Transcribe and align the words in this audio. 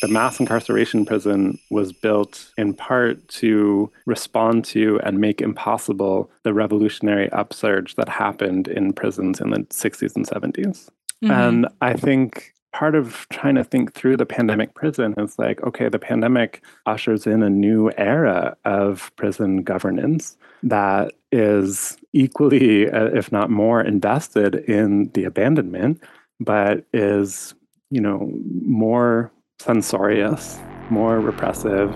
the 0.00 0.08
mass 0.08 0.40
incarceration 0.40 1.04
prison 1.04 1.58
was 1.70 1.92
built 1.92 2.52
in 2.56 2.74
part 2.74 3.26
to 3.28 3.90
respond 4.06 4.64
to 4.64 5.00
and 5.04 5.18
make 5.18 5.40
impossible 5.40 6.30
the 6.42 6.54
revolutionary 6.54 7.30
upsurge 7.32 7.94
that 7.96 8.08
happened 8.08 8.68
in 8.68 8.92
prisons 8.92 9.40
in 9.40 9.50
the 9.50 9.58
60s 9.58 10.16
and 10.16 10.26
70s. 10.26 10.88
Mm-hmm. 11.22 11.30
And 11.30 11.68
I 11.80 11.94
think 11.94 12.54
part 12.72 12.94
of 12.94 13.26
trying 13.30 13.56
to 13.56 13.64
think 13.64 13.92
through 13.92 14.16
the 14.16 14.26
pandemic 14.26 14.74
prison 14.74 15.14
is 15.18 15.38
like, 15.38 15.62
okay, 15.62 15.88
the 15.88 15.98
pandemic 15.98 16.62
ushers 16.86 17.26
in 17.26 17.42
a 17.42 17.50
new 17.50 17.90
era 17.96 18.56
of 18.64 19.10
prison 19.16 19.62
governance 19.62 20.36
that 20.62 21.12
is 21.32 21.96
equally, 22.12 22.88
uh, 22.90 23.06
if 23.06 23.32
not 23.32 23.50
more, 23.50 23.80
invested 23.80 24.54
in 24.54 25.10
the 25.14 25.24
abandonment, 25.24 26.00
but 26.38 26.84
is, 26.92 27.54
you 27.90 28.00
know, 28.00 28.32
more 28.64 29.32
censorious, 29.60 30.58
more 30.88 31.20
repressive, 31.20 31.94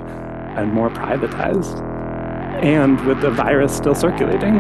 and 0.56 0.70
more 0.70 0.90
privatized. 0.90 1.80
And 2.62 3.00
with 3.06 3.22
the 3.22 3.30
virus 3.30 3.74
still 3.74 3.94
circulating. 3.94 4.56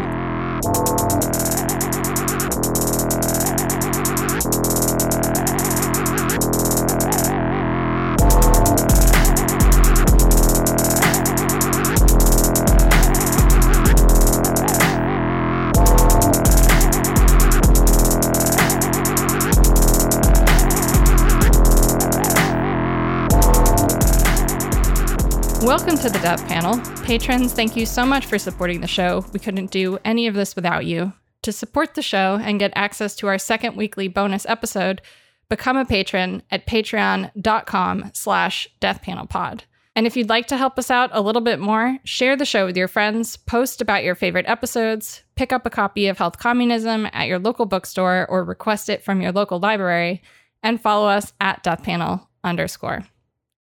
Welcome 25.94 26.10
to 26.10 26.18
the 26.18 26.24
Death 26.24 26.48
Panel. 26.48 27.04
Patrons, 27.04 27.52
thank 27.52 27.76
you 27.76 27.86
so 27.86 28.04
much 28.04 28.26
for 28.26 28.36
supporting 28.36 28.80
the 28.80 28.88
show. 28.88 29.24
We 29.32 29.38
couldn't 29.38 29.70
do 29.70 29.96
any 30.04 30.26
of 30.26 30.34
this 30.34 30.56
without 30.56 30.86
you. 30.86 31.12
To 31.42 31.52
support 31.52 31.94
the 31.94 32.02
show 32.02 32.36
and 32.42 32.58
get 32.58 32.72
access 32.74 33.14
to 33.14 33.28
our 33.28 33.38
second 33.38 33.76
weekly 33.76 34.08
bonus 34.08 34.44
episode, 34.46 35.02
become 35.48 35.76
a 35.76 35.84
patron 35.84 36.42
at 36.50 36.66
patreon.com 36.66 38.10
slash 38.12 38.68
deathpanelpod. 38.80 39.60
And 39.94 40.04
if 40.04 40.16
you'd 40.16 40.28
like 40.28 40.48
to 40.48 40.56
help 40.56 40.80
us 40.80 40.90
out 40.90 41.10
a 41.12 41.22
little 41.22 41.40
bit 41.40 41.60
more, 41.60 41.96
share 42.02 42.34
the 42.34 42.44
show 42.44 42.66
with 42.66 42.76
your 42.76 42.88
friends, 42.88 43.36
post 43.36 43.80
about 43.80 44.02
your 44.02 44.16
favorite 44.16 44.48
episodes, 44.48 45.22
pick 45.36 45.52
up 45.52 45.64
a 45.64 45.70
copy 45.70 46.08
of 46.08 46.18
Health 46.18 46.40
Communism 46.40 47.06
at 47.12 47.28
your 47.28 47.38
local 47.38 47.66
bookstore 47.66 48.26
or 48.28 48.42
request 48.42 48.88
it 48.88 49.04
from 49.04 49.20
your 49.20 49.30
local 49.30 49.60
library, 49.60 50.22
and 50.60 50.80
follow 50.80 51.06
us 51.06 51.32
at 51.40 51.62
deathpanel 51.62 52.26
underscore. 52.42 53.06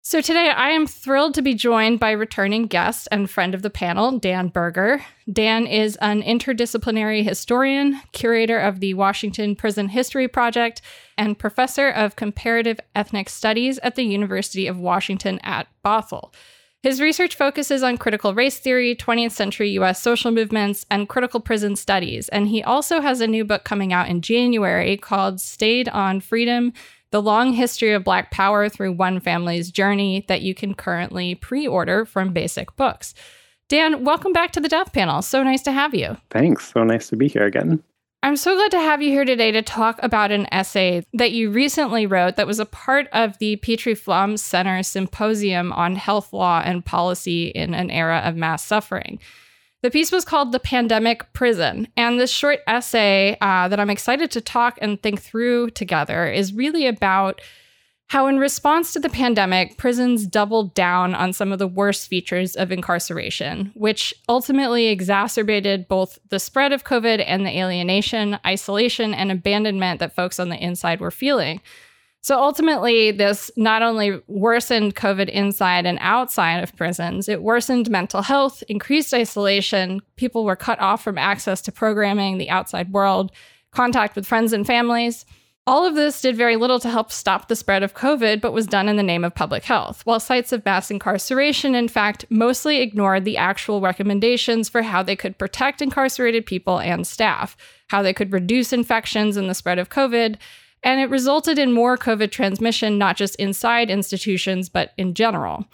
So 0.05 0.19
today 0.19 0.49
I 0.49 0.71
am 0.71 0.85
thrilled 0.85 1.33
to 1.35 1.41
be 1.41 1.53
joined 1.53 1.97
by 1.97 2.11
returning 2.11 2.67
guest 2.67 3.07
and 3.09 3.29
friend 3.29 3.55
of 3.55 3.61
the 3.61 3.69
panel, 3.69 4.19
Dan 4.19 4.49
Berger. 4.49 5.01
Dan 5.31 5.65
is 5.65 5.95
an 6.01 6.21
interdisciplinary 6.21 7.23
historian, 7.23 8.01
curator 8.11 8.59
of 8.59 8.81
the 8.81 8.95
Washington 8.95 9.55
Prison 9.55 9.87
History 9.87 10.27
Project, 10.27 10.81
and 11.17 11.39
professor 11.39 11.87
of 11.87 12.17
comparative 12.17 12.81
ethnic 12.93 13.29
studies 13.29 13.79
at 13.79 13.95
the 13.95 14.03
University 14.03 14.67
of 14.67 14.77
Washington 14.77 15.39
at 15.41 15.67
Bothell. 15.85 16.33
His 16.81 16.99
research 16.99 17.35
focuses 17.35 17.81
on 17.81 17.97
critical 17.97 18.33
race 18.33 18.59
theory, 18.59 18.97
20th 18.97 19.31
century 19.31 19.69
US 19.79 20.01
social 20.01 20.31
movements, 20.31 20.85
and 20.91 21.07
critical 21.07 21.39
prison 21.39 21.77
studies. 21.77 22.27
And 22.27 22.49
he 22.49 22.61
also 22.61 22.99
has 22.99 23.21
a 23.21 23.27
new 23.27 23.45
book 23.45 23.63
coming 23.63 23.93
out 23.93 24.09
in 24.09 24.19
January 24.19 24.97
called 24.97 25.39
Stayed 25.39 25.87
on 25.87 26.19
Freedom 26.19 26.73
the 27.13 27.21
long 27.21 27.53
history 27.53 27.93
of 27.93 28.03
Black 28.03 28.31
power 28.31 28.67
through 28.67 28.91
one 28.91 29.19
family's 29.19 29.69
journey 29.69 30.25
that 30.27 30.41
you 30.41 30.55
can 30.55 30.73
currently 30.73 31.35
pre 31.35 31.67
order 31.67 32.05
from 32.05 32.33
Basic 32.33 32.75
Books. 32.75 33.13
Dan, 33.67 34.03
welcome 34.03 34.33
back 34.33 34.51
to 34.53 34.59
the 34.59 34.67
Death 34.67 34.91
Panel. 34.93 35.21
So 35.21 35.43
nice 35.43 35.61
to 35.61 35.71
have 35.71 35.93
you. 35.93 36.17
Thanks. 36.31 36.73
So 36.73 36.83
nice 36.83 37.09
to 37.09 37.15
be 37.15 37.27
here 37.27 37.45
again. 37.45 37.83
I'm 38.23 38.35
so 38.35 38.55
glad 38.55 38.71
to 38.71 38.79
have 38.79 39.03
you 39.03 39.11
here 39.11 39.25
today 39.25 39.51
to 39.51 39.61
talk 39.61 39.99
about 40.01 40.31
an 40.31 40.47
essay 40.51 41.05
that 41.13 41.33
you 41.33 41.51
recently 41.51 42.07
wrote 42.07 42.35
that 42.37 42.47
was 42.47 42.59
a 42.59 42.65
part 42.65 43.07
of 43.13 43.37
the 43.37 43.57
Petrie 43.57 43.93
Flom 43.93 44.35
Center 44.35 44.81
Symposium 44.81 45.71
on 45.71 45.95
Health 45.95 46.33
Law 46.33 46.63
and 46.65 46.83
Policy 46.83 47.49
in 47.49 47.75
an 47.75 47.91
Era 47.91 48.23
of 48.25 48.35
Mass 48.35 48.65
Suffering. 48.65 49.19
The 49.83 49.91
piece 49.91 50.13
was 50.13 50.23
called 50.23 50.53
The 50.53 50.61
Pandemic 50.61 51.33
Prison. 51.33 51.89
And 51.97 52.17
this 52.17 52.31
short 52.31 52.59
essay 52.67 53.37
uh, 53.41 53.67
that 53.67 53.81
I'm 53.81 53.89
excited 53.89 54.31
to 54.31 54.39
talk 54.39 54.79
and 54.81 55.01
think 55.03 55.21
through 55.21 55.71
together 55.71 56.25
is 56.25 56.53
really 56.53 56.87
about 56.87 57.41
how, 58.07 58.27
in 58.27 58.39
response 58.39 58.93
to 58.93 59.01
the 59.01 59.09
pandemic, 59.09 59.77
prisons 59.77 60.25
doubled 60.25 60.73
down 60.73 61.13
on 61.13 61.33
some 61.33 61.51
of 61.51 61.59
the 61.59 61.67
worst 61.67 62.07
features 62.07 62.55
of 62.55 62.71
incarceration, 62.71 63.73
which 63.75 64.13
ultimately 64.29 64.87
exacerbated 64.87 65.89
both 65.89 66.17
the 66.29 66.39
spread 66.39 66.71
of 66.71 66.85
COVID 66.85 67.21
and 67.27 67.45
the 67.45 67.59
alienation, 67.59 68.39
isolation, 68.45 69.13
and 69.13 69.33
abandonment 69.33 69.99
that 69.99 70.15
folks 70.15 70.39
on 70.39 70.47
the 70.47 70.63
inside 70.63 71.01
were 71.01 71.11
feeling. 71.11 71.59
So 72.23 72.39
ultimately, 72.39 73.11
this 73.11 73.51
not 73.57 73.83
only 73.83 74.21
worsened 74.27 74.95
COVID 74.95 75.27
inside 75.27 75.85
and 75.85 75.97
outside 75.99 76.63
of 76.63 76.73
prisons, 76.77 77.27
it 77.27 77.43
worsened 77.43 77.89
mental 77.89 78.21
health, 78.21 78.63
increased 78.69 79.13
isolation. 79.13 80.01
People 80.15 80.45
were 80.45 80.55
cut 80.55 80.79
off 80.79 81.03
from 81.03 81.17
access 81.17 81.59
to 81.63 81.71
programming, 81.73 82.37
the 82.37 82.49
outside 82.49 82.93
world, 82.93 83.33
contact 83.71 84.15
with 84.15 84.25
friends 84.25 84.53
and 84.53 84.65
families. 84.65 85.25
All 85.67 85.85
of 85.85 85.95
this 85.95 86.21
did 86.21 86.37
very 86.37 86.55
little 86.55 86.79
to 86.79 86.89
help 86.89 87.11
stop 87.11 87.49
the 87.49 87.57
spread 87.57 87.83
of 87.83 87.93
COVID, 87.93 88.39
but 88.39 88.53
was 88.53 88.67
done 88.67 88.87
in 88.87 88.95
the 88.95 89.03
name 89.03 89.25
of 89.25 89.35
public 89.35 89.65
health, 89.65 90.05
while 90.05 90.19
sites 90.21 90.53
of 90.53 90.63
mass 90.63 90.89
incarceration, 90.89 91.75
in 91.75 91.89
fact, 91.89 92.25
mostly 92.29 92.79
ignored 92.79 93.25
the 93.25 93.37
actual 93.37 93.81
recommendations 93.81 94.69
for 94.69 94.81
how 94.81 95.03
they 95.03 95.15
could 95.17 95.37
protect 95.37 95.81
incarcerated 95.81 96.45
people 96.45 96.79
and 96.79 97.05
staff, 97.05 97.57
how 97.87 98.01
they 98.01 98.13
could 98.13 98.31
reduce 98.31 98.71
infections 98.71 99.35
and 99.35 99.49
the 99.49 99.53
spread 99.53 99.79
of 99.79 99.89
COVID, 99.89 100.37
and 100.83 100.99
it 100.99 101.09
resulted 101.09 101.57
in 101.57 101.71
more 101.71 101.97
COVID 101.97 102.31
transmission, 102.31 102.97
not 102.97 103.17
just 103.17 103.35
inside 103.35 103.89
institutions, 103.89 104.69
but 104.69 104.91
in 104.97 105.13
general. 105.13 105.65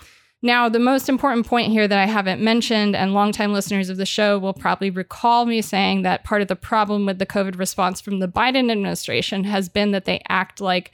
Now, 0.42 0.70
the 0.70 0.80
most 0.80 1.10
important 1.10 1.48
point 1.48 1.72
here 1.72 1.88
that 1.88 2.00
I 2.00 2.06
haven't 2.06 2.42
mentioned, 2.42 2.96
and 2.96 3.14
longtime 3.14 3.52
listeners 3.52 3.90
of 3.90 3.98
the 3.98 4.06
show 4.06 4.40
will 4.40 4.54
probably 4.54 4.90
recall 4.90 5.46
me 5.46 5.62
saying 5.62 6.04
that 6.04 6.24
part 6.24 6.42
of 6.42 6.48
the 6.48 6.56
problem 6.56 7.06
with 7.06 7.20
the 7.20 7.26
COVID 7.26 7.60
response 7.60 8.00
from 8.00 8.20
the 8.20 8.28
Biden 8.28 8.72
administration 8.72 9.44
has 9.44 9.68
been 9.68 9.92
that 9.92 10.06
they 10.06 10.22
act 10.30 10.62
like 10.62 10.92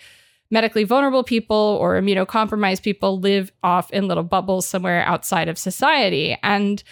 medically 0.49 0.83
vulnerable 0.83 1.23
people 1.23 1.77
or 1.79 1.99
immunocompromised 1.99 2.81
people 2.81 3.19
live 3.19 3.51
off 3.63 3.91
in 3.91 4.07
little 4.07 4.23
bubbles 4.23 4.67
somewhere 4.67 5.03
outside 5.03 5.47
of 5.47 5.59
society. 5.59 6.37
And 6.41 6.83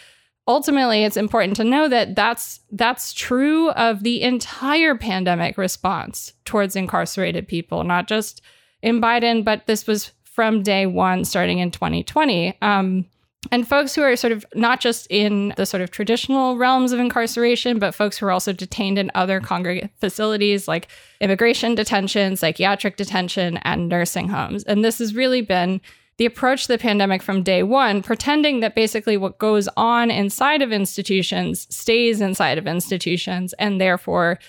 ultimately 0.48 1.04
it's 1.04 1.18
important 1.18 1.56
to 1.56 1.64
know 1.64 1.88
that 1.88 2.16
that's 2.16 2.60
that's 2.72 3.14
true 3.14 3.70
of 3.72 4.04
the 4.04 4.22
entire 4.22 4.96
pandemic 4.96 5.58
response 5.58 6.34
towards 6.46 6.76
incarcerated 6.76 7.48
people 7.48 7.84
not 7.84 8.08
just 8.08 8.42
in 8.82 9.00
biden 9.02 9.44
but 9.44 9.66
this 9.68 9.88
was 9.88 10.12
from 10.24 10.64
day 10.64 10.86
one 10.86 11.24
starting 11.24 11.60
in 11.60 11.72
2020 11.72 12.58
um, 12.62 13.06
and 13.52 13.68
folks 13.68 13.94
who 13.94 14.02
are 14.02 14.16
sort 14.16 14.32
of 14.32 14.46
not 14.56 14.80
just 14.80 15.06
in 15.10 15.54
the 15.58 15.66
sort 15.66 15.82
of 15.82 15.92
traditional 15.92 16.58
realms 16.58 16.92
of 16.92 17.00
incarceration 17.00 17.80
but 17.80 17.94
folks 17.94 18.18
who 18.18 18.26
are 18.26 18.32
also 18.32 18.54
detained 18.54 18.98
in 18.98 19.12
other 19.16 19.40
congregate 19.40 19.92
facilities 20.00 20.68
like 20.68 20.88
immigration 21.20 21.76
detention 21.76 22.36
psychiatric 22.36 22.98
detention 22.98 23.58
and 23.64 23.90
nursing 23.90 24.30
homes. 24.30 24.64
And 24.64 24.84
this 24.84 25.00
has 25.00 25.16
really 25.16 25.42
been 25.42 25.82
the 26.18 26.26
approach 26.26 26.64
to 26.64 26.68
the 26.74 26.78
pandemic 26.78 27.22
from 27.22 27.44
day 27.44 27.64
one, 27.64 28.04
pretending 28.04 28.60
that 28.60 28.76
basically 28.76 29.18
what 29.18 29.40
goes 29.40 29.68
on 29.76 30.12
inside 30.12 30.62
of 30.62 30.72
institutions 30.72 31.68
stays 31.76 32.22
inside 32.22 32.58
of 32.58 32.68
institutions 32.68 33.54
and 33.54 33.82
therefore 33.82 34.40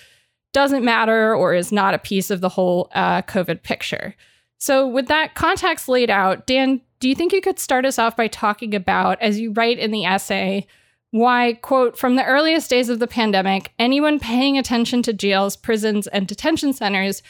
doesn't 0.53 0.85
matter 0.85 1.35
or 1.35 1.53
is 1.53 1.71
not 1.71 1.93
a 1.93 1.99
piece 1.99 2.31
of 2.31 2.41
the 2.41 2.49
whole 2.49 2.89
uh, 2.93 3.21
COVID 3.23 3.63
picture. 3.63 4.15
So, 4.57 4.87
with 4.87 5.07
that 5.07 5.35
context 5.35 5.89
laid 5.89 6.09
out, 6.09 6.47
Dan, 6.47 6.81
do 6.99 7.09
you 7.09 7.15
think 7.15 7.33
you 7.33 7.41
could 7.41 7.59
start 7.59 7.85
us 7.85 7.99
off 7.99 8.15
by 8.15 8.27
talking 8.27 8.73
about, 8.73 9.21
as 9.21 9.39
you 9.39 9.51
write 9.51 9.79
in 9.79 9.91
the 9.91 10.05
essay, 10.05 10.65
why, 11.11 11.53
quote, 11.61 11.97
from 11.97 12.15
the 12.15 12.25
earliest 12.25 12.69
days 12.69 12.89
of 12.89 12.99
the 12.99 13.07
pandemic, 13.07 13.71
anyone 13.79 14.19
paying 14.19 14.57
attention 14.57 15.01
to 15.03 15.13
jails, 15.13 15.55
prisons, 15.55 16.07
and 16.07 16.27
detention 16.27 16.73
centers 16.73 17.21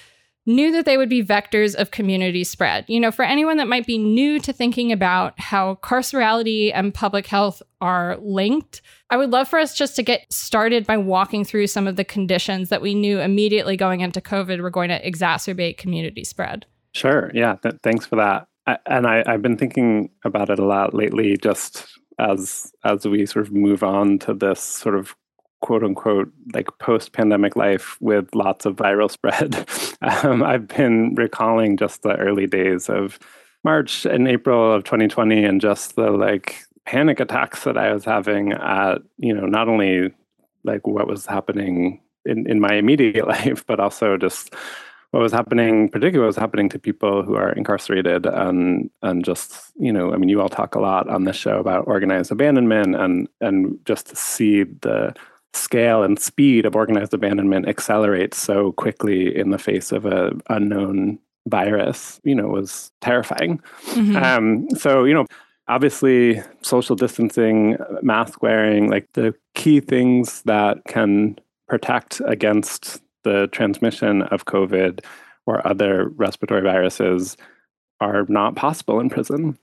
knew 0.46 0.72
that 0.72 0.86
they 0.86 0.98
would 0.98 1.10
be 1.10 1.24
vectors 1.24 1.76
of 1.76 1.92
community 1.92 2.44
spread. 2.44 2.86
You 2.88 3.00
know, 3.00 3.12
for 3.12 3.26
anyone 3.26 3.58
that 3.58 3.68
might 3.68 3.86
be 3.86 3.98
new 3.98 4.40
to 4.40 4.54
thinking 4.54 4.92
about 4.92 5.40
how 5.40 5.76
carcerality 5.76 6.72
and 6.74 6.94
public 6.94 7.28
health 7.28 7.62
are 7.82 8.18
linked, 8.22 8.82
I 9.10 9.18
would 9.18 9.32
love 9.32 9.48
for 9.48 9.60
us 9.60 9.76
just 9.76 9.96
to 9.96 10.04
get 10.04 10.32
started 10.32 10.86
by 10.86 10.98
walking 10.98 11.44
through 11.44 11.68
some 11.68 11.88
of 11.88 11.96
the 11.96 12.06
conditions 12.06 12.70
that 12.70 12.82
we 12.82 12.94
knew 12.94 13.20
immediately 13.20 13.78
going 13.78 14.02
into 14.02 14.22
COVID 14.22 14.62
were 14.62 14.70
going 14.70 14.90
to 14.90 15.04
exacerbate 15.04 15.78
community 15.78 16.24
spread. 16.24 16.66
Sure. 16.94 17.32
Yeah. 17.34 17.56
Th- 17.62 17.76
thanks 17.84 18.06
for 18.06 18.16
that. 18.16 18.48
I, 18.68 18.78
and 18.86 19.06
I, 19.06 19.24
I've 19.28 19.42
been 19.42 19.58
thinking 19.58 20.10
about 20.24 20.50
it 20.50 20.60
a 20.60 20.66
lot 20.66 20.94
lately, 20.94 21.38
just 21.38 21.88
as 22.18 22.72
as 22.84 23.06
we 23.06 23.26
sort 23.26 23.46
of 23.46 23.54
move 23.54 23.84
on 23.84 24.20
to 24.20 24.34
this 24.34 24.62
sort 24.62 24.96
of 24.96 25.16
quote 25.66 25.84
unquote 25.84 26.32
like 26.54 26.68
post 26.78 27.12
pandemic 27.12 27.56
life 27.56 27.98
with 28.00 28.36
lots 28.36 28.68
of 28.68 28.76
viral 28.76 29.10
spread. 29.18 29.68
um, 30.24 30.44
I've 30.44 30.68
been 30.68 31.16
recalling 31.16 31.76
just 31.76 32.04
the 32.04 32.16
early 32.18 32.46
days 32.46 32.88
of 32.88 33.18
March 33.64 34.06
and 34.06 34.28
April 34.28 34.72
of 34.72 34.84
2020 34.84 35.44
and 35.44 35.60
just 35.60 35.96
the 35.96 36.12
like 36.12 36.62
panic 36.86 37.20
attacks 37.20 37.64
that 37.64 37.80
I 37.80 37.92
was 37.92 38.06
having 38.06 38.52
at, 38.54 39.00
you 39.18 39.34
know, 39.34 39.48
not 39.48 39.68
only 39.68 40.14
like 40.64 40.86
what 40.86 41.08
was 41.08 41.26
happening 41.26 42.00
in, 42.26 42.48
in 42.48 42.60
my 42.60 42.76
immediate 42.76 43.28
life, 43.36 43.66
but 43.66 43.80
also 43.80 44.18
just 44.18 44.54
what 45.10 45.24
was 45.24 45.32
happening, 45.32 45.90
particularly 45.90 46.20
what 46.20 46.28
was 46.28 46.36
happening 46.36 46.70
to 46.70 46.78
people 46.78 47.24
who 47.24 47.34
are 47.34 47.54
incarcerated 47.54 48.28
and 48.28 48.92
and 49.02 49.26
just, 49.26 49.72
you 49.80 49.92
know, 49.92 50.14
I 50.14 50.18
mean 50.18 50.30
you 50.30 50.42
all 50.42 50.50
talk 50.50 50.76
a 50.76 50.80
lot 50.80 51.10
on 51.10 51.24
this 51.24 51.36
show 51.36 51.58
about 51.58 51.88
organized 51.88 52.32
abandonment 52.32 52.96
and 52.96 53.28
and 53.42 53.80
just 53.84 54.06
to 54.10 54.16
see 54.16 54.62
the 54.62 55.16
scale 55.56 56.04
and 56.04 56.20
speed 56.20 56.66
of 56.66 56.76
organized 56.76 57.14
abandonment 57.14 57.68
accelerates 57.68 58.38
so 58.38 58.72
quickly 58.74 59.36
in 59.36 59.50
the 59.52 59.58
face 59.58 59.92
of 59.92 60.06
a 60.06 60.32
unknown 60.50 61.20
virus, 61.48 62.20
you 62.24 62.36
know, 62.36 62.48
was 62.48 62.92
terrifying. 63.02 63.62
Mm-hmm. 63.88 64.16
Um, 64.16 64.70
so, 64.72 65.04
you 65.04 65.14
know, 65.14 65.26
obviously 65.68 66.42
social 66.62 66.96
distancing, 66.96 67.78
mask 68.02 68.42
wearing, 68.42 68.90
like 68.90 69.08
the 69.14 69.34
key 69.54 69.80
things 69.80 70.42
that 70.44 70.84
can 70.88 71.38
protect 71.68 72.22
against 72.26 73.02
the 73.24 73.48
transmission 73.52 74.22
of 74.24 74.46
COVID 74.46 75.04
or 75.46 75.66
other 75.68 76.10
respiratory 76.10 76.62
viruses 76.62 77.38
are 78.02 78.26
not 78.28 78.56
possible 78.56 79.00
in 79.00 79.10
prison. 79.10 79.58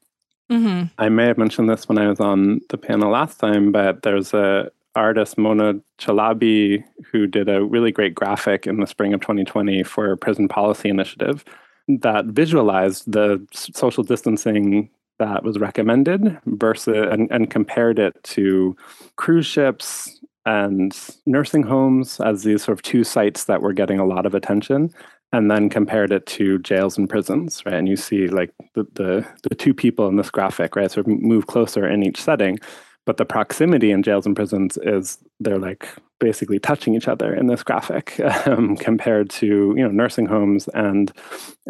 Mm-hmm. 0.51 0.87
I 0.99 1.09
may 1.09 1.27
have 1.27 1.39
mentioned 1.39 1.69
this 1.69 1.89
when 1.89 1.99
I 1.99 2.09
was 2.09 2.21
on 2.21 2.61
the 2.69 2.79
panel 2.79 3.11
last 3.11 3.39
time, 3.39 3.73
but 3.73 4.03
there's 4.03 4.35
a 4.35 4.71
artist 4.95 5.39
Mona 5.39 5.75
Chalabi 5.99 6.85
who 7.11 7.27
did 7.27 7.49
a 7.49 7.65
really 7.65 7.93
great 7.93 8.15
graphic 8.15 8.67
in 8.67 8.81
the 8.81 8.87
spring 8.87 9.15
of 9.15 9.21
2020 9.21 9.83
for 9.83 10.13
a 10.13 10.17
prison 10.17 10.49
policy 10.49 10.89
initiative 10.89 11.45
that 11.89 12.27
visualized 12.27 13.11
the 13.11 13.45
social 13.53 14.05
distancing 14.05 14.89
that 15.19 15.43
was 15.45 15.59
recommended 15.59 16.39
versus 16.47 17.07
and, 17.11 17.31
and 17.31 17.51
compared 17.51 17.99
it 17.99 18.23
to 18.25 18.77
cruise 19.17 19.47
ships 19.47 20.21
and 20.45 20.97
nursing 21.27 21.63
homes 21.63 22.21
as 22.21 22.43
these 22.43 22.65
sort 22.65 22.77
of 22.77 22.83
two 22.83 23.05
sites 23.05 23.45
that 23.45 23.63
were 23.63 23.73
getting 23.73 23.99
a 23.99 24.07
lot 24.07 24.27
of 24.27 24.35
attention 24.35 24.93
and 25.33 25.51
then 25.51 25.71
compared 25.71 26.13
it 26.13 26.27
to 26.27 26.59
jails 26.59 26.99
and 26.99 27.09
prisons 27.09 27.63
right? 27.65 27.75
And 27.75 27.89
you 27.89 27.97
see 27.97 28.27
like 28.29 28.53
the, 28.75 28.85
the, 28.95 29.27
the 29.49 29.55
two 29.55 29.73
people 29.73 30.09
in 30.09 30.17
this 30.17 30.31
graphic 30.31 30.75
right 30.77 30.91
sort 30.91 31.07
of 31.07 31.13
move 31.21 31.47
closer 31.47 31.89
in 31.89 32.03
each 32.03 32.21
setting 32.21 32.59
but 33.05 33.17
the 33.17 33.25
proximity 33.25 33.91
in 33.91 34.03
jails 34.03 34.27
and 34.27 34.37
prisons 34.37 34.79
is 34.83 35.19
they're 35.41 35.59
like 35.59 35.89
basically 36.21 36.59
touching 36.59 36.95
each 36.95 37.09
other 37.09 37.35
in 37.35 37.49
this 37.49 37.63
graphic 37.63 38.21
um, 38.47 38.77
compared 38.77 39.29
to 39.29 39.75
you 39.77 39.83
know 39.83 39.91
nursing 39.91 40.27
homes 40.27 40.69
and 40.69 41.13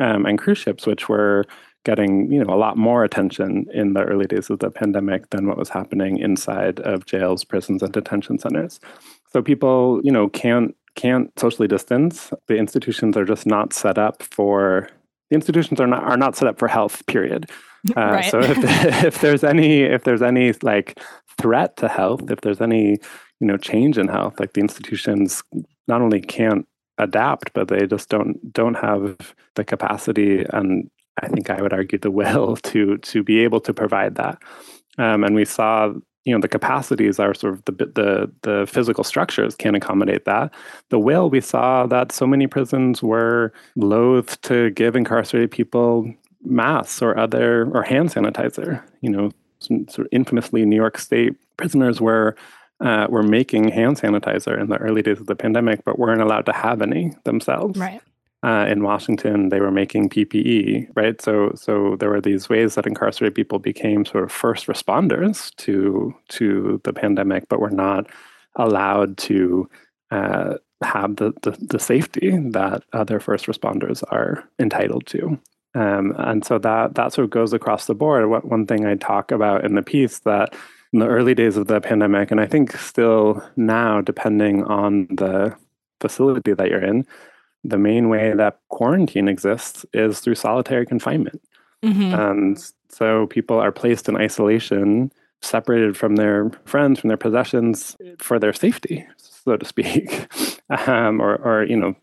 um, 0.00 0.26
and 0.26 0.38
cruise 0.38 0.58
ships 0.58 0.86
which 0.86 1.08
were 1.08 1.44
getting 1.84 2.30
you 2.30 2.42
know 2.42 2.54
a 2.54 2.56
lot 2.56 2.76
more 2.76 3.04
attention 3.04 3.66
in 3.72 3.94
the 3.94 4.02
early 4.02 4.26
days 4.26 4.50
of 4.50 4.58
the 4.60 4.70
pandemic 4.70 5.30
than 5.30 5.46
what 5.46 5.58
was 5.58 5.68
happening 5.68 6.18
inside 6.18 6.80
of 6.80 7.06
jails 7.06 7.44
prisons 7.44 7.82
and 7.82 7.92
detention 7.92 8.38
centers. 8.38 8.78
So 9.32 9.42
people 9.42 10.00
you 10.04 10.12
know 10.12 10.28
can't 10.28 10.76
can't 10.94 11.30
socially 11.38 11.68
distance. 11.68 12.32
The 12.48 12.56
institutions 12.56 13.16
are 13.16 13.24
just 13.24 13.46
not 13.46 13.72
set 13.72 13.98
up 13.98 14.22
for 14.22 14.88
the 15.30 15.34
institutions 15.34 15.80
are 15.80 15.86
not 15.86 16.04
are 16.04 16.16
not 16.16 16.36
set 16.36 16.48
up 16.48 16.58
for 16.58 16.68
health 16.68 17.04
period. 17.06 17.50
Uh, 17.96 18.00
right. 18.00 18.30
so 18.30 18.38
if, 18.38 18.58
if 19.04 19.20
there's 19.20 19.42
any 19.42 19.82
if 19.82 20.04
there's 20.04 20.22
any 20.22 20.52
like 20.62 21.00
threat 21.38 21.76
to 21.76 21.88
health 21.88 22.30
if 22.30 22.40
there's 22.40 22.60
any 22.60 22.98
you 23.40 23.46
know 23.46 23.56
change 23.56 23.98
in 23.98 24.08
health 24.08 24.38
like 24.38 24.52
the 24.52 24.60
institutions 24.60 25.42
not 25.88 26.00
only 26.00 26.20
can't 26.20 26.66
adapt 26.98 27.52
but 27.54 27.68
they 27.68 27.86
just 27.86 28.08
don't 28.08 28.52
don't 28.52 28.74
have 28.74 29.34
the 29.56 29.64
capacity 29.64 30.44
and 30.50 30.90
i 31.22 31.28
think 31.28 31.50
i 31.50 31.60
would 31.60 31.72
argue 31.72 31.98
the 31.98 32.10
will 32.20 32.56
to 32.56 32.98
to 32.98 33.22
be 33.22 33.40
able 33.40 33.60
to 33.60 33.74
provide 33.74 34.16
that. 34.16 34.38
Um, 34.98 35.24
and 35.24 35.34
we 35.34 35.44
saw 35.44 35.92
you 36.24 36.32
know 36.34 36.40
the 36.40 36.48
capacities 36.48 37.18
are 37.18 37.34
sort 37.34 37.54
of 37.54 37.64
the 37.64 37.72
the 37.72 38.32
the 38.42 38.66
physical 38.66 39.04
structures 39.04 39.56
can't 39.56 39.76
accommodate 39.76 40.24
that. 40.24 40.52
The 40.90 40.98
will 40.98 41.30
we 41.30 41.40
saw 41.40 41.86
that 41.86 42.12
so 42.12 42.26
many 42.26 42.46
prisons 42.46 43.02
were 43.02 43.52
loath 43.76 44.40
to 44.42 44.70
give 44.70 44.96
incarcerated 44.96 45.50
people 45.50 46.12
masks 46.44 47.02
or 47.02 47.16
other 47.18 47.70
or 47.72 47.84
hand 47.84 48.10
sanitizer 48.10 48.82
you 49.00 49.08
know 49.08 49.30
sort 49.66 50.00
of 50.00 50.08
infamously 50.12 50.64
new 50.64 50.76
york 50.76 50.98
state 50.98 51.34
prisoners 51.56 52.00
were 52.00 52.36
uh, 52.82 53.06
were 53.08 53.22
making 53.22 53.68
hand 53.68 53.96
sanitizer 53.96 54.60
in 54.60 54.68
the 54.68 54.76
early 54.76 55.02
days 55.02 55.20
of 55.20 55.26
the 55.26 55.36
pandemic, 55.36 55.84
but 55.84 55.98
weren't 55.98 56.20
allowed 56.20 56.46
to 56.46 56.52
have 56.52 56.82
any 56.82 57.14
themselves. 57.24 57.78
Right. 57.78 58.00
Uh, 58.44 58.66
in 58.68 58.82
Washington, 58.82 59.50
they 59.50 59.60
were 59.60 59.70
making 59.70 60.08
PPE, 60.08 60.88
right? 60.96 61.22
So, 61.22 61.52
so 61.54 61.94
there 62.00 62.10
were 62.10 62.20
these 62.20 62.48
ways 62.48 62.74
that 62.74 62.88
incarcerated 62.88 63.36
people 63.36 63.60
became 63.60 64.04
sort 64.04 64.24
of 64.24 64.32
first 64.32 64.66
responders 64.66 65.54
to 65.58 66.12
to 66.30 66.80
the 66.82 66.92
pandemic, 66.92 67.48
but 67.48 67.60
were 67.60 67.70
not 67.70 68.10
allowed 68.56 69.16
to 69.16 69.70
uh, 70.10 70.54
have 70.82 71.16
the, 71.16 71.32
the, 71.42 71.52
the 71.52 71.78
safety 71.78 72.36
that 72.50 72.82
other 72.92 73.20
first 73.20 73.46
responders 73.46 74.02
are 74.10 74.42
entitled 74.58 75.06
to. 75.06 75.38
Um, 75.74 76.14
and 76.18 76.44
so 76.44 76.58
that 76.58 76.94
that 76.96 77.12
sort 77.12 77.24
of 77.24 77.30
goes 77.30 77.52
across 77.52 77.86
the 77.86 77.94
board. 77.94 78.28
What 78.28 78.44
one 78.44 78.66
thing 78.66 78.84
I 78.84 78.94
talk 78.94 79.30
about 79.30 79.64
in 79.64 79.74
the 79.74 79.82
piece 79.82 80.18
that 80.20 80.54
in 80.92 80.98
the 80.98 81.08
early 81.08 81.34
days 81.34 81.56
of 81.56 81.66
the 81.66 81.80
pandemic, 81.80 82.30
and 82.30 82.40
I 82.40 82.46
think 82.46 82.76
still 82.76 83.42
now, 83.56 84.00
depending 84.02 84.64
on 84.64 85.06
the 85.06 85.56
facility 86.00 86.52
that 86.52 86.68
you're 86.68 86.84
in, 86.84 87.06
the 87.64 87.78
main 87.78 88.08
way 88.08 88.34
that 88.34 88.58
quarantine 88.68 89.28
exists 89.28 89.86
is 89.94 90.20
through 90.20 90.34
solitary 90.34 90.84
confinement. 90.84 91.42
Mm-hmm. 91.82 92.14
And 92.14 92.72
so 92.88 93.26
people 93.28 93.58
are 93.58 93.72
placed 93.72 94.08
in 94.08 94.16
isolation, 94.16 95.12
separated 95.40 95.96
from 95.96 96.16
their 96.16 96.50
friends, 96.64 97.00
from 97.00 97.08
their 97.08 97.16
possessions 97.16 97.96
for 98.18 98.38
their 98.38 98.52
safety, 98.52 99.06
so 99.16 99.56
to 99.56 99.64
speak, 99.64 100.28
um, 100.86 101.20
or, 101.20 101.36
or, 101.36 101.64
you 101.64 101.76
know, 101.76 101.96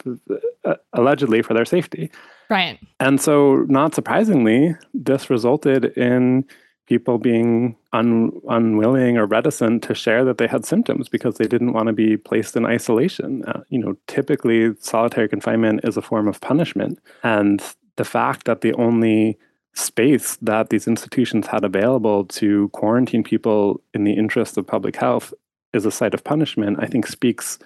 uh, 0.65 0.75
allegedly 0.93 1.41
for 1.41 1.53
their 1.53 1.65
safety. 1.65 2.09
Right. 2.49 2.79
And 2.99 3.21
so, 3.21 3.65
not 3.67 3.93
surprisingly, 3.93 4.75
this 4.93 5.29
resulted 5.29 5.85
in 5.97 6.45
people 6.87 7.19
being 7.19 7.75
un, 7.93 8.31
unwilling 8.49 9.17
or 9.17 9.27
reticent 9.27 9.83
to 9.83 9.93
share 9.93 10.25
that 10.25 10.39
they 10.39 10.47
had 10.47 10.65
symptoms 10.65 11.07
because 11.07 11.35
they 11.35 11.45
didn't 11.45 11.73
want 11.73 11.85
to 11.85 11.93
be 11.93 12.17
placed 12.17 12.55
in 12.55 12.65
isolation. 12.65 13.45
Uh, 13.45 13.61
you 13.69 13.77
know, 13.77 13.95
typically 14.07 14.73
solitary 14.79 15.29
confinement 15.29 15.81
is 15.83 15.97
a 15.97 16.01
form 16.01 16.27
of 16.27 16.41
punishment, 16.41 16.99
and 17.23 17.61
the 17.97 18.05
fact 18.05 18.45
that 18.45 18.61
the 18.61 18.73
only 18.73 19.37
space 19.75 20.35
that 20.41 20.71
these 20.71 20.87
institutions 20.87 21.45
had 21.45 21.63
available 21.63 22.25
to 22.25 22.69
quarantine 22.69 23.23
people 23.23 23.81
in 23.93 24.03
the 24.03 24.13
interest 24.13 24.57
of 24.57 24.65
public 24.65 24.95
health 24.95 25.33
is 25.73 25.85
a 25.85 25.91
site 25.91 26.15
of 26.15 26.23
punishment, 26.23 26.77
I 26.81 26.87
think 26.87 27.05
speaks 27.05 27.59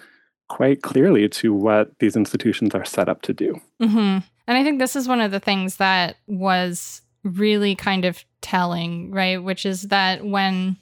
quite 0.48 0.82
clearly 0.82 1.28
to 1.28 1.54
what 1.54 1.98
these 1.98 2.16
institutions 2.16 2.74
are 2.74 2.84
set 2.84 3.08
up 3.08 3.22
to 3.22 3.32
do. 3.32 3.58
Mm-hmm. 3.82 4.18
And 4.46 4.58
I 4.58 4.62
think 4.62 4.78
this 4.78 4.96
is 4.96 5.08
one 5.08 5.20
of 5.20 5.30
the 5.30 5.40
things 5.40 5.76
that 5.76 6.16
was 6.26 7.02
really 7.22 7.74
kind 7.74 8.04
of 8.04 8.24
telling, 8.40 9.10
right? 9.10 9.42
Which 9.42 9.64
is 9.64 9.82
that 9.84 10.24
when 10.24 10.76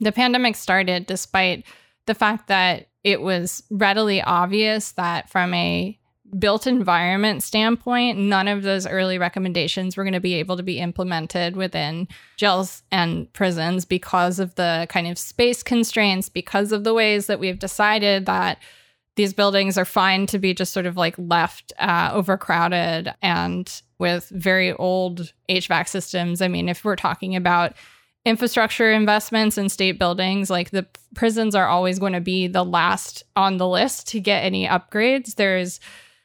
the 0.00 0.12
pandemic 0.12 0.56
started, 0.56 1.06
despite 1.06 1.64
the 2.06 2.14
fact 2.14 2.48
that 2.48 2.88
it 3.02 3.20
was 3.22 3.62
readily 3.70 4.22
obvious 4.22 4.92
that 4.92 5.30
from 5.30 5.54
a 5.54 5.98
built 6.38 6.66
environment 6.66 7.42
standpoint, 7.42 8.18
none 8.18 8.48
of 8.48 8.62
those 8.62 8.86
early 8.86 9.18
recommendations 9.18 9.96
were 9.96 10.04
going 10.04 10.14
to 10.14 10.20
be 10.20 10.34
able 10.34 10.56
to 10.56 10.62
be 10.62 10.80
implemented 10.80 11.56
within 11.56 12.08
jails 12.36 12.82
and 12.90 13.32
prisons 13.32 13.84
because 13.84 14.38
of 14.38 14.54
the 14.56 14.86
kind 14.90 15.06
of 15.06 15.18
space 15.18 15.62
constraints, 15.62 16.28
because 16.28 16.72
of 16.72 16.82
the 16.82 16.94
ways 16.94 17.26
that 17.26 17.38
we've 17.38 17.58
decided 17.58 18.26
that 18.26 18.58
these 19.16 19.32
buildings 19.32 19.78
are 19.78 19.84
fine 19.84 20.26
to 20.26 20.38
be 20.38 20.54
just 20.54 20.72
sort 20.72 20.86
of 20.86 20.96
like 20.96 21.14
left 21.18 21.72
uh, 21.78 22.10
overcrowded 22.12 23.14
and 23.22 23.82
with 23.98 24.28
very 24.30 24.72
old 24.72 25.32
HVAC 25.48 25.88
systems. 25.88 26.42
I 26.42 26.48
mean, 26.48 26.68
if 26.68 26.84
we're 26.84 26.96
talking 26.96 27.36
about 27.36 27.74
infrastructure 28.24 28.90
investments 28.90 29.56
in 29.56 29.68
state 29.68 29.98
buildings, 29.98 30.50
like 30.50 30.70
the 30.70 30.86
prisons 31.14 31.54
are 31.54 31.68
always 31.68 31.98
going 31.98 32.14
to 32.14 32.20
be 32.20 32.48
the 32.48 32.64
last 32.64 33.22
on 33.36 33.58
the 33.58 33.68
list 33.68 34.08
to 34.08 34.20
get 34.20 34.44
any 34.44 34.66
upgrades. 34.66 35.36
There's 35.36 35.78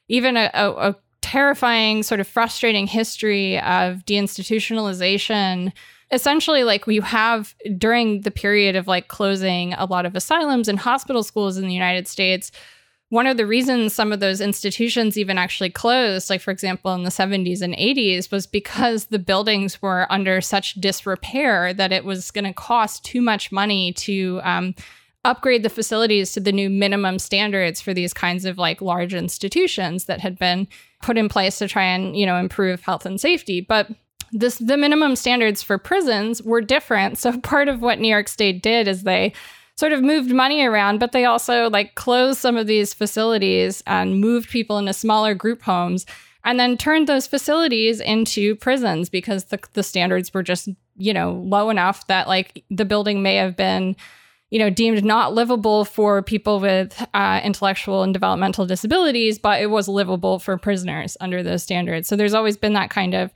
even 0.08 0.36
a, 0.36 0.50
a, 0.54 0.72
a 0.72 0.96
terrifying, 1.22 2.02
sort 2.02 2.20
of 2.20 2.28
frustrating 2.28 2.88
history 2.88 3.60
of 3.60 4.06
deinstitutionalization 4.06 5.74
essentially 6.12 6.64
like 6.64 6.88
we 6.88 6.98
have 6.98 7.56
during 7.78 8.22
the 8.22 8.32
period 8.32 8.76
of 8.76 8.88
like 8.88 9.08
closing 9.08 9.74
a 9.74 9.86
lot 9.86 10.06
of 10.06 10.16
asylums 10.16 10.68
and 10.68 10.80
hospital 10.80 11.24
schools 11.24 11.58
in 11.58 11.68
the 11.68 11.74
United 11.74 12.08
States 12.08 12.52
one 13.10 13.26
of 13.26 13.38
the 13.38 13.46
reasons 13.48 13.94
some 13.94 14.12
of 14.12 14.20
those 14.20 14.40
institutions 14.40 15.18
even 15.18 15.38
actually 15.38 15.72
closed, 15.72 16.30
like 16.30 16.42
for 16.42 16.52
example 16.52 16.94
in 16.94 17.04
the 17.04 17.10
70s 17.10 17.62
and 17.62 17.74
80s, 17.76 18.32
was 18.32 18.46
because 18.46 19.06
the 19.06 19.20
buildings 19.20 19.82
were 19.82 20.06
under 20.12 20.42
such 20.42 20.76
disrepair 20.76 21.74
that 21.74 21.92
it 21.92 22.06
was 22.06 22.30
going 22.30 22.46
to 22.46 22.54
cost 22.54 23.04
too 23.04 23.22
much 23.22 23.52
money 23.52 23.94
to 23.94 24.40
um, 24.44 24.76
upgrade 25.26 25.64
the 25.64 25.70
facilities 25.70 26.32
to 26.34 26.40
the 26.40 26.52
new 26.52 26.70
minimum 26.70 27.18
standards 27.18 27.82
for 27.82 27.94
these 27.94 28.14
kinds 28.14 28.46
of 28.46 28.58
like 28.58 28.82
large 28.82 29.14
institutions 29.14 30.06
that 30.06 30.20
had 30.20 30.38
been 30.38 30.68
put 31.02 31.18
in 31.18 31.30
place 31.30 31.58
to 31.58 31.68
try 31.68 31.84
and 31.84 32.16
you 32.16 32.26
know 32.26 32.38
improve 32.38 32.82
health 32.82 33.06
and 33.06 33.20
safety. 33.20 33.60
But 33.60 33.88
this 34.32 34.60
the 34.60 34.78
minimum 34.78 35.16
standards 35.16 35.64
for 35.64 35.80
prisons 35.80 36.44
were 36.44 36.62
different. 36.62 37.18
So 37.18 37.40
part 37.42 37.68
of 37.68 37.82
what 37.82 38.00
New 38.00 38.08
York 38.08 38.28
State 38.28 38.62
did 38.62 38.88
is 38.88 39.04
they 39.04 39.34
sort 39.80 39.94
of 39.94 40.04
moved 40.04 40.34
money 40.34 40.62
around, 40.66 41.00
but 41.00 41.14
they 41.14 41.24
also 41.24 41.70
like 41.70 41.96
closed 41.96 42.38
some 42.38 42.58
of 42.58 42.68
these 42.68 42.94
facilities 42.94 43.82
and 43.88 44.20
moved 44.20 44.50
people 44.50 44.78
into 44.78 44.92
smaller 44.92 45.34
group 45.34 45.62
homes 45.62 46.06
and 46.44 46.60
then 46.60 46.76
turned 46.76 47.08
those 47.08 47.26
facilities 47.26 48.02
into 48.02 48.58
prisons 48.58 49.10
because 49.10 49.46
the, 49.46 49.60
the 49.76 49.82
standards 49.82 50.34
were 50.34 50.44
just, 50.44 50.68
you 50.98 51.14
know, 51.14 51.32
low 51.46 51.70
enough 51.70 52.06
that 52.08 52.28
like 52.28 52.66
the 52.70 52.84
building 52.84 53.24
may 53.24 53.36
have 53.36 53.56
been 53.56 53.96
you 54.50 54.58
know, 54.58 54.72
deemed 54.72 55.06
not 55.06 55.34
livable 55.36 55.86
for 55.86 56.24
people 56.24 56.60
with 56.60 57.08
uh, 57.14 57.40
intellectual 57.44 58.02
and 58.02 58.14
developmental 58.14 58.66
disabilities, 58.66 59.38
but 59.38 59.62
it 59.62 59.68
was 59.68 59.88
livable 59.88 60.40
for 60.40 60.58
prisoners 60.58 61.16
under 61.22 61.44
those 61.44 61.62
standards. 61.62 62.08
So 62.08 62.16
there's 62.16 62.34
always 62.34 62.58
been 62.58 62.74
that 62.74 62.90
kind 62.90 63.14
of 63.14 63.32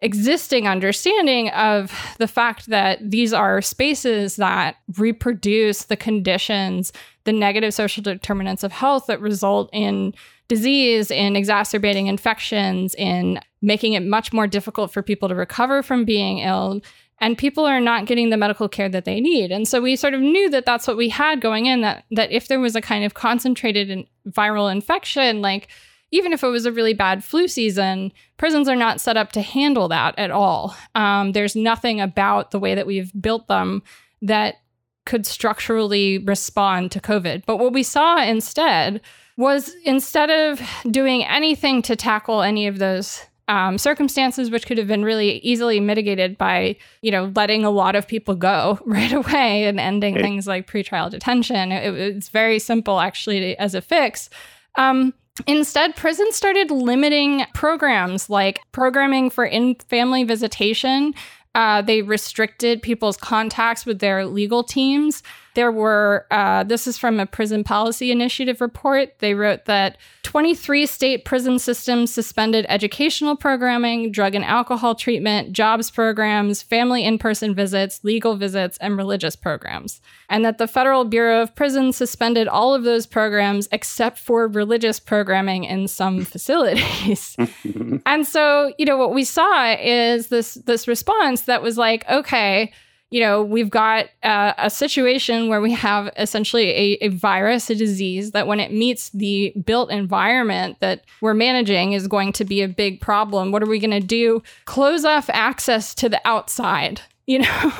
existing 0.00 0.68
understanding 0.68 1.48
of 1.50 1.92
the 2.18 2.28
fact 2.28 2.66
that 2.66 2.98
these 3.02 3.32
are 3.32 3.60
spaces 3.60 4.36
that 4.36 4.76
reproduce 4.96 5.84
the 5.84 5.96
conditions, 5.96 6.92
the 7.24 7.32
negative 7.32 7.74
social 7.74 8.02
determinants 8.02 8.62
of 8.62 8.70
health 8.70 9.06
that 9.06 9.20
result 9.20 9.68
in 9.72 10.14
disease, 10.46 11.10
in 11.10 11.36
exacerbating 11.36 12.06
infections, 12.06 12.94
in 12.94 13.40
making 13.60 13.94
it 13.94 14.04
much 14.04 14.32
more 14.32 14.46
difficult 14.46 14.92
for 14.92 15.02
people 15.02 15.28
to 15.28 15.34
recover 15.34 15.82
from 15.82 16.04
being 16.04 16.38
ill. 16.38 16.80
And 17.20 17.36
people 17.36 17.66
are 17.66 17.80
not 17.80 18.06
getting 18.06 18.30
the 18.30 18.36
medical 18.36 18.68
care 18.68 18.88
that 18.88 19.04
they 19.04 19.20
need. 19.20 19.50
And 19.50 19.66
so 19.66 19.80
we 19.80 19.96
sort 19.96 20.14
of 20.14 20.20
knew 20.20 20.48
that 20.50 20.64
that's 20.64 20.86
what 20.86 20.96
we 20.96 21.08
had 21.08 21.40
going 21.40 21.66
in 21.66 21.80
that, 21.80 22.04
that 22.12 22.30
if 22.30 22.46
there 22.46 22.60
was 22.60 22.76
a 22.76 22.80
kind 22.80 23.04
of 23.04 23.14
concentrated 23.14 24.06
viral 24.28 24.70
infection, 24.70 25.42
like 25.42 25.66
even 26.10 26.32
if 26.32 26.42
it 26.42 26.48
was 26.48 26.66
a 26.66 26.72
really 26.72 26.94
bad 26.94 27.22
flu 27.22 27.48
season, 27.48 28.12
prisons 28.36 28.68
are 28.68 28.76
not 28.76 29.00
set 29.00 29.16
up 29.16 29.32
to 29.32 29.42
handle 29.42 29.88
that 29.88 30.18
at 30.18 30.30
all. 30.30 30.74
Um, 30.94 31.32
there's 31.32 31.54
nothing 31.54 32.00
about 32.00 32.50
the 32.50 32.58
way 32.58 32.74
that 32.74 32.86
we've 32.86 33.12
built 33.20 33.48
them 33.48 33.82
that 34.22 34.56
could 35.04 35.26
structurally 35.26 36.18
respond 36.18 36.92
to 36.92 37.00
COVID. 37.00 37.44
But 37.46 37.58
what 37.58 37.72
we 37.72 37.82
saw 37.82 38.22
instead 38.22 39.00
was 39.36 39.74
instead 39.84 40.30
of 40.30 40.60
doing 40.90 41.24
anything 41.24 41.80
to 41.82 41.96
tackle 41.96 42.42
any 42.42 42.66
of 42.66 42.78
those 42.78 43.24
um, 43.48 43.78
circumstances, 43.78 44.50
which 44.50 44.66
could 44.66 44.76
have 44.76 44.86
been 44.86 45.04
really 45.04 45.38
easily 45.38 45.80
mitigated 45.80 46.36
by, 46.36 46.76
you 47.00 47.10
know, 47.10 47.32
letting 47.34 47.64
a 47.64 47.70
lot 47.70 47.96
of 47.96 48.06
people 48.06 48.34
go 48.34 48.78
right 48.86 49.12
away 49.12 49.64
and 49.64 49.80
ending 49.80 50.16
things 50.16 50.46
like 50.46 50.70
pretrial 50.70 51.10
detention. 51.10 51.72
It, 51.72 51.94
it's 51.94 52.28
very 52.28 52.58
simple, 52.58 53.00
actually, 53.00 53.56
as 53.56 53.74
a 53.74 53.80
fix. 53.80 54.28
Um, 54.76 55.14
Instead, 55.46 55.96
prisons 55.96 56.36
started 56.36 56.70
limiting 56.70 57.44
programs 57.54 58.28
like 58.28 58.60
programming 58.72 59.30
for 59.30 59.44
in 59.44 59.74
family 59.88 60.24
visitation. 60.24 61.14
Uh, 61.54 61.82
they 61.82 62.02
restricted 62.02 62.82
people's 62.82 63.16
contacts 63.16 63.86
with 63.86 64.00
their 64.00 64.26
legal 64.26 64.62
teams. 64.62 65.22
There 65.58 65.72
were, 65.72 66.24
uh, 66.30 66.62
this 66.62 66.86
is 66.86 66.98
from 66.98 67.18
a 67.18 67.26
prison 67.26 67.64
policy 67.64 68.12
initiative 68.12 68.60
report. 68.60 69.18
They 69.18 69.34
wrote 69.34 69.64
that 69.64 69.96
23 70.22 70.86
state 70.86 71.24
prison 71.24 71.58
systems 71.58 72.14
suspended 72.14 72.64
educational 72.68 73.34
programming, 73.34 74.12
drug 74.12 74.36
and 74.36 74.44
alcohol 74.44 74.94
treatment, 74.94 75.52
jobs 75.52 75.90
programs, 75.90 76.62
family 76.62 77.02
in 77.04 77.18
person 77.18 77.56
visits, 77.56 78.04
legal 78.04 78.36
visits, 78.36 78.78
and 78.80 78.96
religious 78.96 79.34
programs. 79.34 80.00
And 80.28 80.44
that 80.44 80.58
the 80.58 80.68
Federal 80.68 81.04
Bureau 81.04 81.42
of 81.42 81.56
Prisons 81.56 81.96
suspended 81.96 82.46
all 82.46 82.72
of 82.72 82.84
those 82.84 83.04
programs 83.04 83.66
except 83.72 84.18
for 84.18 84.46
religious 84.46 85.00
programming 85.00 85.64
in 85.64 85.88
some 85.88 86.24
facilities. 86.24 87.36
and 88.06 88.24
so, 88.24 88.72
you 88.78 88.86
know, 88.86 88.96
what 88.96 89.12
we 89.12 89.24
saw 89.24 89.74
is 89.74 90.28
this 90.28 90.54
this 90.66 90.86
response 90.86 91.40
that 91.46 91.62
was 91.62 91.76
like, 91.76 92.08
okay, 92.08 92.70
you 93.10 93.20
know, 93.20 93.42
we've 93.42 93.70
got 93.70 94.06
uh, 94.22 94.52
a 94.58 94.68
situation 94.68 95.48
where 95.48 95.60
we 95.60 95.72
have 95.72 96.12
essentially 96.18 96.70
a, 96.70 96.98
a, 97.00 97.08
virus, 97.08 97.70
a 97.70 97.74
disease 97.74 98.32
that 98.32 98.46
when 98.46 98.60
it 98.60 98.70
meets 98.70 99.08
the 99.10 99.52
built 99.64 99.90
environment 99.90 100.78
that 100.80 101.04
we're 101.22 101.34
managing 101.34 101.92
is 101.92 102.06
going 102.06 102.32
to 102.34 102.44
be 102.44 102.60
a 102.60 102.68
big 102.68 103.00
problem. 103.00 103.50
What 103.50 103.62
are 103.62 103.66
we 103.66 103.78
going 103.78 103.98
to 103.98 104.06
do? 104.06 104.42
Close 104.66 105.06
off 105.06 105.30
access 105.30 105.94
to 105.96 106.08
the 106.08 106.20
outside. 106.24 107.00
You 107.28 107.40
know, 107.40 107.72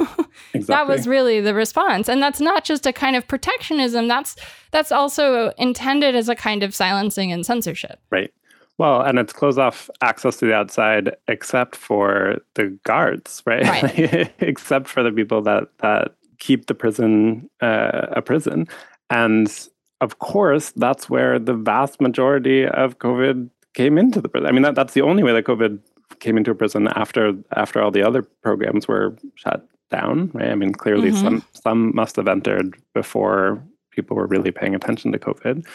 exactly. 0.52 0.60
that 0.66 0.86
was 0.86 1.08
really 1.08 1.40
the 1.40 1.54
response, 1.54 2.06
and 2.06 2.22
that's 2.22 2.38
not 2.38 2.64
just 2.64 2.84
a 2.84 2.92
kind 2.92 3.16
of 3.16 3.26
protectionism. 3.26 4.06
That's 4.06 4.36
that's 4.72 4.92
also 4.92 5.54
intended 5.56 6.14
as 6.14 6.28
a 6.28 6.34
kind 6.34 6.62
of 6.62 6.74
silencing 6.74 7.32
and 7.32 7.46
censorship. 7.46 7.98
Right. 8.10 8.30
Well, 8.78 9.02
and 9.02 9.18
it's 9.18 9.32
closed 9.32 9.58
off 9.58 9.90
access 10.02 10.36
to 10.36 10.46
the 10.46 10.54
outside 10.54 11.16
except 11.26 11.74
for 11.74 12.38
the 12.54 12.78
guards, 12.84 13.42
right? 13.44 13.64
right. 13.64 14.32
except 14.38 14.88
for 14.88 15.02
the 15.02 15.10
people 15.10 15.42
that 15.42 15.68
that 15.78 16.14
keep 16.38 16.66
the 16.66 16.74
prison 16.74 17.50
uh, 17.60 18.06
a 18.12 18.22
prison, 18.22 18.68
and 19.10 19.68
of 20.00 20.20
course, 20.20 20.72
that's 20.76 21.10
where 21.10 21.38
the 21.38 21.54
vast 21.54 22.00
majority 22.00 22.66
of 22.66 22.98
COVID 22.98 23.50
came 23.74 23.98
into 23.98 24.20
the 24.20 24.28
prison. 24.28 24.46
I 24.46 24.52
mean, 24.52 24.62
that, 24.62 24.76
that's 24.76 24.94
the 24.94 25.02
only 25.02 25.24
way 25.24 25.32
that 25.32 25.44
COVID 25.44 25.80
came 26.20 26.36
into 26.36 26.52
a 26.52 26.54
prison 26.54 26.88
after 26.94 27.32
after 27.56 27.82
all 27.82 27.90
the 27.90 28.02
other 28.02 28.22
programs 28.22 28.86
were 28.86 29.16
shut 29.34 29.66
down, 29.90 30.30
right? 30.34 30.50
I 30.50 30.54
mean, 30.54 30.72
clearly 30.72 31.10
mm-hmm. 31.10 31.24
some 31.24 31.44
some 31.52 31.94
must 31.94 32.16
have 32.16 32.28
entered 32.28 32.76
before 32.94 33.62
people 33.90 34.16
were 34.16 34.26
really 34.26 34.52
paying 34.52 34.74
attention 34.74 35.10
to 35.12 35.18
COVID. 35.18 35.66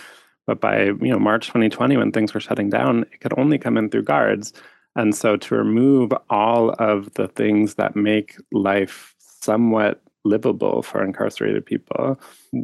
But 0.45 0.61
by 0.61 0.85
you 0.85 1.11
know 1.11 1.19
March 1.19 1.47
2020, 1.47 1.97
when 1.97 2.11
things 2.11 2.33
were 2.33 2.39
shutting 2.39 2.69
down, 2.69 3.03
it 3.11 3.21
could 3.21 3.37
only 3.37 3.57
come 3.57 3.77
in 3.77 3.89
through 3.89 4.03
guards. 4.03 4.53
And 4.95 5.15
so 5.15 5.37
to 5.37 5.55
remove 5.55 6.13
all 6.29 6.71
of 6.71 7.13
the 7.15 7.27
things 7.27 7.75
that 7.75 7.95
make 7.95 8.35
life 8.51 9.15
somewhat 9.17 10.01
livable 10.23 10.83
for 10.83 11.03
incarcerated 11.03 11.65
people 11.65 12.19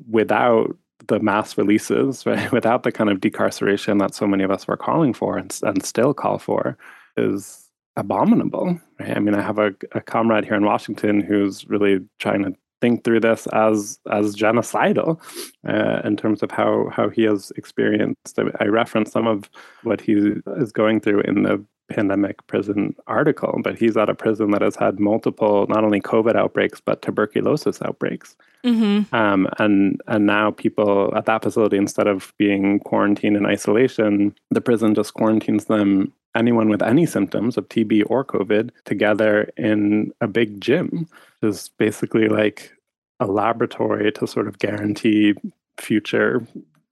without 0.09 0.77
the 1.07 1.19
mass 1.19 1.57
releases, 1.57 2.25
right? 2.25 2.51
Without 2.51 2.83
the 2.83 2.91
kind 2.91 3.09
of 3.09 3.19
decarceration 3.19 3.99
that 3.99 4.15
so 4.15 4.27
many 4.27 4.43
of 4.43 4.51
us 4.51 4.67
were 4.67 4.77
calling 4.77 5.13
for 5.13 5.37
and, 5.37 5.57
and 5.63 5.83
still 5.83 6.13
call 6.13 6.37
for, 6.37 6.77
is 7.17 7.69
abominable. 7.95 8.79
Right? 8.99 9.17
I 9.17 9.19
mean, 9.19 9.35
I 9.35 9.41
have 9.41 9.59
a, 9.59 9.73
a 9.93 10.01
comrade 10.01 10.45
here 10.45 10.55
in 10.55 10.65
Washington 10.65 11.21
who's 11.21 11.67
really 11.67 11.99
trying 12.19 12.43
to 12.43 12.53
think 12.81 13.03
through 13.03 13.19
this 13.21 13.47
as 13.47 13.99
as 14.11 14.35
genocidal 14.35 15.19
uh, 15.67 16.01
in 16.03 16.17
terms 16.17 16.43
of 16.43 16.51
how 16.51 16.89
how 16.89 17.09
he 17.09 17.23
has 17.23 17.51
experienced. 17.55 18.39
I, 18.59 18.65
reference 18.65 19.11
some 19.11 19.27
of 19.27 19.49
what 19.83 20.01
he 20.01 20.33
is 20.57 20.71
going 20.71 21.01
through 21.01 21.21
in 21.21 21.43
the 21.43 21.63
pandemic 21.89 22.45
prison 22.47 22.95
article, 23.07 23.59
but 23.63 23.77
he's 23.77 23.97
at 23.97 24.09
a 24.09 24.15
prison 24.15 24.51
that 24.51 24.61
has 24.61 24.75
had 24.75 24.99
multiple 24.99 25.65
not 25.67 25.83
only 25.83 25.99
COVID 25.99 26.35
outbreaks 26.35 26.79
but 26.79 27.01
tuberculosis 27.01 27.81
outbreaks. 27.81 28.35
Mm-hmm. 28.63 29.13
Um, 29.15 29.47
and 29.57 30.01
and 30.07 30.25
now 30.25 30.51
people 30.51 31.13
at 31.15 31.25
that 31.25 31.43
facility, 31.43 31.77
instead 31.77 32.07
of 32.07 32.33
being 32.37 32.79
quarantined 32.79 33.37
in 33.37 33.45
isolation, 33.45 34.35
the 34.51 34.61
prison 34.61 34.93
just 34.93 35.13
quarantines 35.13 35.65
them 35.65 36.13
anyone 36.35 36.69
with 36.69 36.81
any 36.81 37.05
symptoms 37.05 37.57
of 37.57 37.67
TB 37.69 38.03
or 38.07 38.23
COVID 38.23 38.71
together 38.85 39.51
in 39.57 40.11
a 40.21 40.27
big 40.27 40.61
gym, 40.61 41.07
which 41.39 41.49
is 41.49 41.69
basically 41.77 42.27
like 42.27 42.73
a 43.19 43.25
laboratory 43.25 44.11
to 44.13 44.27
sort 44.27 44.47
of 44.47 44.59
guarantee 44.59 45.33
future 45.77 46.45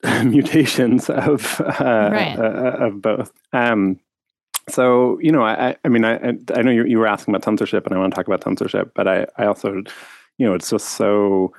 mutations 0.24 1.10
of 1.10 1.62
uh, 1.62 2.10
right. 2.12 2.38
uh, 2.38 2.86
of 2.86 3.02
both. 3.02 3.32
Um, 3.54 4.00
so 4.70 5.18
you 5.22 5.32
know, 5.32 5.44
I, 5.44 5.76
I 5.86 5.88
mean, 5.88 6.04
I, 6.04 6.34
I 6.54 6.62
know 6.62 6.72
you, 6.72 6.86
you 6.86 7.00
were 7.00 7.08
asking 7.08 7.34
about 7.34 7.46
censorship, 7.46 7.86
and 7.86 7.96
I 7.96 8.00
want 8.00 8.14
to 8.14 8.16
talk 8.16 8.28
about 8.28 8.44
censorship, 8.44 8.92
but 8.96 9.08
I, 9.08 9.26
I 9.38 9.46
also, 9.46 9.84
you 10.38 10.46
know, 10.46 10.54
it's 10.54 10.70
just 10.70 10.90
so 10.90 11.54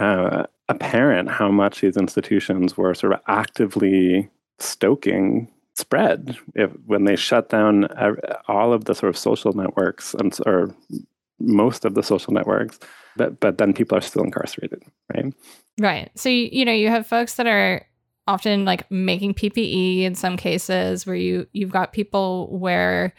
uh, 0.00 0.44
apparent 0.68 1.28
how 1.30 1.50
much 1.50 1.80
these 1.80 1.96
institutions 1.96 2.76
were 2.76 2.94
sort 2.94 3.12
of 3.12 3.20
actively 3.28 4.28
stoking 4.58 5.48
spread. 5.76 6.36
If 6.54 6.70
when 6.86 7.04
they 7.04 7.16
shut 7.16 7.48
down 7.48 7.88
all 8.48 8.72
of 8.72 8.84
the 8.84 8.94
sort 8.94 9.10
of 9.10 9.18
social 9.18 9.52
networks 9.52 10.14
um, 10.14 10.20
and 10.20 10.38
or 10.46 10.74
most 11.38 11.84
of 11.84 11.94
the 11.94 12.02
social 12.02 12.34
networks 12.34 12.78
but 13.16 13.40
but 13.40 13.58
then 13.58 13.72
people 13.72 13.96
are 13.96 14.02
still 14.02 14.22
incarcerated 14.22 14.82
right? 15.14 15.32
Right. 15.80 16.10
So 16.14 16.28
you, 16.28 16.48
you 16.52 16.64
know 16.64 16.72
you 16.72 16.88
have 16.88 17.06
folks 17.06 17.34
that 17.34 17.46
are 17.46 17.86
often 18.26 18.64
like 18.64 18.88
making 18.90 19.34
ppe 19.34 20.02
in 20.02 20.14
some 20.14 20.36
cases 20.36 21.06
where 21.06 21.16
you 21.16 21.46
you've 21.52 21.72
got 21.72 21.92
people 21.92 22.48
where 22.58 23.14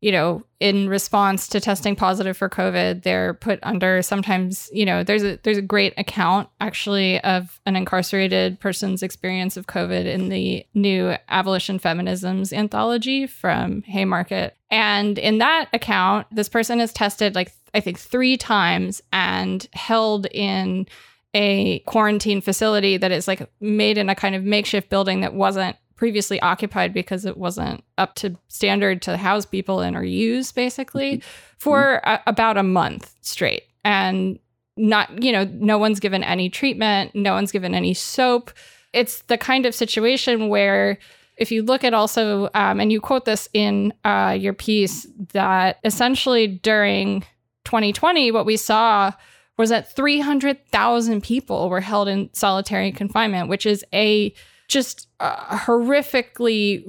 you 0.00 0.12
know, 0.12 0.44
in 0.60 0.88
response 0.88 1.48
to 1.48 1.60
testing 1.60 1.96
positive 1.96 2.36
for 2.36 2.48
COVID, 2.48 3.02
they're 3.02 3.34
put 3.34 3.58
under 3.64 4.00
sometimes, 4.00 4.70
you 4.72 4.86
know, 4.86 5.02
there's 5.02 5.24
a 5.24 5.38
there's 5.42 5.58
a 5.58 5.62
great 5.62 5.92
account 5.96 6.48
actually 6.60 7.20
of 7.22 7.60
an 7.66 7.74
incarcerated 7.74 8.60
person's 8.60 9.02
experience 9.02 9.56
of 9.56 9.66
COVID 9.66 10.04
in 10.04 10.28
the 10.28 10.64
new 10.72 11.16
Abolition 11.28 11.80
Feminisms 11.80 12.52
anthology 12.52 13.26
from 13.26 13.82
Haymarket. 13.82 14.56
And 14.70 15.18
in 15.18 15.38
that 15.38 15.68
account, 15.72 16.28
this 16.30 16.48
person 16.48 16.80
is 16.80 16.92
tested 16.92 17.34
like 17.34 17.52
I 17.74 17.80
think 17.80 17.98
three 17.98 18.36
times 18.36 19.02
and 19.12 19.66
held 19.72 20.26
in 20.26 20.86
a 21.34 21.80
quarantine 21.80 22.40
facility 22.40 22.96
that 22.96 23.10
is 23.12 23.26
like 23.26 23.50
made 23.60 23.98
in 23.98 24.08
a 24.08 24.14
kind 24.14 24.34
of 24.34 24.44
makeshift 24.44 24.90
building 24.90 25.20
that 25.20 25.34
wasn't 25.34 25.76
previously 25.98 26.40
occupied 26.40 26.94
because 26.94 27.26
it 27.26 27.36
wasn't 27.36 27.84
up 27.98 28.14
to 28.14 28.36
standard 28.46 29.02
to 29.02 29.18
house 29.18 29.44
people 29.44 29.82
in 29.82 29.94
or 29.94 30.04
use, 30.04 30.52
basically, 30.52 31.18
mm-hmm. 31.18 31.28
for 31.58 32.00
a, 32.04 32.20
about 32.26 32.56
a 32.56 32.62
month 32.62 33.14
straight. 33.20 33.64
And 33.84 34.38
not, 34.76 35.22
you 35.22 35.32
know, 35.32 35.44
no 35.52 35.76
one's 35.76 36.00
given 36.00 36.22
any 36.22 36.48
treatment, 36.48 37.14
no 37.14 37.34
one's 37.34 37.52
given 37.52 37.74
any 37.74 37.92
soap. 37.92 38.52
It's 38.92 39.22
the 39.22 39.36
kind 39.36 39.66
of 39.66 39.74
situation 39.74 40.48
where 40.48 40.98
if 41.36 41.50
you 41.52 41.62
look 41.62 41.84
at 41.84 41.94
also, 41.94 42.48
um, 42.54 42.80
and 42.80 42.90
you 42.90 43.00
quote 43.00 43.24
this 43.24 43.48
in 43.52 43.92
uh, 44.04 44.36
your 44.38 44.52
piece, 44.52 45.06
that 45.32 45.78
essentially 45.84 46.46
during 46.46 47.22
2020, 47.64 48.30
what 48.30 48.46
we 48.46 48.56
saw 48.56 49.12
was 49.56 49.70
that 49.70 49.94
300,000 49.94 51.22
people 51.22 51.68
were 51.68 51.80
held 51.80 52.06
in 52.06 52.30
solitary 52.32 52.92
confinement, 52.92 53.48
which 53.48 53.66
is 53.66 53.84
a 53.92 54.32
just 54.68 55.08
a 55.18 55.56
horrifically 55.56 56.84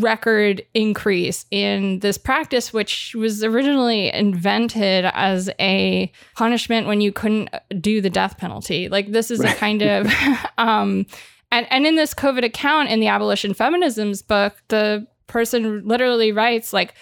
record 0.00 0.64
increase 0.74 1.44
in 1.50 1.98
this 1.98 2.16
practice, 2.16 2.72
which 2.72 3.14
was 3.16 3.42
originally 3.42 4.12
invented 4.12 5.06
as 5.12 5.50
a 5.58 6.10
punishment 6.36 6.86
when 6.86 7.00
you 7.00 7.12
couldn't 7.12 7.50
do 7.80 8.00
the 8.00 8.08
death 8.08 8.38
penalty. 8.38 8.88
Like, 8.88 9.10
this 9.10 9.30
is 9.30 9.40
right. 9.40 9.54
a 9.54 9.58
kind 9.58 9.82
of. 9.82 10.12
um, 10.58 11.04
and, 11.50 11.66
and 11.70 11.86
in 11.86 11.96
this 11.96 12.14
COVID 12.14 12.44
account 12.44 12.88
in 12.88 13.00
the 13.00 13.08
Abolition 13.08 13.54
Feminisms 13.54 14.26
book, 14.26 14.54
the 14.68 15.06
person 15.26 15.86
literally 15.86 16.32
writes, 16.32 16.72
like, 16.72 16.94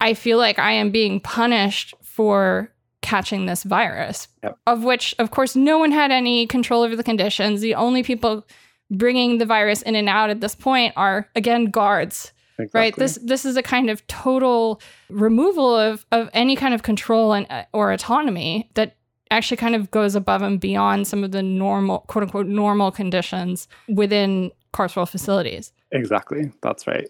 I 0.00 0.14
feel 0.14 0.38
like 0.38 0.58
I 0.58 0.72
am 0.72 0.90
being 0.90 1.20
punished 1.20 1.94
for 2.02 2.72
catching 3.02 3.46
this 3.46 3.62
virus, 3.62 4.28
yep. 4.42 4.58
of 4.66 4.84
which, 4.84 5.14
of 5.18 5.30
course, 5.30 5.54
no 5.54 5.78
one 5.78 5.92
had 5.92 6.10
any 6.10 6.46
control 6.46 6.82
over 6.82 6.96
the 6.96 7.04
conditions. 7.04 7.60
The 7.60 7.74
only 7.74 8.02
people 8.02 8.46
bringing 8.90 9.38
the 9.38 9.46
virus 9.46 9.82
in 9.82 9.94
and 9.94 10.08
out 10.08 10.30
at 10.30 10.40
this 10.40 10.54
point 10.54 10.92
are 10.96 11.28
again 11.34 11.66
guards 11.66 12.32
exactly. 12.58 12.80
right 12.80 12.96
this 12.96 13.18
this 13.22 13.44
is 13.44 13.56
a 13.56 13.62
kind 13.62 13.90
of 13.90 14.06
total 14.06 14.80
removal 15.08 15.74
of 15.74 16.06
of 16.12 16.30
any 16.32 16.56
kind 16.56 16.74
of 16.74 16.82
control 16.82 17.32
and 17.32 17.46
uh, 17.50 17.64
or 17.72 17.92
autonomy 17.92 18.70
that 18.74 18.96
actually 19.30 19.56
kind 19.56 19.74
of 19.74 19.90
goes 19.90 20.14
above 20.14 20.42
and 20.42 20.60
beyond 20.60 21.06
some 21.06 21.24
of 21.24 21.32
the 21.32 21.42
normal 21.42 22.00
quote 22.00 22.22
unquote 22.24 22.46
normal 22.46 22.90
conditions 22.90 23.68
within 23.88 24.50
carceral 24.72 25.08
facilities. 25.08 25.72
Exactly. 25.92 26.52
That's 26.62 26.86
right. 26.86 27.08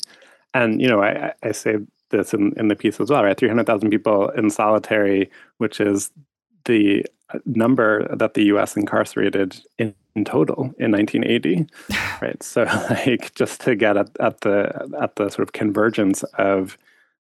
And 0.54 0.80
you 0.80 0.88
know 0.88 1.02
i 1.02 1.33
i 1.42 1.52
say 1.52 1.76
this 2.11 2.33
in, 2.33 2.52
in 2.56 2.68
the 2.68 2.76
piece 2.76 3.00
as 3.00 3.11
well 3.11 3.25
right? 3.25 3.37
300000 3.37 3.90
people 3.90 4.28
in 4.30 4.49
solitary 4.49 5.30
which 5.59 5.80
is 5.80 6.11
the 6.64 7.04
number 7.45 8.06
that 8.14 8.35
the 8.35 8.42
us 8.45 8.76
incarcerated 8.76 9.61
in 9.78 9.95
in 10.14 10.25
total 10.25 10.75
in 10.78 10.92
1980 10.92 11.66
right? 12.23 12.42
So 12.42 12.64
like 12.90 13.35
just 13.35 13.61
to 13.62 13.76
get 13.76 13.97
at, 13.97 14.11
at 14.18 14.40
the 14.40 14.88
at 15.00 15.16
the 15.16 15.28
sort 15.28 15.47
of 15.47 15.52
convergence 15.52 16.23
of 16.38 16.78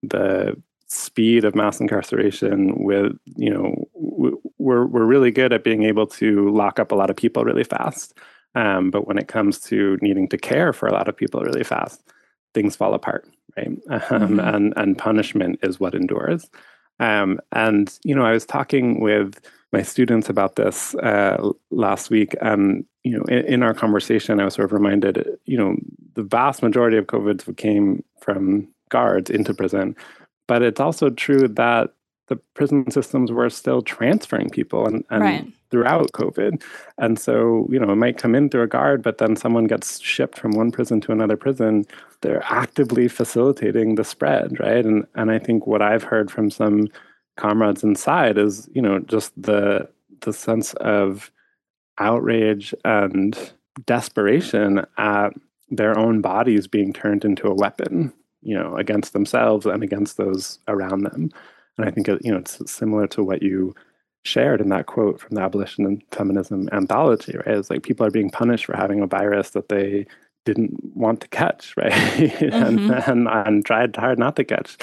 the 0.03 0.61
speed 0.89 1.45
of 1.45 1.55
mass 1.55 1.81
incarceration 1.81 2.83
with 2.83 3.13
you 3.37 3.51
know 3.51 3.89
we're 4.59 4.87
we're 4.87 5.05
really 5.05 5.31
good 5.31 5.53
at 5.53 5.65
being 5.65 5.85
able 5.85 6.07
to 6.07 6.51
lock 6.51 6.79
up 6.79 6.91
a 6.91 6.97
lot 6.97 7.11
of 7.11 7.17
people 7.17 7.45
really 7.45 7.65
fast. 7.65 8.15
Um, 8.57 8.91
but 8.91 9.07
when 9.07 9.17
it 9.17 9.29
comes 9.29 9.61
to 9.61 9.97
needing 10.03 10.29
to 10.31 10.37
care 10.37 10.73
for 10.73 10.89
a 10.89 10.93
lot 10.93 11.07
of 11.09 11.17
people 11.17 11.41
really 11.43 11.63
fast 11.63 12.03
things 12.53 12.75
fall 12.75 12.95
apart 12.95 13.29
right? 13.57 13.69
Um, 13.91 14.01
mm-hmm. 14.01 14.41
and 14.41 14.75
and 14.77 14.99
punishment 14.99 15.61
is 15.63 15.79
what 15.79 15.95
endures. 15.95 16.49
Um, 16.99 17.41
and 17.53 17.97
you 18.05 18.15
know 18.15 18.27
i 18.27 18.33
was 18.33 18.45
talking 18.45 19.01
with 19.01 19.41
my 19.73 19.83
students 19.83 20.29
about 20.29 20.57
this 20.57 20.95
uh, 20.97 21.51
last 21.71 22.11
week. 22.11 22.35
And, 22.41 22.85
you 23.05 23.17
know, 23.17 23.25
in, 23.25 23.45
in, 23.47 23.63
our 23.63 23.75
conversation, 23.75 24.41
I 24.41 24.45
was 24.45 24.55
sort 24.55 24.65
of 24.65 24.73
reminded, 24.73 25.29
you 25.45 25.57
know, 25.57 25.77
the 26.15 26.23
vast 26.23 26.63
majority 26.63 26.97
of 26.97 27.07
COVID 27.07 27.57
came 27.57 28.05
from 28.21 28.69
guards 28.89 29.31
into 29.31 29.55
prison. 29.55 29.97
But 30.49 30.63
it's 30.63 30.81
also 30.81 31.11
true 31.11 31.47
that 31.47 31.95
the 32.31 32.37
prison 32.55 32.91
systems 32.91 33.31
were 33.33 33.51
still 33.51 33.83
transferring 33.83 34.51
people 34.51 34.87
and, 34.87 35.05
and 35.11 35.23
right. 35.23 35.47
throughout 35.71 36.13
COVID. 36.13 36.63
And 36.97 37.19
so, 37.19 37.69
you 37.71 37.79
know, 37.79 37.93
it 37.93 37.97
might 37.97 38.19
come 38.19 38.35
in 38.37 38.49
through 38.49 38.63
a 38.63 38.69
guard, 38.69 39.03
but 39.03 39.19
then 39.19 39.35
someone 39.37 39.65
gets 39.65 40.01
shipped 40.01 40.39
from 40.39 40.53
one 40.53 40.71
prison 40.71 41.01
to 41.03 41.13
another 41.13 41.37
prison. 41.37 41.85
They're 42.23 42.45
actively 42.45 43.09
facilitating 43.09 43.97
the 43.97 44.05
spread, 44.05 44.59
right? 44.61 44.85
And 44.85 45.07
and 45.17 45.31
I 45.31 45.39
think 45.41 45.67
what 45.67 45.83
I've 45.83 46.05
heard 46.05 46.31
from 46.31 46.51
some 46.51 46.89
comrades 47.41 47.83
inside 47.83 48.39
is 48.39 48.69
you 48.75 48.83
know 48.83 48.99
just 49.01 49.33
the 49.41 49.89
the 50.21 50.33
sense 50.33 50.75
of 50.75 51.31
outrage 51.99 52.75
and 52.85 53.53
desperation 53.87 54.85
at 54.99 55.31
their 55.71 55.99
own 55.99 56.21
bodies 56.21 56.67
being 56.67 56.93
turned 56.93 57.25
into 57.25 57.47
a 57.47 57.55
weapon 57.55 58.13
you 58.43 58.55
know 58.55 58.77
against 58.77 59.13
themselves 59.13 59.67
and 59.67 59.83
against 59.83 60.17
those 60.17 60.59
around 60.69 61.03
them. 61.03 61.31
And 61.79 61.89
i 61.89 61.91
think 61.91 62.09
you 62.09 62.31
know 62.31 62.39
it's 62.39 62.71
similar 62.71 63.07
to 63.09 63.23
what 63.23 63.43
you 63.43 63.75
shared 64.25 64.61
in 64.61 64.69
that 64.69 64.87
quote 64.87 65.19
from 65.19 65.35
the 65.35 65.41
abolition 65.41 65.87
and 65.87 66.03
feminism 66.11 66.69
anthology 66.73 67.35
right? 67.39 67.57
It's 67.57 67.71
like 67.71 67.83
people 67.83 68.07
are 68.07 68.11
being 68.11 68.31
punished 68.31 68.67
for 68.67 68.77
having 68.77 69.01
a 69.01 69.07
virus 69.07 69.51
that 69.51 69.71
they 69.71 70.07
didn't 70.45 70.75
want 70.95 71.21
to 71.21 71.29
catch 71.29 71.75
right? 71.77 71.93
Mm-hmm. 71.93 72.91
and, 72.91 72.91
and 73.09 73.29
and 73.29 73.65
tried 73.65 73.97
hard 73.97 74.19
not 74.19 74.37
to 74.37 74.45
catch. 74.45 74.77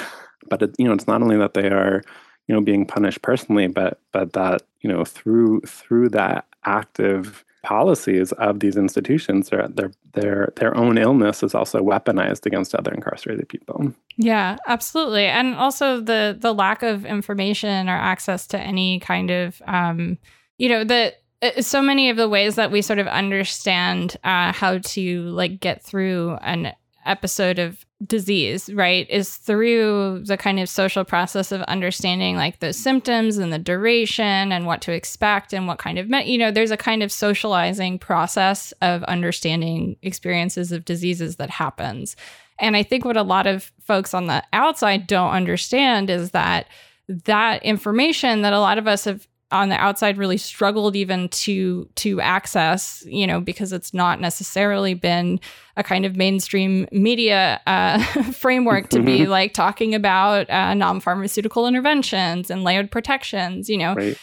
But 0.49 0.61
it, 0.61 0.75
you 0.79 0.85
know 0.87 0.93
it's 0.93 1.07
not 1.07 1.21
only 1.21 1.37
that 1.37 1.53
they 1.53 1.67
are 1.67 2.01
you 2.47 2.55
know 2.55 2.61
being 2.61 2.85
punished 2.85 3.21
personally 3.21 3.67
but 3.67 3.99
but 4.11 4.33
that 4.33 4.63
you 4.81 4.89
know 4.89 5.03
through 5.03 5.61
through 5.61 6.09
that 6.09 6.45
active 6.65 7.43
policies 7.63 8.31
of 8.33 8.59
these 8.59 8.77
institutions 8.77 9.49
their 9.49 9.67
their 9.67 9.91
their 10.13 10.53
their 10.55 10.77
own 10.77 10.97
illness 10.97 11.43
is 11.43 11.53
also 11.53 11.79
weaponized 11.79 12.45
against 12.45 12.73
other 12.73 12.93
incarcerated 12.93 13.49
people. 13.49 13.93
Yeah 14.17 14.57
absolutely. 14.67 15.25
And 15.25 15.55
also 15.55 15.99
the 15.99 16.37
the 16.39 16.53
lack 16.53 16.81
of 16.83 17.05
information 17.05 17.89
or 17.89 17.95
access 17.95 18.47
to 18.47 18.59
any 18.59 18.99
kind 18.99 19.29
of 19.29 19.61
um 19.67 20.17
you 20.57 20.69
know 20.69 20.83
the 20.83 21.13
uh, 21.41 21.61
so 21.61 21.81
many 21.81 22.09
of 22.09 22.17
the 22.17 22.29
ways 22.29 22.55
that 22.55 22.71
we 22.71 22.81
sort 22.81 22.99
of 22.99 23.07
understand 23.07 24.17
uh, 24.23 24.51
how 24.51 24.79
to 24.79 25.23
like 25.29 25.59
get 25.59 25.83
through 25.83 26.37
an 26.41 26.73
episode 27.07 27.59
of 27.59 27.85
disease, 28.05 28.71
right, 28.73 29.09
is 29.09 29.37
through 29.37 30.23
the 30.25 30.37
kind 30.37 30.59
of 30.59 30.69
social 30.69 31.03
process 31.03 31.51
of 31.51 31.61
understanding 31.63 32.35
like 32.35 32.59
the 32.59 32.73
symptoms 32.73 33.37
and 33.37 33.51
the 33.51 33.59
duration 33.59 34.51
and 34.51 34.65
what 34.65 34.81
to 34.81 34.91
expect 34.91 35.53
and 35.53 35.67
what 35.67 35.79
kind 35.79 35.97
of, 35.97 36.09
me- 36.09 36.31
you 36.31 36.37
know, 36.37 36.51
there's 36.51 36.71
a 36.71 36.77
kind 36.77 37.01
of 37.01 37.11
socializing 37.11 37.97
process 37.97 38.71
of 38.81 39.03
understanding 39.05 39.95
experiences 40.03 40.71
of 40.71 40.85
diseases 40.85 41.37
that 41.37 41.49
happens. 41.49 42.15
And 42.59 42.75
I 42.75 42.83
think 42.83 43.05
what 43.05 43.17
a 43.17 43.23
lot 43.23 43.47
of 43.47 43.71
folks 43.81 44.13
on 44.13 44.27
the 44.27 44.43
outside 44.53 45.07
don't 45.07 45.31
understand 45.31 46.09
is 46.09 46.31
that 46.31 46.67
that 47.07 47.63
information 47.63 48.41
that 48.41 48.53
a 48.53 48.59
lot 48.59 48.77
of 48.77 48.87
us 48.87 49.05
have 49.05 49.27
on 49.51 49.69
the 49.69 49.75
outside 49.75 50.17
really 50.17 50.37
struggled 50.37 50.95
even 50.95 51.29
to 51.29 51.87
to 51.95 52.19
access 52.19 53.03
you 53.07 53.25
know 53.25 53.39
because 53.39 53.71
it's 53.71 53.93
not 53.93 54.19
necessarily 54.19 54.93
been 54.93 55.39
a 55.77 55.83
kind 55.83 56.05
of 56.05 56.15
mainstream 56.15 56.87
media 56.91 57.61
uh, 57.65 58.03
framework 58.33 58.89
to 58.89 59.01
be 59.01 59.19
mm-hmm. 59.19 59.31
like 59.31 59.53
talking 59.53 59.95
about 59.95 60.49
uh, 60.49 60.73
non-pharmaceutical 60.73 61.67
interventions 61.67 62.49
and 62.49 62.63
layered 62.63 62.91
protections 62.91 63.69
you 63.69 63.77
know 63.77 63.95
right. 63.95 64.17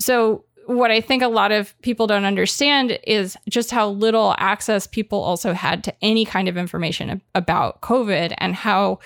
so 0.00 0.44
what 0.66 0.90
i 0.90 1.00
think 1.00 1.22
a 1.22 1.28
lot 1.28 1.52
of 1.52 1.80
people 1.82 2.08
don't 2.08 2.24
understand 2.24 2.98
is 3.06 3.36
just 3.48 3.70
how 3.70 3.88
little 3.88 4.34
access 4.38 4.86
people 4.86 5.22
also 5.22 5.52
had 5.52 5.84
to 5.84 5.94
any 6.02 6.24
kind 6.24 6.48
of 6.48 6.56
information 6.56 7.22
about 7.36 7.80
covid 7.82 8.34
and 8.38 8.56
how 8.56 8.98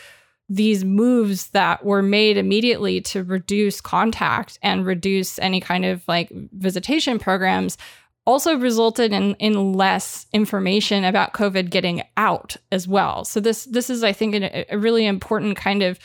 these 0.50 0.84
moves 0.84 1.50
that 1.50 1.84
were 1.84 2.02
made 2.02 2.36
immediately 2.36 3.00
to 3.00 3.22
reduce 3.22 3.80
contact 3.80 4.58
and 4.62 4.84
reduce 4.84 5.38
any 5.38 5.60
kind 5.60 5.84
of 5.84 6.06
like 6.08 6.28
visitation 6.52 7.20
programs 7.20 7.78
also 8.26 8.58
resulted 8.58 9.12
in 9.12 9.34
in 9.36 9.72
less 9.72 10.26
information 10.32 11.04
about 11.04 11.32
covid 11.32 11.70
getting 11.70 12.02
out 12.16 12.56
as 12.72 12.88
well. 12.88 13.24
So 13.24 13.38
this 13.38 13.64
this 13.66 13.88
is 13.88 14.02
i 14.02 14.12
think 14.12 14.34
a, 14.34 14.74
a 14.74 14.76
really 14.76 15.06
important 15.06 15.56
kind 15.56 15.82
of 15.84 15.98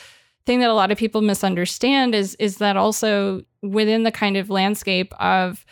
thing 0.46 0.60
that 0.60 0.70
a 0.70 0.74
lot 0.74 0.92
of 0.92 0.96
people 0.96 1.22
misunderstand 1.22 2.14
is 2.14 2.36
is 2.36 2.58
that 2.58 2.76
also 2.76 3.42
within 3.62 4.04
the 4.04 4.12
kind 4.12 4.36
of 4.36 4.48
landscape 4.48 5.12
of 5.20 5.66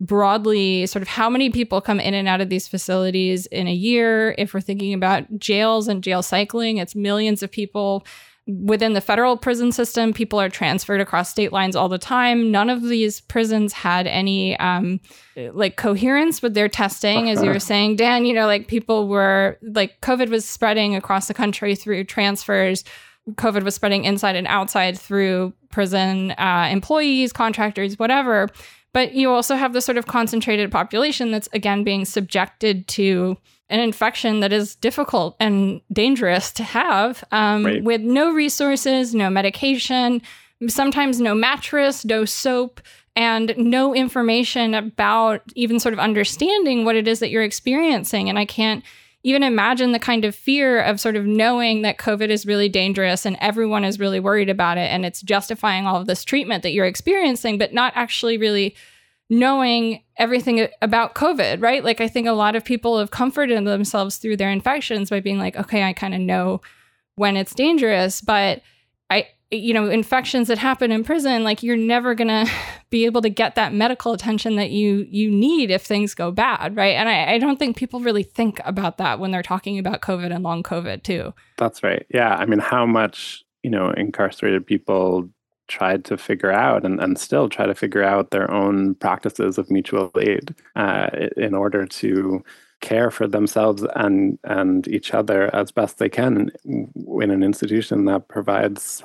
broadly 0.00 0.86
sort 0.86 1.02
of 1.02 1.08
how 1.08 1.28
many 1.28 1.50
people 1.50 1.80
come 1.80 1.98
in 1.98 2.14
and 2.14 2.28
out 2.28 2.40
of 2.40 2.48
these 2.48 2.68
facilities 2.68 3.46
in 3.46 3.66
a 3.66 3.72
year. 3.72 4.34
If 4.38 4.54
we're 4.54 4.60
thinking 4.60 4.94
about 4.94 5.38
jails 5.38 5.88
and 5.88 6.02
jail 6.02 6.22
cycling, 6.22 6.76
it's 6.76 6.94
millions 6.94 7.42
of 7.42 7.50
people. 7.50 8.06
Within 8.46 8.94
the 8.94 9.02
federal 9.02 9.36
prison 9.36 9.72
system, 9.72 10.14
people 10.14 10.40
are 10.40 10.48
transferred 10.48 11.02
across 11.02 11.28
state 11.28 11.52
lines 11.52 11.76
all 11.76 11.90
the 11.90 11.98
time. 11.98 12.50
None 12.50 12.70
of 12.70 12.82
these 12.82 13.20
prisons 13.20 13.74
had 13.74 14.06
any 14.06 14.58
um, 14.58 15.00
like 15.36 15.76
coherence 15.76 16.40
with 16.40 16.54
their 16.54 16.68
testing, 16.68 17.28
as 17.28 17.42
you 17.42 17.50
were 17.50 17.58
saying, 17.60 17.96
Dan. 17.96 18.24
You 18.24 18.32
know, 18.32 18.46
like 18.46 18.66
people 18.66 19.06
were 19.06 19.58
like 19.60 20.00
COVID 20.00 20.30
was 20.30 20.48
spreading 20.48 20.96
across 20.96 21.28
the 21.28 21.34
country 21.34 21.74
through 21.74 22.04
transfers. 22.04 22.84
COVID 23.32 23.64
was 23.64 23.74
spreading 23.74 24.04
inside 24.04 24.36
and 24.36 24.46
outside 24.46 24.98
through 24.98 25.52
prison 25.70 26.30
uh, 26.38 26.68
employees, 26.70 27.34
contractors, 27.34 27.98
whatever. 27.98 28.48
But 28.92 29.14
you 29.14 29.30
also 29.30 29.54
have 29.54 29.72
the 29.72 29.80
sort 29.80 29.98
of 29.98 30.06
concentrated 30.06 30.72
population 30.72 31.30
that's 31.30 31.48
again 31.52 31.84
being 31.84 32.04
subjected 32.04 32.88
to 32.88 33.36
an 33.70 33.80
infection 33.80 34.40
that 34.40 34.52
is 34.52 34.74
difficult 34.76 35.36
and 35.38 35.80
dangerous 35.92 36.52
to 36.52 36.62
have 36.62 37.22
um, 37.32 37.64
right. 37.66 37.84
with 37.84 38.00
no 38.00 38.32
resources, 38.32 39.14
no 39.14 39.28
medication, 39.28 40.22
sometimes 40.68 41.20
no 41.20 41.34
mattress, 41.34 42.04
no 42.04 42.24
soap, 42.24 42.80
and 43.14 43.54
no 43.58 43.94
information 43.94 44.74
about 44.74 45.42
even 45.54 45.80
sort 45.80 45.92
of 45.92 45.98
understanding 45.98 46.84
what 46.84 46.96
it 46.96 47.06
is 47.06 47.18
that 47.18 47.30
you're 47.30 47.42
experiencing. 47.42 48.28
And 48.28 48.38
I 48.38 48.44
can't 48.44 48.82
even 49.28 49.42
imagine 49.42 49.92
the 49.92 49.98
kind 49.98 50.24
of 50.24 50.34
fear 50.34 50.80
of 50.80 50.98
sort 50.98 51.14
of 51.14 51.26
knowing 51.26 51.82
that 51.82 51.98
COVID 51.98 52.30
is 52.30 52.46
really 52.46 52.70
dangerous 52.70 53.26
and 53.26 53.36
everyone 53.40 53.84
is 53.84 54.00
really 54.00 54.20
worried 54.20 54.48
about 54.48 54.78
it 54.78 54.90
and 54.90 55.04
it's 55.04 55.20
justifying 55.20 55.84
all 55.84 56.00
of 56.00 56.06
this 56.06 56.24
treatment 56.24 56.62
that 56.62 56.72
you're 56.72 56.86
experiencing, 56.86 57.58
but 57.58 57.74
not 57.74 57.92
actually 57.94 58.38
really 58.38 58.74
knowing 59.28 60.02
everything 60.16 60.66
about 60.80 61.14
COVID, 61.14 61.60
right? 61.62 61.84
Like, 61.84 62.00
I 62.00 62.08
think 62.08 62.26
a 62.26 62.32
lot 62.32 62.56
of 62.56 62.64
people 62.64 62.98
have 62.98 63.10
comforted 63.10 63.62
themselves 63.66 64.16
through 64.16 64.38
their 64.38 64.50
infections 64.50 65.10
by 65.10 65.20
being 65.20 65.38
like, 65.38 65.56
okay, 65.56 65.82
I 65.82 65.92
kind 65.92 66.14
of 66.14 66.20
know 66.20 66.62
when 67.16 67.36
it's 67.36 67.54
dangerous, 67.54 68.22
but 68.22 68.62
I, 69.10 69.28
you 69.50 69.72
know, 69.72 69.88
infections 69.88 70.48
that 70.48 70.58
happen 70.58 70.92
in 70.92 71.04
prison, 71.04 71.42
like 71.42 71.62
you're 71.62 71.76
never 71.76 72.14
gonna 72.14 72.46
be 72.90 73.06
able 73.06 73.22
to 73.22 73.30
get 73.30 73.54
that 73.54 73.72
medical 73.72 74.12
attention 74.12 74.56
that 74.56 74.70
you 74.70 75.06
you 75.08 75.30
need 75.30 75.70
if 75.70 75.84
things 75.84 76.14
go 76.14 76.30
bad, 76.30 76.76
right? 76.76 76.94
And 76.94 77.08
I, 77.08 77.34
I 77.34 77.38
don't 77.38 77.58
think 77.58 77.76
people 77.76 78.00
really 78.00 78.22
think 78.22 78.60
about 78.64 78.98
that 78.98 79.18
when 79.18 79.30
they're 79.30 79.42
talking 79.42 79.78
about 79.78 80.00
COVID 80.00 80.34
and 80.34 80.44
long 80.44 80.62
COVID 80.62 81.02
too. 81.02 81.32
That's 81.56 81.82
right. 81.82 82.04
Yeah. 82.12 82.34
I 82.34 82.46
mean, 82.46 82.58
how 82.58 82.84
much, 82.86 83.44
you 83.62 83.70
know, 83.70 83.90
incarcerated 83.90 84.66
people 84.66 85.28
tried 85.66 86.04
to 86.06 86.16
figure 86.16 86.52
out 86.52 86.84
and, 86.84 86.98
and 87.00 87.18
still 87.18 87.48
try 87.48 87.66
to 87.66 87.74
figure 87.74 88.02
out 88.02 88.30
their 88.30 88.50
own 88.50 88.94
practices 88.96 89.58
of 89.58 89.70
mutual 89.70 90.10
aid 90.18 90.54
uh, 90.76 91.08
in 91.36 91.54
order 91.54 91.86
to 91.86 92.42
care 92.80 93.10
for 93.10 93.26
themselves 93.26 93.84
and 93.96 94.38
and 94.44 94.86
each 94.86 95.12
other 95.12 95.52
as 95.52 95.72
best 95.72 95.98
they 95.98 96.08
can 96.08 96.48
in 96.64 97.30
an 97.30 97.42
institution 97.42 98.04
that 98.04 98.28
provides 98.28 99.02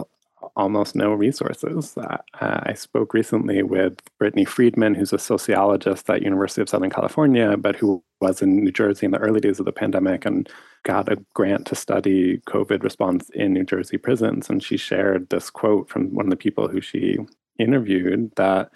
almost 0.55 0.95
no 0.95 1.13
resources. 1.13 1.97
Uh, 1.97 2.17
I 2.39 2.73
spoke 2.73 3.13
recently 3.13 3.63
with 3.63 3.97
Brittany 4.19 4.45
Friedman, 4.45 4.95
who's 4.95 5.13
a 5.13 5.17
sociologist 5.17 6.09
at 6.09 6.21
University 6.21 6.61
of 6.61 6.69
Southern 6.69 6.89
California, 6.89 7.57
but 7.57 7.75
who 7.75 8.03
was 8.21 8.41
in 8.41 8.63
New 8.63 8.71
Jersey 8.71 9.05
in 9.05 9.11
the 9.11 9.17
early 9.17 9.39
days 9.39 9.59
of 9.59 9.65
the 9.65 9.71
pandemic 9.71 10.25
and 10.25 10.49
got 10.83 11.11
a 11.11 11.17
grant 11.33 11.65
to 11.67 11.75
study 11.75 12.37
COVID 12.47 12.83
response 12.83 13.29
in 13.31 13.53
New 13.53 13.63
Jersey 13.63 13.97
prisons. 13.97 14.49
And 14.49 14.63
she 14.63 14.77
shared 14.77 15.29
this 15.29 15.49
quote 15.49 15.89
from 15.89 16.13
one 16.13 16.25
of 16.25 16.29
the 16.29 16.35
people 16.35 16.67
who 16.67 16.81
she 16.81 17.17
interviewed 17.59 18.31
that, 18.35 18.71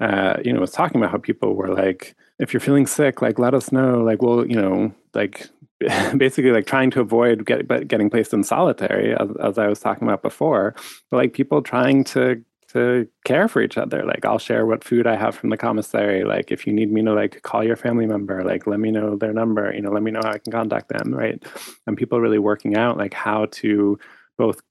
uh, 0.00 0.36
you 0.44 0.52
know, 0.52 0.60
was 0.60 0.72
talking 0.72 1.00
about 1.00 1.12
how 1.12 1.18
people 1.18 1.54
were 1.54 1.74
like, 1.74 2.14
if 2.38 2.52
you're 2.52 2.60
feeling 2.60 2.86
sick, 2.86 3.22
like 3.22 3.38
let 3.38 3.54
us 3.54 3.72
know. 3.72 4.02
Like, 4.02 4.22
well, 4.22 4.46
you 4.46 4.56
know, 4.56 4.92
like 5.14 5.48
basically 6.16 6.52
like 6.52 6.66
trying 6.66 6.90
to 6.92 7.00
avoid 7.00 7.46
get, 7.46 7.66
but 7.66 7.88
getting 7.88 8.10
placed 8.10 8.32
in 8.32 8.44
solitary, 8.44 9.14
as, 9.14 9.28
as 9.42 9.58
I 9.58 9.68
was 9.68 9.80
talking 9.80 10.06
about 10.06 10.22
before. 10.22 10.74
But 11.10 11.16
like 11.18 11.32
people 11.32 11.62
trying 11.62 12.04
to 12.04 12.42
to 12.72 13.06
care 13.26 13.48
for 13.48 13.60
each 13.60 13.76
other. 13.76 14.02
Like 14.04 14.24
I'll 14.24 14.38
share 14.38 14.64
what 14.64 14.82
food 14.82 15.06
I 15.06 15.16
have 15.16 15.34
from 15.34 15.50
the 15.50 15.58
commissary. 15.58 16.24
Like 16.24 16.50
if 16.50 16.66
you 16.66 16.72
need 16.72 16.90
me 16.90 17.04
to 17.04 17.12
like 17.12 17.42
call 17.42 17.62
your 17.62 17.76
family 17.76 18.06
member, 18.06 18.42
like 18.42 18.66
let 18.66 18.80
me 18.80 18.90
know 18.90 19.16
their 19.16 19.34
number. 19.34 19.72
You 19.74 19.82
know, 19.82 19.90
let 19.90 20.02
me 20.02 20.10
know 20.10 20.20
how 20.22 20.30
I 20.32 20.38
can 20.38 20.52
contact 20.52 20.88
them. 20.88 21.14
Right, 21.14 21.42
and 21.86 21.96
people 21.96 22.20
really 22.20 22.38
working 22.38 22.76
out 22.76 22.96
like 22.96 23.14
how 23.14 23.46
to 23.52 23.98
both 24.38 24.62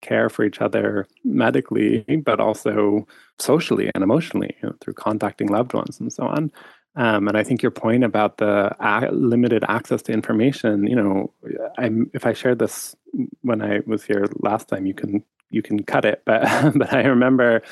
care 0.00 0.28
for 0.28 0.44
each 0.44 0.60
other 0.60 1.06
medically, 1.24 2.04
but 2.24 2.40
also 2.40 3.06
socially 3.38 3.90
and 3.94 4.04
emotionally 4.04 4.56
you 4.62 4.68
know, 4.68 4.74
through 4.80 4.94
contacting 4.94 5.48
loved 5.48 5.74
ones 5.74 5.98
and 6.00 6.12
so 6.12 6.24
on. 6.24 6.52
Um, 6.96 7.28
and 7.28 7.36
I 7.36 7.44
think 7.44 7.62
your 7.62 7.70
point 7.70 8.02
about 8.02 8.38
the 8.38 8.74
limited 9.12 9.64
access 9.68 10.02
to 10.02 10.12
information, 10.12 10.86
you 10.86 10.96
know, 10.96 11.32
I'm, 11.76 12.10
if 12.12 12.26
I 12.26 12.32
shared 12.32 12.58
this 12.58 12.96
when 13.42 13.62
I 13.62 13.80
was 13.86 14.04
here 14.04 14.26
last 14.40 14.68
time, 14.68 14.86
you 14.86 14.94
can 14.94 15.22
you 15.50 15.62
can 15.62 15.82
cut 15.82 16.04
it. 16.04 16.22
But 16.24 16.42
but 16.76 16.92
I 16.92 17.02
remember 17.04 17.62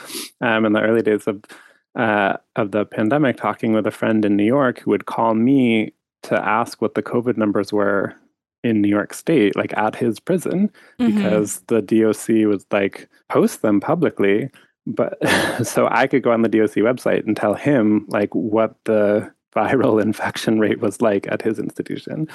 um, 0.41 0.65
in 0.65 0.73
the 0.73 0.81
early 0.81 1.03
days 1.03 1.27
of 1.27 1.43
uh, 1.97 2.37
of 2.55 2.71
the 2.71 2.85
pandemic, 2.85 3.37
talking 3.37 3.73
with 3.73 3.87
a 3.87 3.91
friend 3.91 4.25
in 4.25 4.37
New 4.37 4.45
York 4.45 4.81
who 4.81 4.91
would 4.91 5.07
call 5.07 5.35
me 5.35 5.93
to 6.23 6.41
ask 6.47 6.83
what 6.83 6.95
the 6.95 7.03
COVID 7.03 7.37
numbers 7.37 7.73
were 7.73 8.15
in 8.63 8.83
New 8.83 8.89
York 8.89 9.15
State, 9.15 9.57
like 9.57 9.77
at 9.77 9.95
his 9.95 10.19
prison, 10.19 10.71
mm-hmm. 10.99 11.15
because 11.15 11.61
the 11.69 11.81
DOC 11.81 12.49
was 12.49 12.67
like 12.71 13.09
post 13.29 13.63
them 13.63 13.81
publicly 13.81 14.51
but 14.87 15.19
so 15.67 15.89
I 15.91 16.07
could 16.07 16.23
go 16.23 16.33
on 16.33 16.43
the 16.43 16.49
DOC 16.49 16.77
website 16.77 17.27
and 17.27 17.37
tell 17.37 17.55
him 17.55 18.07
like 18.09 18.35
what 18.35 18.77
the 18.85 19.33
viral 19.55 20.01
infection 20.09 20.59
rate 20.59 20.81
was 20.81 21.01
like 21.01 21.27
at 21.29 21.43
his 21.43 21.59
institution, 21.59 22.29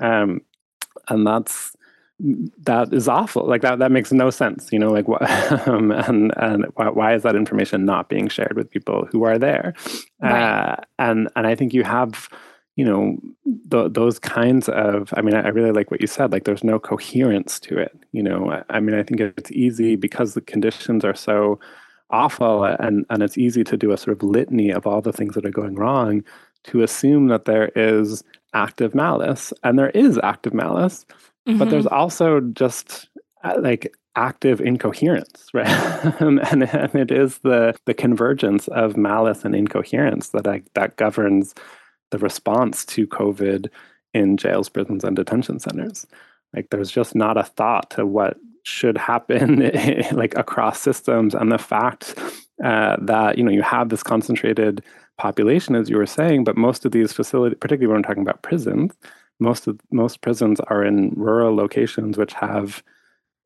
um, 0.00 0.40
and 1.08 1.26
that's 1.26 1.76
that 2.20 2.92
is 2.92 3.08
awful. 3.08 3.46
Like 3.46 3.62
that 3.62 3.78
that 3.80 3.90
makes 3.90 4.12
no 4.12 4.30
sense. 4.30 4.70
You 4.72 4.78
know, 4.78 4.92
like 4.92 5.08
what 5.08 5.22
um, 5.68 5.90
and 5.90 6.32
and 6.36 6.66
why, 6.74 6.88
why, 6.90 7.14
is 7.14 7.22
that 7.22 7.36
information 7.36 7.84
not 7.84 8.08
being 8.08 8.28
shared 8.28 8.56
with 8.56 8.70
people 8.70 9.08
who 9.10 9.24
are 9.24 9.38
there? 9.38 9.74
Right. 10.20 10.42
Uh, 10.42 10.76
and 10.98 11.28
and 11.34 11.46
I 11.46 11.54
think 11.54 11.74
you 11.74 11.82
have 11.84 12.28
you 12.76 12.84
know 12.84 13.16
th- 13.70 13.92
those 13.92 14.18
kinds 14.18 14.68
of 14.68 15.14
i 15.16 15.22
mean 15.22 15.34
I, 15.34 15.42
I, 15.42 15.48
really 15.48 15.70
like 15.70 15.92
what 15.92 16.00
you 16.00 16.08
said 16.08 16.32
like 16.32 16.42
there's 16.44 16.64
no 16.64 16.80
coherence 16.80 17.60
to 17.60 17.78
it 17.78 17.96
you 18.10 18.20
know 18.20 18.50
I, 18.50 18.64
I, 18.68 18.80
mean 18.80 18.96
i 18.96 19.02
think 19.04 19.20
it's 19.20 19.52
easy 19.52 19.94
because 19.94 20.34
the 20.34 20.40
conditions 20.40 21.04
are 21.04 21.14
so 21.14 21.60
awful 22.14 22.62
and, 22.62 23.04
and 23.10 23.22
it's 23.24 23.36
easy 23.36 23.64
to 23.64 23.76
do 23.76 23.90
a 23.90 23.96
sort 23.96 24.16
of 24.16 24.22
litany 24.22 24.70
of 24.70 24.86
all 24.86 25.00
the 25.00 25.12
things 25.12 25.34
that 25.34 25.44
are 25.44 25.50
going 25.50 25.74
wrong 25.74 26.22
to 26.62 26.82
assume 26.82 27.26
that 27.26 27.44
there 27.44 27.72
is 27.74 28.22
active 28.54 28.94
malice 28.94 29.52
and 29.64 29.76
there 29.76 29.90
is 29.90 30.18
active 30.22 30.54
malice 30.54 31.04
mm-hmm. 31.46 31.58
but 31.58 31.70
there's 31.70 31.88
also 31.88 32.38
just 32.40 33.08
uh, 33.42 33.56
like 33.58 33.92
active 34.14 34.60
incoherence 34.60 35.48
right 35.54 35.66
and, 36.20 36.40
and 36.40 36.94
it 36.94 37.10
is 37.10 37.38
the 37.38 37.74
the 37.84 37.94
convergence 37.94 38.68
of 38.68 38.96
malice 38.96 39.44
and 39.44 39.56
incoherence 39.56 40.28
that 40.28 40.46
I, 40.46 40.62
that 40.74 40.96
governs 40.96 41.52
the 42.12 42.18
response 42.18 42.84
to 42.86 43.08
covid 43.08 43.66
in 44.12 44.36
jails 44.36 44.68
prisons 44.68 45.02
and 45.02 45.16
detention 45.16 45.58
centers 45.58 46.06
like 46.54 46.68
there's 46.70 46.92
just 46.92 47.16
not 47.16 47.36
a 47.36 47.42
thought 47.42 47.90
to 47.90 48.06
what 48.06 48.36
should 48.64 48.98
happen 48.98 49.70
like 50.12 50.34
across 50.36 50.80
systems. 50.80 51.34
And 51.34 51.52
the 51.52 51.58
fact 51.58 52.18
uh, 52.62 52.96
that 53.00 53.38
you 53.38 53.44
know 53.44 53.50
you 53.50 53.62
have 53.62 53.88
this 53.88 54.02
concentrated 54.02 54.82
population 55.18 55.74
as 55.74 55.88
you 55.88 55.96
were 55.96 56.06
saying 56.06 56.44
but 56.44 56.56
most 56.56 56.84
of 56.84 56.92
these 56.92 57.12
facilities 57.12 57.58
particularly 57.60 57.86
when 57.86 58.00
we're 58.00 58.06
talking 58.06 58.22
about 58.22 58.42
prisons 58.42 58.92
most 59.40 59.66
of 59.66 59.80
most 59.90 60.20
prisons 60.20 60.60
are 60.60 60.84
in 60.84 61.10
rural 61.16 61.54
locations 61.54 62.16
which 62.16 62.32
have 62.32 62.82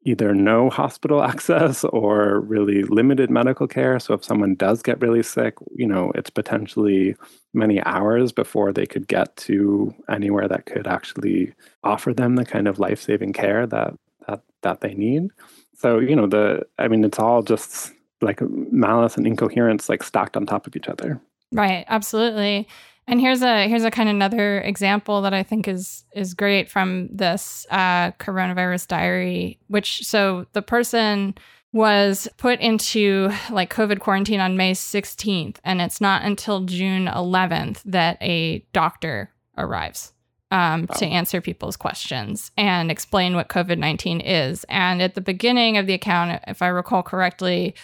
either 0.05 0.35
no 0.35 0.69
hospital 0.71 1.23
access 1.33 1.85
or 1.85 2.41
really 2.41 2.83
limited 2.85 3.31
medical 3.31 3.67
care. 3.67 3.99
So 3.99 4.15
if 4.15 4.25
someone 4.25 4.55
does 4.55 4.83
get 4.83 5.01
really 5.01 5.23
sick 5.23 5.55
you 5.75 5.87
know 5.87 6.13
it's 6.15 6.31
potentially 6.31 7.17
many 7.55 7.83
hours 7.85 8.31
before 8.31 8.73
they 8.73 8.87
could 8.87 9.09
get 9.09 9.35
to 9.39 9.95
anywhere 10.09 10.49
that 10.49 10.67
could 10.67 10.87
actually 10.87 11.55
offer 11.83 12.13
them 12.13 12.37
the 12.37 12.45
kind 12.45 12.69
of 12.69 12.79
life-saving 12.79 13.33
care 13.33 13.67
that 13.67 13.95
that 14.29 14.43
that 14.63 14.81
they 14.81 14.95
need. 14.95 15.31
So 15.77 15.99
you 15.99 16.15
know 16.15 16.27
the 16.27 16.67
I 16.79 16.89
mean 16.89 17.05
it's 17.05 17.19
all 17.19 17.43
just 17.43 17.93
like 18.21 18.41
malice 18.41 19.17
and 19.17 19.27
incoherence 19.27 19.89
like 19.89 20.03
stacked 20.03 20.37
on 20.37 20.47
top 20.47 20.67
of 20.67 20.77
each 20.77 20.89
other. 20.89 21.21
Right, 21.53 21.85
absolutely. 21.89 22.69
And 23.07 23.21
here's 23.21 23.43
a 23.43 23.67
here's 23.67 23.85
a 23.85 23.91
kind 23.91 24.09
of 24.09 24.15
another 24.15 24.61
example 24.61 25.23
that 25.23 25.33
I 25.33 25.43
think 25.43 25.67
is 25.67 26.05
is 26.15 26.35
great 26.35 26.71
from 26.71 27.09
this 27.11 27.67
uh, 27.71 28.13
coronavirus 28.13 28.89
diary. 28.89 29.59
Which 29.69 30.05
so 30.05 30.47
the 30.53 30.63
person 30.63 31.35
was 31.73 32.29
put 32.37 32.61
into 32.61 33.31
like 33.51 33.73
COVID 33.73 34.01
quarantine 34.01 34.41
on 34.41 34.57
May 34.57 34.73
16th, 34.73 35.57
and 35.65 35.81
it's 35.81 36.01
not 36.01 36.23
until 36.23 36.65
June 36.65 37.07
11th 37.07 37.83
that 37.85 38.17
a 38.23 38.65
doctor 38.73 39.31
arrives 39.57 40.13
um, 40.51 40.87
wow. 40.89 40.97
to 40.97 41.07
answer 41.07 41.41
people's 41.41 41.77
questions 41.77 42.51
and 42.57 42.91
explain 42.91 43.35
what 43.35 43.49
COVID 43.49 43.79
19 43.79 44.21
is. 44.21 44.65
And 44.69 45.03
at 45.03 45.15
the 45.15 45.21
beginning 45.21 45.77
of 45.77 45.87
the 45.87 45.95
account, 45.95 46.43
if 46.47 46.63
I 46.63 46.69
recall 46.69 47.03
correctly, 47.03 47.75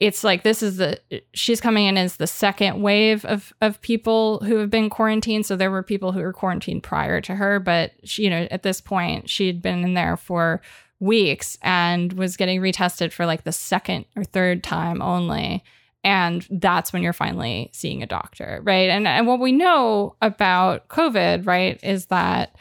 it's 0.00 0.22
like 0.22 0.42
this 0.42 0.62
is 0.62 0.76
the 0.76 1.00
she's 1.34 1.60
coming 1.60 1.86
in 1.86 1.96
as 1.96 2.16
the 2.16 2.26
second 2.26 2.82
wave 2.82 3.24
of 3.24 3.52
of 3.60 3.80
people 3.80 4.38
who 4.40 4.56
have 4.56 4.70
been 4.70 4.88
quarantined 4.88 5.44
so 5.44 5.56
there 5.56 5.70
were 5.70 5.82
people 5.82 6.12
who 6.12 6.20
were 6.20 6.32
quarantined 6.32 6.82
prior 6.82 7.20
to 7.20 7.34
her 7.34 7.58
but 7.58 7.92
she, 8.04 8.22
you 8.22 8.30
know 8.30 8.46
at 8.50 8.62
this 8.62 8.80
point 8.80 9.28
she'd 9.28 9.60
been 9.60 9.82
in 9.82 9.94
there 9.94 10.16
for 10.16 10.62
weeks 11.00 11.58
and 11.62 12.12
was 12.12 12.36
getting 12.36 12.60
retested 12.60 13.12
for 13.12 13.26
like 13.26 13.44
the 13.44 13.52
second 13.52 14.04
or 14.14 14.22
third 14.22 14.62
time 14.62 15.02
only 15.02 15.64
and 16.04 16.46
that's 16.50 16.92
when 16.92 17.02
you're 17.02 17.12
finally 17.12 17.70
seeing 17.72 18.02
a 18.02 18.06
doctor 18.06 18.60
right 18.62 18.90
and 18.90 19.06
and 19.06 19.26
what 19.26 19.40
we 19.40 19.52
know 19.52 20.14
about 20.22 20.88
covid 20.88 21.46
right 21.46 21.80
is 21.82 22.06
that 22.06 22.56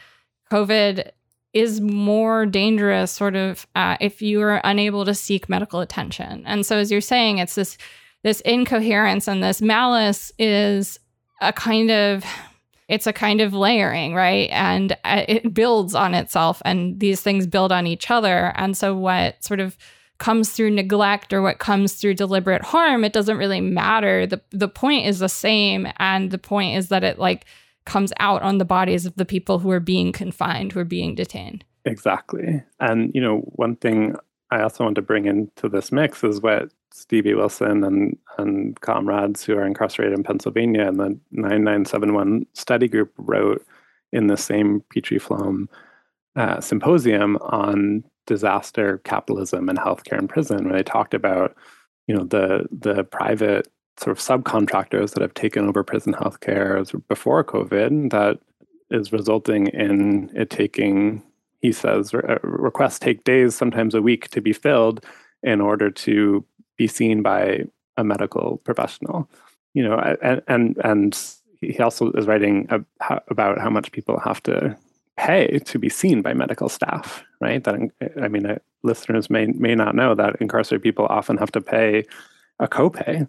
covid 0.52 1.12
is 1.54 1.82
more 1.82 2.45
dangerous 2.45 3.12
sort 3.12 3.36
of 3.36 3.65
uh, 3.76 3.97
if 4.00 4.21
you 4.21 4.41
are 4.41 4.62
unable 4.63 5.06
to 5.06 5.13
seek 5.13 5.50
medical 5.50 5.80
attention 5.80 6.43
and 6.45 6.65
so 6.65 6.78
as 6.78 6.91
you're 6.91 7.02
saying 7.02 7.38
it's 7.38 7.56
this 7.56 7.78
this 8.23 8.41
incoherence 8.41 9.28
and 9.28 9.43
this 9.43 9.62
malice 9.62 10.32
is 10.38 11.00
a 11.41 11.54
kind 11.54 11.91
of 11.91 12.23
it's 12.88 13.08
a 13.08 13.13
kind 13.13 13.41
of 13.41 13.54
layering, 13.54 14.13
right? 14.13 14.50
And 14.52 14.93
uh, 15.04 15.26
it 15.28 15.54
builds 15.54 15.93
on 15.93 16.13
itself, 16.13 16.62
and 16.63 17.00
these 17.00 17.21
things 17.21 17.45
build 17.45 17.71
on 17.71 17.86
each 17.86 18.10
other. 18.10 18.54
And 18.56 18.78
so, 18.78 18.95
what 18.95 19.43
sort 19.43 19.60
of 19.60 19.78
comes 20.17 20.51
through 20.51 20.71
neglect 20.71 21.34
or 21.34 21.41
what 21.41 21.60
comes 21.60 21.93
through 21.93 22.15
deliberate 22.15 22.63
harm, 22.63 23.03
it 23.03 23.13
doesn't 23.13 23.38
really 23.38 23.62
matter. 23.62 24.25
The 24.25 24.41
the 24.51 24.67
point 24.67 25.06
is 25.06 25.19
the 25.19 25.30
same 25.30 25.88
and 25.97 26.32
the 26.32 26.38
point 26.38 26.77
is 26.77 26.89
that 26.89 27.03
it 27.03 27.19
like 27.19 27.45
comes 27.86 28.12
out 28.19 28.41
on 28.41 28.58
the 28.58 28.65
bodies 28.65 29.06
of 29.06 29.15
the 29.15 29.25
people 29.25 29.60
who 29.60 29.71
are 29.71 29.80
being 29.80 30.12
confined, 30.12 30.73
who 30.73 30.80
are 30.80 30.86
being 30.86 31.15
detained. 31.15 31.63
Exactly. 31.86 32.62
And 32.80 33.12
you 33.13 33.21
know, 33.21 33.39
one 33.56 33.75
thing 33.75 34.15
I 34.51 34.62
also 34.62 34.84
want 34.84 34.95
to 34.95 35.01
bring 35.01 35.25
into 35.25 35.69
this 35.69 35.91
mix 35.91 36.23
is 36.23 36.41
what 36.41 36.71
Stevie 36.93 37.36
Wilson 37.36 37.84
and 37.84 38.17
and 38.38 38.80
comrades 38.82 39.43
who 39.43 39.56
are 39.56 39.65
incarcerated 39.65 40.17
in 40.17 40.23
Pennsylvania 40.23 40.88
and 40.88 40.99
the 40.99 41.19
9971 41.32 42.45
study 42.53 42.88
group 42.88 43.13
wrote 43.17 43.65
in 44.12 44.27
the 44.27 44.38
same 44.38 44.84
Petrie 44.89 45.19
Flom 45.19 45.69
uh, 46.36 46.62
symposium 46.62 47.38
on 47.38 48.03
disaster 48.27 48.99
capitalism 48.99 49.69
and 49.69 49.79
healthcare 49.79 50.19
in 50.19 50.27
prison, 50.27 50.65
where 50.65 50.77
they 50.77 50.83
talked 50.83 51.15
about, 51.15 51.55
you 52.05 52.15
know, 52.15 52.23
the 52.23 52.67
the 52.71 53.03
private 53.03 53.67
sort 53.99 54.15
of 54.15 54.23
subcontractors 54.23 55.13
that 55.13 55.21
have 55.21 55.33
taken 55.33 55.67
over 55.67 55.83
prison 55.83 56.13
healthcare 56.13 56.85
before 57.07 57.43
COVID 57.43 58.11
that 58.11 58.39
is 58.91 59.11
resulting 59.11 59.67
in 59.67 60.31
it 60.35 60.51
taking, 60.51 61.23
he 61.61 61.71
says, 61.71 62.13
uh, 62.13 62.37
requests 62.43 62.99
take 62.99 63.23
days, 63.23 63.55
sometimes 63.55 63.95
a 63.95 64.01
week 64.01 64.29
to 64.29 64.41
be 64.41 64.53
filled 64.53 65.03
in 65.41 65.59
order 65.59 65.89
to 65.89 66.45
be 66.77 66.87
seen 66.87 67.23
by 67.23 67.63
a 67.97 68.03
medical 68.03 68.57
professional. 68.63 69.29
You 69.73 69.83
know, 69.83 69.97
and 70.21 70.41
and, 70.47 70.77
and 70.83 71.19
he 71.59 71.79
also 71.79 72.11
is 72.11 72.27
writing 72.27 72.67
about 73.29 73.59
how 73.59 73.69
much 73.69 73.91
people 73.91 74.19
have 74.19 74.43
to 74.43 74.77
pay 75.17 75.60
to 75.65 75.80
be 75.80 75.89
seen 75.89 76.21
by 76.21 76.34
medical 76.34 76.69
staff, 76.69 77.23
right? 77.41 77.63
That 77.63 77.75
I 78.21 78.27
mean, 78.27 78.45
uh, 78.45 78.60
listeners 78.84 79.30
may 79.30 79.47
may 79.47 79.75
not 79.75 79.95
know 79.95 80.15
that 80.15 80.38
incarcerated 80.39 80.84
people 80.84 81.06
often 81.10 81.38
have 81.38 81.51
to 81.51 81.62
pay 81.62 82.06
a 82.60 82.67
copay 82.67 83.27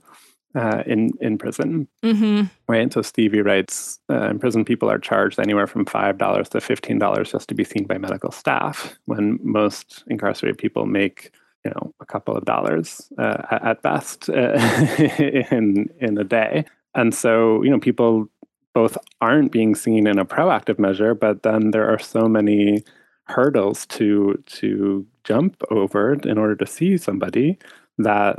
uh, 0.55 0.83
in 0.87 1.13
in 1.21 1.39
prison, 1.39 1.89
mm-hmm. 2.03 2.47
right? 2.69 2.93
So 2.93 3.03
Stevie 3.03 3.43
writes, 3.43 3.99
uh, 4.11 4.29
in 4.31 4.39
prison, 4.39 4.65
people 4.65 4.91
are 4.91 4.99
charged 4.99 5.39
anywhere 5.39 5.67
from 5.67 5.85
five 5.85 6.19
dollars 6.19 6.49
to 6.51 6.61
fifteen 6.61 6.99
dollars 6.99 7.33
just 7.33 7.49
to 7.49 7.55
be 7.55 7.65
seen 7.65 7.85
by 7.85 7.99
medical 7.99 8.33
staff, 8.33 8.99
when 9.07 9.39
most 9.43 10.05
incarcerated 10.09 10.59
people 10.59 10.87
make 10.87 11.33
you 11.65 11.71
know 11.71 11.95
a 12.01 12.07
couple 12.07 12.37
of 12.37 12.45
dollars 12.45 13.11
uh, 13.19 13.43
at 13.51 13.83
best 13.83 14.29
uh, 14.31 14.53
in 15.51 15.89
in 16.01 16.19
a 16.19 16.25
day. 16.25 16.65
And 16.95 17.15
so 17.15 17.63
you 17.63 17.71
know 17.71 17.79
people 17.79 18.29
both 18.75 18.97
aren't 19.21 19.53
being 19.53 19.75
seen 19.75 20.07
in 20.07 20.19
a 20.19 20.25
proactive 20.25 20.79
measure, 20.79 21.15
but 21.15 21.43
then 21.43 21.71
there 21.71 21.89
are 21.89 21.99
so 21.99 22.29
many 22.29 22.85
hurdles 23.25 23.87
to 23.87 24.43
to 24.47 25.07
jump 25.25 25.63
over 25.71 26.15
in 26.15 26.39
order 26.39 26.57
to 26.57 26.67
see 26.67 26.97
somebody 26.97 27.59
that 27.99 28.39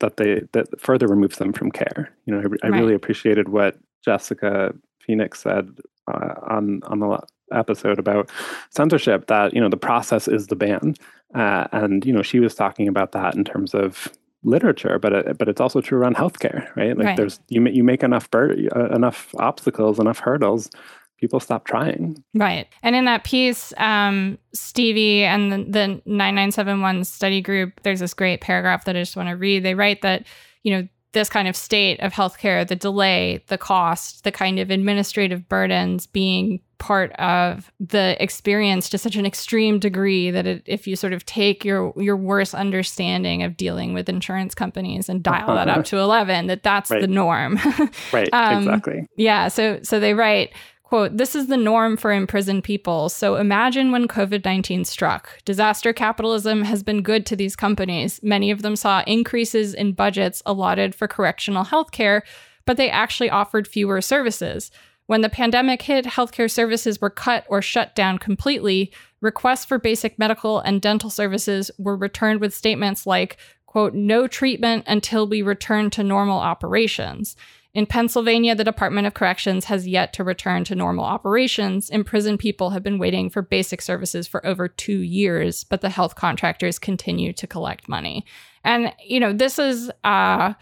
that 0.00 0.16
they 0.16 0.42
that 0.52 0.80
further 0.80 1.06
removes 1.06 1.38
them 1.38 1.52
from 1.52 1.70
care. 1.70 2.12
You 2.26 2.34
know, 2.34 2.40
I, 2.40 2.66
I 2.66 2.70
right. 2.70 2.80
really 2.80 2.94
appreciated 2.94 3.48
what 3.48 3.78
Jessica 4.04 4.74
Phoenix 5.00 5.40
said 5.40 5.76
uh, 6.06 6.34
on 6.48 6.82
on 6.84 7.00
the 7.00 7.18
episode 7.52 7.98
about 7.98 8.30
censorship. 8.70 9.26
That 9.26 9.54
you 9.54 9.60
know 9.60 9.68
the 9.68 9.76
process 9.76 10.28
is 10.28 10.46
the 10.46 10.56
ban, 10.56 10.94
uh, 11.34 11.66
and 11.72 12.04
you 12.04 12.12
know 12.12 12.22
she 12.22 12.40
was 12.40 12.54
talking 12.54 12.88
about 12.88 13.12
that 13.12 13.34
in 13.34 13.44
terms 13.44 13.74
of 13.74 14.08
literature, 14.44 14.98
but 14.98 15.12
it, 15.12 15.38
but 15.38 15.48
it's 15.48 15.60
also 15.60 15.80
true 15.80 15.98
around 15.98 16.16
healthcare, 16.16 16.74
right? 16.76 16.96
Like 16.96 17.06
right. 17.06 17.16
there's 17.16 17.40
you 17.48 17.66
you 17.68 17.84
make 17.84 18.02
enough 18.02 18.30
bur- 18.30 18.56
uh, 18.74 18.94
enough 18.94 19.34
obstacles, 19.38 19.98
enough 19.98 20.18
hurdles, 20.18 20.70
people 21.18 21.40
stop 21.40 21.64
trying. 21.64 22.22
Right. 22.34 22.68
And 22.82 22.94
in 22.94 23.04
that 23.06 23.24
piece, 23.24 23.72
um, 23.76 24.38
Stevie 24.54 25.24
and 25.24 25.52
the, 25.52 25.56
the 25.58 25.86
9971 26.06 27.04
study 27.04 27.40
group, 27.40 27.80
there's 27.82 28.00
this 28.00 28.14
great 28.14 28.40
paragraph 28.40 28.84
that 28.84 28.96
I 28.96 29.00
just 29.00 29.16
want 29.16 29.28
to 29.28 29.36
read. 29.36 29.64
They 29.64 29.74
write 29.74 30.02
that, 30.02 30.26
you 30.62 30.72
know, 30.76 30.88
this 31.12 31.28
kind 31.28 31.48
of 31.48 31.56
state 31.56 32.00
of 32.00 32.12
healthcare, 32.12 32.66
the 32.66 32.76
delay, 32.76 33.42
the 33.48 33.58
cost, 33.58 34.24
the 34.24 34.32
kind 34.32 34.58
of 34.58 34.70
administrative 34.70 35.48
burdens 35.48 36.06
being 36.06 36.60
part 36.78 37.12
of 37.14 37.72
the 37.80 38.16
experience 38.22 38.88
to 38.88 38.98
such 38.98 39.16
an 39.16 39.26
extreme 39.26 39.80
degree 39.80 40.30
that 40.30 40.46
it, 40.46 40.62
if 40.64 40.86
you 40.86 40.94
sort 40.94 41.12
of 41.12 41.26
take 41.26 41.64
your 41.64 41.92
your 41.96 42.16
worst 42.16 42.54
understanding 42.54 43.42
of 43.42 43.56
dealing 43.56 43.94
with 43.94 44.08
insurance 44.08 44.54
companies 44.54 45.08
and 45.08 45.22
dial 45.22 45.56
that 45.56 45.68
up 45.68 45.84
to 45.84 45.98
11 45.98 46.46
that 46.46 46.62
that's 46.62 46.90
right. 46.90 47.00
the 47.00 47.08
norm. 47.08 47.58
Right 48.12 48.28
um, 48.32 48.58
exactly. 48.58 49.06
yeah 49.16 49.48
so 49.48 49.80
so 49.82 49.98
they 49.98 50.14
write 50.14 50.52
Quote, 50.88 51.18
this 51.18 51.34
is 51.34 51.48
the 51.48 51.58
norm 51.58 51.98
for 51.98 52.12
imprisoned 52.12 52.64
people. 52.64 53.10
So 53.10 53.36
imagine 53.36 53.92
when 53.92 54.08
COVID 54.08 54.42
19 54.42 54.86
struck. 54.86 55.28
Disaster 55.44 55.92
capitalism 55.92 56.62
has 56.62 56.82
been 56.82 57.02
good 57.02 57.26
to 57.26 57.36
these 57.36 57.54
companies. 57.54 58.22
Many 58.22 58.50
of 58.50 58.62
them 58.62 58.74
saw 58.74 59.02
increases 59.06 59.74
in 59.74 59.92
budgets 59.92 60.42
allotted 60.46 60.94
for 60.94 61.06
correctional 61.06 61.64
health 61.64 61.90
care, 61.90 62.22
but 62.64 62.78
they 62.78 62.88
actually 62.88 63.28
offered 63.28 63.68
fewer 63.68 64.00
services. 64.00 64.70
When 65.04 65.20
the 65.20 65.28
pandemic 65.28 65.82
hit, 65.82 66.06
healthcare 66.06 66.50
services 66.50 67.02
were 67.02 67.10
cut 67.10 67.44
or 67.50 67.60
shut 67.60 67.94
down 67.94 68.16
completely. 68.16 68.90
Requests 69.20 69.66
for 69.66 69.78
basic 69.78 70.18
medical 70.18 70.60
and 70.60 70.80
dental 70.80 71.10
services 71.10 71.70
were 71.76 71.96
returned 71.96 72.40
with 72.40 72.54
statements 72.54 73.06
like, 73.06 73.36
quote, 73.66 73.92
no 73.92 74.26
treatment 74.26 74.84
until 74.86 75.28
we 75.28 75.42
return 75.42 75.90
to 75.90 76.02
normal 76.02 76.38
operations. 76.38 77.36
In 77.78 77.86
Pennsylvania, 77.86 78.56
the 78.56 78.64
Department 78.64 79.06
of 79.06 79.14
Corrections 79.14 79.66
has 79.66 79.86
yet 79.86 80.12
to 80.14 80.24
return 80.24 80.64
to 80.64 80.74
normal 80.74 81.04
operations. 81.04 81.90
Imprisoned 81.90 82.40
people 82.40 82.70
have 82.70 82.82
been 82.82 82.98
waiting 82.98 83.30
for 83.30 83.40
basic 83.40 83.82
services 83.82 84.26
for 84.26 84.44
over 84.44 84.66
two 84.66 84.98
years, 84.98 85.62
but 85.62 85.80
the 85.80 85.88
health 85.88 86.16
contractors 86.16 86.76
continue 86.76 87.32
to 87.34 87.46
collect 87.46 87.88
money. 87.88 88.24
And 88.64 88.92
you 89.06 89.20
know, 89.20 89.32
this 89.32 89.60
is 89.60 89.92
uh, 90.02 90.54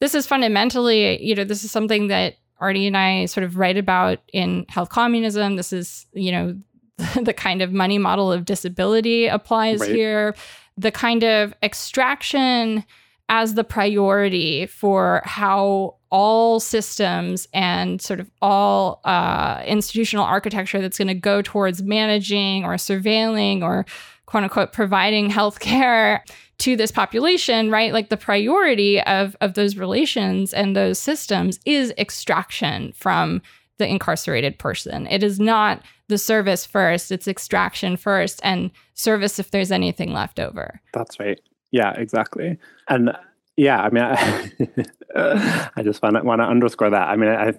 this 0.00 0.14
is 0.14 0.26
fundamentally, 0.26 1.24
you 1.24 1.34
know, 1.34 1.44
this 1.44 1.64
is 1.64 1.70
something 1.70 2.08
that 2.08 2.34
Artie 2.58 2.86
and 2.86 2.98
I 2.98 3.24
sort 3.24 3.44
of 3.44 3.56
write 3.56 3.78
about 3.78 4.18
in 4.30 4.66
health 4.68 4.90
communism. 4.90 5.56
This 5.56 5.72
is, 5.72 6.04
you 6.12 6.32
know, 6.32 6.60
the 7.22 7.32
kind 7.32 7.62
of 7.62 7.72
money 7.72 7.96
model 7.96 8.30
of 8.30 8.44
disability 8.44 9.26
applies 9.26 9.80
right. 9.80 9.88
here. 9.88 10.34
The 10.76 10.92
kind 10.92 11.24
of 11.24 11.54
extraction 11.62 12.84
as 13.30 13.54
the 13.54 13.64
priority 13.64 14.66
for 14.66 15.22
how 15.24 15.96
all 16.12 16.60
systems 16.60 17.48
and 17.54 18.00
sort 18.00 18.20
of 18.20 18.30
all 18.42 19.00
uh, 19.04 19.62
institutional 19.66 20.24
architecture 20.24 20.80
that's 20.80 20.98
going 20.98 21.08
to 21.08 21.14
go 21.14 21.40
towards 21.40 21.82
managing 21.82 22.64
or 22.64 22.74
surveilling 22.74 23.62
or 23.62 23.86
quote 24.26 24.44
unquote 24.44 24.72
providing 24.72 25.30
healthcare 25.30 26.20
to 26.58 26.76
this 26.76 26.92
population, 26.92 27.70
right? 27.70 27.92
Like 27.92 28.10
the 28.10 28.16
priority 28.16 29.00
of, 29.00 29.34
of 29.40 29.54
those 29.54 29.76
relations 29.76 30.52
and 30.52 30.76
those 30.76 30.98
systems 30.98 31.58
is 31.64 31.92
extraction 31.98 32.92
from 32.92 33.42
the 33.78 33.88
incarcerated 33.88 34.58
person. 34.58 35.08
It 35.08 35.24
is 35.24 35.40
not 35.40 35.82
the 36.08 36.18
service 36.18 36.66
first, 36.66 37.10
it's 37.10 37.26
extraction 37.26 37.96
first 37.96 38.38
and 38.44 38.70
service 38.94 39.38
if 39.38 39.50
there's 39.50 39.72
anything 39.72 40.12
left 40.12 40.38
over. 40.38 40.80
That's 40.92 41.18
right. 41.18 41.40
Yeah, 41.72 41.92
exactly. 41.94 42.58
And 42.88 43.16
yeah, 43.56 43.82
I 43.82 43.90
mean, 43.90 44.02
I, 44.04 45.70
I 45.76 45.82
just 45.82 46.02
want 46.02 46.16
to 46.16 46.22
want 46.22 46.40
to 46.40 46.46
underscore 46.46 46.90
that. 46.90 47.08
I 47.08 47.16
mean, 47.16 47.30
I 47.30 47.52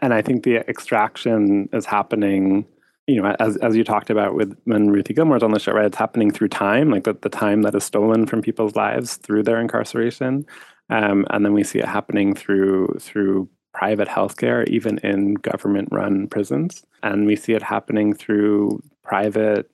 and 0.00 0.12
I 0.14 0.22
think 0.22 0.44
the 0.44 0.56
extraction 0.68 1.68
is 1.72 1.86
happening. 1.86 2.66
You 3.06 3.20
know, 3.20 3.36
as 3.40 3.56
as 3.58 3.76
you 3.76 3.84
talked 3.84 4.10
about 4.10 4.34
with 4.34 4.56
when 4.64 4.90
Ruthie 4.90 5.14
Gilmore's 5.14 5.42
on 5.42 5.52
the 5.52 5.60
show, 5.60 5.72
right? 5.72 5.86
It's 5.86 5.96
happening 5.96 6.30
through 6.30 6.48
time, 6.48 6.90
like 6.90 7.04
the, 7.04 7.16
the 7.20 7.28
time 7.28 7.62
that 7.62 7.74
is 7.74 7.84
stolen 7.84 8.26
from 8.26 8.42
people's 8.42 8.76
lives 8.76 9.16
through 9.16 9.42
their 9.42 9.60
incarceration, 9.60 10.46
um, 10.90 11.26
and 11.30 11.44
then 11.44 11.52
we 11.52 11.64
see 11.64 11.78
it 11.78 11.86
happening 11.86 12.34
through 12.34 12.96
through 13.00 13.48
private 13.74 14.08
healthcare, 14.08 14.68
even 14.68 14.98
in 14.98 15.34
government-run 15.34 16.28
prisons, 16.28 16.84
and 17.02 17.26
we 17.26 17.34
see 17.34 17.54
it 17.54 17.62
happening 17.62 18.14
through 18.14 18.82
private 19.02 19.68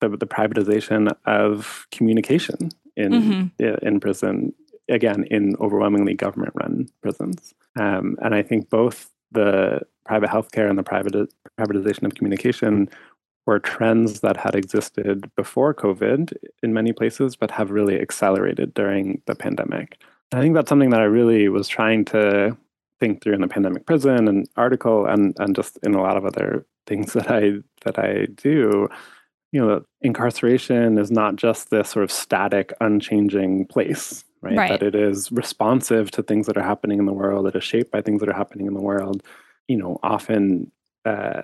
the, 0.00 0.08
the 0.10 0.26
privatization 0.26 1.12
of 1.26 1.86
communication 1.90 2.70
in 2.98 3.12
mm-hmm. 3.12 3.86
in 3.86 4.00
prison 4.00 4.52
again 4.88 5.24
in 5.30 5.54
overwhelmingly 5.60 6.14
government 6.14 6.52
run 6.54 6.88
prisons. 7.02 7.54
Um, 7.78 8.16
and 8.22 8.34
i 8.34 8.42
think 8.42 8.68
both 8.70 9.10
the 9.30 9.80
private 10.04 10.30
healthcare 10.30 10.68
and 10.68 10.78
the 10.78 10.82
private 10.82 11.32
privatization 11.58 12.04
of 12.04 12.14
communication 12.14 12.88
were 13.46 13.58
trends 13.58 14.20
that 14.20 14.36
had 14.36 14.54
existed 14.54 15.30
before 15.36 15.72
covid 15.74 16.32
in 16.62 16.72
many 16.72 16.92
places 16.92 17.36
but 17.36 17.50
have 17.50 17.70
really 17.70 18.00
accelerated 18.00 18.74
during 18.74 19.22
the 19.26 19.34
pandemic. 19.34 20.00
I 20.32 20.40
think 20.40 20.54
that's 20.54 20.68
something 20.68 20.90
that 20.90 21.00
i 21.00 21.04
really 21.04 21.48
was 21.48 21.68
trying 21.68 22.04
to 22.06 22.56
think 23.00 23.22
through 23.22 23.34
in 23.34 23.40
the 23.40 23.48
pandemic 23.48 23.86
prison 23.86 24.26
and 24.28 24.48
article 24.56 25.06
and 25.06 25.36
and 25.38 25.54
just 25.54 25.78
in 25.82 25.94
a 25.94 26.02
lot 26.02 26.16
of 26.16 26.24
other 26.24 26.66
things 26.86 27.12
that 27.16 27.30
i 27.30 27.52
that 27.84 27.98
i 27.98 28.26
do 28.34 28.88
you 29.52 29.64
know, 29.64 29.84
incarceration 30.02 30.98
is 30.98 31.10
not 31.10 31.36
just 31.36 31.70
this 31.70 31.88
sort 31.88 32.04
of 32.04 32.12
static, 32.12 32.72
unchanging 32.80 33.66
place, 33.66 34.24
right? 34.42 34.56
right? 34.56 34.70
That 34.80 34.82
it 34.82 34.94
is 34.94 35.32
responsive 35.32 36.10
to 36.12 36.22
things 36.22 36.46
that 36.46 36.56
are 36.56 36.62
happening 36.62 36.98
in 36.98 37.06
the 37.06 37.12
world, 37.12 37.46
it 37.46 37.56
is 37.56 37.64
shaped 37.64 37.90
by 37.90 38.02
things 38.02 38.20
that 38.20 38.28
are 38.28 38.34
happening 38.34 38.66
in 38.66 38.74
the 38.74 38.82
world. 38.82 39.22
you 39.68 39.76
know, 39.76 39.98
often 40.02 40.70
uh, 41.04 41.42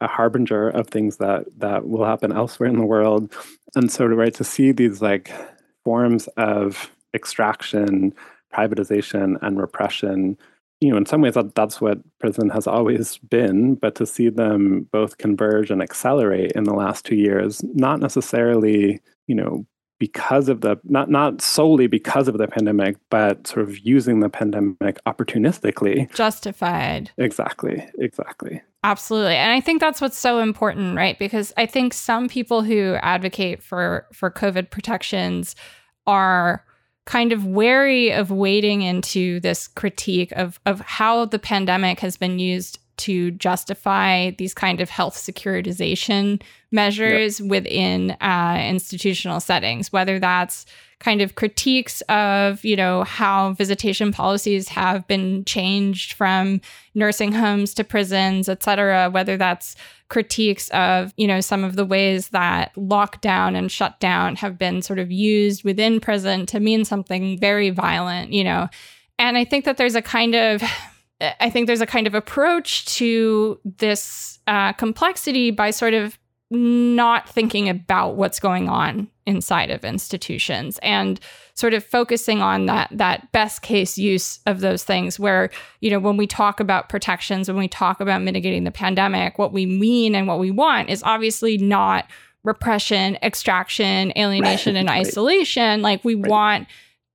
a 0.00 0.06
harbinger 0.06 0.68
of 0.68 0.88
things 0.88 1.16
that 1.18 1.44
that 1.58 1.88
will 1.88 2.04
happen 2.04 2.32
elsewhere 2.32 2.68
in 2.68 2.78
the 2.78 2.84
world. 2.84 3.32
And 3.74 3.90
so, 3.90 4.08
to 4.08 4.14
right, 4.14 4.34
to 4.34 4.44
see 4.44 4.72
these 4.72 5.00
like 5.00 5.30
forms 5.84 6.26
of 6.36 6.90
extraction, 7.14 8.14
privatization, 8.52 9.36
and 9.42 9.58
repression 9.58 10.36
you 10.80 10.90
know, 10.90 10.96
in 10.96 11.06
some 11.06 11.22
ways, 11.22 11.34
that, 11.34 11.54
that's 11.54 11.80
what 11.80 11.98
prison 12.18 12.50
has 12.50 12.66
always 12.66 13.18
been, 13.18 13.76
but 13.76 13.94
to 13.96 14.06
see 14.06 14.28
them 14.28 14.88
both 14.92 15.18
converge 15.18 15.70
and 15.70 15.82
accelerate 15.82 16.52
in 16.52 16.64
the 16.64 16.74
last 16.74 17.04
two 17.04 17.16
years, 17.16 17.64
not 17.74 18.00
necessarily, 18.00 19.00
you 19.26 19.34
know, 19.34 19.66
because 19.98 20.48
of 20.48 20.60
the 20.60 20.76
not 20.84 21.10
not 21.10 21.40
solely 21.40 21.86
because 21.86 22.28
of 22.28 22.36
the 22.36 22.46
pandemic, 22.46 22.96
but 23.10 23.46
sort 23.46 23.66
of 23.66 23.78
using 23.78 24.20
the 24.20 24.28
pandemic 24.28 25.02
opportunistically. 25.06 26.12
Justified. 26.14 27.10
Exactly. 27.16 27.88
Exactly. 27.98 28.60
Absolutely. 28.84 29.36
And 29.36 29.52
I 29.52 29.60
think 29.60 29.80
that's 29.80 30.00
what's 30.00 30.18
so 30.18 30.40
important, 30.40 30.96
right? 30.96 31.18
Because 31.18 31.52
I 31.56 31.66
think 31.66 31.94
some 31.94 32.28
people 32.28 32.62
who 32.62 32.96
advocate 33.00 33.62
for 33.62 34.06
for 34.12 34.30
COVID 34.30 34.70
protections 34.70 35.56
are 36.06 36.62
kind 37.06 37.32
of 37.32 37.46
wary 37.46 38.12
of 38.12 38.30
wading 38.30 38.82
into 38.82 39.40
this 39.40 39.68
critique 39.68 40.32
of 40.32 40.60
of 40.66 40.80
how 40.80 41.24
the 41.24 41.38
pandemic 41.38 42.00
has 42.00 42.16
been 42.16 42.38
used 42.38 42.78
to 42.98 43.30
justify 43.32 44.30
these 44.30 44.54
kind 44.54 44.80
of 44.80 44.90
health 44.90 45.16
securitization 45.16 46.42
measures 46.70 47.40
yep. 47.40 47.50
within 47.50 48.10
uh, 48.20 48.64
institutional 48.68 49.40
settings, 49.40 49.92
whether 49.92 50.18
that's 50.18 50.66
kind 50.98 51.20
of 51.20 51.34
critiques 51.34 52.00
of 52.02 52.64
you 52.64 52.74
know 52.74 53.04
how 53.04 53.52
visitation 53.52 54.12
policies 54.12 54.68
have 54.68 55.06
been 55.06 55.44
changed 55.44 56.14
from 56.14 56.60
nursing 56.94 57.32
homes 57.32 57.74
to 57.74 57.84
prisons 57.84 58.48
et 58.48 58.62
cetera 58.62 59.10
whether 59.10 59.36
that's 59.36 59.76
critiques 60.08 60.70
of 60.70 61.12
you 61.16 61.26
know 61.26 61.40
some 61.40 61.64
of 61.64 61.76
the 61.76 61.84
ways 61.84 62.30
that 62.30 62.74
lockdown 62.76 63.56
and 63.56 63.70
shutdown 63.70 64.36
have 64.36 64.56
been 64.56 64.80
sort 64.80 64.98
of 64.98 65.12
used 65.12 65.64
within 65.64 66.00
prison 66.00 66.46
to 66.46 66.60
mean 66.60 66.84
something 66.84 67.38
very 67.38 67.68
violent 67.68 68.32
you 68.32 68.42
know 68.42 68.66
and 69.18 69.36
i 69.36 69.44
think 69.44 69.66
that 69.66 69.76
there's 69.76 69.96
a 69.96 70.02
kind 70.02 70.34
of 70.34 70.62
I 71.20 71.48
think 71.50 71.66
there's 71.66 71.80
a 71.80 71.86
kind 71.86 72.06
of 72.06 72.14
approach 72.14 72.84
to 72.96 73.58
this 73.64 74.38
uh, 74.46 74.72
complexity 74.74 75.50
by 75.50 75.70
sort 75.70 75.94
of 75.94 76.18
not 76.50 77.28
thinking 77.28 77.68
about 77.68 78.14
what's 78.14 78.38
going 78.38 78.68
on 78.68 79.08
inside 79.26 79.70
of 79.70 79.84
institutions 79.84 80.78
and 80.82 81.18
sort 81.54 81.74
of 81.74 81.84
focusing 81.84 82.40
on 82.40 82.66
that 82.66 82.88
that 82.92 83.32
best 83.32 83.62
case 83.62 83.98
use 83.98 84.38
of 84.46 84.60
those 84.60 84.84
things 84.84 85.18
where 85.18 85.50
you 85.80 85.90
know 85.90 85.98
when 85.98 86.16
we 86.16 86.26
talk 86.26 86.60
about 86.60 86.88
protections 86.88 87.48
when 87.48 87.56
we 87.56 87.66
talk 87.66 88.00
about 88.00 88.22
mitigating 88.22 88.62
the 88.62 88.70
pandemic 88.70 89.36
what 89.38 89.52
we 89.52 89.66
mean 89.66 90.14
and 90.14 90.28
what 90.28 90.38
we 90.38 90.52
want 90.52 90.88
is 90.88 91.02
obviously 91.02 91.58
not 91.58 92.06
repression 92.44 93.18
extraction 93.22 94.12
alienation 94.16 94.74
right. 94.74 94.80
and 94.80 94.88
isolation 94.88 95.82
like 95.82 96.04
we 96.04 96.14
right. 96.14 96.30
want 96.30 96.68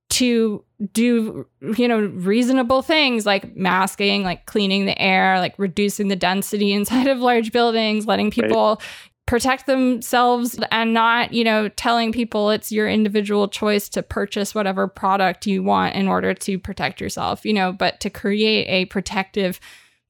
to 0.09 0.61
do 0.93 1.45
you 1.77 1.87
know 1.87 1.99
reasonable 1.99 2.81
things 2.81 3.25
like 3.25 3.55
masking 3.55 4.23
like 4.23 4.45
cleaning 4.45 4.85
the 4.85 4.99
air 4.99 5.39
like 5.39 5.53
reducing 5.57 6.07
the 6.07 6.15
density 6.15 6.73
inside 6.73 7.07
of 7.07 7.19
large 7.19 7.51
buildings 7.51 8.07
letting 8.07 8.31
people 8.31 8.77
right. 8.79 8.87
protect 9.27 9.67
themselves 9.67 10.59
and 10.71 10.93
not 10.93 11.33
you 11.33 11.43
know 11.43 11.69
telling 11.69 12.11
people 12.11 12.49
it's 12.49 12.71
your 12.71 12.89
individual 12.89 13.47
choice 13.47 13.89
to 13.89 14.01
purchase 14.01 14.55
whatever 14.55 14.87
product 14.87 15.45
you 15.45 15.61
want 15.61 15.95
in 15.95 16.07
order 16.07 16.33
to 16.33 16.57
protect 16.57 16.99
yourself 16.99 17.45
you 17.45 17.53
know 17.53 17.71
but 17.71 17.99
to 17.99 18.09
create 18.09 18.65
a 18.67 18.85
protective 18.85 19.59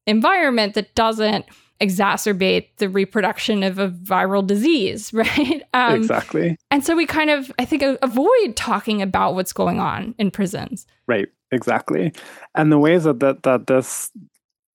environment 0.07 0.73
that 0.73 0.95
doesn't 0.95 1.45
exacerbate 1.81 2.67
the 2.77 2.87
reproduction 2.87 3.63
of 3.63 3.79
a 3.79 3.89
viral 3.89 4.45
disease, 4.45 5.11
right? 5.13 5.63
Um, 5.73 5.95
exactly. 5.95 6.57
And 6.69 6.85
so 6.85 6.95
we 6.95 7.05
kind 7.05 7.29
of, 7.29 7.51
I 7.59 7.65
think, 7.65 7.81
avoid 8.01 8.55
talking 8.55 9.01
about 9.01 9.35
what's 9.35 9.53
going 9.53 9.79
on 9.79 10.15
in 10.17 10.31
prisons. 10.31 10.85
Right. 11.07 11.27
Exactly. 11.51 12.13
And 12.55 12.71
the 12.71 12.79
ways 12.79 13.03
that 13.03 13.19
that, 13.19 13.43
that 13.43 13.67
this 13.67 14.11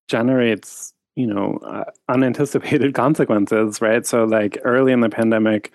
generates, 0.09 0.93
you 1.15 1.27
know, 1.27 1.59
uh, 1.65 1.85
unanticipated 2.09 2.95
consequences, 2.95 3.81
right? 3.81 4.05
So, 4.05 4.25
like 4.25 4.59
early 4.65 4.93
in 4.93 5.01
the 5.01 5.09
pandemic, 5.09 5.73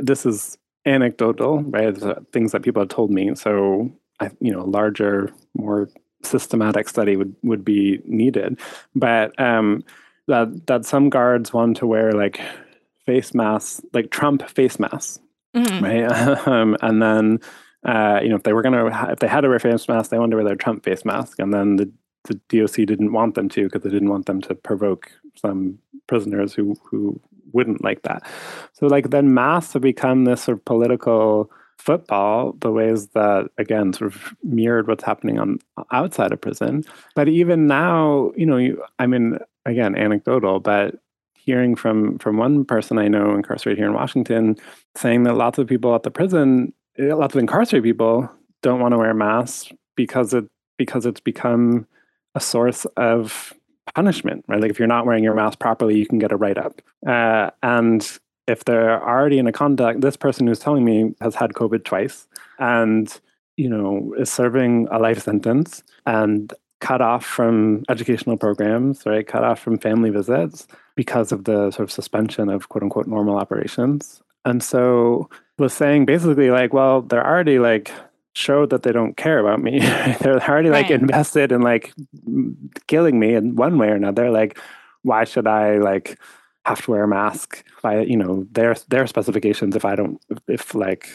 this 0.00 0.26
is 0.26 0.58
anecdotal, 0.84 1.62
right? 1.62 1.96
Things 2.32 2.52
that 2.52 2.62
people 2.62 2.82
have 2.82 2.90
told 2.90 3.10
me. 3.10 3.34
So, 3.34 3.90
I, 4.20 4.30
you 4.40 4.52
know, 4.52 4.64
larger, 4.64 5.30
more 5.56 5.88
systematic 6.22 6.88
study 6.88 7.16
would 7.16 7.34
would 7.42 7.64
be 7.64 8.00
needed, 8.04 8.58
but. 8.94 9.38
um 9.40 9.82
that 10.28 10.66
that 10.66 10.84
some 10.84 11.10
guards 11.10 11.52
want 11.52 11.76
to 11.78 11.86
wear 11.86 12.12
like 12.12 12.40
face 13.06 13.34
masks, 13.34 13.82
like 13.92 14.10
Trump 14.10 14.48
face 14.48 14.78
masks, 14.78 15.20
mm-hmm. 15.54 15.84
right? 15.84 16.48
um, 16.48 16.76
and 16.82 17.02
then 17.02 17.40
uh, 17.84 18.20
you 18.22 18.28
know 18.28 18.36
if 18.36 18.42
they 18.42 18.52
were 18.52 18.62
gonna 18.62 19.12
if 19.12 19.18
they 19.18 19.28
had 19.28 19.42
to 19.42 19.48
wear 19.48 19.58
face 19.58 19.88
masks, 19.88 20.08
they 20.08 20.18
wanted 20.18 20.32
to 20.32 20.36
wear 20.36 20.46
their 20.46 20.56
Trump 20.56 20.84
face 20.84 21.04
mask, 21.04 21.38
and 21.38 21.52
then 21.52 21.76
the 21.76 21.90
the 22.24 22.40
DOC 22.48 22.86
didn't 22.86 23.12
want 23.12 23.34
them 23.34 23.50
to 23.50 23.64
because 23.64 23.82
they 23.82 23.90
didn't 23.90 24.08
want 24.08 24.26
them 24.26 24.40
to 24.42 24.54
provoke 24.54 25.10
some 25.36 25.78
prisoners 26.06 26.54
who 26.54 26.74
who 26.84 27.20
wouldn't 27.52 27.84
like 27.84 28.02
that. 28.02 28.22
So 28.72 28.86
like 28.86 29.10
then 29.10 29.34
masks 29.34 29.74
have 29.74 29.82
become 29.82 30.24
this 30.24 30.42
sort 30.42 30.58
of 30.58 30.64
political 30.64 31.50
football 31.78 32.54
the 32.60 32.70
ways 32.70 33.08
that 33.08 33.50
again 33.58 33.92
sort 33.92 34.14
of 34.14 34.34
mirrored 34.42 34.86
what's 34.86 35.04
happening 35.04 35.38
on 35.38 35.58
outside 35.92 36.32
of 36.32 36.40
prison 36.40 36.82
but 37.14 37.28
even 37.28 37.66
now 37.66 38.32
you 38.36 38.46
know 38.46 38.56
you, 38.56 38.82
i 38.98 39.06
mean 39.06 39.36
again 39.66 39.96
anecdotal, 39.96 40.60
but 40.60 40.96
hearing 41.34 41.76
from 41.76 42.18
from 42.18 42.36
one 42.38 42.64
person 42.64 42.98
I 42.98 43.08
know 43.08 43.34
incarcerated 43.34 43.78
here 43.78 43.88
in 43.88 43.94
Washington 43.94 44.56
saying 44.96 45.24
that 45.24 45.34
lots 45.34 45.58
of 45.58 45.66
people 45.66 45.94
at 45.94 46.02
the 46.02 46.10
prison, 46.10 46.72
eh, 46.98 47.14
lots 47.14 47.34
of 47.34 47.40
incarcerated 47.40 47.84
people 47.84 48.30
don't 48.62 48.80
want 48.80 48.92
to 48.92 48.98
wear 48.98 49.14
masks 49.14 49.72
because 49.96 50.32
it 50.34 50.44
because 50.78 51.06
it's 51.06 51.20
become 51.20 51.86
a 52.34 52.40
source 52.40 52.84
of 52.96 53.52
punishment, 53.94 54.44
right? 54.48 54.60
Like 54.60 54.70
if 54.70 54.78
you're 54.78 54.88
not 54.88 55.06
wearing 55.06 55.22
your 55.22 55.34
mask 55.34 55.58
properly, 55.58 55.98
you 55.98 56.06
can 56.06 56.18
get 56.18 56.32
a 56.32 56.36
write 56.36 56.58
up. 56.58 56.80
Uh, 57.06 57.50
and 57.62 58.18
if 58.46 58.64
they're 58.64 59.02
already 59.02 59.38
in 59.38 59.46
a 59.46 59.52
contact, 59.52 60.00
this 60.00 60.16
person 60.16 60.46
who's 60.46 60.58
telling 60.58 60.84
me 60.84 61.14
has 61.20 61.34
had 61.34 61.52
COVID 61.52 61.84
twice 61.84 62.26
and 62.58 63.20
you 63.56 63.68
know 63.68 64.14
is 64.18 64.32
serving 64.32 64.88
a 64.90 64.98
life 64.98 65.22
sentence 65.22 65.82
and 66.06 66.52
cut 66.84 67.00
off 67.00 67.24
from 67.24 67.82
educational 67.88 68.36
programs, 68.36 69.06
right? 69.06 69.26
Cut 69.26 69.42
off 69.42 69.58
from 69.58 69.78
family 69.78 70.10
visits 70.10 70.66
because 70.96 71.32
of 71.32 71.44
the 71.44 71.70
sort 71.70 71.88
of 71.88 71.90
suspension 71.90 72.50
of 72.50 72.68
quote 72.68 72.82
unquote 72.82 73.06
normal 73.06 73.38
operations. 73.38 74.22
And 74.44 74.62
so 74.62 75.30
was 75.58 75.72
saying 75.72 76.04
basically 76.04 76.50
like, 76.50 76.74
well, 76.74 77.00
they're 77.00 77.26
already 77.26 77.58
like 77.58 77.90
showed 78.34 78.68
that 78.68 78.82
they 78.82 78.92
don't 78.92 79.16
care 79.16 79.38
about 79.38 79.62
me. 79.62 79.78
they're 80.20 80.46
already 80.46 80.68
like 80.68 80.90
invested 80.90 81.52
in 81.52 81.62
like 81.62 81.94
killing 82.86 83.18
me 83.18 83.32
in 83.32 83.56
one 83.56 83.78
way 83.78 83.88
or 83.88 83.94
another. 83.94 84.30
Like, 84.30 84.58
why 85.04 85.24
should 85.24 85.46
I 85.46 85.78
like 85.78 86.18
have 86.66 86.82
to 86.84 86.90
wear 86.90 87.04
a 87.04 87.08
mask 87.08 87.64
by 87.82 88.02
you 88.02 88.16
know 88.16 88.46
their 88.52 88.74
their 88.88 89.06
specifications 89.06 89.74
if 89.74 89.86
I 89.86 89.96
don't 89.96 90.20
if 90.48 90.74
like 90.74 91.08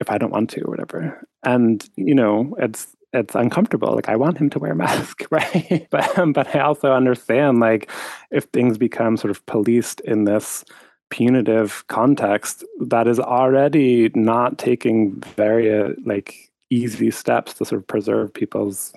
if 0.00 0.10
I 0.10 0.16
don't 0.16 0.32
want 0.32 0.48
to 0.50 0.62
or 0.62 0.70
whatever. 0.70 1.26
And 1.44 1.86
you 1.96 2.14
know, 2.14 2.56
it's 2.58 2.96
it's 3.12 3.34
uncomfortable. 3.34 3.94
Like 3.94 4.08
I 4.08 4.16
want 4.16 4.38
him 4.38 4.50
to 4.50 4.58
wear 4.58 4.72
a 4.72 4.76
mask, 4.76 5.26
right? 5.30 5.86
but 5.90 6.18
um, 6.18 6.32
but 6.32 6.54
I 6.54 6.60
also 6.60 6.92
understand 6.92 7.60
like 7.60 7.90
if 8.30 8.44
things 8.44 8.78
become 8.78 9.16
sort 9.16 9.30
of 9.30 9.44
policed 9.46 10.00
in 10.00 10.24
this 10.24 10.64
punitive 11.10 11.84
context 11.88 12.64
that 12.80 13.08
is 13.08 13.18
already 13.18 14.10
not 14.14 14.58
taking 14.58 15.20
very 15.36 15.76
uh, 15.76 15.88
like 16.04 16.50
easy 16.70 17.10
steps 17.10 17.54
to 17.54 17.64
sort 17.64 17.80
of 17.80 17.86
preserve 17.86 18.32
people's 18.32 18.92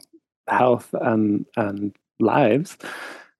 health 0.47 0.93
and 1.01 1.45
and 1.57 1.95
lives. 2.19 2.77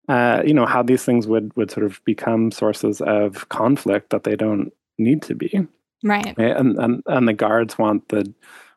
Uh, 0.09 0.41
you 0.45 0.53
know 0.53 0.65
how 0.65 0.83
these 0.83 1.05
things 1.05 1.27
would 1.27 1.55
would 1.55 1.71
sort 1.71 1.85
of 1.85 2.03
become 2.03 2.51
sources 2.51 2.99
of 3.01 3.47
conflict 3.49 4.09
that 4.09 4.23
they 4.23 4.35
don't 4.35 4.73
need 4.97 5.21
to 5.21 5.35
be. 5.35 5.67
Right. 6.03 6.33
right? 6.37 6.57
And 6.57 6.77
and 6.79 7.03
and 7.05 7.27
the 7.27 7.33
guards 7.33 7.77
want 7.77 8.09
the 8.09 8.33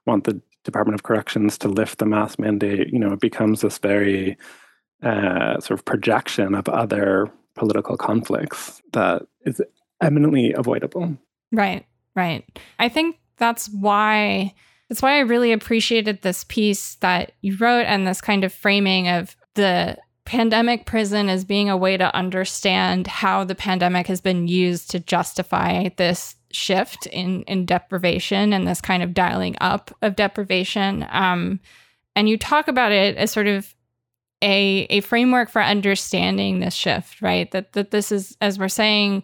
want 0.06 0.24
the 0.24 0.40
Department 0.66 0.94
of 0.94 1.02
Corrections 1.02 1.56
to 1.58 1.68
lift 1.68 1.98
the 1.98 2.06
mask 2.06 2.38
mandate, 2.38 2.92
you 2.92 2.98
know, 2.98 3.12
it 3.12 3.20
becomes 3.20 3.62
this 3.62 3.78
very 3.78 4.36
uh, 5.02 5.58
sort 5.60 5.78
of 5.78 5.84
projection 5.84 6.54
of 6.54 6.68
other 6.68 7.30
political 7.54 7.96
conflicts 7.96 8.82
that 8.92 9.22
is 9.44 9.60
eminently 10.02 10.52
avoidable. 10.52 11.16
Right, 11.52 11.86
right. 12.14 12.44
I 12.78 12.88
think 12.88 13.16
that's 13.38 13.68
why 13.68 14.54
that's 14.88 15.02
why 15.02 15.16
I 15.16 15.20
really 15.20 15.52
appreciated 15.52 16.22
this 16.22 16.44
piece 16.44 16.94
that 16.96 17.32
you 17.40 17.56
wrote 17.56 17.86
and 17.86 18.06
this 18.06 18.20
kind 18.20 18.44
of 18.44 18.52
framing 18.52 19.08
of 19.08 19.36
the 19.54 19.96
pandemic 20.24 20.86
prison 20.86 21.28
as 21.28 21.44
being 21.44 21.70
a 21.70 21.76
way 21.76 21.96
to 21.96 22.14
understand 22.14 23.06
how 23.06 23.44
the 23.44 23.54
pandemic 23.54 24.06
has 24.06 24.20
been 24.20 24.46
used 24.46 24.90
to 24.90 25.00
justify 25.00 25.88
this 25.96 26.36
shift 26.56 27.06
in 27.06 27.42
in 27.42 27.66
deprivation 27.66 28.52
and 28.52 28.66
this 28.66 28.80
kind 28.80 29.02
of 29.02 29.14
dialing 29.14 29.56
up 29.60 29.94
of 30.02 30.16
deprivation. 30.16 31.06
Um, 31.10 31.60
and 32.14 32.28
you 32.28 32.38
talk 32.38 32.66
about 32.68 32.92
it 32.92 33.16
as 33.16 33.30
sort 33.30 33.46
of 33.46 33.74
a 34.42 34.86
a 34.90 35.00
framework 35.00 35.50
for 35.50 35.62
understanding 35.62 36.60
this 36.60 36.74
shift, 36.74 37.22
right? 37.22 37.50
That 37.52 37.72
that 37.74 37.90
this 37.90 38.10
is 38.10 38.36
as 38.40 38.58
we're 38.58 38.68
saying 38.68 39.22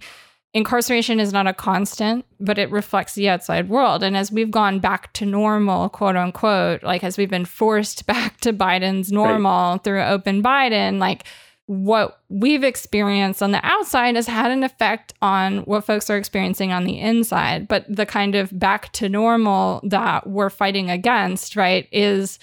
incarceration 0.54 1.18
is 1.18 1.32
not 1.32 1.46
a 1.46 1.54
constant, 1.54 2.26
but 2.38 2.58
it 2.58 2.70
reflects 2.70 3.14
the 3.14 3.28
outside 3.28 3.68
world. 3.68 4.02
And 4.02 4.16
as 4.16 4.30
we've 4.30 4.50
gone 4.50 4.80
back 4.80 5.12
to 5.14 5.24
normal, 5.24 5.88
quote 5.88 6.16
unquote, 6.16 6.82
like 6.82 7.02
as 7.02 7.16
we've 7.16 7.30
been 7.30 7.46
forced 7.46 8.06
back 8.06 8.38
to 8.40 8.52
Biden's 8.52 9.10
normal 9.10 9.72
right. 9.72 9.84
through 9.84 10.02
open 10.02 10.42
Biden, 10.42 10.98
like 10.98 11.24
what 11.66 12.20
we've 12.28 12.64
experienced 12.64 13.42
on 13.42 13.52
the 13.52 13.64
outside 13.64 14.16
has 14.16 14.26
had 14.26 14.50
an 14.50 14.64
effect 14.64 15.14
on 15.22 15.58
what 15.58 15.84
folks 15.84 16.10
are 16.10 16.16
experiencing 16.16 16.72
on 16.72 16.84
the 16.84 16.98
inside. 16.98 17.68
But 17.68 17.84
the 17.88 18.06
kind 18.06 18.34
of 18.34 18.58
back 18.58 18.92
to 18.94 19.08
normal 19.08 19.80
that 19.84 20.26
we're 20.26 20.50
fighting 20.50 20.90
against, 20.90 21.56
right, 21.56 21.88
is 21.92 22.38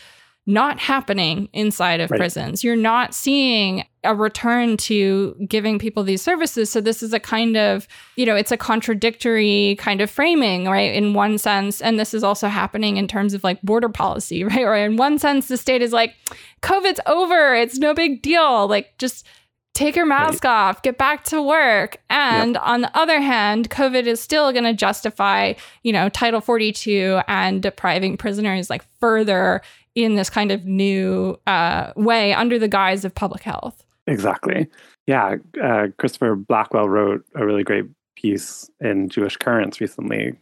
not 0.50 0.80
happening 0.80 1.48
inside 1.54 2.00
of 2.00 2.10
right. 2.10 2.18
prisons. 2.18 2.64
You're 2.64 2.76
not 2.76 3.14
seeing 3.14 3.86
a 4.04 4.16
return 4.16 4.78
to 4.78 5.36
giving 5.48 5.78
people 5.78 6.04
these 6.04 6.24
services. 6.24 6.72
So 6.72 6.82
this 6.82 7.04
is 7.04 7.14
a 7.14 7.20
kind 7.20 7.56
of, 7.56 7.88
you 8.16 8.26
know, 8.26 8.36
it's 8.36 8.52
a 8.52 8.58
contradictory 8.58 9.76
kind 9.78 10.02
of 10.02 10.10
framing, 10.10 10.66
right? 10.66 10.92
In 10.96 11.14
one 11.14 11.38
sense. 11.38 11.82
And 11.82 12.00
this 12.00 12.16
is 12.16 12.24
also 12.24 12.48
happening 12.48 12.98
in 12.98 13.08
terms 13.08 13.36
of 13.36 13.44
like 13.44 13.62
border 13.62 13.90
policy, 13.90 14.44
right? 14.46 14.64
Or 14.64 14.76
in 14.76 14.98
one 14.98 15.20
sense, 15.20 15.50
the 15.50 15.58
state 15.58 15.84
is 15.84 15.94
like, 15.94 16.16
COVID's 16.64 17.00
over. 17.06 17.54
It's 17.54 17.78
no 17.78 17.94
big 17.94 18.24
deal. 18.24 18.68
Like 18.68 18.98
just 18.98 19.28
take 19.74 19.96
your 19.96 20.06
mask 20.06 20.44
right. 20.44 20.52
off, 20.52 20.82
get 20.82 20.98
back 20.98 21.24
to 21.26 21.42
work. 21.42 21.98
And 22.10 22.56
yep. 22.56 22.64
on 22.66 22.82
the 22.82 22.98
other 22.98 23.22
hand, 23.22 23.70
COVID 23.70 24.08
is 24.08 24.20
still 24.20 24.52
going 24.52 24.66
to 24.66 24.74
justify, 24.74 25.54
you 25.84 25.94
know, 25.94 26.10
Title 26.10 26.42
42 26.42 27.22
and 27.28 27.62
depriving 27.62 28.18
prisoners 28.18 28.70
like 28.70 28.84
further 29.00 29.62
in 29.96 30.16
this 30.16 30.30
kind 30.30 30.52
of 30.52 30.66
new 30.66 31.40
uh, 31.48 31.92
way 31.96 32.34
under 32.34 32.60
the 32.60 32.68
guise 32.68 33.06
of 33.06 33.14
public 33.14 33.44
health. 33.44 33.84
Exactly. 34.08 34.68
Yeah. 35.08 35.36
Uh, 35.62 35.88
Christopher 35.98 36.36
Blackwell 36.36 36.90
wrote 36.90 37.26
a 37.36 37.46
really 37.46 37.64
great 37.64 37.86
piece 38.16 38.70
in 38.80 39.10
Jewish 39.10 39.38
Currents 39.38 39.80
recently 39.80 40.34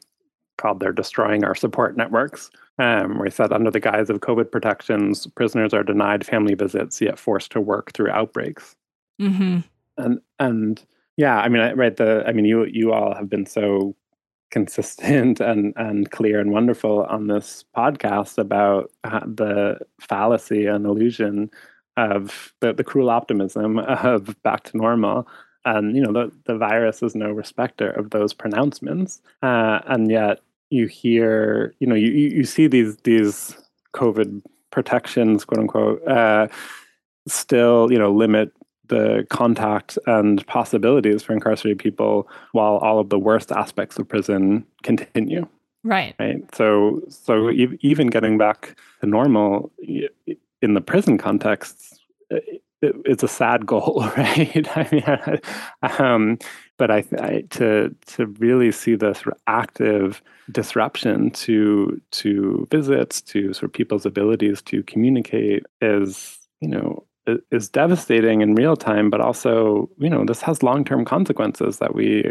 called 0.57 0.79
They're 0.79 0.91
Destroying 0.91 1.43
Our 1.43 1.55
Support 1.55 1.97
Networks, 1.97 2.49
um, 2.79 3.17
where 3.17 3.25
he 3.25 3.31
said, 3.31 3.51
under 3.51 3.69
the 3.69 3.79
guise 3.79 4.09
of 4.09 4.19
COVID 4.21 4.51
protections, 4.51 5.27
prisoners 5.27 5.73
are 5.73 5.83
denied 5.83 6.25
family 6.25 6.55
visits 6.55 6.99
yet 6.99 7.19
forced 7.19 7.51
to 7.51 7.61
work 7.61 7.93
through 7.93 8.09
outbreaks. 8.09 8.75
Mm-hmm. 9.21 9.59
And, 9.97 10.19
and, 10.39 10.83
yeah, 11.17 11.39
I 11.39 11.49
mean, 11.49 11.75
right. 11.75 11.97
The 11.97 12.23
I 12.27 12.31
mean, 12.31 12.45
you 12.45 12.65
you 12.65 12.93
all 12.93 13.15
have 13.15 13.27
been 13.27 13.47
so 13.47 13.95
consistent 14.51 15.39
and 15.51 15.73
and 15.75 16.11
clear 16.11 16.39
and 16.39 16.51
wonderful 16.51 17.03
on 17.03 17.27
this 17.27 17.65
podcast 17.75 18.37
about 18.37 18.91
the 19.03 19.79
fallacy 19.99 20.65
and 20.65 20.85
illusion 20.85 21.49
of 21.97 22.53
the, 22.59 22.73
the 22.73 22.83
cruel 22.83 23.09
optimism 23.09 23.79
of 23.79 24.41
back 24.43 24.63
to 24.63 24.77
normal. 24.77 25.27
And 25.65 25.95
you 25.95 26.01
know 26.01 26.13
the, 26.13 26.31
the 26.45 26.57
virus 26.57 27.03
is 27.03 27.15
no 27.15 27.31
respecter 27.31 27.89
of 27.89 28.11
those 28.11 28.33
pronouncements. 28.33 29.21
Uh, 29.41 29.79
and 29.87 30.09
yet 30.09 30.39
you 30.69 30.87
hear 30.87 31.73
you 31.79 31.87
know 31.87 31.95
you, 31.95 32.11
you 32.11 32.43
see 32.43 32.67
these 32.67 32.97
these 32.97 33.57
covid 33.93 34.41
protections 34.71 35.45
quote 35.45 35.59
unquote 35.59 36.07
uh, 36.07 36.47
still 37.27 37.91
you 37.91 37.97
know 37.97 38.11
limit 38.11 38.51
the 38.87 39.25
contact 39.29 39.97
and 40.07 40.45
possibilities 40.47 41.23
for 41.23 41.33
incarcerated 41.33 41.79
people 41.79 42.27
while 42.51 42.77
all 42.77 42.99
of 42.99 43.09
the 43.09 43.19
worst 43.19 43.51
aspects 43.51 43.97
of 43.97 44.07
prison 44.07 44.65
continue. 44.83 45.47
Right. 45.83 46.15
Right? 46.19 46.43
So 46.55 47.01
so 47.09 47.49
even 47.51 48.07
getting 48.07 48.37
back 48.37 48.75
to 49.01 49.07
normal 49.07 49.71
in 50.61 50.73
the 50.73 50.81
prison 50.81 51.17
context 51.17 51.99
it's 52.81 53.23
a 53.23 53.27
sad 53.27 53.65
goal 53.65 54.05
right? 54.17 54.67
I 54.77 54.87
mean 54.91 55.39
um, 55.99 56.37
but 56.77 56.91
I, 56.91 57.03
I, 57.19 57.43
to 57.51 57.95
to 58.05 58.25
really 58.25 58.71
see 58.71 58.95
this 58.95 59.23
active 59.47 60.21
disruption 60.51 61.31
to 61.31 61.99
to 62.11 62.67
visits 62.69 63.21
to 63.21 63.53
sort 63.53 63.63
of 63.63 63.73
people's 63.73 64.05
abilities 64.05 64.61
to 64.63 64.83
communicate 64.83 65.63
is 65.81 66.37
you 66.61 66.67
know 66.67 67.03
is 67.51 67.69
devastating 67.69 68.41
in 68.41 68.55
real 68.55 68.75
time, 68.75 69.09
but 69.09 69.21
also, 69.21 69.89
you 69.97 70.09
know, 70.09 70.23
this 70.25 70.41
has 70.41 70.63
long 70.63 70.83
term 70.83 71.05
consequences 71.05 71.77
that 71.79 71.95
we 71.95 72.23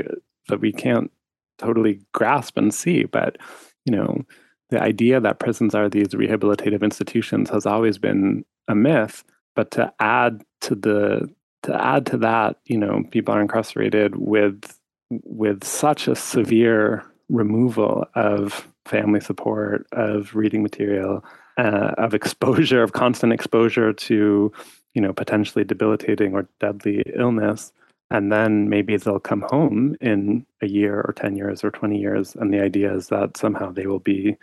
that 0.48 0.60
we 0.60 0.72
can't 0.72 1.10
totally 1.58 2.00
grasp 2.12 2.56
and 2.56 2.72
see. 2.72 3.04
But, 3.04 3.36
you 3.84 3.94
know, 3.94 4.22
the 4.70 4.80
idea 4.80 5.20
that 5.20 5.38
prisons 5.38 5.74
are 5.74 5.88
these 5.88 6.08
rehabilitative 6.08 6.82
institutions 6.82 7.50
has 7.50 7.66
always 7.66 7.98
been 7.98 8.44
a 8.68 8.74
myth. 8.74 9.24
But 9.54 9.70
to 9.72 9.92
add 10.00 10.44
to 10.62 10.74
the 10.74 11.28
to 11.62 11.84
add 11.84 12.06
to 12.06 12.18
that, 12.18 12.60
you 12.66 12.78
know, 12.78 13.02
people 13.10 13.34
are 13.34 13.40
incarcerated 13.40 14.16
with 14.16 14.78
with 15.10 15.64
such 15.64 16.08
a 16.08 16.16
severe 16.16 17.04
removal 17.28 18.04
of 18.14 18.68
family 18.86 19.20
support, 19.20 19.86
of 19.92 20.34
reading 20.34 20.62
material, 20.62 21.24
uh, 21.58 21.92
of 21.98 22.14
exposure, 22.14 22.82
of 22.82 22.92
constant 22.92 23.32
exposure 23.32 23.92
to 23.92 24.52
you 24.96 25.02
know, 25.02 25.12
potentially 25.12 25.62
debilitating 25.62 26.32
or 26.32 26.48
deadly 26.58 27.02
illness. 27.14 27.70
And 28.10 28.32
then 28.32 28.70
maybe 28.70 28.96
they'll 28.96 29.20
come 29.20 29.44
home 29.50 29.94
in 30.00 30.46
a 30.62 30.66
year 30.66 31.02
or 31.02 31.12
10 31.12 31.36
years 31.36 31.62
or 31.62 31.70
20 31.70 31.98
years. 31.98 32.34
And 32.34 32.52
the 32.52 32.60
idea 32.60 32.94
is 32.94 33.08
that 33.08 33.36
somehow 33.36 33.70
they 33.70 33.86
will 33.86 33.98
be 33.98 34.36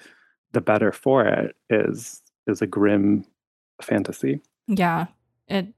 the 0.51 0.61
better 0.61 0.91
for 0.91 1.25
it 1.25 1.55
is 1.71 2.21
is 2.45 2.61
a 2.61 2.67
grim 2.67 3.25
fantasy. 3.81 4.41
Yeah. 4.67 5.07
It 5.47 5.73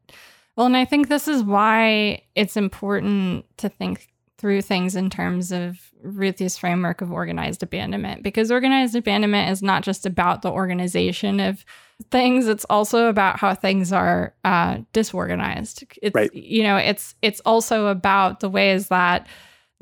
well, 0.57 0.65
and 0.65 0.75
I 0.75 0.83
think 0.83 1.07
this 1.07 1.27
is 1.27 1.41
why 1.43 2.23
it's 2.33 2.57
important 2.57 3.45
to 3.57 3.69
think 3.69 4.09
through 4.37 4.61
things 4.61 4.95
in 4.95 5.09
terms 5.09 5.51
of 5.51 5.91
Ruthie's 6.01 6.57
framework 6.57 7.01
of 7.01 7.11
organized 7.11 7.63
abandonment, 7.63 8.23
because 8.23 8.51
organized 8.51 8.95
abandonment 8.95 9.49
is 9.49 9.61
not 9.61 9.83
just 9.83 10.05
about 10.05 10.41
the 10.41 10.51
organization 10.51 11.39
of 11.39 11.63
things; 12.11 12.47
it's 12.47 12.65
also 12.65 13.07
about 13.07 13.39
how 13.39 13.53
things 13.55 13.93
are 13.93 14.33
uh, 14.43 14.79
disorganized. 14.93 15.85
It's 16.01 16.15
right. 16.15 16.33
you 16.33 16.63
know, 16.63 16.77
it's 16.77 17.15
it's 17.21 17.41
also 17.45 17.87
about 17.87 18.41
the 18.41 18.49
ways 18.49 18.89
that 18.89 19.27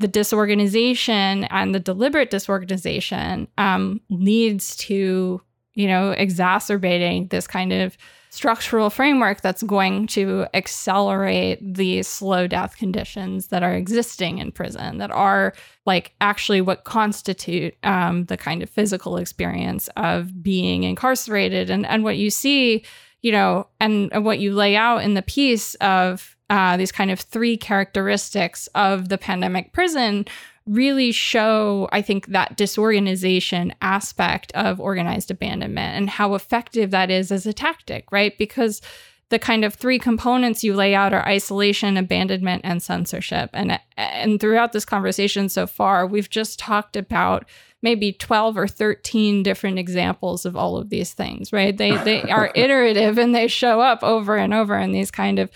the 0.00 0.08
disorganization 0.08 1.44
and 1.44 1.74
the 1.74 1.80
deliberate 1.80 2.30
disorganization 2.30 3.48
um, 3.58 4.00
leads 4.10 4.76
to 4.76 5.40
you 5.74 5.88
know 5.88 6.12
exacerbating 6.12 7.28
this 7.28 7.46
kind 7.46 7.72
of 7.72 7.96
structural 8.34 8.90
framework 8.90 9.40
that's 9.40 9.62
going 9.62 10.08
to 10.08 10.44
accelerate 10.54 11.58
the 11.62 12.02
slow 12.02 12.48
death 12.48 12.76
conditions 12.76 13.46
that 13.46 13.62
are 13.62 13.74
existing 13.74 14.38
in 14.38 14.50
prison 14.50 14.98
that 14.98 15.12
are 15.12 15.54
like 15.86 16.12
actually 16.20 16.60
what 16.60 16.82
constitute 16.82 17.74
um, 17.84 18.24
the 18.24 18.36
kind 18.36 18.60
of 18.60 18.68
physical 18.68 19.18
experience 19.18 19.88
of 19.96 20.42
being 20.42 20.82
incarcerated. 20.82 21.70
And 21.70 21.86
and 21.86 22.02
what 22.02 22.16
you 22.16 22.28
see 22.28 22.84
you 23.22 23.30
know 23.30 23.68
and, 23.80 24.12
and 24.12 24.24
what 24.24 24.40
you 24.40 24.52
lay 24.52 24.74
out 24.74 24.98
in 24.98 25.14
the 25.14 25.22
piece 25.22 25.76
of 25.76 26.36
uh, 26.50 26.76
these 26.76 26.92
kind 26.92 27.10
of 27.10 27.20
three 27.20 27.56
characteristics 27.56 28.66
of 28.74 29.08
the 29.08 29.16
pandemic 29.16 29.72
prison 29.72 30.26
really 30.66 31.12
show, 31.12 31.88
I 31.92 32.00
think, 32.00 32.28
that 32.28 32.56
disorganization 32.56 33.74
aspect 33.82 34.52
of 34.52 34.80
organized 34.80 35.30
abandonment 35.30 35.96
and 35.96 36.08
how 36.08 36.34
effective 36.34 36.90
that 36.90 37.10
is 37.10 37.30
as 37.30 37.46
a 37.46 37.52
tactic, 37.52 38.10
right? 38.10 38.36
Because 38.38 38.80
the 39.28 39.38
kind 39.38 39.64
of 39.64 39.74
three 39.74 39.98
components 39.98 40.62
you 40.62 40.74
lay 40.74 40.94
out 40.94 41.12
are 41.12 41.26
isolation, 41.26 41.96
abandonment, 41.96 42.62
and 42.64 42.82
censorship. 42.82 43.50
And 43.52 43.78
and 43.96 44.40
throughout 44.40 44.72
this 44.72 44.84
conversation 44.84 45.48
so 45.48 45.66
far, 45.66 46.06
we've 46.06 46.30
just 46.30 46.58
talked 46.58 46.96
about 46.96 47.46
maybe 47.82 48.12
12 48.12 48.56
or 48.56 48.66
13 48.66 49.42
different 49.42 49.78
examples 49.78 50.46
of 50.46 50.56
all 50.56 50.76
of 50.76 50.88
these 50.88 51.12
things, 51.12 51.52
right? 51.52 51.76
They 51.76 51.96
they 51.98 52.22
are 52.30 52.52
iterative 52.54 53.18
and 53.18 53.34
they 53.34 53.48
show 53.48 53.80
up 53.80 54.02
over 54.02 54.36
and 54.36 54.54
over 54.54 54.78
in 54.78 54.92
these 54.92 55.10
kind 55.10 55.38
of 55.38 55.50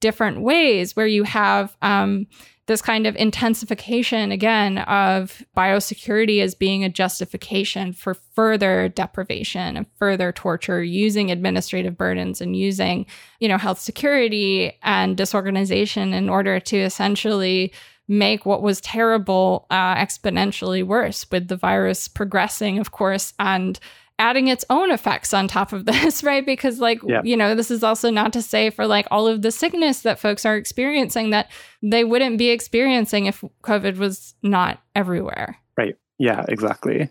different 0.00 0.40
ways 0.40 0.94
where 0.94 1.06
you 1.06 1.24
have 1.24 1.76
um, 1.80 2.26
this 2.66 2.80
kind 2.80 3.06
of 3.06 3.14
intensification 3.16 4.32
again 4.32 4.78
of 4.78 5.44
biosecurity 5.56 6.40
as 6.40 6.54
being 6.54 6.82
a 6.82 6.88
justification 6.88 7.92
for 7.92 8.14
further 8.14 8.88
deprivation 8.88 9.76
and 9.76 9.86
further 9.98 10.32
torture 10.32 10.82
using 10.82 11.30
administrative 11.30 11.96
burdens 11.96 12.40
and 12.40 12.56
using 12.56 13.06
you 13.40 13.48
know 13.48 13.58
health 13.58 13.78
security 13.78 14.72
and 14.82 15.16
disorganization 15.16 16.14
in 16.14 16.28
order 16.28 16.58
to 16.58 16.76
essentially 16.76 17.72
make 18.06 18.44
what 18.44 18.62
was 18.62 18.80
terrible 18.80 19.66
uh, 19.70 19.94
exponentially 19.94 20.84
worse 20.84 21.26
with 21.30 21.48
the 21.48 21.56
virus 21.56 22.08
progressing 22.08 22.78
of 22.78 22.90
course 22.92 23.32
and 23.38 23.78
adding 24.18 24.48
its 24.48 24.64
own 24.70 24.90
effects 24.90 25.34
on 25.34 25.48
top 25.48 25.72
of 25.72 25.84
this, 25.86 26.22
right? 26.22 26.44
Because, 26.44 26.80
like, 26.80 27.00
yeah. 27.06 27.22
you 27.24 27.36
know, 27.36 27.54
this 27.54 27.70
is 27.70 27.82
also 27.82 28.10
not 28.10 28.32
to 28.34 28.42
say 28.42 28.70
for 28.70 28.86
like 28.86 29.06
all 29.10 29.26
of 29.26 29.42
the 29.42 29.50
sickness 29.50 30.02
that 30.02 30.18
folks 30.18 30.44
are 30.44 30.56
experiencing 30.56 31.30
that 31.30 31.50
they 31.82 32.04
wouldn't 32.04 32.38
be 32.38 32.50
experiencing 32.50 33.26
if 33.26 33.44
COVID 33.62 33.98
was 33.98 34.34
not 34.42 34.80
everywhere. 34.94 35.58
Right. 35.76 35.96
Yeah, 36.18 36.44
exactly. 36.48 37.10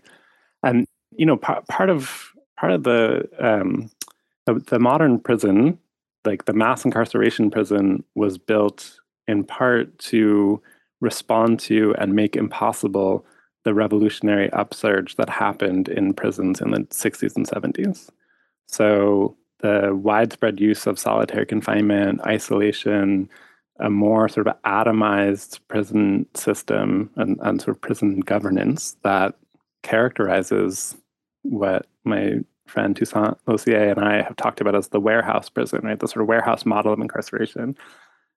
And, 0.62 0.86
you 1.16 1.26
know, 1.26 1.36
part, 1.36 1.66
part 1.68 1.90
of, 1.90 2.32
part 2.58 2.72
of 2.72 2.84
the, 2.84 3.28
um, 3.38 3.90
the, 4.46 4.54
the 4.54 4.78
modern 4.78 5.18
prison 5.18 5.78
like 6.24 6.44
the 6.46 6.52
mass 6.52 6.84
incarceration 6.84 7.50
prison 7.50 8.04
was 8.14 8.38
built 8.38 9.00
in 9.26 9.44
part 9.44 9.98
to 9.98 10.60
respond 11.00 11.60
to 11.60 11.94
and 11.98 12.14
make 12.14 12.36
impossible 12.36 13.26
the 13.64 13.74
revolutionary 13.74 14.50
upsurge 14.52 15.16
that 15.16 15.28
happened 15.28 15.88
in 15.88 16.14
prisons 16.14 16.60
in 16.60 16.70
the 16.70 16.80
60s 16.80 17.34
and 17.36 17.48
70s. 17.48 18.10
So 18.66 19.36
the 19.60 19.94
widespread 19.94 20.60
use 20.60 20.86
of 20.86 20.98
solitary 20.98 21.46
confinement, 21.46 22.20
isolation, 22.26 23.28
a 23.80 23.90
more 23.90 24.28
sort 24.28 24.46
of 24.46 24.60
atomized 24.62 25.58
prison 25.68 26.26
system 26.34 27.10
and, 27.16 27.38
and 27.42 27.60
sort 27.60 27.76
of 27.76 27.80
prison 27.80 28.20
governance 28.20 28.96
that 29.02 29.34
characterizes 29.82 30.96
what 31.42 31.86
my 32.04 32.38
friend 32.66 32.96
Toussaint 32.96 33.36
Losier 33.46 33.90
and 33.90 34.00
I 34.00 34.22
have 34.22 34.36
talked 34.36 34.60
about 34.60 34.74
as 34.74 34.88
the 34.88 35.00
warehouse 35.00 35.48
prison, 35.48 35.80
right? 35.82 35.98
The 35.98 36.08
sort 36.08 36.22
of 36.22 36.28
warehouse 36.28 36.64
model 36.64 36.92
of 36.92 37.00
incarceration 37.00 37.76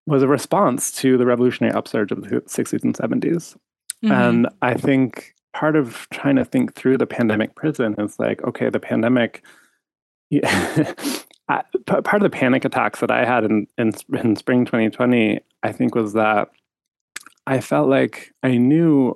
was 0.05 0.23
a 0.23 0.27
response 0.27 0.91
to 0.93 1.17
the 1.17 1.25
revolutionary 1.25 1.73
upsurge 1.73 2.11
of 2.11 2.21
the 2.21 2.41
60s 2.41 2.83
and 2.83 2.95
70s. 2.95 3.55
Mm-hmm. 4.03 4.11
And 4.11 4.49
I 4.61 4.73
think 4.75 5.33
part 5.53 5.75
of 5.75 6.07
trying 6.11 6.35
to 6.35 6.45
think 6.45 6.75
through 6.75 6.97
the 6.97 7.07
pandemic 7.07 7.55
prison 7.55 7.95
is 7.97 8.19
like, 8.19 8.43
okay, 8.43 8.69
the 8.69 8.79
pandemic. 8.79 9.43
Yeah, 10.29 10.93
part 11.87 12.13
of 12.13 12.21
the 12.21 12.29
panic 12.29 12.65
attacks 12.65 12.99
that 12.99 13.11
I 13.11 13.25
had 13.25 13.45
in, 13.45 13.67
in 13.77 13.93
in 14.13 14.35
spring 14.35 14.65
2020, 14.65 15.39
I 15.63 15.71
think, 15.71 15.95
was 15.95 16.13
that 16.13 16.49
I 17.47 17.61
felt 17.61 17.87
like 17.87 18.33
I 18.43 18.57
knew 18.57 19.15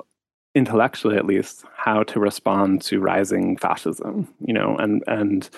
intellectually 0.56 1.18
at 1.18 1.26
least 1.26 1.64
how 1.76 2.04
to 2.04 2.20
respond 2.20 2.82
to 2.82 3.00
rising 3.00 3.56
fascism 3.58 4.28
you 4.42 4.54
know 4.54 4.76
and 4.78 5.02
and 5.08 5.50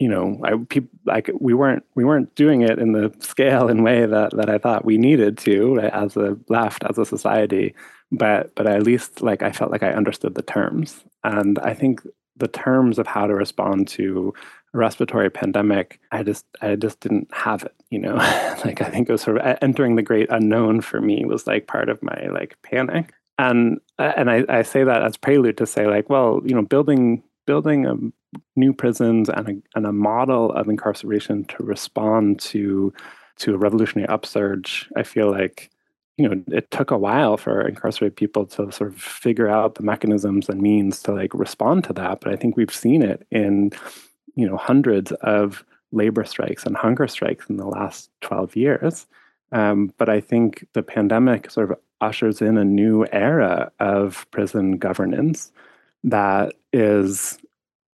you 0.00 0.08
know 0.08 0.40
i 0.44 0.52
people 0.68 0.90
like 1.06 1.30
we 1.38 1.54
weren't 1.54 1.84
we 1.94 2.04
weren't 2.04 2.34
doing 2.34 2.62
it 2.62 2.78
in 2.78 2.92
the 2.92 3.14
scale 3.20 3.68
and 3.68 3.84
way 3.84 4.06
that 4.06 4.36
that 4.36 4.50
i 4.50 4.58
thought 4.58 4.84
we 4.84 4.98
needed 4.98 5.38
to 5.38 5.78
as 5.78 6.16
a 6.16 6.36
left 6.48 6.82
as 6.84 6.98
a 6.98 7.06
society 7.06 7.74
but 8.12 8.54
but 8.54 8.66
at 8.66 8.82
least 8.82 9.22
like 9.22 9.42
i 9.42 9.52
felt 9.52 9.70
like 9.70 9.82
i 9.82 9.90
understood 9.90 10.34
the 10.34 10.42
terms. 10.42 11.04
And 11.24 11.58
i 11.60 11.74
think 11.74 12.02
the 12.36 12.48
terms 12.48 12.98
of 12.98 13.06
how 13.06 13.26
to 13.26 13.34
respond 13.34 13.86
to 13.88 14.32
a 14.72 14.78
respiratory 14.78 15.30
pandemic 15.30 16.00
i 16.10 16.22
just 16.22 16.46
i 16.62 16.74
just 16.74 17.00
didn't 17.00 17.28
have 17.32 17.62
it 17.64 17.74
you 17.90 17.98
know? 17.98 18.16
Like 18.64 18.82
i 18.82 18.90
think 18.90 19.08
it 19.08 19.12
was 19.12 19.22
sort 19.22 19.38
of 19.38 19.58
entering 19.62 19.96
the 19.96 20.02
great 20.02 20.28
unknown 20.30 20.80
for 20.80 21.00
me 21.00 21.24
was 21.24 21.46
like 21.46 21.66
part 21.66 21.88
of 21.88 22.02
my 22.02 22.28
like 22.32 22.56
panic. 22.62 23.12
And 23.38 23.80
uh, 23.98 24.12
and 24.16 24.30
I, 24.30 24.44
I 24.50 24.62
say 24.62 24.84
that 24.84 25.02
as 25.02 25.16
prelude 25.16 25.56
to 25.58 25.66
say 25.66 25.86
like 25.86 26.10
well 26.10 26.42
you 26.44 26.54
know 26.54 26.62
building 26.62 27.22
building 27.46 27.86
a 27.86 27.96
new 28.54 28.72
prisons 28.72 29.28
and 29.28 29.48
a, 29.48 29.52
and 29.74 29.86
a 29.86 29.92
model 29.92 30.52
of 30.52 30.68
incarceration 30.68 31.44
to 31.46 31.64
respond 31.64 32.38
to 32.40 32.92
to 33.38 33.54
a 33.54 33.58
revolutionary 33.58 34.08
upsurge 34.08 34.88
i 34.96 35.02
feel 35.02 35.30
like 35.30 35.70
you 36.20 36.28
know 36.28 36.42
it 36.48 36.70
took 36.70 36.90
a 36.90 36.98
while 36.98 37.36
for 37.36 37.66
incarcerated 37.66 38.16
people 38.16 38.46
to 38.46 38.70
sort 38.70 38.90
of 38.90 39.00
figure 39.00 39.48
out 39.48 39.74
the 39.74 39.82
mechanisms 39.82 40.48
and 40.48 40.60
means 40.60 41.02
to 41.02 41.12
like 41.12 41.32
respond 41.34 41.84
to 41.84 41.92
that 41.92 42.20
but 42.20 42.32
i 42.32 42.36
think 42.36 42.56
we've 42.56 42.74
seen 42.74 43.02
it 43.02 43.26
in 43.30 43.70
you 44.34 44.46
know 44.46 44.56
hundreds 44.56 45.12
of 45.22 45.64
labor 45.92 46.24
strikes 46.24 46.64
and 46.64 46.76
hunger 46.76 47.08
strikes 47.08 47.48
in 47.48 47.56
the 47.56 47.66
last 47.66 48.10
12 48.20 48.54
years. 48.54 49.06
Um, 49.52 49.92
but 49.98 50.08
i 50.08 50.20
think 50.20 50.66
the 50.74 50.82
pandemic 50.82 51.50
sort 51.50 51.70
of 51.70 51.78
ushers 52.00 52.40
in 52.40 52.56
a 52.56 52.64
new 52.64 53.06
era 53.12 53.72
of 53.80 54.30
prison 54.30 54.78
governance 54.78 55.52
that 56.04 56.54
is 56.72 57.38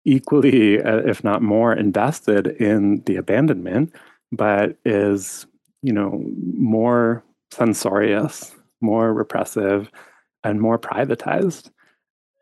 equally, 0.05 0.81
uh, 0.81 0.97
if 0.97 1.23
not 1.23 1.41
more, 1.41 1.73
invested 1.73 2.47
in 2.47 3.01
the 3.05 3.15
abandonment, 3.15 3.93
but 4.31 4.77
is, 4.85 5.47
you 5.81 5.91
know, 5.91 6.23
more 6.53 7.23
censorious, 7.51 8.55
more 8.81 9.13
repressive, 9.13 9.91
and 10.43 10.61
more 10.61 10.79
privatized. 10.79 11.71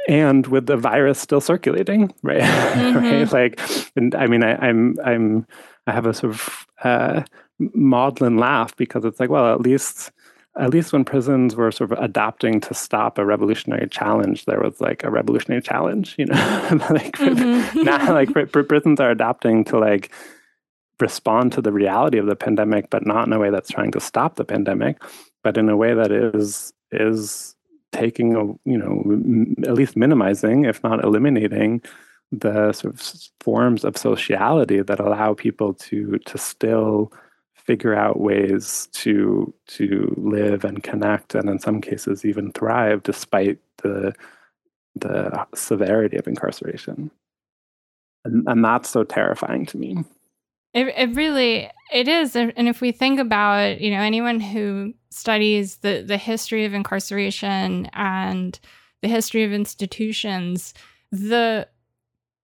And 0.08 0.46
with 0.48 0.66
the 0.66 0.76
virus 0.76 1.20
still 1.20 1.42
circulating, 1.42 2.14
right? 2.24 2.42
Mm-hmm. 2.42 2.98
right? 2.98 3.32
Like, 3.32 3.60
and 3.96 4.14
I 4.16 4.28
mean, 4.28 4.44
I, 4.44 4.56
I'm, 4.56 4.96
I'm, 5.04 5.48
I 5.88 5.92
have 5.92 6.06
a 6.06 6.14
sort 6.14 6.34
of 6.34 6.68
uh, 6.84 7.24
maudlin 7.60 8.38
laugh 8.38 8.76
because 8.76 9.06
it's 9.06 9.20
like, 9.20 9.30
well, 9.30 9.54
at 9.54 9.62
least 9.62 10.12
at 10.56 10.70
least 10.70 10.94
when 10.94 11.04
prisons 11.04 11.56
were 11.56 11.72
sort 11.72 11.92
of 11.92 12.00
adapting 12.00 12.62
to 12.62 12.74
stop 12.74 13.18
a 13.18 13.26
revolutionary 13.26 13.88
challenge, 13.90 14.46
there 14.46 14.60
was 14.60 14.80
like 14.80 15.04
a 15.04 15.10
revolutionary 15.10 15.62
challenge, 15.62 16.16
you 16.18 16.26
know. 16.26 16.36
like 16.92 17.14
mm-hmm. 17.18 17.82
now, 17.82 18.14
like 18.14 18.30
prisons 18.52 19.00
are 19.00 19.10
adapting 19.10 19.64
to 19.66 19.80
like 19.80 20.12
respond 21.04 21.52
to 21.52 21.62
the 21.62 21.76
reality 21.82 22.18
of 22.18 22.28
the 22.28 22.36
pandemic, 22.46 22.90
but 22.90 23.06
not 23.06 23.28
in 23.28 23.34
a 23.34 23.40
way 23.44 23.50
that's 23.52 23.70
trying 23.70 23.92
to 23.92 24.00
stop 24.00 24.36
the 24.36 24.46
pandemic, 24.46 24.96
but 25.44 25.58
in 25.58 25.68
a 25.70 25.78
way 25.78 25.94
that 25.94 26.12
is 26.12 26.74
is 26.92 27.56
taking 27.92 28.30
a 28.36 28.44
you 28.72 28.80
know 28.82 28.94
m- 29.06 29.56
at 29.70 29.76
least 29.80 29.98
minimizing, 29.98 30.66
if 30.66 30.82
not 30.84 31.04
eliminating, 31.04 31.82
the 32.32 32.72
sort 32.72 32.94
of 32.94 33.00
forms 33.42 33.84
of 33.84 33.98
sociality 33.98 34.82
that 34.82 35.00
allow 35.00 35.34
people 35.34 35.74
to 35.74 36.18
to 36.30 36.38
still 36.38 37.12
figure 37.68 37.96
out 38.04 38.20
ways 38.30 38.88
to 38.94 39.54
to 39.68 40.14
live 40.18 40.66
and 40.66 40.84
connect 40.84 41.36
and 41.36 41.50
in 41.50 41.60
some 41.60 41.80
cases 41.80 42.26
even 42.26 42.52
thrive 42.52 43.04
despite 43.04 43.60
the 43.84 44.14
the 44.96 45.48
severity 45.56 46.18
of 46.18 46.28
incarceration. 46.28 47.10
And, 48.26 48.48
and 48.48 48.64
that's 48.64 48.90
so 48.90 49.04
terrifying 49.04 49.66
to 49.68 49.78
me 49.78 50.06
it, 50.74 50.88
it 50.88 51.16
really 51.16 51.70
it 51.92 52.08
is 52.08 52.36
and 52.36 52.54
if 52.56 52.82
we 52.82 52.92
think 52.92 53.20
about 53.20 53.80
you 53.80 53.92
know 53.92 54.02
anyone 54.02 54.40
who 54.40 54.94
studies 55.10 55.78
the 55.78 56.04
the 56.06 56.18
history 56.18 56.66
of 56.66 56.74
incarceration 56.74 57.88
and 57.94 58.60
the 59.02 59.08
history 59.08 59.44
of 59.44 59.52
institutions 59.52 60.74
the 61.12 61.68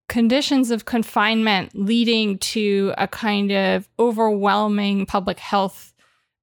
conditions 0.08 0.72
of 0.72 0.86
confinement 0.86 1.72
leading 1.74 2.38
to 2.40 2.94
a 2.98 3.08
kind 3.08 3.52
of 3.52 3.88
overwhelming 4.00 5.06
public 5.06 5.40
health 5.40 5.94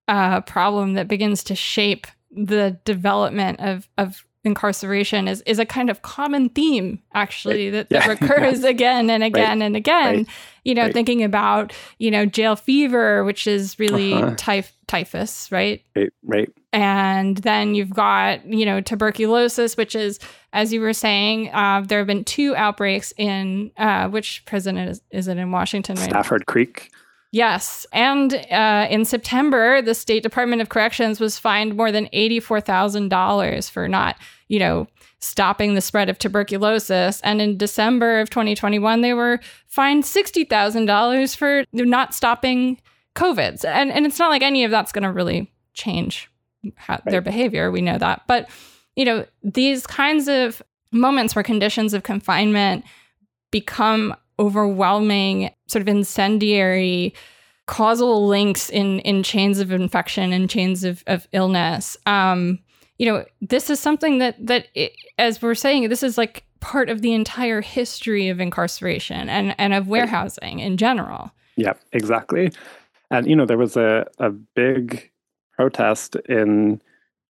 uh, 0.09 0.41
problem 0.43 0.95
that 0.95 1.09
begins 1.09 1.43
to 1.45 1.55
shape 1.55 2.07
the 2.31 2.79
development 2.85 3.61
of, 3.61 3.89
of 3.99 4.26
incarceration 4.47 5.27
is, 5.27 5.43
is 5.43 5.59
a 5.59 5.67
kind 5.67 5.91
of 5.91 6.03
common 6.03 6.49
theme 6.49 7.03
actually 7.15 7.69
that, 7.69 7.91
that 7.91 8.07
yeah. 8.07 8.09
recurs 8.21 8.63
again 8.63 9.11
and 9.11 9.25
again 9.25 9.59
right. 9.59 9.67
and 9.67 9.77
again 9.77 10.17
right. 10.19 10.27
you 10.63 10.73
know 10.73 10.85
right. 10.85 10.95
thinking 10.95 11.25
about 11.25 11.73
you 11.99 12.13
know 12.13 12.25
jail 12.25 12.55
fever 12.55 13.25
which 13.25 13.49
is 13.49 13.77
really 13.81 14.15
uh-huh. 14.15 14.35
typh- 14.37 14.73
typhus 14.87 15.51
right 15.51 15.83
right 15.97 16.13
right 16.23 16.49
and 16.73 17.39
then 17.39 17.75
you've 17.75 17.91
got 17.91 18.47
you 18.47 18.65
know 18.65 18.81
tuberculosis 18.81 19.77
which 19.77 19.97
is 19.97 20.21
as 20.53 20.73
you 20.73 20.81
were 20.81 20.93
saying 20.93 21.51
uh, 21.53 21.83
there 21.85 21.99
have 21.99 22.07
been 22.07 22.25
two 22.25 22.55
outbreaks 22.55 23.13
in 23.19 23.73
uh, 23.79 24.09
which 24.09 24.45
prison 24.47 24.79
is, 24.79 25.03
is 25.11 25.27
it 25.27 25.37
in 25.39 25.51
washington 25.51 25.97
right 25.97 26.11
stafford 26.11 26.47
creek 26.47 26.91
Yes. 27.33 27.85
And 27.93 28.33
uh, 28.51 28.87
in 28.89 29.05
September, 29.05 29.83
the 29.83 29.95
State 29.95 30.23
Department 30.23 30.63
of 30.63 30.71
Corrections 30.71 31.21
was 31.21 31.39
fined 31.39 31.77
more 31.77 31.93
than 31.93 32.07
$84,000 32.15 33.71
for 33.71 33.89
not, 33.89 34.17
you 34.49 34.59
know, 34.59 34.87
stopping 35.19 35.75
the 35.75 35.81
spread 35.81 36.09
of 36.09 36.19
tuberculosis. 36.19 37.21
And 37.23 37.41
in 37.41 37.57
December 37.57 38.21
of 38.21 38.31
2021, 38.31 39.01
they 39.01 39.15
were 39.15 39.41
fined 39.67 40.05
$60,000 40.05 41.37
for 41.37 41.65
not 41.73 42.15
stopping 42.15 42.81
COVID. 43.15 43.65
And, 43.65 43.91
and 43.91 44.07
it's 44.07 44.19
not 44.19 44.31
like 44.31 44.43
any 44.43 44.65
of 44.65 44.71
that's 44.71 44.93
going 44.93 45.05
to 45.05 45.13
really 45.13 45.51
change 45.75 46.31
how, 46.77 46.95
right. 46.95 47.05
their 47.07 47.21
behavior. 47.21 47.71
We 47.71 47.81
know 47.81 47.99
that. 47.99 48.23
But, 48.27 48.49
you 48.95 49.05
know, 49.05 49.27
these 49.43 49.87
kinds 49.87 50.29
of 50.29 50.63
moments 50.93 51.35
where 51.35 51.43
conditions 51.43 51.95
of 51.95 52.03
confinement 52.03 52.85
become 53.51 54.15
overwhelming, 54.39 55.51
sort 55.67 55.83
of 55.83 55.89
incendiary 55.89 57.15
causal 57.67 58.27
links 58.29 58.71
in 58.71 59.01
in 59.01 59.23
chains 59.25 59.59
of 59.59 59.73
infection 59.73 60.33
and 60.33 60.49
chains 60.49 60.85
of, 60.85 61.03
of 61.07 61.27
illness. 61.33 61.97
Um, 62.07 62.61
you 62.99 63.07
know, 63.07 63.25
this 63.41 63.71
is 63.71 63.81
something 63.81 64.19
that 64.19 64.35
that 64.47 64.69
it, 64.75 64.93
as 65.19 65.43
we're 65.43 65.55
saying, 65.55 65.89
this 65.89 66.03
is 66.03 66.17
like 66.17 66.45
part 66.61 66.89
of 66.89 67.03
the 67.03 67.13
entire 67.13 67.61
history 67.61 68.29
of 68.29 68.41
incarceration 68.41 69.29
and 69.29 69.55
and 69.59 69.75
of 69.75 69.89
warehousing 69.89 70.61
in 70.61 70.77
general. 70.77 71.31
Yeah, 71.57 71.75
exactly. 71.93 72.53
And 73.11 73.27
you 73.27 73.37
know, 73.37 73.47
there 73.47 73.59
was 73.59 73.77
a 73.77 74.07
a 74.19 74.31
big 74.31 75.11
protest 75.57 76.17
in 76.29 76.81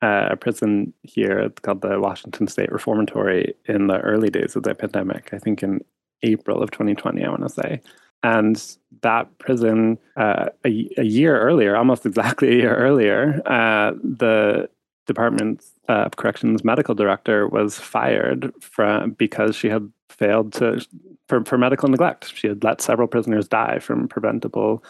uh, 0.01 0.29
a 0.31 0.35
prison 0.35 0.93
here 1.03 1.49
called 1.61 1.81
the 1.81 1.99
Washington 1.99 2.47
State 2.47 2.71
Reformatory 2.71 3.55
in 3.65 3.87
the 3.87 3.99
early 3.99 4.29
days 4.29 4.55
of 4.55 4.63
the 4.63 4.75
pandemic. 4.75 5.29
I 5.33 5.39
think 5.39 5.63
in 5.63 5.83
April 6.23 6.61
of 6.61 6.71
2020, 6.71 7.23
I 7.23 7.29
want 7.29 7.43
to 7.43 7.49
say. 7.49 7.81
And 8.23 8.77
that 9.01 9.37
prison, 9.37 9.99
uh, 10.17 10.47
a, 10.65 10.89
a, 10.97 11.03
year 11.03 11.39
earlier, 11.39 11.75
almost 11.75 12.05
exactly 12.11 12.49
a 12.49 12.55
year 12.55 12.75
earlier, 12.75 13.41
uh, 13.45 13.91
the 14.03 14.69
Department 15.05 15.63
of 15.87 16.15
Corrections 16.15 16.63
medical 16.63 16.95
director 16.95 17.47
was 17.47 17.79
fired 17.79 18.53
from 18.61 19.11
because 19.11 19.55
she 19.55 19.69
had 19.69 19.91
failed 20.09 20.53
to 20.53 20.85
for, 21.27 21.43
for 21.43 21.57
medical 21.57 21.89
neglect. 21.89 22.33
She 22.35 22.47
had 22.47 22.63
let 22.63 22.81
several 22.81 23.07
prisoners 23.07 23.47
die 23.47 23.79
from 23.79 24.07
preventable 24.07 24.83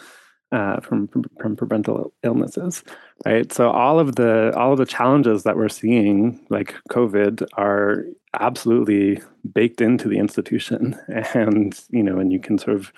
uh, 0.52 0.80
from, 0.80 1.08
from 1.08 1.24
from 1.40 1.56
parental 1.56 2.12
illnesses, 2.22 2.84
right? 3.24 3.52
So 3.52 3.70
all 3.70 3.98
of 3.98 4.16
the 4.16 4.52
all 4.56 4.72
of 4.72 4.78
the 4.78 4.86
challenges 4.86 5.42
that 5.42 5.56
we're 5.56 5.68
seeing, 5.68 6.44
like 6.50 6.74
COVID, 6.90 7.46
are 7.54 8.04
absolutely 8.38 9.20
baked 9.52 9.80
into 9.80 10.08
the 10.08 10.18
institution, 10.18 10.96
and 11.34 11.78
you 11.90 12.02
know, 12.02 12.18
and 12.18 12.32
you 12.32 12.38
can 12.38 12.58
sort 12.58 12.76
of 12.76 12.92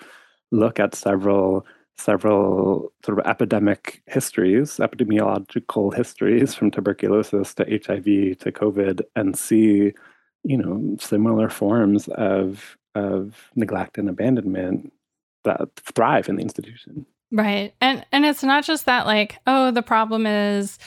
look 0.51 0.79
at 0.79 0.95
several 0.95 1.65
several 1.99 2.91
sort 3.05 3.19
of 3.19 3.25
epidemic 3.25 4.01
histories, 4.07 4.77
epidemiological 4.77 5.93
histories 5.93 6.55
from 6.55 6.71
tuberculosis 6.71 7.53
to 7.55 7.63
HIV 7.65 8.39
to 8.39 8.51
COVID, 8.51 9.01
and 9.15 9.37
see, 9.37 9.93
you 10.43 10.57
know, 10.57 10.95
similar 10.99 11.49
forms 11.49 12.07
of 12.09 12.77
of 12.95 13.51
neglect 13.55 13.97
and 13.97 14.09
abandonment 14.09 14.91
that 15.43 15.69
thrive 15.75 16.27
in 16.27 16.35
the 16.37 16.41
institution. 16.41 17.05
Right. 17.31 17.73
And 17.81 18.05
and 18.11 18.25
it's 18.25 18.43
not 18.43 18.63
just 18.63 18.85
that 18.85 19.05
like, 19.05 19.37
oh, 19.45 19.71
the 19.71 19.83
problem 19.83 20.25
is 20.25 20.79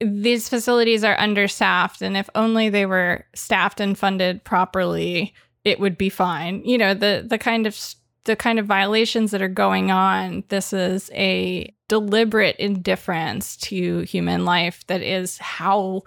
these 0.00 0.48
facilities 0.48 1.04
are 1.04 1.18
understaffed 1.18 2.02
and 2.02 2.16
if 2.16 2.28
only 2.34 2.68
they 2.68 2.86
were 2.86 3.24
staffed 3.34 3.80
and 3.80 3.96
funded 3.96 4.44
properly, 4.44 5.34
it 5.64 5.80
would 5.80 5.96
be 5.96 6.08
fine. 6.08 6.64
You 6.64 6.78
know, 6.78 6.94
the 6.94 7.24
the 7.26 7.38
kind 7.38 7.66
of 7.66 7.76
the 8.24 8.36
kind 8.36 8.58
of 8.58 8.66
violations 8.66 9.30
that 9.32 9.42
are 9.42 9.48
going 9.48 9.90
on, 9.90 10.44
this 10.48 10.72
is 10.72 11.10
a 11.12 11.74
deliberate 11.88 12.56
indifference 12.56 13.56
to 13.56 14.00
human 14.00 14.44
life 14.44 14.86
that 14.86 15.02
is 15.02 15.38
how 15.38 16.02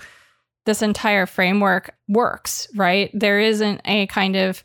this 0.65 0.81
entire 0.81 1.25
framework 1.25 1.93
works, 2.07 2.67
right? 2.75 3.11
There 3.13 3.39
isn't 3.39 3.81
a 3.85 4.07
kind 4.07 4.35
of 4.35 4.63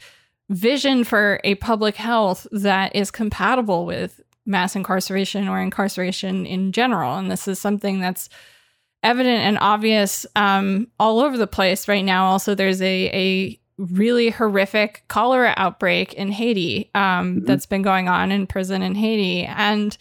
vision 0.48 1.05
for 1.05 1.40
a 1.44 1.57
public 1.57 1.96
health 1.96 2.46
that 2.53 2.94
is 2.96 3.11
compatible 3.11 3.84
with 3.84 4.20
mass 4.46 4.74
incarceration 4.74 5.46
or 5.46 5.61
incarceration 5.61 6.46
in 6.46 6.72
general. 6.72 7.16
And 7.16 7.30
this 7.30 7.46
is 7.46 7.59
something 7.59 8.01
that's 8.01 8.28
evident 9.03 9.40
and 9.40 9.59
obvious 9.59 10.26
um, 10.36 10.88
all 10.98 11.20
over 11.20 11.36
the 11.36 11.46
place 11.46 11.88
right 11.88 12.05
now. 12.05 12.26
Also, 12.26 12.55
there's 12.55 12.82
a, 12.82 13.11
a 13.12 13.59
really 13.80 14.30
horrific 14.30 15.04
cholera 15.08 15.54
outbreak 15.56 16.12
in 16.14 16.30
Haiti 16.30 16.90
um, 16.94 17.36
mm-hmm. 17.36 17.44
that's 17.46 17.66
been 17.66 17.82
going 17.82 18.08
on 18.08 18.30
in 18.30 18.46
prison 18.46 18.82
in 18.82 18.94
Haiti. 18.94 19.44
And, 19.44 19.96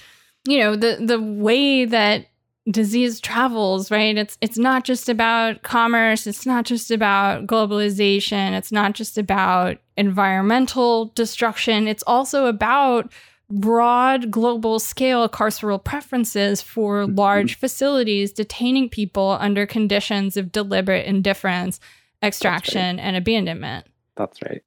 you 0.48 0.60
know, 0.60 0.76
the, 0.76 0.98
the 1.00 1.22
way 1.22 1.86
that 1.86 2.28
disease 2.70 3.20
travels 3.20 3.90
right 3.90 4.16
it's 4.16 4.38
it's 4.42 4.58
not 4.58 4.84
just 4.84 5.10
about 5.10 5.64
commerce 5.64 6.28
it's 6.28 6.46
not 6.46 6.66
just 6.66 6.92
about 6.92 7.48
globalization 7.48 8.52
it's 8.52 8.72
not 8.72 8.94
just 8.94 9.18
about 9.18 9.78
environmental 9.98 11.06
destruction 11.16 11.88
it's 11.88 12.04
also 12.06 12.46
about 12.46 13.12
broad 13.50 14.30
global 14.30 14.80
scale 14.80 15.28
carceral 15.28 15.84
preferences 15.84 16.62
for 16.62 17.04
mm-hmm. 17.04 17.16
large 17.16 17.56
facilities 17.56 18.32
detaining 18.32 18.88
people 18.88 19.38
under 19.40 19.66
conditions 19.66 20.38
of 20.38 20.52
deliberate 20.52 21.06
indifference, 21.06 21.80
extraction, 22.24 22.98
right. 22.98 23.04
and 23.04 23.16
abandonment. 23.16 23.88
That's 24.16 24.42
right. 24.42 24.62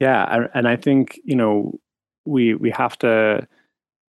Yeah, 0.00 0.46
and 0.54 0.68
I 0.68 0.76
think 0.76 1.20
you 1.24 1.36
know 1.36 1.78
we 2.24 2.54
we 2.54 2.70
have 2.70 2.98
to 2.98 3.46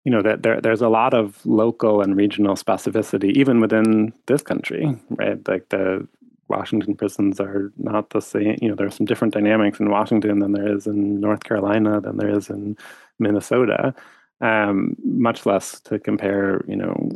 you 0.05 0.13
know 0.13 0.23
that 0.23 0.43
there 0.43 0.61
there's 0.61 0.83
a 0.83 0.89
lot 0.89 1.15
of 1.15 1.45
local 1.45 2.03
and 2.03 2.17
regional 2.17 2.57
specificity 2.57 3.33
even 3.37 3.61
within 3.61 4.13
this 4.27 4.43
country, 4.43 4.99
right? 5.11 5.47
Like 5.49 5.69
the 5.69 6.07
Washington 6.49 6.97
prisons 6.97 7.41
are 7.41 7.73
not 7.77 8.11
the 8.11 8.21
same. 8.21 8.59
You 8.61 8.69
know, 8.69 8.75
there's 8.75 8.97
some 8.97 9.07
different 9.07 9.33
dynamics 9.33 9.79
in 9.79 9.89
Washington 9.89 10.41
than 10.41 10.53
there 10.53 10.77
is 10.77 10.87
in 10.87 11.21
North 11.21 11.45
Carolina 11.45 12.01
than 12.01 12.17
there 12.17 12.29
is 12.31 12.51
in 12.51 12.77
Minnesota. 13.19 13.95
Um, 14.41 14.97
much 15.05 15.47
less 15.47 15.81
to 15.83 15.99
compare, 15.99 16.65
you 16.67 16.77
know, 16.77 17.11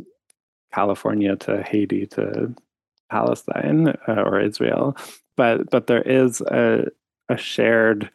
California 0.73 1.35
to 1.37 1.63
Haiti 1.63 2.05
to 2.07 2.53
Palestine 3.09 3.89
uh, 4.07 4.21
or 4.21 4.39
Israel. 4.39 4.95
But 5.35 5.69
but 5.69 5.87
there 5.87 6.01
is 6.01 6.41
a 6.41 6.85
a 7.29 7.37
shared 7.37 8.09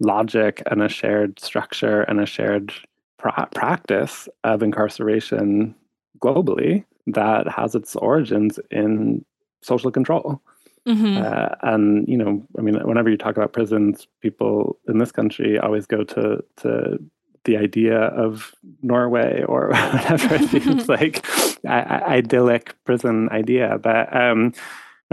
logic 0.00 0.62
and 0.70 0.82
a 0.82 0.88
shared 0.88 1.38
structure 1.40 2.02
and 2.02 2.20
a 2.20 2.26
shared 2.26 2.72
pra- 3.18 3.48
practice 3.54 4.28
of 4.44 4.62
incarceration 4.62 5.74
globally 6.20 6.84
that 7.06 7.48
has 7.48 7.74
its 7.74 7.96
origins 7.96 8.58
in 8.70 9.24
social 9.62 9.90
control. 9.90 10.40
Mm-hmm. 10.86 11.22
Uh, 11.22 11.48
and 11.62 12.06
you 12.06 12.16
know, 12.16 12.46
I 12.58 12.62
mean, 12.62 12.74
whenever 12.86 13.08
you 13.08 13.16
talk 13.16 13.36
about 13.36 13.52
prisons, 13.54 14.06
people 14.20 14.78
in 14.86 14.98
this 14.98 15.12
country 15.12 15.58
always 15.58 15.86
go 15.86 16.04
to 16.04 16.44
to 16.58 16.98
the 17.44 17.56
idea 17.56 17.98
of 17.98 18.54
Norway 18.82 19.42
or 19.44 19.68
whatever 19.92 20.34
it 20.36 20.50
seems 20.50 20.88
like 20.96 21.24
I, 21.66 22.18
idyllic 22.18 22.74
prison 22.84 23.28
idea. 23.30 23.78
But 23.82 24.14
um, 24.14 24.52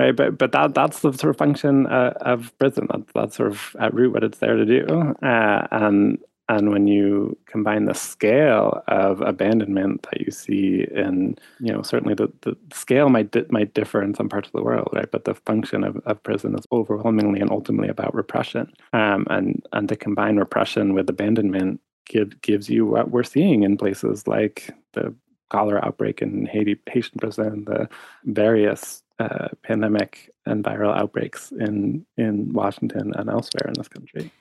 right, 0.01 0.15
but 0.15 0.37
but 0.37 0.51
that 0.51 0.73
that's 0.73 0.99
the 0.99 1.13
sort 1.13 1.31
of 1.31 1.37
function 1.37 1.87
uh, 1.87 2.13
of 2.21 2.57
prison. 2.57 2.87
That, 2.91 3.07
that's 3.13 3.35
sort 3.35 3.49
of 3.49 3.75
at 3.79 3.93
root 3.93 4.13
what 4.13 4.23
it's 4.23 4.39
there 4.39 4.55
to 4.55 4.65
do. 4.65 4.85
Uh, 5.21 5.67
and 5.71 6.19
and 6.49 6.71
when 6.71 6.85
you 6.85 7.37
combine 7.45 7.85
the 7.85 7.93
scale 7.93 8.83
of 8.89 9.21
abandonment 9.21 10.03
that 10.03 10.19
you 10.19 10.31
see 10.31 10.85
in, 10.93 11.37
you 11.61 11.71
know, 11.71 11.81
certainly 11.81 12.13
the, 12.13 12.29
the 12.41 12.57
scale 12.73 13.07
might 13.07 13.31
di- 13.31 13.45
might 13.49 13.73
differ 13.73 14.03
in 14.03 14.13
some 14.13 14.27
parts 14.27 14.49
of 14.49 14.53
the 14.53 14.63
world, 14.63 14.89
right? 14.91 15.09
But 15.09 15.23
the 15.23 15.35
function 15.35 15.85
of, 15.85 15.95
of 16.05 16.21
prison 16.23 16.55
is 16.57 16.65
overwhelmingly 16.71 17.39
and 17.39 17.51
ultimately 17.51 17.87
about 17.87 18.13
repression. 18.13 18.71
Um, 18.91 19.27
and 19.29 19.65
and 19.71 19.87
to 19.89 19.95
combine 19.95 20.37
repression 20.37 20.93
with 20.93 21.09
abandonment 21.09 21.79
give, 22.05 22.41
gives 22.41 22.69
you 22.69 22.85
what 22.85 23.11
we're 23.11 23.23
seeing 23.23 23.63
in 23.63 23.77
places 23.77 24.27
like 24.27 24.75
the 24.93 25.15
cholera 25.49 25.85
outbreak 25.85 26.21
in 26.21 26.45
Haiti, 26.45 26.79
Haitian 26.89 27.19
prison, 27.19 27.65
the 27.65 27.89
various 28.25 29.00
uh, 29.19 29.49
pandemic 29.63 30.31
and 30.45 30.63
viral 30.63 30.95
outbreaks 30.97 31.51
in 31.51 32.05
in 32.17 32.53
Washington 32.53 33.13
and 33.15 33.29
elsewhere 33.29 33.67
in 33.67 33.73
this 33.73 33.87
country. 33.87 34.31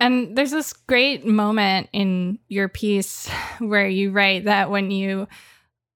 And 0.00 0.36
there's 0.36 0.52
this 0.52 0.72
great 0.72 1.26
moment 1.26 1.88
in 1.92 2.38
your 2.48 2.68
piece 2.68 3.28
where 3.58 3.88
you 3.88 4.12
write 4.12 4.44
that 4.44 4.70
when 4.70 4.90
you 4.90 5.26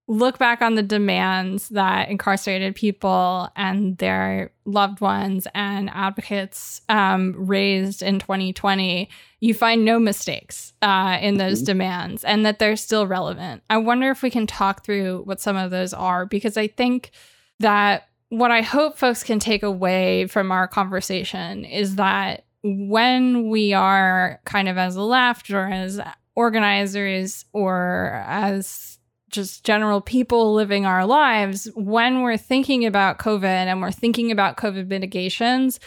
look 0.08 0.36
back 0.38 0.60
on 0.60 0.74
the 0.74 0.82
demands 0.82 1.68
that 1.70 2.08
incarcerated 2.08 2.74
people 2.74 3.48
and 3.54 3.96
their 3.98 4.50
loved 4.64 5.00
ones 5.00 5.46
and 5.54 5.88
advocates 5.90 6.82
um, 6.88 7.34
raised 7.36 8.02
in 8.02 8.18
2020, 8.18 9.08
you 9.40 9.54
find 9.54 9.84
no 9.84 9.98
mistakes 9.98 10.72
uh, 10.82 11.18
in 11.20 11.38
those 11.38 11.58
mm-hmm. 11.58 11.66
demands 11.66 12.24
and 12.24 12.44
that 12.44 12.58
they're 12.58 12.76
still 12.76 13.06
relevant. 13.06 13.62
I 13.70 13.76
wonder 13.76 14.10
if 14.10 14.22
we 14.22 14.30
can 14.30 14.46
talk 14.46 14.84
through 14.84 15.22
what 15.24 15.40
some 15.40 15.56
of 15.56 15.70
those 15.70 15.94
are 15.94 16.26
because 16.26 16.56
I 16.56 16.66
think 16.66 17.12
that 17.60 18.08
what 18.32 18.50
I 18.50 18.62
hope 18.62 18.96
folks 18.96 19.22
can 19.22 19.38
take 19.38 19.62
away 19.62 20.26
from 20.26 20.50
our 20.50 20.66
conversation 20.66 21.66
is 21.66 21.96
that 21.96 22.46
when 22.64 23.50
we 23.50 23.74
are 23.74 24.40
kind 24.46 24.70
of 24.70 24.78
as 24.78 24.96
left 24.96 25.50
or 25.50 25.66
as 25.66 26.00
organizers 26.34 27.44
or 27.52 28.24
as 28.26 28.98
just 29.28 29.64
general 29.64 30.00
people 30.00 30.54
living 30.54 30.86
our 30.86 31.04
lives, 31.04 31.68
when 31.74 32.22
we're 32.22 32.38
thinking 32.38 32.86
about 32.86 33.18
COVID 33.18 33.44
and 33.44 33.82
we're 33.82 33.90
thinking 33.90 34.30
about 34.30 34.56
COVID 34.56 34.88
mitigations, 34.88 35.78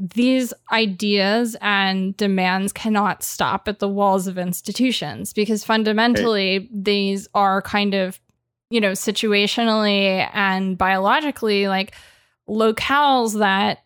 these 0.00 0.52
ideas 0.72 1.56
and 1.60 2.16
demands 2.16 2.72
cannot 2.72 3.22
stop 3.22 3.68
at 3.68 3.78
the 3.78 3.88
walls 3.88 4.26
of 4.26 4.36
institutions 4.36 5.32
because 5.32 5.62
fundamentally 5.62 6.58
right. 6.58 6.68
these 6.72 7.28
are 7.34 7.62
kind 7.62 7.94
of, 7.94 8.18
you 8.70 8.80
know, 8.80 8.92
situationally 8.92 10.28
and 10.32 10.76
biologically 10.76 11.68
like 11.68 11.94
locales 12.48 13.38
that 13.38 13.84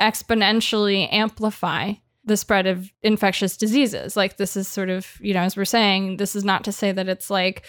exponentially 0.00 1.12
amplify 1.12 1.94
the 2.24 2.36
spread 2.36 2.66
of 2.66 2.92
infectious 3.02 3.56
diseases. 3.56 4.16
Like, 4.16 4.36
this 4.36 4.56
is 4.56 4.68
sort 4.68 4.90
of, 4.90 5.18
you 5.20 5.34
know, 5.34 5.40
as 5.40 5.56
we're 5.56 5.64
saying, 5.64 6.18
this 6.18 6.36
is 6.36 6.44
not 6.44 6.64
to 6.64 6.72
say 6.72 6.92
that 6.92 7.08
it's 7.08 7.30
like, 7.30 7.64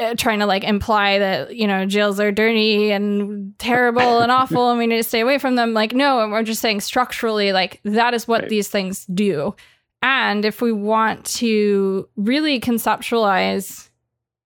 uh, 0.00 0.14
trying 0.16 0.40
to 0.40 0.46
like 0.46 0.64
imply 0.64 1.20
that 1.20 1.54
you 1.54 1.64
know 1.64 1.86
jails 1.86 2.18
are 2.18 2.32
dirty 2.32 2.90
and 2.90 3.56
terrible 3.60 4.18
and 4.18 4.32
awful 4.32 4.70
and 4.70 4.78
we 4.80 4.88
need 4.88 4.96
to 4.96 5.04
stay 5.04 5.20
away 5.20 5.38
from 5.38 5.54
them 5.54 5.72
like 5.72 5.92
no 5.92 6.28
we're 6.28 6.42
just 6.42 6.60
saying 6.60 6.80
structurally 6.80 7.52
like 7.52 7.80
that 7.84 8.12
is 8.12 8.26
what 8.26 8.40
right. 8.40 8.50
these 8.50 8.66
things 8.66 9.04
do 9.06 9.54
and 10.02 10.44
if 10.44 10.60
we 10.60 10.72
want 10.72 11.24
to 11.24 12.08
really 12.16 12.58
conceptualize 12.58 13.87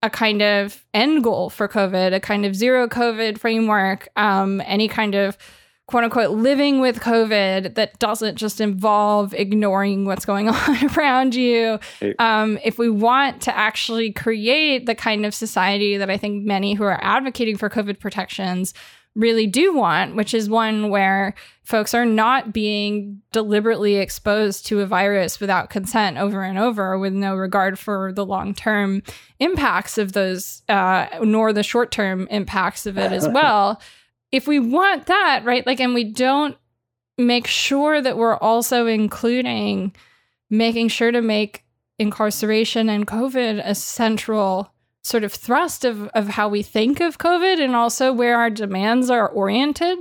a 0.03 0.11
kind 0.11 0.43
of 0.43 0.85
end 0.95 1.23
goal 1.23 1.51
for 1.51 1.69
covid 1.69 2.13
a 2.15 2.21
kind 2.21 2.45
of 2.45 2.55
zero 2.55 2.89
covid 2.89 3.39
framework 3.39 4.09
um, 4.17 4.61
any 4.67 4.89
kind 4.89 5.15
of 5.15 5.37
quote 5.93 6.05
unquote 6.05 6.31
living 6.31 6.81
with 6.81 7.01
COVID 7.01 7.75
that 7.75 7.99
doesn't 7.99 8.37
just 8.37 8.63
involve 8.63 9.35
ignoring 9.35 10.07
what's 10.07 10.25
going 10.25 10.49
on 10.49 10.97
around 10.97 11.35
you. 11.35 11.79
Um, 12.19 12.59
if 12.65 12.79
we 12.79 12.89
want 12.89 13.43
to 13.43 13.57
actually 13.57 14.11
create 14.11 14.87
the 14.87 14.95
kind 14.95 15.27
of 15.27 15.35
society 15.35 15.99
that 15.99 16.09
I 16.09 16.17
think 16.17 16.45
many 16.45 16.73
who 16.73 16.85
are 16.85 16.99
advocating 17.03 17.59
for 17.59 17.69
COVID 17.69 17.99
protections 17.99 18.73
really 19.15 19.47
do 19.47 19.75
want, 19.75 20.17
which 20.17 20.33
is 20.33 20.49
one 20.49 20.89
where 20.89 21.35
folks 21.63 21.93
are 21.95 22.07
not 22.07 22.53
being 22.53 23.21
deliberately 23.31 23.97
exposed 23.97 24.67
to 24.67 24.81
a 24.81 24.87
virus 24.87 25.39
without 25.39 25.71
consent 25.71 26.17
over 26.17 26.43
and 26.43 26.59
over 26.59 26.99
with 26.99 27.13
no 27.13 27.35
regard 27.35 27.79
for 27.79 28.13
the 28.13 28.25
long 28.25 28.55
term 28.55 29.03
impacts 29.39 29.99
of 29.99 30.13
those, 30.13 30.63
uh, 30.69 31.07
nor 31.23 31.53
the 31.53 31.63
short 31.63 31.91
term 31.91 32.27
impacts 32.31 32.87
of 32.87 32.97
it 32.97 33.13
as 33.13 33.29
well. 33.33 33.81
if 34.31 34.49
we 34.49 34.59
want 34.59 35.07
that, 35.07 35.45
right, 35.45 35.67
like, 35.67 35.79
and 35.81 35.93
we 35.93 36.05
don't 36.05 36.57
make 37.19 37.47
sure 37.47 38.01
that 38.01 38.17
we're 38.17 38.39
also 38.39 38.87
including 38.87 39.95
making 40.49 40.89
sure 40.89 41.13
to 41.13 41.21
make 41.21 41.65
incarceration 41.99 42.89
and 42.89 43.07
COVID 43.07 43.61
a 43.65 43.75
central 43.75 44.73
sort 45.03 45.25
of 45.25 45.33
thrust 45.33 45.85
of, 45.85 46.09
of 46.09 46.29
how 46.29 46.49
we 46.49 46.63
think 46.63 47.01
of 47.01 47.19
COVID 47.19 47.63
and 47.63 47.75
also 47.75 48.13
where 48.13 48.39
our 48.39 48.51
demands 48.51 49.11
are 49.11 49.29
oriented. 49.29 49.99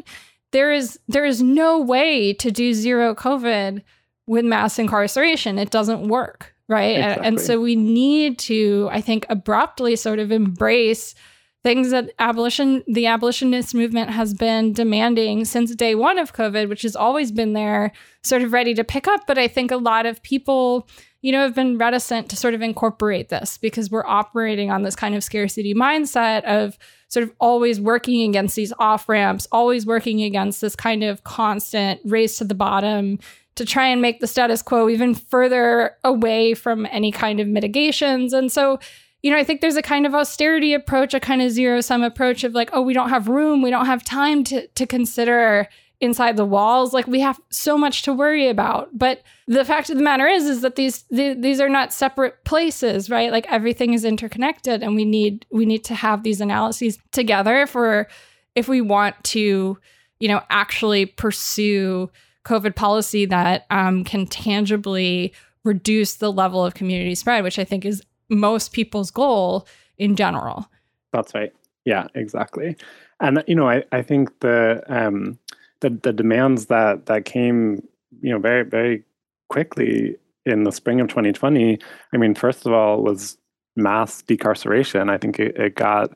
There 0.52 0.72
is 0.72 1.00
there 1.08 1.26
is 1.26 1.42
no 1.42 1.80
way 1.80 2.34
to 2.34 2.52
do 2.52 2.74
zero 2.74 3.16
COVID 3.16 3.82
with 4.28 4.46
mass 4.46 4.78
incarceration. 4.78 5.58
It 5.58 5.72
doesn't 5.72 6.08
work, 6.08 6.54
right? 6.68 6.98
Exactly. 6.98 7.26
And, 7.26 7.38
and 7.38 7.42
so 7.46 7.60
we 7.60 7.76
need 7.76 8.38
to, 8.40 8.90
I 8.92 9.02
think, 9.02 9.26
abruptly 9.30 9.96
sort 9.96 10.20
of 10.20 10.32
embrace 10.32 11.16
things 11.64 11.92
that 11.92 12.12
abolition 12.20 12.84
the 12.88 13.06
abolitionist 13.06 13.76
movement 13.76 14.10
has 14.10 14.34
been 14.34 14.74
demanding 14.74 15.46
since 15.46 15.76
day 15.76 15.96
one 15.96 16.18
of 16.18 16.34
covid 16.34 16.70
which 16.70 16.82
has 16.82 16.96
always 16.96 17.32
been 17.32 17.54
there 17.54 17.92
sort 18.24 18.42
of 18.42 18.54
ready 18.54 18.74
to 18.74 18.84
pick 18.84 19.08
up 19.08 19.22
but 19.28 19.38
i 19.38 19.48
think 19.48 19.72
a 19.72 19.78
lot 19.78 20.06
of 20.06 20.22
people 20.24 20.88
you 21.22 21.32
know, 21.32 21.42
have 21.42 21.54
been 21.54 21.78
reticent 21.78 22.30
to 22.30 22.36
sort 22.36 22.54
of 22.54 22.62
incorporate 22.62 23.30
this 23.30 23.58
because 23.58 23.92
we're 23.92 24.06
operating 24.06 24.72
on 24.72 24.82
this 24.82 24.96
kind 24.96 25.14
of 25.14 25.24
scarcity 25.24 25.74
mindset 25.74 26.44
of 26.46 26.78
sort 27.10 27.24
of 27.24 27.32
always 27.40 27.80
working 27.80 28.28
against 28.28 28.56
these 28.56 28.74
off 28.80 29.08
ramps, 29.08 29.48
always 29.52 29.86
working 29.86 30.24
against 30.24 30.62
this 30.62 30.76
kind 30.76 31.04
of 31.04 31.24
constant 31.24 32.02
race 32.06 32.38
to 32.40 32.44
the 32.44 32.56
bottom 32.56 33.20
to 33.56 33.66
try 33.66 33.86
and 33.86 34.02
make 34.02 34.20
the 34.20 34.28
status 34.28 34.62
quo 34.62 34.90
even 34.90 35.14
further 35.14 35.96
away 36.04 36.54
from 36.56 36.88
any 36.90 37.12
kind 37.12 37.40
of 37.40 37.48
mitigations. 37.48 38.34
And 38.34 38.52
so, 38.52 38.80
you 39.22 39.32
know, 39.32 39.38
I 39.38 39.44
think 39.44 39.62
there's 39.62 39.76
a 39.76 39.82
kind 39.82 40.06
of 40.06 40.16
austerity 40.16 40.74
approach, 40.74 41.14
a 41.14 41.20
kind 41.20 41.42
of 41.42 41.52
zero 41.52 41.82
sum 41.82 42.04
approach 42.04 42.44
of 42.44 42.54
like, 42.54 42.70
oh, 42.74 42.82
we 42.82 42.94
don't 42.94 43.10
have 43.10 43.28
room, 43.28 43.62
we 43.62 43.70
don't 43.70 43.86
have 43.86 44.04
time 44.04 44.44
to 44.46 44.68
to 44.68 44.86
consider 44.86 45.68
inside 46.00 46.36
the 46.36 46.46
walls. 46.46 46.94
Like 46.94 47.06
we 47.06 47.20
have 47.20 47.40
so 47.52 47.78
much 47.78 48.02
to 48.04 48.14
worry 48.14 48.50
about. 48.50 48.90
But 48.98 49.22
the 49.48 49.64
fact 49.64 49.92
of 49.92 49.98
the 49.98 50.04
matter 50.04 50.28
is 50.28 50.46
is 50.46 50.62
that 50.62 50.76
these 50.76 51.04
th- 51.04 51.38
these 51.40 51.62
are 51.62 51.70
not 51.70 51.94
separate 51.94 52.44
places 52.44 53.10
right? 53.10 53.32
Like 53.32 53.46
everything 53.52 53.94
is 53.94 54.04
interconnected 54.04 54.82
and 54.82 54.96
we 54.96 55.06
need 55.06 55.46
we 55.52 55.66
need 55.66 55.84
to 55.86 55.96
have 55.96 56.24
these 56.24 56.42
analyses 56.42 56.98
together 57.12 57.68
for 57.68 58.08
if 58.56 58.68
we 58.68 58.82
want 58.82 59.22
to 59.24 59.78
you 60.20 60.28
know 60.28 60.42
actually 60.50 61.06
pursue 61.06 62.10
covid 62.46 62.76
policy 62.76 63.26
that 63.26 63.66
um, 63.70 64.04
can 64.04 64.26
tangibly 64.26 65.34
reduce 65.64 66.16
the 66.16 66.32
level 66.32 66.64
of 66.64 66.74
community 66.74 67.16
spread 67.16 67.44
which 67.44 67.60
i 67.60 67.64
think 67.64 67.86
is 67.86 68.02
most 68.32 68.74
people's 68.74 69.12
goal 69.12 69.68
in 69.98 70.16
general. 70.16 70.68
That's 71.14 71.34
right. 71.36 71.54
Yeah 71.86 72.08
exactly. 72.16 72.76
And 73.20 73.44
you 73.48 73.56
know 73.56 73.70
i, 73.70 73.84
I 73.92 74.02
think 74.02 74.40
the 74.40 74.84
um 74.88 75.38
the 75.82 75.90
the 75.90 76.14
demands 76.14 76.68
that 76.68 77.06
that 77.06 77.26
came 77.26 77.88
you 78.22 78.32
know 78.32 78.40
very 78.40 78.64
very 78.64 79.04
quickly 79.50 80.18
in 80.46 80.64
the 80.64 80.72
spring 80.72 81.00
of 81.00 81.08
2020 81.08 81.78
i 82.14 82.18
mean 82.18 82.34
first 82.34 82.66
of 82.66 82.74
all 82.74 83.04
was 83.04 83.38
mass 83.76 84.22
decarceration. 84.24 85.10
I 85.10 85.18
think 85.18 85.40
it, 85.40 85.56
it 85.58 85.76
got 85.76 86.12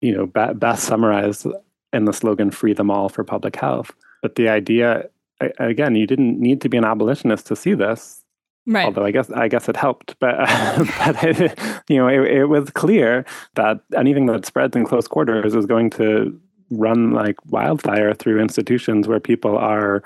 you 0.00 0.14
know 0.14 0.26
be, 0.26 0.54
best 0.54 0.84
summarized 0.84 1.46
in 1.92 2.04
the 2.04 2.12
slogan 2.12 2.50
free 2.50 2.72
them 2.72 2.90
all 2.90 3.08
for 3.08 3.24
public 3.24 3.56
health. 3.56 3.92
But 4.22 4.34
the 4.34 4.48
idea 4.48 5.08
again 5.58 5.94
you 5.94 6.06
didn't 6.06 6.38
need 6.38 6.60
to 6.60 6.68
be 6.68 6.76
an 6.76 6.84
abolitionist 6.84 7.46
to 7.46 7.56
see 7.56 7.74
this 7.74 8.19
right 8.70 8.86
although 8.86 9.04
i 9.04 9.10
guess 9.10 9.30
i 9.32 9.48
guess 9.48 9.68
it 9.68 9.76
helped 9.76 10.14
but 10.18 10.36
but 10.98 11.22
it, 11.24 11.58
you 11.88 11.96
know 11.96 12.08
it, 12.08 12.20
it 12.30 12.44
was 12.46 12.70
clear 12.70 13.24
that 13.54 13.80
anything 13.96 14.26
that 14.26 14.46
spreads 14.46 14.74
in 14.74 14.84
close 14.84 15.06
quarters 15.06 15.54
is 15.54 15.66
going 15.66 15.90
to 15.90 16.40
run 16.70 17.10
like 17.10 17.36
wildfire 17.46 18.14
through 18.14 18.40
institutions 18.40 19.08
where 19.08 19.20
people 19.20 19.56
are, 19.56 20.02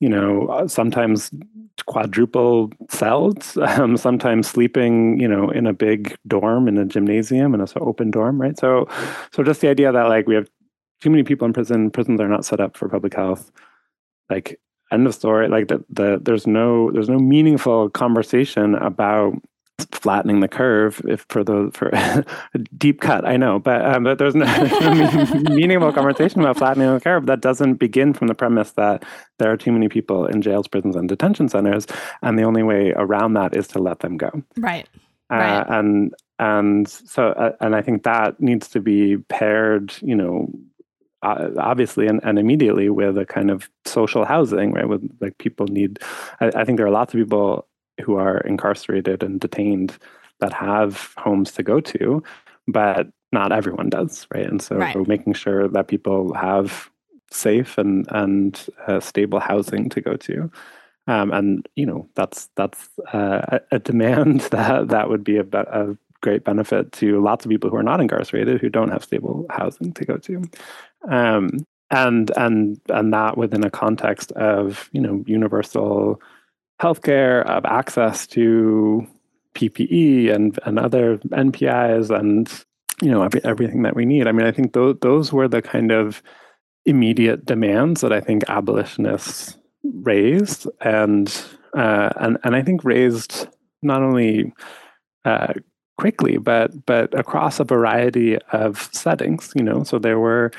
you 0.00 0.08
know, 0.08 0.66
sometimes 0.66 1.30
quadruple 1.86 2.72
celled, 2.88 3.44
um, 3.58 3.96
sometimes 3.96 4.48
sleeping, 4.48 5.20
you 5.20 5.28
know, 5.28 5.50
in 5.50 5.66
a 5.66 5.72
big 5.72 6.16
dorm 6.26 6.68
in 6.68 6.78
a 6.78 6.84
gymnasium 6.84 7.54
in 7.54 7.60
an 7.60 7.68
open 7.76 8.10
dorm, 8.10 8.40
right? 8.40 8.58
So, 8.58 8.88
so 9.32 9.42
just 9.42 9.60
the 9.60 9.68
idea 9.68 9.92
that 9.92 10.08
like 10.08 10.26
we 10.26 10.34
have 10.34 10.48
too 11.02 11.10
many 11.10 11.22
people 11.22 11.46
in 11.46 11.52
prison, 11.52 11.90
prisons 11.90 12.20
are 12.20 12.28
not 12.28 12.44
set 12.44 12.60
up 12.60 12.76
for 12.76 12.88
public 12.88 13.14
health, 13.14 13.52
like 14.30 14.58
end 14.92 15.06
of 15.06 15.14
story. 15.14 15.48
Like 15.48 15.68
the, 15.68 15.84
the 15.90 16.18
there's 16.22 16.46
no 16.46 16.90
there's 16.92 17.08
no 17.08 17.18
meaningful 17.18 17.90
conversation 17.90 18.74
about 18.74 19.34
flattening 19.92 20.40
the 20.40 20.48
curve 20.48 21.02
if 21.06 21.26
for 21.28 21.44
the 21.44 21.70
for 21.74 21.88
a 21.92 22.24
deep 22.78 23.00
cut 23.00 23.26
i 23.26 23.36
know 23.36 23.58
but 23.58 23.84
um, 23.84 24.04
but 24.04 24.16
there's 24.16 24.34
no 24.34 24.46
meaningful 25.54 25.92
conversation 25.92 26.40
about 26.40 26.56
flattening 26.56 26.92
the 26.92 27.00
curve 27.00 27.26
that 27.26 27.42
doesn't 27.42 27.74
begin 27.74 28.14
from 28.14 28.26
the 28.26 28.34
premise 28.34 28.72
that 28.72 29.04
there 29.38 29.52
are 29.52 29.56
too 29.56 29.70
many 29.70 29.88
people 29.88 30.26
in 30.26 30.40
jails 30.40 30.66
prisons 30.66 30.96
and 30.96 31.10
detention 31.10 31.46
centers 31.46 31.86
and 32.22 32.38
the 32.38 32.42
only 32.42 32.62
way 32.62 32.92
around 32.96 33.34
that 33.34 33.54
is 33.54 33.68
to 33.68 33.78
let 33.78 34.00
them 34.00 34.16
go 34.16 34.30
right, 34.56 34.88
uh, 35.30 35.36
right. 35.36 35.66
and 35.68 36.14
and 36.38 36.88
so 36.88 37.28
uh, 37.32 37.52
and 37.60 37.76
i 37.76 37.82
think 37.82 38.02
that 38.02 38.40
needs 38.40 38.68
to 38.68 38.80
be 38.80 39.18
paired 39.28 39.92
you 40.00 40.14
know 40.14 40.48
uh, 41.22 41.48
obviously 41.58 42.06
and, 42.06 42.20
and 42.22 42.38
immediately 42.38 42.88
with 42.88 43.16
a 43.16 43.24
kind 43.24 43.50
of 43.50 43.70
social 43.84 44.24
housing 44.24 44.72
right 44.72 44.88
with 44.88 45.08
like 45.20 45.36
people 45.38 45.66
need 45.66 45.98
I, 46.40 46.50
I 46.54 46.64
think 46.64 46.76
there 46.76 46.86
are 46.86 46.90
lots 46.90 47.14
of 47.14 47.18
people 47.20 47.66
who 48.02 48.16
are 48.16 48.38
incarcerated 48.38 49.22
and 49.22 49.40
detained 49.40 49.98
that 50.40 50.52
have 50.52 51.14
homes 51.16 51.52
to 51.52 51.62
go 51.62 51.80
to, 51.80 52.22
but 52.68 53.08
not 53.32 53.52
everyone 53.52 53.88
does, 53.88 54.26
right? 54.32 54.46
And 54.46 54.60
so 54.60 54.76
right. 54.76 55.08
making 55.08 55.34
sure 55.34 55.68
that 55.68 55.88
people 55.88 56.34
have 56.34 56.90
safe 57.32 57.76
and 57.78 58.06
and 58.10 58.66
uh, 58.86 59.00
stable 59.00 59.40
housing 59.40 59.88
to 59.90 60.00
go 60.00 60.16
to. 60.16 60.50
Um, 61.08 61.30
and 61.32 61.68
you 61.76 61.86
know 61.86 62.08
that's 62.14 62.48
that's 62.56 62.88
uh, 63.12 63.58
a 63.70 63.78
demand 63.78 64.40
that 64.50 64.88
that 64.88 65.08
would 65.08 65.24
be 65.24 65.38
a, 65.38 65.46
a 65.52 65.96
great 66.20 66.44
benefit 66.44 66.92
to 66.92 67.22
lots 67.22 67.44
of 67.44 67.50
people 67.50 67.70
who 67.70 67.76
are 67.76 67.82
not 67.82 68.00
incarcerated 68.00 68.60
who 68.60 68.68
don't 68.68 68.90
have 68.90 69.04
stable 69.04 69.46
housing 69.50 69.92
to 69.92 70.04
go 70.04 70.16
to. 70.16 70.42
Um, 71.08 71.50
and 71.90 72.32
and 72.36 72.80
and 72.88 73.12
that 73.12 73.36
within 73.36 73.64
a 73.64 73.70
context 73.70 74.32
of 74.32 74.88
you 74.92 75.00
know 75.00 75.22
universal 75.26 76.20
healthcare, 76.80 77.44
of 77.46 77.64
access 77.64 78.26
to 78.26 79.06
PPE 79.54 80.34
and, 80.34 80.58
and 80.64 80.78
other 80.78 81.18
NPIs 81.18 82.10
and 82.10 82.52
you 83.02 83.10
know 83.10 83.22
every, 83.22 83.42
everything 83.44 83.82
that 83.82 83.96
we 83.96 84.04
need. 84.04 84.26
I 84.26 84.32
mean, 84.32 84.46
I 84.46 84.52
think 84.52 84.72
those 84.72 84.96
those 85.00 85.32
were 85.32 85.48
the 85.48 85.62
kind 85.62 85.92
of 85.92 86.22
immediate 86.84 87.44
demands 87.44 88.00
that 88.00 88.12
I 88.12 88.20
think 88.20 88.44
abolitionists 88.48 89.56
raised, 89.82 90.66
and 90.80 91.28
uh, 91.76 92.10
and 92.16 92.38
and 92.44 92.54
I 92.54 92.62
think 92.62 92.84
raised 92.84 93.48
not 93.82 94.02
only 94.02 94.52
uh, 95.24 95.54
quickly, 95.98 96.36
but 96.38 96.86
but 96.86 97.18
across 97.18 97.60
a 97.60 97.64
variety 97.64 98.38
of 98.52 98.88
settings. 98.92 99.52
You 99.54 99.62
know, 99.62 99.84
so 99.84 99.98
there 99.98 100.18
were 100.18 100.52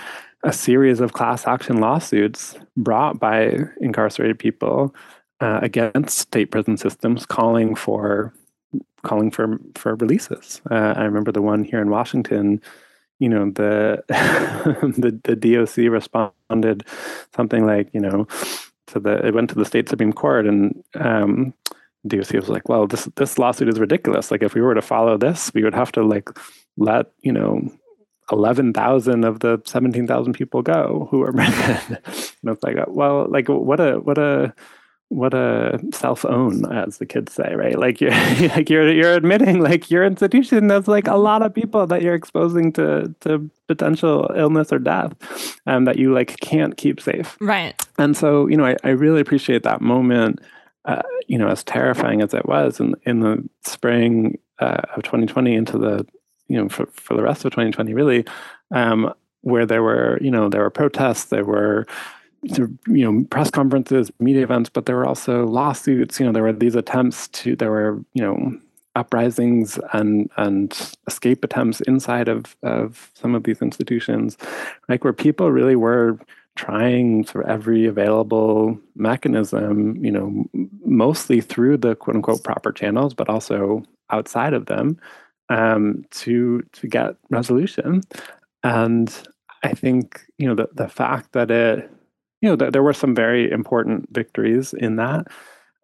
a 0.44 0.54
series 0.54 1.00
of 1.00 1.14
class 1.14 1.48
action 1.48 1.78
lawsuits 1.78 2.56
brought 2.76 3.20
by 3.20 3.58
incarcerated 3.82 4.40
people 4.40 4.94
uh, 5.40 5.60
against 5.62 6.18
state 6.18 6.52
prison 6.52 6.78
systems, 6.78 7.26
calling 7.26 7.76
for 7.76 8.34
calling 9.04 9.32
for 9.32 9.60
for 9.76 9.96
releases. 9.96 10.62
Uh, 10.70 10.94
I 10.98 11.04
remember 11.04 11.32
the 11.32 11.42
one 11.42 11.64
here 11.64 11.82
in 11.82 11.90
Washington. 11.90 12.62
You 13.20 13.30
know 13.30 13.52
the 13.52 14.04
the 14.98 15.20
the 15.24 15.36
DOC 15.36 15.92
responded 15.92 16.86
something 17.36 17.66
like 17.66 17.90
you 17.94 18.00
know 18.00 18.28
to 18.88 19.00
the 19.00 19.26
it 19.26 19.34
went 19.34 19.50
to 19.50 19.56
the 19.56 19.66
state 19.66 19.90
supreme 19.90 20.14
court 20.14 20.46
and 20.46 20.84
um, 20.96 21.54
DOC 22.08 22.34
was 22.34 22.50
like, 22.50 22.70
well, 22.70 22.88
this 22.88 23.06
this 23.16 23.38
lawsuit 23.38 23.70
is 23.70 23.80
ridiculous. 23.80 24.32
Like 24.32 24.44
if 24.44 24.54
we 24.54 24.62
were 24.62 24.76
to 24.76 24.82
follow 24.82 25.18
this, 25.18 25.52
we 25.54 25.64
would 25.64 25.76
have 25.76 25.92
to 25.94 26.04
like 26.04 26.30
let 26.78 27.08
you 27.22 27.32
know 27.32 27.72
11,000 28.32 29.24
of 29.24 29.40
the 29.40 29.62
17,000 29.66 30.34
people 30.34 30.62
go 30.62 31.08
who 31.12 31.24
are 31.24 31.32
murdered. 31.34 32.02
and 32.06 32.52
it's 32.52 32.64
like, 32.64 32.76
well, 32.88 33.28
like 33.30 33.48
what 33.48 33.80
a 33.80 33.94
what 34.00 34.18
a 34.18 34.54
what 35.10 35.34
a 35.34 35.80
self 35.94 36.26
own 36.26 36.70
as 36.72 36.98
the 36.98 37.06
kids 37.06 37.32
say 37.32 37.56
right 37.56 37.80
like 37.80 38.02
you're 38.02 38.12
like 38.12 38.70
you're 38.70 38.92
you're 38.92 39.14
admitting 39.14 39.62
like 39.62 39.90
your 39.90 40.04
institution 40.04 40.70
has 40.70 40.88
like 40.88 41.08
a 41.08 41.16
lot 41.16 41.42
of 41.42 41.54
people 41.54 41.88
that 41.88 42.02
you're 42.02 42.14
exposing 42.14 42.74
to 42.74 43.14
to 43.22 43.50
potential 43.68 44.30
illness 44.36 44.72
or 44.74 44.80
death 44.80 45.14
and 45.66 45.76
um, 45.76 45.86
that 45.86 45.98
you 45.98 46.14
like 46.14 46.38
can't 46.42 46.76
keep 46.76 47.00
safe 47.00 47.38
right 47.40 47.88
and 47.98 48.18
so 48.18 48.48
you 48.48 48.58
know 48.58 48.66
i, 48.66 48.76
I 48.84 48.90
really 48.90 49.22
appreciate 49.22 49.64
that 49.64 49.80
moment 49.80 50.42
uh, 50.88 51.04
you 51.28 51.38
know 51.38 51.48
as 51.48 51.64
terrifying 51.64 52.22
as 52.22 52.34
it 52.34 52.46
was 52.48 52.80
in 52.80 52.96
in 53.04 53.20
the 53.20 53.48
spring 53.64 54.38
uh, 54.60 54.82
of 54.96 55.04
2020 55.04 55.54
into 55.54 55.78
the 55.78 56.06
you 56.48 56.58
know 56.58 56.68
for, 56.68 56.88
for 56.88 57.14
the 57.16 57.22
rest 57.22 57.46
of 57.46 57.52
2020 57.52 57.94
really 57.94 58.26
um, 58.72 59.14
where 59.42 59.66
there 59.66 59.84
were, 59.84 60.20
you 60.22 60.32
know, 60.32 60.50
there 60.50 60.62
were 60.62 60.70
protests, 60.70 61.26
there 61.26 61.46
were 61.46 61.86
you 62.44 62.78
know 62.88 63.26
press 63.32 63.50
conferences 63.50 64.12
media 64.20 64.44
events 64.44 64.70
but 64.70 64.86
there 64.86 64.96
were 64.96 65.08
also 65.08 65.48
lawsuits 65.48 66.20
you 66.20 66.26
know 66.26 66.32
there 66.32 66.44
were 66.44 66.54
these 66.54 66.76
attempts 66.76 67.28
to 67.30 67.56
there 67.56 67.72
were 67.72 68.00
you 68.14 68.22
know 68.22 68.56
uprisings 68.96 69.80
and 69.92 70.30
and 70.38 70.96
escape 71.08 71.44
attempts 71.44 71.82
inside 71.82 72.28
of 72.28 72.56
of 72.62 73.10
some 73.16 73.34
of 73.34 73.44
these 73.44 73.60
institutions 73.60 74.38
like 74.88 75.04
where 75.04 75.14
people 75.14 75.52
really 75.52 75.76
were 75.76 76.20
trying 76.58 77.24
of 77.24 77.42
every 77.48 77.86
available 77.86 78.78
mechanism 78.96 80.04
you 80.04 80.12
know 80.12 80.46
mostly 80.84 81.40
through 81.40 81.78
the 81.78 81.96
quote 81.96 82.16
unquote 82.16 82.44
proper 82.44 82.72
channels 82.72 83.14
but 83.14 83.30
also 83.30 83.84
outside 84.10 84.54
of 84.54 84.66
them 84.66 85.00
um, 85.50 86.04
to 86.12 86.62
to 86.74 86.88
get 86.88 87.16
resolution 87.30 88.02
and 88.64 89.28
i 89.64 89.72
think 89.72 90.26
you 90.38 90.48
know 90.48 90.56
the, 90.56 90.68
the 90.74 90.90
fact 90.90 91.32
that 91.32 91.50
it 91.50 91.90
you 92.42 92.50
know, 92.50 92.56
th- 92.56 92.72
there 92.72 92.84
were 92.84 92.94
some 92.94 93.16
very 93.16 93.50
important 93.52 94.08
victories 94.12 94.74
in 94.74 94.98
that. 94.98 95.28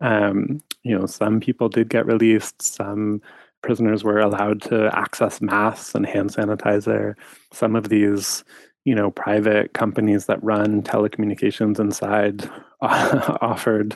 Um, 0.01 0.61
you 0.83 0.97
know, 0.97 1.05
some 1.05 1.39
people 1.39 1.69
did 1.69 1.89
get 1.89 2.05
released. 2.05 2.61
Some 2.61 3.21
prisoners 3.61 4.03
were 4.03 4.19
allowed 4.19 4.61
to 4.63 4.95
access 4.97 5.41
masks 5.41 5.95
and 5.95 6.05
hand 6.05 6.31
sanitizer. 6.31 7.15
Some 7.51 7.75
of 7.75 7.89
these, 7.89 8.43
you 8.85 8.95
know, 8.95 9.11
private 9.11 9.73
companies 9.73 10.25
that 10.25 10.43
run 10.43 10.81
telecommunications 10.83 11.79
inside 11.79 12.49
offered, 12.81 13.95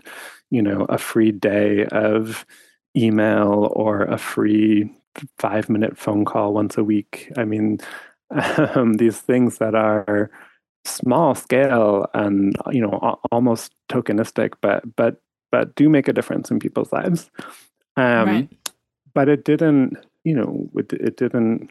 you 0.50 0.62
know, 0.62 0.86
a 0.90 0.98
free 0.98 1.32
day 1.32 1.86
of 1.88 2.46
email 2.96 3.72
or 3.74 4.04
a 4.04 4.18
free 4.18 4.90
five 5.38 5.70
minute 5.70 5.98
phone 5.98 6.26
call 6.26 6.54
once 6.54 6.78
a 6.78 6.84
week. 6.84 7.32
I 7.38 7.44
mean, 7.44 7.80
um, 8.76 8.94
these 8.94 9.20
things 9.20 9.58
that 9.58 9.76
are 9.76 10.30
small 10.88 11.36
scale 11.36 12.08
and 12.14 12.56
you 12.72 12.82
know 12.82 13.20
almost 13.32 13.74
tokenistic 13.90 14.54
but 14.62 14.84
but 14.96 15.22
but 15.52 15.76
do 15.76 15.90
make 15.90 16.08
a 16.08 16.14
difference 16.14 16.50
in 16.50 16.60
people's 16.60 16.92
lives 16.94 17.30
um, 17.98 18.28
right. 18.28 18.50
but 19.14 19.28
it 19.28 19.44
didn't 19.44 19.98
you 20.24 20.34
know 20.34 20.70
it, 20.76 20.94
it 20.94 21.18
didn't 21.18 21.70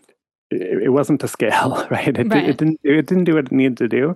it, 0.51 0.93
wasn't 0.93 1.21
to 1.21 1.29
scale 1.29 1.87
right 1.91 2.17
it, 2.17 2.29
right. 2.29 2.49
it 2.49 2.57
didn't 2.57 2.81
it 2.83 3.07
didn't 3.07 3.25
do 3.25 3.35
what 3.35 3.47
it 3.47 3.53
needed 3.53 3.77
to 3.77 3.89
do 3.89 4.15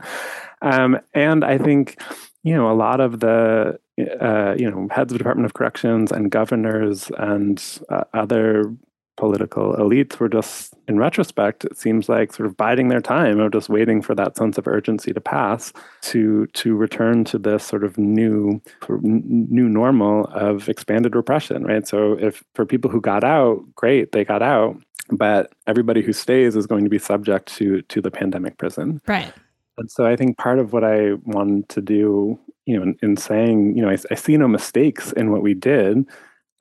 um, 0.62 0.98
and 1.14 1.44
i 1.44 1.58
think 1.58 2.00
you 2.42 2.54
know 2.54 2.70
a 2.70 2.74
lot 2.74 3.00
of 3.00 3.20
the 3.20 3.78
uh, 4.20 4.54
you 4.58 4.70
know 4.70 4.88
heads 4.90 5.12
of 5.12 5.18
department 5.18 5.46
of 5.46 5.54
corrections 5.54 6.10
and 6.10 6.30
governors 6.30 7.10
and 7.18 7.80
uh, 7.90 8.04
other 8.14 8.74
political 9.20 9.74
elites 9.74 10.18
were 10.18 10.30
just, 10.30 10.72
in 10.88 10.98
retrospect, 10.98 11.64
it 11.64 11.76
seems 11.76 12.08
like 12.08 12.32
sort 12.32 12.46
of 12.46 12.56
biding 12.56 12.88
their 12.88 13.02
time 13.02 13.38
or 13.38 13.50
just 13.50 13.68
waiting 13.68 14.00
for 14.00 14.14
that 14.14 14.34
sense 14.34 14.56
of 14.56 14.66
urgency 14.66 15.12
to 15.12 15.20
pass 15.20 15.72
to 16.00 16.46
to 16.54 16.74
return 16.74 17.22
to 17.22 17.38
this 17.38 17.62
sort 17.62 17.84
of 17.84 17.98
new 17.98 18.60
new 18.88 19.68
normal 19.68 20.24
of 20.32 20.70
expanded 20.70 21.14
repression, 21.14 21.64
right? 21.64 21.86
So 21.86 22.14
if 22.18 22.42
for 22.54 22.64
people 22.64 22.90
who 22.90 23.00
got 23.00 23.22
out, 23.22 23.62
great, 23.74 24.12
they 24.12 24.24
got 24.24 24.42
out, 24.42 24.82
but 25.12 25.52
everybody 25.66 26.02
who 26.02 26.12
stays 26.12 26.56
is 26.56 26.66
going 26.66 26.84
to 26.84 26.90
be 26.90 26.98
subject 26.98 27.52
to 27.56 27.82
to 27.82 28.00
the 28.00 28.10
pandemic 28.10 28.58
prison, 28.58 29.00
right? 29.06 29.32
And 29.78 29.90
so 29.90 30.06
I 30.06 30.14
think 30.14 30.36
part 30.36 30.58
of 30.58 30.72
what 30.72 30.84
I 30.84 31.14
wanted 31.24 31.68
to 31.70 31.80
do, 31.80 32.38
you 32.66 32.76
know, 32.76 32.82
in, 32.82 32.98
in 33.02 33.16
saying, 33.16 33.76
you 33.76 33.82
know, 33.82 33.88
I, 33.88 33.96
I 34.10 34.14
see 34.14 34.36
no 34.36 34.46
mistakes 34.46 35.12
in 35.12 35.32
what 35.32 35.42
we 35.42 35.54
did. 35.54 36.06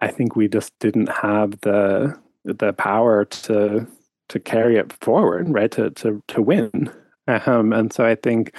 I 0.01 0.07
think 0.07 0.35
we 0.35 0.47
just 0.47 0.77
didn't 0.79 1.09
have 1.09 1.59
the 1.61 2.17
the 2.45 2.73
power 2.73 3.25
to 3.25 3.85
to 4.29 4.39
carry 4.39 4.77
it 4.77 4.93
forward, 5.01 5.49
right? 5.49 5.71
To 5.71 5.89
to 5.91 6.23
to 6.27 6.41
win. 6.41 6.91
Um, 7.45 7.73
and 7.73 7.93
so 7.93 8.05
I 8.05 8.15
think, 8.15 8.55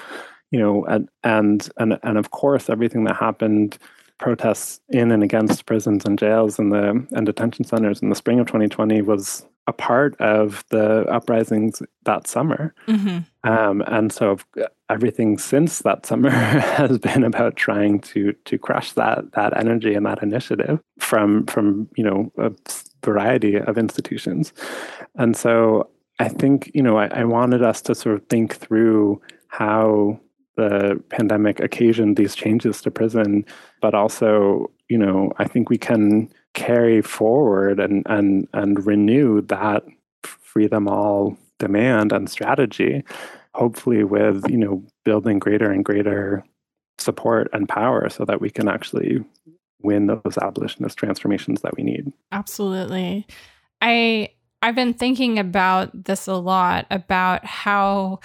you 0.50 0.60
know, 0.60 0.84
and 0.84 1.08
and 1.24 1.68
and 1.78 1.98
and 2.02 2.18
of 2.18 2.30
course, 2.30 2.70
everything 2.70 3.04
that 3.04 3.16
happened, 3.16 3.78
protests 4.18 4.80
in 4.90 5.10
and 5.10 5.24
against 5.24 5.66
prisons 5.66 6.04
and 6.04 6.18
jails 6.18 6.58
and 6.58 6.70
the 6.70 7.06
and 7.12 7.26
detention 7.26 7.64
centers 7.64 8.02
in 8.02 8.10
the 8.10 8.14
spring 8.14 8.38
of 8.38 8.46
2020 8.46 9.02
was 9.02 9.44
a 9.66 9.72
part 9.72 10.20
of 10.20 10.64
the 10.70 11.04
uprisings 11.08 11.82
that 12.04 12.26
summer. 12.26 12.74
Mm-hmm. 12.88 13.48
Um, 13.48 13.82
and 13.86 14.12
so 14.12 14.38
everything 14.88 15.38
since 15.38 15.80
that 15.80 16.06
summer 16.06 16.30
has 16.30 16.98
been 16.98 17.24
about 17.24 17.56
trying 17.56 18.00
to 18.00 18.32
to 18.44 18.58
crush 18.58 18.92
that 18.92 19.32
that 19.32 19.56
energy 19.56 19.94
and 19.94 20.06
that 20.06 20.22
initiative 20.22 20.80
from 20.98 21.46
from 21.46 21.88
you 21.96 22.04
know 22.04 22.32
a 22.38 22.52
variety 23.04 23.56
of 23.56 23.78
institutions. 23.78 24.52
And 25.14 25.36
so 25.36 25.90
I 26.18 26.28
think, 26.28 26.70
you 26.74 26.82
know, 26.82 26.98
I, 26.98 27.06
I 27.06 27.24
wanted 27.24 27.62
us 27.62 27.80
to 27.82 27.94
sort 27.94 28.14
of 28.16 28.26
think 28.26 28.56
through 28.56 29.22
how 29.48 30.20
the 30.56 31.02
pandemic 31.08 31.60
occasioned 31.60 32.18
these 32.18 32.34
changes 32.34 32.82
to 32.82 32.90
prison, 32.90 33.46
but 33.80 33.94
also, 33.94 34.70
you 34.90 34.98
know, 34.98 35.32
I 35.38 35.48
think 35.48 35.70
we 35.70 35.78
can 35.78 36.30
carry 36.60 37.00
forward 37.00 37.80
and 37.80 38.02
and 38.06 38.46
and 38.52 38.84
renew 38.86 39.40
that 39.40 39.82
free 40.22 40.66
them 40.66 40.86
all 40.86 41.38
demand 41.58 42.12
and 42.12 42.28
strategy, 42.28 43.02
hopefully 43.54 44.04
with, 44.04 44.44
you 44.50 44.58
know, 44.58 44.84
building 45.04 45.38
greater 45.38 45.70
and 45.70 45.84
greater 45.84 46.44
support 46.98 47.48
and 47.54 47.66
power 47.66 48.10
so 48.10 48.26
that 48.26 48.42
we 48.42 48.50
can 48.50 48.68
actually 48.68 49.24
win 49.82 50.06
those 50.06 50.36
abolitionist 50.42 50.98
transformations 50.98 51.62
that 51.62 51.74
we 51.76 51.82
need. 51.82 52.12
Absolutely. 52.30 53.26
I 53.80 54.28
I've 54.60 54.74
been 54.74 54.92
thinking 54.92 55.38
about 55.38 56.04
this 56.04 56.26
a 56.26 56.34
lot 56.34 56.86
about 56.90 57.46
how 57.46 58.20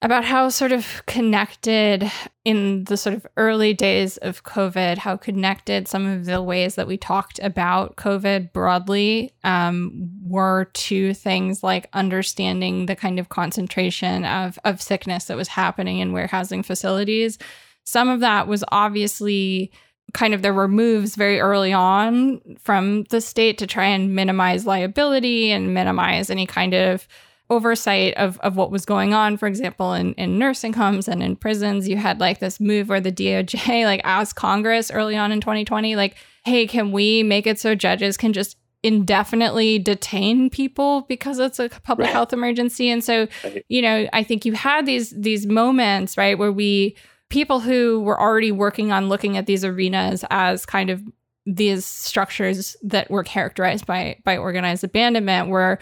about 0.00 0.24
how 0.24 0.48
sort 0.48 0.70
of 0.70 1.02
connected 1.06 2.10
in 2.44 2.84
the 2.84 2.96
sort 2.96 3.16
of 3.16 3.26
early 3.36 3.74
days 3.74 4.16
of 4.18 4.44
COVID, 4.44 4.98
how 4.98 5.16
connected 5.16 5.88
some 5.88 6.06
of 6.06 6.24
the 6.24 6.40
ways 6.40 6.76
that 6.76 6.86
we 6.86 6.96
talked 6.96 7.40
about 7.42 7.96
COVID 7.96 8.52
broadly 8.52 9.32
um, 9.42 10.08
were 10.22 10.66
to 10.74 11.14
things 11.14 11.64
like 11.64 11.88
understanding 11.94 12.86
the 12.86 12.94
kind 12.94 13.18
of 13.18 13.28
concentration 13.28 14.24
of, 14.24 14.56
of 14.64 14.80
sickness 14.80 15.24
that 15.24 15.36
was 15.36 15.48
happening 15.48 15.98
in 15.98 16.12
warehousing 16.12 16.62
facilities. 16.62 17.36
Some 17.84 18.08
of 18.08 18.20
that 18.20 18.46
was 18.46 18.62
obviously 18.68 19.72
kind 20.14 20.32
of 20.32 20.42
there 20.42 20.54
were 20.54 20.68
moves 20.68 21.16
very 21.16 21.40
early 21.40 21.72
on 21.72 22.40
from 22.60 23.02
the 23.04 23.20
state 23.20 23.58
to 23.58 23.66
try 23.66 23.86
and 23.86 24.14
minimize 24.14 24.64
liability 24.64 25.50
and 25.50 25.74
minimize 25.74 26.30
any 26.30 26.46
kind 26.46 26.72
of 26.72 27.08
oversight 27.50 28.14
of, 28.14 28.38
of 28.40 28.56
what 28.56 28.70
was 28.70 28.84
going 28.84 29.14
on. 29.14 29.36
For 29.36 29.46
example, 29.46 29.94
in, 29.94 30.14
in 30.14 30.38
nursing 30.38 30.74
homes 30.74 31.08
and 31.08 31.22
in 31.22 31.36
prisons, 31.36 31.88
you 31.88 31.96
had 31.96 32.20
like 32.20 32.40
this 32.40 32.60
move 32.60 32.88
where 32.88 33.00
the 33.00 33.12
DOJ 33.12 33.84
like 33.84 34.00
asked 34.04 34.36
Congress 34.36 34.90
early 34.90 35.16
on 35.16 35.32
in 35.32 35.40
2020, 35.40 35.96
like, 35.96 36.16
hey, 36.44 36.66
can 36.66 36.92
we 36.92 37.22
make 37.22 37.46
it 37.46 37.58
so 37.58 37.74
judges 37.74 38.16
can 38.16 38.32
just 38.32 38.56
indefinitely 38.82 39.78
detain 39.78 40.48
people 40.48 41.02
because 41.08 41.40
it's 41.40 41.58
a 41.58 41.68
public 41.68 42.06
right. 42.06 42.12
health 42.12 42.32
emergency? 42.32 42.90
And 42.90 43.02
so, 43.02 43.28
you 43.68 43.82
know, 43.82 44.08
I 44.12 44.22
think 44.22 44.44
you 44.44 44.52
had 44.52 44.86
these 44.86 45.10
these 45.10 45.46
moments, 45.46 46.16
right, 46.16 46.38
where 46.38 46.52
we 46.52 46.96
people 47.30 47.60
who 47.60 48.00
were 48.00 48.20
already 48.20 48.52
working 48.52 48.92
on 48.92 49.08
looking 49.08 49.36
at 49.36 49.46
these 49.46 49.64
arenas 49.64 50.24
as 50.30 50.64
kind 50.64 50.90
of 50.90 51.02
these 51.46 51.86
structures 51.86 52.76
that 52.82 53.10
were 53.10 53.24
characterized 53.24 53.86
by 53.86 54.18
by 54.24 54.36
organized 54.36 54.84
abandonment 54.84 55.48
were 55.48 55.78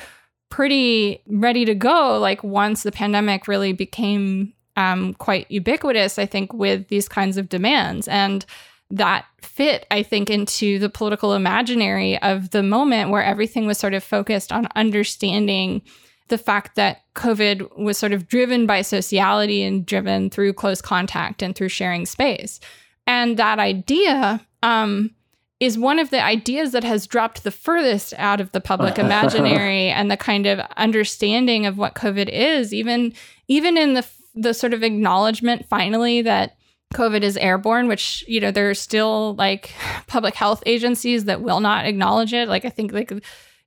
pretty 0.49 1.23
ready 1.27 1.65
to 1.65 1.75
go 1.75 2.19
like 2.19 2.43
once 2.43 2.83
the 2.83 2.93
pandemic 2.93 3.49
really 3.49 3.73
became 3.73 4.53
um, 4.77 5.15
quite 5.15 5.51
ubiquitous 5.51 6.19
i 6.19 6.27
think 6.27 6.53
with 6.53 6.89
these 6.89 7.09
kinds 7.09 7.37
of 7.37 7.49
demands 7.49 8.07
and 8.09 8.45
that 8.91 9.25
fit 9.41 9.87
i 9.91 10.03
think 10.03 10.31
into 10.31 10.79
the 10.79 10.89
political 10.89 11.35
imaginary 11.35 12.19
of 12.23 12.51
the 12.51 12.63
moment 12.63 13.11
where 13.11 13.25
everything 13.25 13.67
was 13.67 13.79
sort 13.79 13.95
of 13.95 14.05
focused 14.05 14.53
on 14.53 14.69
understanding 14.77 15.83
the 16.29 16.39
fact 16.39 16.75
that 16.75 17.03
COVID 17.15 17.79
was 17.79 17.99
sort 17.99 18.13
of 18.13 18.27
driven 18.27 18.67
by 18.67 18.83
sociality 18.83 19.63
and 19.63 19.87
driven 19.87 20.31
through 20.31 20.55
close 20.55 20.81
contact 20.81 21.43
and 21.43 21.55
through 21.55 21.69
sharing 21.69 22.07
space. 22.07 22.59
And 23.07 23.37
that 23.37 23.59
idea 23.59 24.45
um, 24.63 25.15
is 25.59 25.79
one 25.79 25.99
of 25.99 26.11
the 26.11 26.23
ideas 26.23 26.73
that 26.73 26.85
has 26.85 27.07
dropped 27.07 27.43
the 27.43 27.51
furthest 27.51 28.13
out 28.19 28.41
of 28.41 28.53
the 28.53 28.61
public 28.61 28.99
imaginary 28.99 29.89
and 29.89 30.11
the 30.11 30.17
kind 30.17 30.47
of 30.47 30.61
understanding 30.77 31.67
of 31.67 31.79
what 31.79 31.95
COVID 31.95 32.29
is, 32.29 32.75
even 32.75 33.13
even 33.49 33.77
in 33.77 33.95
the 33.95 34.07
the 34.35 34.53
sort 34.53 34.75
of 34.75 34.83
acknowledgement 34.83 35.67
finally 35.67 36.23
that 36.23 36.57
COVID 36.95 37.23
is 37.23 37.37
airborne, 37.37 37.89
which, 37.89 38.25
you 38.29 38.41
know, 38.41 38.51
there 38.51 38.71
are 38.71 38.75
still 38.75 39.35
like 39.35 39.73
public 40.07 40.35
health 40.35 40.63
agencies 40.67 41.25
that 41.25 41.41
will 41.41 41.61
not 41.61 41.87
acknowledge 41.87 42.33
it. 42.33 42.49
Like, 42.49 42.65
I 42.65 42.71
think 42.71 42.93
like 42.93 43.13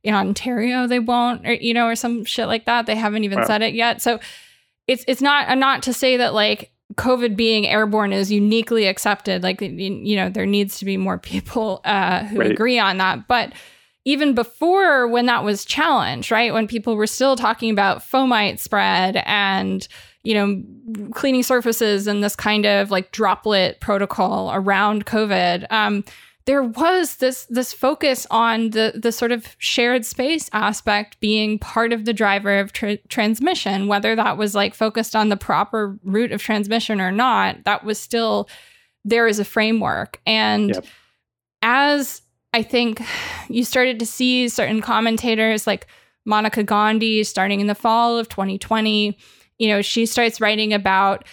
in 0.03 0.13
Ontario 0.13 0.87
they 0.87 0.99
won't, 0.99 1.45
or, 1.45 1.53
you 1.53 1.73
know, 1.73 1.87
or 1.87 1.95
some 1.95 2.23
shit 2.23 2.47
like 2.47 2.65
that. 2.65 2.85
They 2.85 2.95
haven't 2.95 3.23
even 3.23 3.39
wow. 3.39 3.45
said 3.45 3.61
it 3.61 3.73
yet. 3.73 4.01
So 4.01 4.19
it's 4.87 5.03
it's 5.07 5.21
not 5.21 5.55
not 5.57 5.83
to 5.83 5.93
say 5.93 6.17
that 6.17 6.33
like 6.33 6.71
COVID 6.95 7.35
being 7.35 7.67
airborne 7.67 8.13
is 8.13 8.31
uniquely 8.31 8.85
accepted. 8.85 9.43
Like 9.43 9.61
you 9.61 10.15
know, 10.15 10.29
there 10.29 10.45
needs 10.45 10.79
to 10.79 10.85
be 10.85 10.97
more 10.97 11.17
people 11.17 11.81
uh, 11.85 12.25
who 12.25 12.39
right. 12.39 12.51
agree 12.51 12.79
on 12.79 12.97
that, 12.97 13.27
but 13.27 13.53
even 14.05 14.33
before 14.33 15.07
when 15.07 15.27
that 15.27 15.43
was 15.43 15.65
challenged, 15.65 16.31
right? 16.31 16.53
When 16.53 16.67
people 16.67 16.95
were 16.95 17.07
still 17.07 17.35
talking 17.35 17.69
about 17.69 17.99
fomite 17.99 18.59
spread 18.59 19.21
and 19.25 19.87
you 20.23 20.33
know, 20.33 21.09
cleaning 21.11 21.43
surfaces 21.43 22.07
and 22.07 22.23
this 22.23 22.35
kind 22.35 22.65
of 22.65 22.91
like 22.91 23.11
droplet 23.11 23.79
protocol 23.79 24.51
around 24.53 25.05
COVID. 25.05 25.65
Um, 25.71 26.03
there 26.49 26.63
was 26.63 27.17
this 27.17 27.45
this 27.45 27.71
focus 27.71 28.25
on 28.31 28.71
the 28.71 28.93
the 28.95 29.11
sort 29.11 29.31
of 29.31 29.55
shared 29.59 30.03
space 30.03 30.49
aspect 30.51 31.19
being 31.19 31.59
part 31.59 31.93
of 31.93 32.05
the 32.05 32.13
driver 32.13 32.57
of 32.57 32.73
tra- 32.73 32.97
transmission 33.07 33.85
whether 33.85 34.15
that 34.15 34.35
was 34.35 34.55
like 34.55 34.73
focused 34.73 35.15
on 35.15 35.29
the 35.29 35.37
proper 35.37 35.95
route 36.03 36.31
of 36.31 36.41
transmission 36.41 36.99
or 36.99 37.11
not 37.11 37.63
that 37.65 37.83
was 37.83 37.99
still 37.99 38.49
there 39.05 39.27
is 39.27 39.37
a 39.37 39.45
framework 39.45 40.19
and 40.25 40.69
yep. 40.69 40.85
as 41.61 42.23
i 42.51 42.63
think 42.63 42.99
you 43.47 43.63
started 43.63 43.99
to 43.99 44.05
see 44.05 44.49
certain 44.49 44.81
commentators 44.81 45.67
like 45.67 45.85
monica 46.25 46.63
gandhi 46.63 47.23
starting 47.23 47.59
in 47.59 47.67
the 47.67 47.75
fall 47.75 48.17
of 48.17 48.27
2020 48.27 49.15
you 49.59 49.67
know 49.67 49.83
she 49.83 50.03
starts 50.03 50.41
writing 50.41 50.73
about 50.73 51.25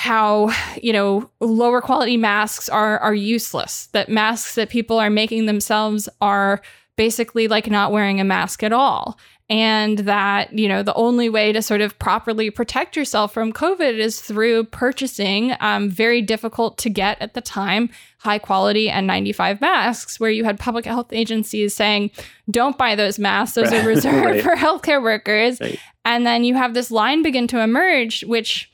how 0.00 0.50
you 0.80 0.94
know 0.94 1.30
lower 1.40 1.82
quality 1.82 2.16
masks 2.16 2.70
are 2.70 2.98
are 3.00 3.12
useless 3.12 3.88
that 3.88 4.08
masks 4.08 4.54
that 4.54 4.70
people 4.70 4.98
are 4.98 5.10
making 5.10 5.44
themselves 5.44 6.08
are 6.22 6.62
basically 6.96 7.46
like 7.48 7.70
not 7.70 7.92
wearing 7.92 8.18
a 8.18 8.24
mask 8.24 8.62
at 8.62 8.72
all 8.72 9.18
and 9.50 9.98
that 9.98 10.58
you 10.58 10.66
know 10.66 10.82
the 10.82 10.94
only 10.94 11.28
way 11.28 11.52
to 11.52 11.60
sort 11.60 11.82
of 11.82 11.98
properly 11.98 12.48
protect 12.48 12.96
yourself 12.96 13.34
from 13.34 13.52
covid 13.52 13.98
is 13.98 14.22
through 14.22 14.64
purchasing 14.64 15.52
um, 15.60 15.90
very 15.90 16.22
difficult 16.22 16.78
to 16.78 16.88
get 16.88 17.20
at 17.20 17.34
the 17.34 17.42
time 17.42 17.90
high 18.20 18.38
quality 18.38 18.88
N95 18.88 19.60
masks 19.60 20.18
where 20.18 20.30
you 20.30 20.44
had 20.44 20.58
public 20.58 20.86
health 20.86 21.12
agencies 21.12 21.74
saying 21.74 22.10
don't 22.50 22.78
buy 22.78 22.94
those 22.94 23.18
masks 23.18 23.54
those 23.54 23.70
are 23.70 23.86
reserved 23.86 24.24
right. 24.24 24.42
for 24.42 24.56
healthcare 24.56 25.02
workers 25.02 25.60
right. 25.60 25.78
and 26.06 26.24
then 26.24 26.42
you 26.42 26.54
have 26.54 26.72
this 26.72 26.90
line 26.90 27.22
begin 27.22 27.46
to 27.48 27.60
emerge 27.60 28.24
which 28.24 28.69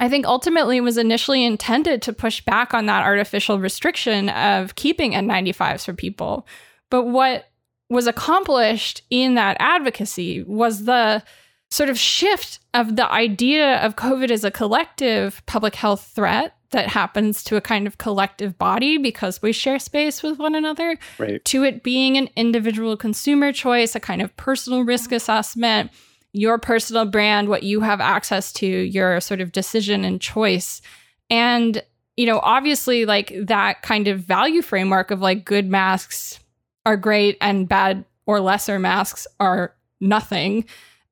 I 0.00 0.08
think 0.08 0.26
ultimately 0.26 0.80
was 0.80 0.96
initially 0.96 1.44
intended 1.44 2.02
to 2.02 2.12
push 2.12 2.40
back 2.40 2.72
on 2.72 2.86
that 2.86 3.04
artificial 3.04 3.58
restriction 3.58 4.28
of 4.28 4.76
keeping 4.76 5.12
N95s 5.12 5.84
for 5.84 5.92
people. 5.92 6.46
But 6.88 7.04
what 7.04 7.50
was 7.90 8.06
accomplished 8.06 9.02
in 9.10 9.34
that 9.34 9.56
advocacy 9.58 10.42
was 10.44 10.84
the 10.84 11.22
sort 11.70 11.90
of 11.90 11.98
shift 11.98 12.60
of 12.74 12.96
the 12.96 13.10
idea 13.10 13.78
of 13.78 13.96
COVID 13.96 14.30
as 14.30 14.44
a 14.44 14.50
collective 14.50 15.42
public 15.46 15.74
health 15.74 16.12
threat 16.14 16.54
that 16.70 16.88
happens 16.88 17.42
to 17.44 17.56
a 17.56 17.60
kind 17.60 17.86
of 17.86 17.98
collective 17.98 18.58
body 18.58 18.98
because 18.98 19.40
we 19.40 19.52
share 19.52 19.78
space 19.78 20.22
with 20.22 20.38
one 20.38 20.54
another, 20.54 20.98
right. 21.18 21.42
to 21.46 21.64
it 21.64 21.82
being 21.82 22.16
an 22.16 22.28
individual 22.36 22.96
consumer 22.96 23.52
choice, 23.52 23.94
a 23.94 24.00
kind 24.00 24.20
of 24.20 24.36
personal 24.36 24.82
risk 24.82 25.10
assessment 25.12 25.90
your 26.32 26.58
personal 26.58 27.06
brand, 27.06 27.48
what 27.48 27.62
you 27.62 27.80
have 27.80 28.00
access 28.00 28.52
to, 28.54 28.66
your 28.66 29.20
sort 29.20 29.40
of 29.40 29.52
decision 29.52 30.04
and 30.04 30.20
choice. 30.20 30.80
And, 31.30 31.82
you 32.16 32.26
know, 32.26 32.40
obviously, 32.42 33.04
like 33.06 33.32
that 33.46 33.82
kind 33.82 34.08
of 34.08 34.20
value 34.20 34.62
framework 34.62 35.10
of 35.10 35.20
like 35.20 35.44
good 35.44 35.68
masks 35.68 36.38
are 36.84 36.96
great 36.96 37.36
and 37.40 37.68
bad 37.68 38.04
or 38.26 38.40
lesser 38.40 38.78
masks 38.78 39.26
are 39.40 39.74
nothing. 40.00 40.64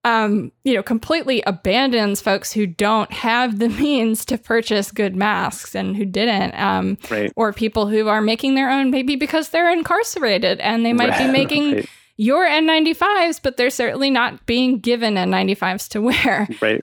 Um, 0.04 0.52
you 0.62 0.74
know, 0.74 0.84
completely 0.84 1.42
abandons 1.42 2.20
folks 2.20 2.52
who 2.52 2.66
don't 2.66 3.10
have 3.10 3.58
the 3.58 3.68
means 3.80 4.24
to 4.26 4.38
purchase 4.38 4.92
good 4.92 5.16
masks 5.16 5.74
and 5.74 5.96
who 5.96 6.04
didn't, 6.04 6.54
um, 6.54 6.98
right. 7.10 7.32
or 7.34 7.52
people 7.52 7.88
who 7.88 8.06
are 8.06 8.20
making 8.20 8.54
their 8.54 8.70
own, 8.70 8.90
maybe 8.90 9.16
because 9.16 9.48
they're 9.48 9.72
incarcerated 9.72 10.60
and 10.60 10.86
they 10.86 10.92
might 10.92 11.08
right. 11.10 11.26
be 11.26 11.32
making 11.32 11.74
right 11.74 11.88
your 12.16 12.46
N95s, 12.46 13.40
but 13.42 13.56
they're 13.56 13.70
certainly 13.70 14.10
not 14.10 14.46
being 14.46 14.78
given 14.78 15.14
N95s 15.14 15.88
to 15.90 16.00
wear. 16.00 16.48
Right. 16.60 16.82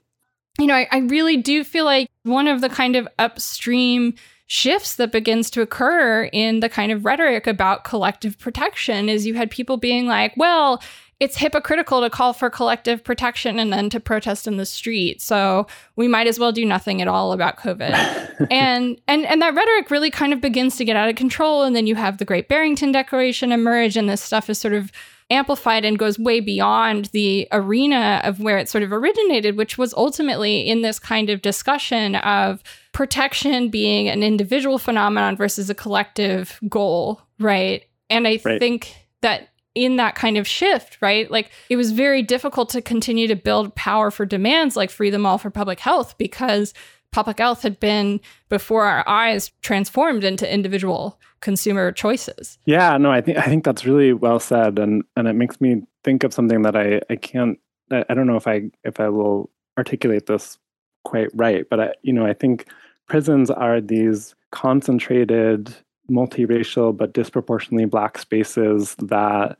You 0.60 0.66
know, 0.66 0.74
I, 0.74 0.86
I 0.92 0.98
really 0.98 1.36
do 1.36 1.64
feel 1.64 1.84
like 1.84 2.08
one 2.22 2.46
of 2.46 2.60
the 2.60 2.68
kind 2.68 2.94
of 2.94 3.08
upstream 3.18 4.14
shifts 4.46 4.94
that 4.96 5.10
begins 5.10 5.50
to 5.50 5.62
occur 5.62 6.28
in 6.32 6.60
the 6.60 6.68
kind 6.68 6.92
of 6.92 7.04
rhetoric 7.04 7.48
about 7.48 7.82
collective 7.82 8.38
protection 8.38 9.08
is 9.08 9.26
you 9.26 9.34
had 9.34 9.50
people 9.50 9.78
being 9.78 10.06
like, 10.06 10.32
well, 10.36 10.80
it's 11.20 11.36
hypocritical 11.36 12.00
to 12.02 12.10
call 12.10 12.32
for 12.32 12.50
collective 12.50 13.02
protection 13.02 13.58
and 13.58 13.72
then 13.72 13.88
to 13.88 13.98
protest 14.00 14.46
in 14.46 14.56
the 14.56 14.66
street. 14.66 15.22
So 15.22 15.66
we 15.96 16.06
might 16.06 16.26
as 16.26 16.38
well 16.38 16.52
do 16.52 16.64
nothing 16.64 17.00
at 17.00 17.08
all 17.08 17.32
about 17.32 17.56
COVID. 17.56 18.46
and 18.50 19.00
and 19.08 19.24
and 19.24 19.42
that 19.42 19.54
rhetoric 19.54 19.90
really 19.90 20.10
kind 20.10 20.32
of 20.32 20.40
begins 20.40 20.76
to 20.76 20.84
get 20.84 20.96
out 20.96 21.08
of 21.08 21.16
control. 21.16 21.62
And 21.62 21.74
then 21.74 21.86
you 21.86 21.94
have 21.94 22.18
the 22.18 22.24
Great 22.24 22.48
Barrington 22.48 22.92
Declaration 22.92 23.52
emerge, 23.52 23.96
and 23.96 24.08
this 24.08 24.22
stuff 24.22 24.50
is 24.50 24.58
sort 24.58 24.74
of 24.74 24.92
amplified 25.30 25.84
and 25.84 25.98
goes 25.98 26.18
way 26.18 26.40
beyond 26.40 27.06
the 27.06 27.48
arena 27.50 28.20
of 28.24 28.40
where 28.40 28.58
it 28.58 28.68
sort 28.68 28.84
of 28.84 28.92
originated, 28.92 29.56
which 29.56 29.78
was 29.78 29.94
ultimately 29.94 30.60
in 30.60 30.82
this 30.82 30.98
kind 30.98 31.30
of 31.30 31.42
discussion 31.42 32.16
of 32.16 32.62
protection 32.92 33.70
being 33.70 34.08
an 34.08 34.22
individual 34.22 34.78
phenomenon 34.78 35.36
versus 35.36 35.70
a 35.70 35.74
collective 35.74 36.58
goal, 36.68 37.22
right? 37.38 37.84
And 38.10 38.28
I 38.28 38.40
right. 38.44 38.58
think 38.60 38.94
that 39.22 39.48
in 39.74 39.96
that 39.96 40.14
kind 40.14 40.36
of 40.36 40.46
shift, 40.46 40.98
right? 41.00 41.30
Like 41.30 41.50
it 41.68 41.76
was 41.76 41.90
very 41.90 42.22
difficult 42.22 42.68
to 42.70 42.82
continue 42.82 43.26
to 43.26 43.34
build 43.34 43.74
power 43.74 44.10
for 44.10 44.24
demands 44.24 44.76
like 44.76 44.90
free 44.90 45.10
them 45.10 45.26
all 45.26 45.38
for 45.38 45.50
public 45.50 45.80
health 45.80 46.16
because 46.16 46.72
public 47.14 47.38
health 47.38 47.62
had 47.62 47.78
been 47.78 48.20
before 48.48 48.84
our 48.84 49.08
eyes 49.08 49.52
transformed 49.62 50.24
into 50.24 50.52
individual 50.52 51.20
consumer 51.40 51.92
choices. 51.92 52.58
Yeah, 52.66 52.96
no, 52.98 53.12
I 53.12 53.20
think 53.20 53.38
I 53.38 53.42
think 53.42 53.64
that's 53.64 53.86
really 53.86 54.12
well 54.12 54.40
said, 54.40 54.78
and 54.78 55.04
and 55.16 55.28
it 55.28 55.34
makes 55.34 55.60
me 55.60 55.82
think 56.02 56.24
of 56.24 56.34
something 56.34 56.62
that 56.62 56.76
I 56.76 57.00
I 57.08 57.16
can't 57.16 57.58
I, 57.92 58.04
I 58.10 58.14
don't 58.14 58.26
know 58.26 58.36
if 58.36 58.48
I 58.48 58.70
if 58.82 58.98
I 58.98 59.08
will 59.08 59.48
articulate 59.78 60.26
this 60.26 60.58
quite 61.04 61.28
right, 61.34 61.64
but 61.70 61.80
I 61.80 61.92
you 62.02 62.12
know 62.12 62.26
I 62.26 62.34
think 62.34 62.66
prisons 63.08 63.48
are 63.48 63.80
these 63.80 64.34
concentrated 64.50 65.74
multiracial 66.10 66.94
but 66.94 67.14
disproportionately 67.14 67.86
black 67.86 68.18
spaces 68.18 68.96
that 68.96 69.56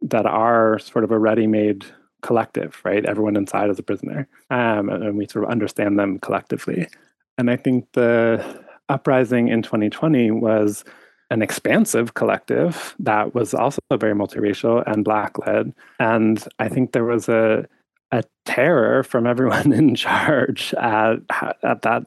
that 0.00 0.26
are 0.26 0.78
sort 0.78 1.04
of 1.04 1.10
a 1.10 1.18
ready-made 1.18 1.84
collective, 2.24 2.80
right? 2.84 3.04
Everyone 3.04 3.36
inside 3.36 3.70
is 3.70 3.78
a 3.78 3.82
prisoner, 3.82 4.26
um, 4.50 4.88
and 4.88 5.16
we 5.16 5.26
sort 5.26 5.44
of 5.44 5.50
understand 5.50 5.98
them 5.98 6.18
collectively. 6.18 6.88
And 7.36 7.50
I 7.50 7.56
think 7.56 7.86
the 7.92 8.64
uprising 8.88 9.48
in 9.48 9.62
2020 9.62 10.30
was 10.30 10.84
an 11.30 11.42
expansive 11.42 12.14
collective 12.14 12.94
that 12.98 13.34
was 13.34 13.54
also 13.54 13.80
very 13.98 14.14
multiracial 14.14 14.82
and 14.86 15.04
black 15.04 15.38
led. 15.46 15.74
And 16.00 16.42
I 16.58 16.68
think 16.68 16.92
there 16.92 17.04
was 17.04 17.28
a 17.28 17.66
a 18.10 18.22
terror 18.44 19.02
from 19.02 19.26
everyone 19.26 19.72
in 19.80 19.94
charge 19.94 20.72
at 20.74 21.16
at 21.62 21.82
that 21.82 22.06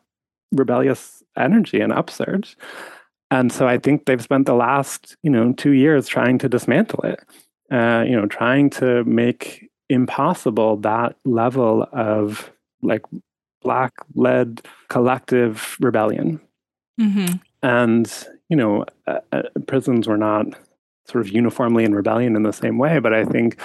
rebellious 0.51 1.23
energy 1.37 1.79
and 1.79 1.93
upsurge. 1.93 2.57
And 3.29 3.51
so 3.51 3.67
I 3.67 3.77
think 3.77 4.05
they've 4.05 4.21
spent 4.21 4.45
the 4.45 4.53
last, 4.55 5.17
you 5.21 5.29
know, 5.29 5.51
two 5.53 5.71
years 5.71 6.07
trying 6.07 6.37
to 6.39 6.49
dismantle 6.49 7.03
it. 7.03 7.19
Uh, 7.69 8.05
you 8.07 8.15
know, 8.15 8.25
trying 8.25 8.69
to 8.69 9.03
make 9.03 9.66
impossible 9.89 10.77
that 10.77 11.15
level 11.25 11.87
of 11.91 12.51
like 12.81 13.03
black 13.61 13.93
led 14.15 14.61
collective 14.87 15.77
rebellion. 15.79 16.39
Mm-hmm. 16.99 17.35
And 17.63 18.27
you 18.49 18.55
know, 18.55 18.85
uh, 19.07 19.19
uh, 19.31 19.43
prisons 19.67 20.07
were 20.07 20.17
not 20.17 20.47
sort 21.05 21.25
of 21.25 21.31
uniformly 21.31 21.83
in 21.83 21.95
rebellion 21.95 22.35
in 22.35 22.43
the 22.43 22.53
same 22.53 22.77
way, 22.77 22.99
but 22.99 23.13
I 23.13 23.25
think 23.25 23.59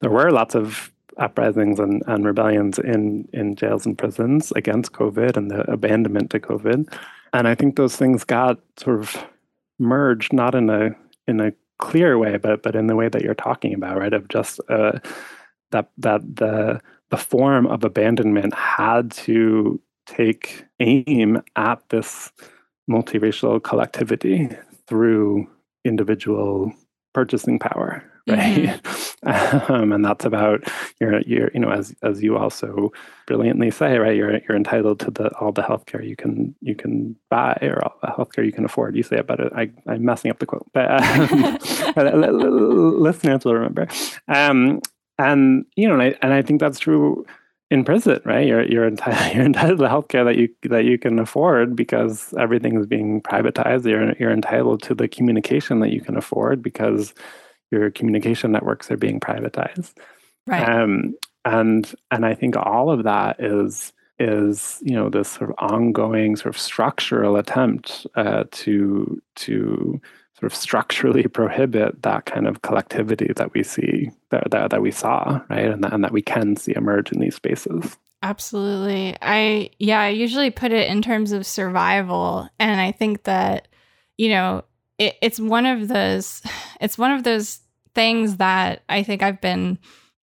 there 0.00 0.10
were 0.10 0.30
lots 0.30 0.54
of 0.54 0.92
uprisings 1.18 1.78
and, 1.78 2.02
and 2.06 2.24
rebellions 2.24 2.78
in, 2.78 3.28
in 3.32 3.56
jails 3.56 3.84
and 3.84 3.98
prisons 3.98 4.52
against 4.52 4.92
COVID 4.92 5.36
and 5.36 5.50
the 5.50 5.70
abandonment 5.70 6.30
to 6.30 6.40
COVID. 6.40 6.92
And 7.32 7.48
I 7.48 7.54
think 7.54 7.76
those 7.76 7.96
things 7.96 8.24
got 8.24 8.58
sort 8.76 9.00
of 9.00 9.26
merged, 9.78 10.32
not 10.32 10.54
in 10.54 10.70
a 10.70 10.90
in 11.26 11.40
a 11.40 11.52
clear 11.78 12.18
way, 12.18 12.36
but 12.38 12.62
but 12.62 12.74
in 12.74 12.86
the 12.86 12.96
way 12.96 13.08
that 13.08 13.22
you're 13.22 13.34
talking 13.34 13.74
about, 13.74 13.98
right? 13.98 14.12
Of 14.12 14.28
just 14.28 14.60
uh, 14.68 14.98
that 15.70 15.90
that 15.98 16.20
the 16.36 16.80
the 17.10 17.16
form 17.16 17.66
of 17.66 17.84
abandonment 17.84 18.54
had 18.54 19.10
to 19.10 19.80
take 20.06 20.64
aim 20.80 21.42
at 21.56 21.82
this 21.88 22.30
multiracial 22.90 23.62
collectivity 23.62 24.48
through 24.86 25.48
individual 25.84 26.72
purchasing 27.12 27.58
power 27.58 28.04
right? 28.28 28.82
Mm-hmm. 28.82 29.72
um, 29.72 29.92
and 29.92 30.04
that's 30.04 30.24
about 30.24 30.62
you're, 31.00 31.20
you're 31.22 31.50
you 31.52 31.60
know 31.60 31.70
as 31.70 31.94
as 32.02 32.22
you 32.22 32.36
also 32.36 32.92
brilliantly 33.26 33.70
say 33.70 33.98
right 33.98 34.16
you're 34.16 34.38
you're 34.38 34.56
entitled 34.56 35.00
to 35.00 35.10
the 35.10 35.34
all 35.38 35.52
the 35.52 35.62
healthcare 35.62 36.06
you 36.06 36.16
can 36.16 36.54
you 36.60 36.74
can 36.74 37.16
buy 37.30 37.58
or 37.62 37.82
all 37.84 37.96
the 38.02 38.08
healthcare 38.08 38.44
you 38.44 38.52
can 38.52 38.64
afford. 38.64 38.96
You 38.96 39.02
say 39.02 39.18
it 39.18 39.26
but 39.26 39.52
I, 39.56 39.70
i'm 39.86 40.04
messing 40.04 40.30
up 40.30 40.38
the 40.38 40.46
quote 40.46 40.66
but 40.72 40.90
um, 40.90 41.58
listeners 43.02 43.44
will 43.44 43.54
remember. 43.54 43.88
Um, 44.28 44.80
and 45.18 45.64
you 45.76 45.88
know 45.88 45.94
and 45.94 46.02
I, 46.02 46.14
and 46.22 46.32
I 46.32 46.42
think 46.42 46.60
that's 46.60 46.78
true 46.78 47.24
in 47.70 47.84
prison, 47.84 48.20
right? 48.24 48.46
You're 48.46 48.64
you're 48.64 48.86
entitled 48.86 49.34
you're 49.34 49.44
entitled 49.44 49.78
to 49.80 49.86
healthcare 49.86 50.24
that 50.24 50.36
you 50.36 50.48
that 50.70 50.84
you 50.84 50.98
can 50.98 51.18
afford 51.18 51.76
because 51.76 52.32
everything 52.38 52.78
is 52.78 52.86
being 52.86 53.20
privatized. 53.20 53.84
You're 53.84 54.12
you're 54.18 54.32
entitled 54.32 54.82
to 54.84 54.94
the 54.94 55.08
communication 55.08 55.80
that 55.80 55.92
you 55.92 56.00
can 56.00 56.16
afford 56.16 56.62
because 56.62 57.14
your 57.70 57.90
communication 57.90 58.52
networks 58.52 58.90
are 58.90 58.96
being 58.96 59.20
privatized. 59.20 59.94
Right. 60.46 60.66
Um, 60.66 61.14
and 61.44 61.92
and 62.10 62.24
I 62.24 62.34
think 62.34 62.56
all 62.56 62.90
of 62.90 63.04
that 63.04 63.36
is 63.38 63.92
is 64.18 64.78
you 64.82 64.94
know 64.94 65.08
this 65.08 65.28
sort 65.28 65.50
of 65.50 65.56
ongoing 65.58 66.36
sort 66.36 66.54
of 66.54 66.60
structural 66.60 67.36
attempt 67.36 68.06
uh, 68.16 68.44
to 68.50 69.20
to 69.36 70.00
sort 70.38 70.52
of 70.52 70.54
structurally 70.54 71.22
prohibit 71.28 72.02
that 72.02 72.26
kind 72.26 72.46
of 72.46 72.62
collectivity 72.62 73.32
that 73.36 73.52
we 73.54 73.62
see 73.62 74.10
that, 74.30 74.50
that, 74.50 74.70
that 74.70 74.82
we 74.82 74.90
saw 74.90 75.40
right? 75.50 75.66
And 75.66 75.84
that, 75.84 75.92
and 75.92 76.04
that 76.04 76.12
we 76.12 76.22
can 76.22 76.56
see 76.56 76.74
emerge 76.74 77.12
in 77.12 77.20
these 77.20 77.34
spaces. 77.34 77.96
Absolutely. 78.22 79.16
I 79.22 79.70
yeah 79.78 80.00
i 80.00 80.08
usually 80.08 80.50
put 80.50 80.72
it 80.72 80.90
in 80.90 81.02
terms 81.02 81.32
of 81.32 81.46
survival. 81.46 82.48
And 82.58 82.80
i 82.80 82.92
think 82.92 83.24
that 83.24 83.68
you 84.16 84.30
know 84.30 84.64
it, 84.98 85.16
it's 85.22 85.38
one 85.38 85.66
of 85.66 85.88
those 85.88 86.42
it's 86.80 86.98
one 86.98 87.12
of 87.12 87.22
those 87.22 87.60
things 87.94 88.36
that 88.36 88.82
i 88.88 89.02
think 89.02 89.22
i've 89.22 89.40
been 89.40 89.78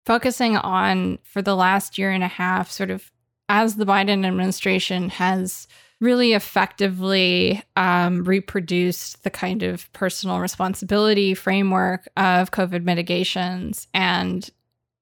focusing 0.05 0.55
on 0.55 1.17
for 1.23 1.41
the 1.41 1.55
last 1.55 1.97
year 1.97 2.11
and 2.11 2.23
a 2.23 2.27
half 2.27 2.69
sort 2.69 2.91
of 2.91 3.11
as 3.49 3.75
the 3.75 3.85
Biden 3.85 4.25
administration 4.25 5.09
has 5.09 5.67
really 6.01 6.33
effectively 6.33 7.63
um, 7.75 8.23
reproduced 8.23 9.23
the 9.23 9.29
kind 9.29 9.63
of 9.63 9.91
personal 9.93 10.39
responsibility 10.39 11.33
framework 11.33 12.07
of 12.17 12.51
COVID 12.51 12.83
mitigations 12.83 13.87
and 13.93 14.49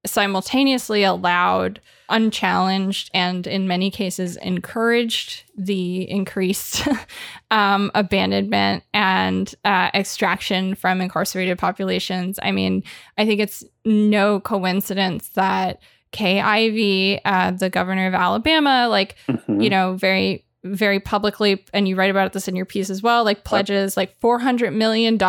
simultaneously 0.05 1.03
allowed 1.03 1.79
unchallenged 2.09 3.09
and 3.13 3.47
in 3.47 3.67
many 3.67 3.89
cases 3.89 4.35
encouraged 4.37 5.43
the 5.57 6.09
increased 6.09 6.85
um, 7.51 7.89
abandonment 7.95 8.83
and 8.93 9.55
uh, 9.63 9.89
extraction 9.93 10.75
from 10.75 10.99
incarcerated 10.99 11.57
populations. 11.57 12.37
I 12.43 12.51
mean, 12.51 12.83
I 13.17 13.25
think 13.25 13.39
it's 13.39 13.63
no 13.85 14.39
coincidence 14.41 15.29
that 15.29 15.81
Kay 16.11 16.39
Ivey, 16.41 17.19
uh, 17.25 17.51
the 17.51 17.69
governor 17.69 18.07
of 18.07 18.13
Alabama, 18.13 18.87
like, 18.89 19.15
mm-hmm. 19.27 19.61
you 19.61 19.69
know, 19.69 19.95
very, 19.95 20.45
very 20.63 20.99
publicly, 20.99 21.65
and 21.73 21.87
you 21.87 21.95
write 21.95 22.09
about 22.09 22.33
this 22.33 22.47
in 22.47 22.55
your 22.55 22.65
piece 22.65 22.89
as 22.89 23.03
well, 23.03 23.23
like 23.23 23.43
pledges 23.43 23.97
like 23.97 24.19
$400 24.19 24.73
million 24.73 25.21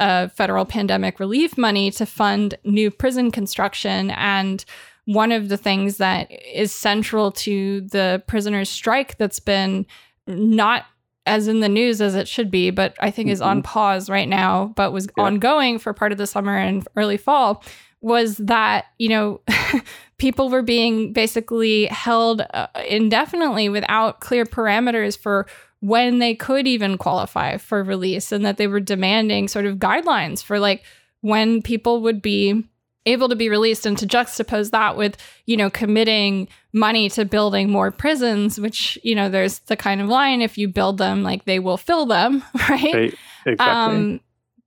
of 0.00 0.32
federal 0.32 0.64
pandemic 0.64 1.18
relief 1.18 1.58
money 1.58 1.90
to 1.92 2.06
fund 2.06 2.54
new 2.64 2.90
prison 2.90 3.30
construction. 3.30 4.10
And 4.10 4.64
one 5.04 5.32
of 5.32 5.48
the 5.48 5.56
things 5.56 5.96
that 5.96 6.30
is 6.30 6.72
central 6.72 7.32
to 7.32 7.80
the 7.82 8.22
prisoners' 8.26 8.70
strike 8.70 9.18
that's 9.18 9.40
been 9.40 9.84
not 10.26 10.84
as 11.26 11.48
in 11.48 11.60
the 11.60 11.68
news 11.68 12.00
as 12.00 12.14
it 12.14 12.26
should 12.28 12.50
be, 12.50 12.70
but 12.70 12.94
I 13.00 13.10
think 13.10 13.26
mm-hmm. 13.26 13.32
is 13.32 13.40
on 13.40 13.58
mm-hmm. 13.58 13.72
pause 13.72 14.10
right 14.10 14.28
now, 14.28 14.72
but 14.76 14.92
was 14.92 15.08
yeah. 15.16 15.24
ongoing 15.24 15.78
for 15.78 15.92
part 15.92 16.12
of 16.12 16.18
the 16.18 16.26
summer 16.26 16.56
and 16.56 16.86
early 16.96 17.16
fall 17.16 17.64
was 18.02 18.36
that, 18.38 18.86
you 18.98 19.08
know, 19.08 19.40
people 20.18 20.50
were 20.50 20.62
being 20.62 21.12
basically 21.12 21.86
held 21.86 22.42
uh, 22.52 22.66
indefinitely 22.88 23.68
without 23.68 24.20
clear 24.20 24.44
parameters 24.44 25.18
for 25.18 25.46
when 25.80 26.18
they 26.18 26.34
could 26.34 26.66
even 26.66 26.96
qualify 26.96 27.56
for 27.56 27.82
release 27.82 28.30
and 28.30 28.44
that 28.44 28.56
they 28.56 28.66
were 28.66 28.80
demanding 28.80 29.48
sort 29.48 29.66
of 29.66 29.78
guidelines 29.78 30.42
for 30.42 30.58
like 30.58 30.84
when 31.22 31.62
people 31.62 32.02
would 32.02 32.22
be 32.22 32.64
able 33.04 33.28
to 33.28 33.34
be 33.34 33.48
released 33.48 33.84
and 33.84 33.98
to 33.98 34.06
juxtapose 34.06 34.70
that 34.70 34.96
with 34.96 35.16
you 35.46 35.56
know 35.56 35.68
committing 35.68 36.46
money 36.72 37.08
to 37.08 37.24
building 37.24 37.68
more 37.68 37.90
prisons 37.90 38.60
which 38.60 38.96
you 39.02 39.14
know 39.14 39.28
there's 39.28 39.58
the 39.60 39.76
kind 39.76 40.00
of 40.00 40.06
line 40.06 40.40
if 40.40 40.56
you 40.56 40.68
build 40.68 40.98
them 40.98 41.24
like 41.24 41.44
they 41.46 41.58
will 41.58 41.76
fill 41.76 42.06
them 42.06 42.44
right, 42.68 42.94
right. 42.94 43.14
Exactly. 43.44 43.96
Um, 43.96 44.20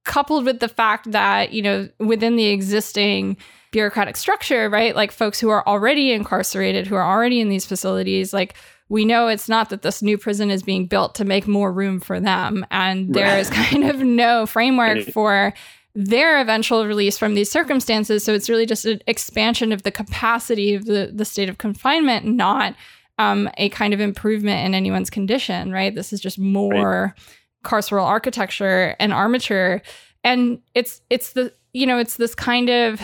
coupled 0.05 0.45
with 0.45 0.59
the 0.59 0.67
fact 0.67 1.11
that, 1.11 1.51
you 1.51 1.61
know, 1.61 1.89
within 1.99 2.35
the 2.35 2.45
existing 2.45 3.37
bureaucratic 3.71 4.15
structure, 4.15 4.69
right? 4.69 4.95
Like 4.95 5.11
folks 5.11 5.39
who 5.39 5.49
are 5.49 5.67
already 5.67 6.13
incarcerated, 6.13 6.87
who 6.87 6.95
are 6.95 7.03
already 7.03 7.41
in 7.41 7.49
these 7.49 7.65
facilities, 7.65 8.33
like 8.33 8.55
we 8.87 9.03
know 9.03 9.27
it's 9.27 9.49
not 9.49 9.69
that 9.69 9.81
this 9.81 10.01
new 10.01 10.17
prison 10.17 10.49
is 10.49 10.63
being 10.63 10.85
built 10.85 11.15
to 11.15 11.25
make 11.25 11.47
more 11.47 11.73
room 11.73 11.99
for 11.99 12.19
them. 12.19 12.65
And 12.71 13.13
there 13.13 13.37
is 13.37 13.49
kind 13.51 13.83
of 13.83 13.99
no 13.99 14.45
framework 14.45 15.01
for 15.07 15.53
their 15.95 16.39
eventual 16.39 16.85
release 16.85 17.17
from 17.17 17.33
these 17.33 17.51
circumstances. 17.51 18.23
So 18.23 18.33
it's 18.33 18.49
really 18.49 18.65
just 18.65 18.85
an 18.85 19.01
expansion 19.07 19.71
of 19.71 19.83
the 19.83 19.91
capacity 19.91 20.73
of 20.73 20.85
the, 20.85 21.11
the 21.13 21.25
state 21.25 21.49
of 21.49 21.57
confinement, 21.57 22.25
not 22.25 22.75
um, 23.17 23.49
a 23.57 23.69
kind 23.69 23.93
of 23.93 23.99
improvement 23.99 24.65
in 24.65 24.75
anyone's 24.75 25.09
condition, 25.09 25.71
right? 25.71 25.93
This 25.93 26.13
is 26.13 26.19
just 26.19 26.37
more. 26.37 27.13
Right 27.15 27.23
carceral 27.65 28.05
architecture 28.05 28.95
and 28.99 29.11
armature 29.11 29.81
and 30.23 30.59
it's 30.73 31.01
it's 31.09 31.33
the 31.33 31.53
you 31.73 31.85
know 31.85 31.97
it's 31.97 32.15
this 32.15 32.35
kind 32.35 32.69
of 32.69 33.01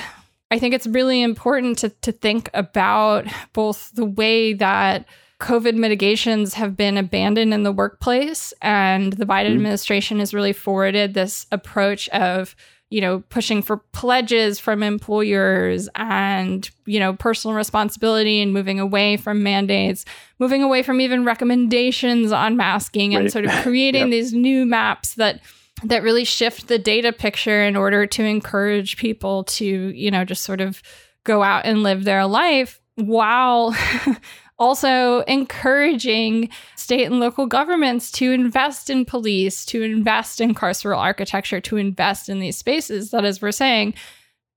i 0.52 0.60
think 0.60 0.74
it's 0.74 0.88
really 0.88 1.22
important 1.22 1.78
to 1.78 1.90
to 1.90 2.12
think 2.12 2.50
about 2.54 3.26
both 3.54 3.92
the 3.96 4.06
way 4.06 4.54
that 4.54 5.06
covid 5.40 5.76
mitigations 5.76 6.54
have 6.54 6.78
been 6.78 6.98
abandoned 6.98 7.54
in 7.54 7.64
the 7.64 7.72
workplace 7.72 8.54
and 8.62 9.14
the 9.14 9.26
biden 9.26 9.48
mm-hmm. 9.48 9.56
administration 9.56 10.20
has 10.20 10.34
really 10.34 10.54
forwarded 10.54 11.14
this 11.14 11.48
approach 11.52 12.08
of 12.10 12.56
you 12.92 13.00
know, 13.00 13.24
pushing 13.30 13.62
for 13.62 13.78
pledges 13.78 14.60
from 14.60 14.84
employers 14.84 15.88
and, 15.96 16.70
you 16.86 17.00
know, 17.00 17.14
personal 17.14 17.56
responsibility 17.56 18.42
and 18.42 18.54
moving 18.54 18.82
away 18.82 19.16
from 19.16 19.42
mandates, 19.42 20.04
moving 20.40 20.62
away 20.62 20.84
from 20.84 21.00
even 21.00 21.24
recommendations 21.24 22.34
on 22.34 22.58
masking 22.58 23.14
right. 23.14 23.22
and 23.22 23.32
sort 23.32 23.46
of 23.46 23.52
creating 23.64 24.02
yep. 24.02 24.10
these 24.12 24.34
new 24.34 24.66
maps 24.66 25.16
that 25.16 25.40
that 25.84 26.04
really 26.04 26.26
shift 26.26 26.68
the 26.68 26.78
data 26.78 27.14
picture 27.14 27.64
in 27.64 27.76
order 27.78 28.06
to 28.06 28.24
encourage 28.24 28.98
people 28.98 29.46
to, 29.46 29.66
you 29.66 30.12
know, 30.12 30.26
just 30.26 30.44
sort 30.44 30.62
of 30.62 30.84
go 31.24 31.42
out 31.42 31.66
and 31.66 31.84
live 31.84 32.04
their 32.04 32.26
life 32.28 32.82
while 32.96 33.76
also 34.62 35.22
encouraging 35.22 36.48
state 36.76 37.06
and 37.06 37.20
local 37.20 37.48
governments 37.48 38.12
to 38.12 38.32
invest 38.32 38.92
in 38.92 39.06
police, 39.06 39.66
to 39.66 39.82
invest 39.82 40.40
in 40.40 40.54
carceral 40.54 41.00
architecture, 41.00 41.60
to 41.60 41.78
invest 41.78 42.30
in 42.30 42.40
these 42.40 42.58
spaces 42.58 43.10
that, 43.10 43.26
as 43.26 43.42
we're 43.42 43.52
saying, 43.52 43.96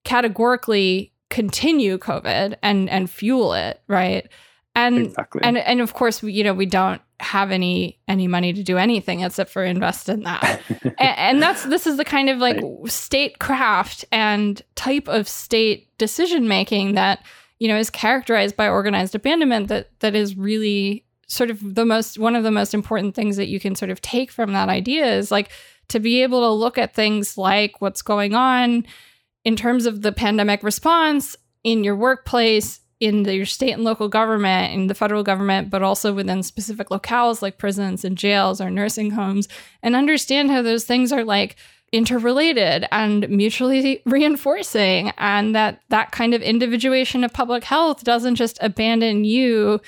categorically 0.05 1.11
continue 1.30 1.96
COVID 1.96 2.55
and 2.62 2.90
and 2.90 3.09
fuel 3.09 3.55
it, 3.55 3.80
right? 3.88 4.28
And 4.76 5.07
exactly. 5.07 5.40
and 5.42 5.57
and 5.57 5.80
of 5.80 5.94
course, 5.94 6.20
we, 6.20 6.34
you 6.34 6.44
know, 6.44 6.52
we 6.52 6.66
don't 6.66 7.00
have 7.20 7.50
any 7.50 7.98
any 8.07 8.28
money 8.28 8.52
to 8.52 8.62
do 8.62 8.76
anything 8.76 9.20
except 9.20 9.48
for 9.48 9.64
invest 9.64 10.11
in 10.11 10.24
that. 10.24 10.61
and, 10.82 10.94
and, 10.98 11.42
that's 11.42 11.64
this 11.64 11.86
is 11.86 11.96
the 11.96 12.05
kind 12.05 12.28
of 12.28 12.38
like 12.38 12.61
right. 12.61 12.92
state 12.92 13.38
craft 13.38 14.05
and 14.12 14.61
type 14.74 15.09
of 15.09 15.26
state 15.26 15.96
decision 15.96 16.46
making 16.46 16.94
that 16.94 17.24
you 17.59 17.68
know, 17.68 17.76
is 17.76 17.90
characterized 17.90 18.57
by 18.57 18.68
organized 18.68 19.14
abandonment 19.14 19.68
that 19.68 19.88
that 20.00 20.14
is 20.14 20.36
really 20.36 21.05
sort 21.26 21.50
of 21.50 21.74
the 21.74 21.84
most 21.84 22.18
one 22.18 22.36
of 22.36 22.44
the 22.44 22.50
most 22.50 22.74
important 22.74 23.14
things 23.14 23.36
that 23.36 23.48
you 23.48 23.59
can 23.59 23.74
sort 23.74 23.90
of 23.90 24.00
take 24.00 24.30
from 24.30 24.52
that 24.52 24.68
idea 24.68 25.07
is 25.07 25.30
like 25.30 25.50
to 25.88 26.00
be 26.00 26.22
able 26.22 26.40
to 26.40 26.50
look 26.50 26.78
at 26.78 26.94
things 26.94 27.38
like 27.38 27.80
what's 27.80 28.02
going 28.02 28.34
on 28.34 28.86
in 29.44 29.57
terms 29.57 29.86
of 29.86 30.02
the 30.02 30.12
pandemic 30.12 30.62
response 30.62 31.36
in 31.62 31.84
your 31.84 31.96
workplace 31.96 32.80
in 33.00 33.24
the, 33.24 33.34
your 33.34 33.46
state 33.46 33.72
and 33.72 33.84
local 33.84 34.09
government 34.09 34.72
in 34.72 34.86
the 34.86 34.94
federal 34.94 35.22
government 35.22 35.70
but 35.70 35.82
also 35.82 36.12
within 36.12 36.43
specific 36.43 36.89
locales 36.89 37.43
like 37.43 37.59
prisons 37.59 38.05
and 38.05 38.16
jails 38.16 38.60
or 38.60 38.70
nursing 38.70 39.10
homes 39.10 39.48
and 39.82 39.97
understand 39.97 40.51
how 40.51 40.62
those 40.62 40.85
things 40.85 41.12
are 41.12 41.24
like 41.24 41.56
interrelated 41.94 42.86
and 42.90 43.28
mutually 43.28 44.02
reinforcing 44.04 45.12
and 45.16 45.54
that 45.54 45.80
that 45.90 46.10
kind 46.10 46.34
of 46.34 46.42
individuation 46.42 47.22
of 47.22 47.32
public 47.32 47.62
health 47.62 48.02
doesn't 48.02 48.34
just 48.34 48.58
abandon 48.60 49.24
you 49.24 49.80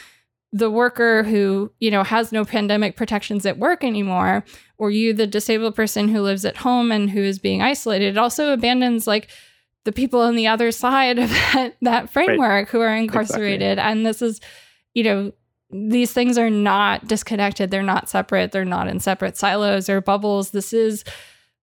the 0.53 0.71
worker 0.71 1.25
who 1.25 1.71
you 1.81 1.91
know 1.91 2.05
has 2.05 2.31
no 2.31 2.45
pandemic 2.45 2.95
protections 2.95 3.45
at 3.45 3.59
work 3.59 3.83
anymore 3.83 4.45
or 4.79 4.89
you 4.93 5.13
the 5.13 5.27
disabled 5.27 5.75
person 5.75 6.07
who 6.07 6.21
lives 6.21 6.45
at 6.45 6.59
home 6.59 6.93
and 6.93 7.11
who 7.11 7.21
is 7.21 7.41
being 7.41 7.61
isolated. 7.61 8.17
It 8.17 8.19
also 8.19 8.53
abandons 8.53 9.09
like 9.09 9.29
the 9.85 9.91
people 9.91 10.21
on 10.21 10.37
the 10.37 10.47
other 10.47 10.71
side 10.71 11.19
of 11.19 11.29
that, 11.53 11.75
that 11.83 12.11
framework 12.11 12.39
right. 12.39 12.69
who 12.69 12.81
are 12.81 12.95
incarcerated. 12.95 13.73
Exactly. 13.73 13.93
and 13.93 14.07
this 14.07 14.23
is 14.23 14.41
you 14.95 15.03
know 15.03 15.33
these 15.71 16.13
things 16.13 16.39
are 16.39 16.51
not 16.51 17.09
disconnected. 17.09 17.73
They're 17.73 17.83
not 17.83 18.09
separate. 18.09 18.53
They're 18.53 18.65
not 18.65 18.87
in 18.87 19.01
separate 19.01 19.37
silos 19.37 19.89
or 19.89 20.01
bubbles. 20.01 20.51
This 20.51 20.73
is 20.73 21.03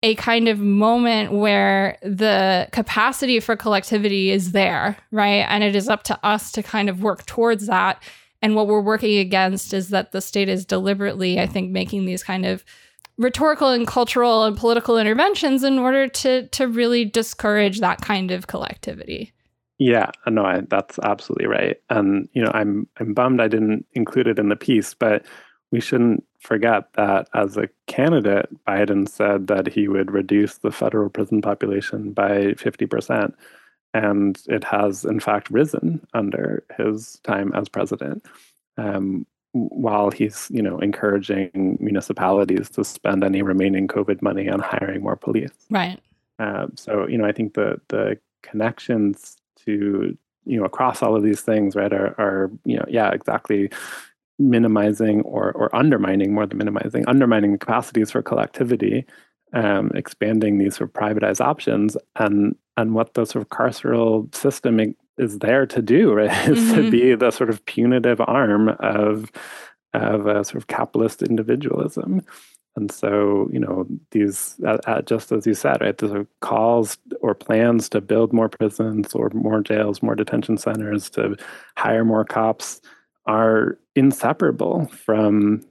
a 0.06 0.14
kind 0.16 0.48
of 0.48 0.60
moment 0.60 1.32
where 1.32 1.98
the 2.04 2.70
capacity 2.72 3.40
for 3.40 3.56
collectivity 3.56 4.30
is 4.30 4.52
there, 4.52 4.96
right? 5.10 5.48
And 5.50 5.64
it 5.64 5.76
is 5.76 5.90
up 5.90 6.04
to 6.04 6.20
us 6.24 6.52
to 6.52 6.62
kind 6.62 6.90
of 6.90 7.02
work 7.02 7.26
towards 7.26 7.66
that. 7.66 8.04
And 8.40 8.54
what 8.56 8.68
we're 8.68 8.82
working 8.82 9.18
against 9.18 9.74
is 9.74 9.90
that 9.90 10.12
the 10.12 10.22
state 10.22 10.48
is 10.48 10.64
deliberately, 10.64 11.40
I 11.40 11.48
think, 11.48 11.72
making 11.72 12.06
these 12.06 12.22
kind 12.22 12.46
of 12.46 12.64
rhetorical 13.18 13.70
and 13.70 13.88
cultural 13.88 14.44
and 14.44 14.56
political 14.56 15.00
interventions 15.00 15.64
in 15.64 15.80
order 15.80 16.08
to 16.08 16.48
to 16.50 16.68
really 16.68 17.04
discourage 17.04 17.80
that 17.80 18.02
kind 18.02 18.30
of 18.30 18.46
collectivity. 18.46 19.34
Yeah, 19.80 20.12
uh, 20.28 20.30
no, 20.30 20.46
I, 20.46 20.62
that's 20.70 21.00
absolutely 21.00 21.48
right. 21.48 21.78
And 21.90 22.30
you 22.34 22.44
know, 22.44 22.52
I'm 22.54 22.88
I'm 23.00 23.16
bummed 23.16 23.42
I 23.42 23.48
didn't 23.48 23.88
include 23.94 24.28
it 24.28 24.38
in 24.38 24.50
the 24.50 24.56
piece, 24.56 24.94
but 24.94 25.26
we 25.76 25.82
shouldn't 25.82 26.24
forget 26.40 26.94
that 26.94 27.28
as 27.34 27.58
a 27.58 27.68
candidate, 27.86 28.48
Biden 28.66 29.10
said 29.10 29.48
that 29.48 29.68
he 29.68 29.90
would 29.90 30.10
reduce 30.10 30.60
the 30.60 30.72
federal 30.72 31.10
prison 31.10 31.42
population 31.42 32.14
by 32.14 32.54
50%. 32.54 33.34
And 33.94 34.42
it 34.48 34.64
has, 34.64 35.04
in 35.04 35.20
fact, 35.20 35.50
risen 35.50 36.08
under 36.14 36.64
his 36.78 37.20
time 37.26 37.52
as 37.54 37.68
president. 37.68 38.26
um, 38.78 39.26
while 39.52 40.12
he's 40.12 40.50
you 40.52 40.62
know 40.62 40.78
encouraging 40.80 41.78
municipalities 41.80 42.70
to 42.70 42.84
spend 42.84 43.24
any 43.24 43.42
remaining 43.42 43.88
COVID 43.88 44.22
money 44.22 44.50
on 44.50 44.60
hiring 44.60 45.02
more 45.02 45.16
police. 45.16 45.56
Right. 45.70 46.00
Uh, 46.40 46.68
so 46.76 47.08
you 47.08 47.18
know, 47.18 47.26
I 47.26 47.32
think 47.32 47.54
the 47.54 47.80
the 47.88 48.18
connections 48.44 49.38
to 49.66 50.18
you 50.46 50.60
know 50.60 50.66
across 50.66 51.02
all 51.02 51.16
of 51.16 51.24
these 51.24 51.42
things, 51.42 51.74
right, 51.74 51.94
are, 51.94 52.14
are 52.20 52.52
you 52.66 52.76
know 52.76 52.86
yeah 52.90 53.12
exactly 53.12 53.70
minimizing 54.38 55.22
or 55.22 55.52
or 55.54 55.74
undermining 55.76 56.34
more 56.34 56.46
than 56.46 56.58
minimizing 56.58 57.08
undermining 57.08 57.54
the 57.54 57.58
capacities 57.58 58.12
for 58.12 58.22
collectivity 58.22 59.06
um, 59.54 59.92
expanding 59.96 60.58
these 60.58 60.76
sort 60.76 60.90
of 60.90 60.94
privatized 60.94 61.40
options 61.40 61.96
and 62.18 62.56
and 62.78 62.94
what 62.94 63.14
the 63.14 63.26
sort 63.26 63.42
of 63.42 63.50
carceral 63.50 64.34
system 64.36 64.96
is 65.18 65.40
there 65.40 65.66
to 65.66 65.82
do 65.82 66.14
right 66.14 66.50
is 66.50 66.60
mm-hmm. 66.60 66.76
to 66.76 66.92
be 66.92 67.16
the 67.16 67.32
sort 67.32 67.50
of 67.50 67.66
punitive 67.66 68.20
arm 68.22 68.70
of 68.80 69.32
of 69.94 70.28
a 70.28 70.44
sort 70.44 70.56
of 70.56 70.68
capitalist 70.68 71.24
individualism 71.24 72.22
and 72.76 72.92
so 72.92 73.50
you 73.54 73.60
know 73.60 73.88
these 74.12 74.56
uh, 74.66 74.78
uh, 74.86 75.02
just 75.04 75.32
as 75.32 75.48
you 75.48 75.54
said 75.54 75.80
right 75.80 75.98
the 75.98 76.28
calls 76.42 76.98
or 77.22 77.34
plans 77.34 77.88
to 77.88 78.02
build 78.02 78.34
more 78.34 78.50
prisons 78.50 79.14
or 79.14 79.30
more 79.34 79.62
jails 79.62 80.04
more 80.04 80.16
detention 80.16 80.58
centers 80.58 81.10
to 81.10 81.38
hire 81.78 82.04
more 82.04 82.26
cops 82.26 82.82
are 83.26 83.78
inseparable 83.96 84.86
from 84.88 85.62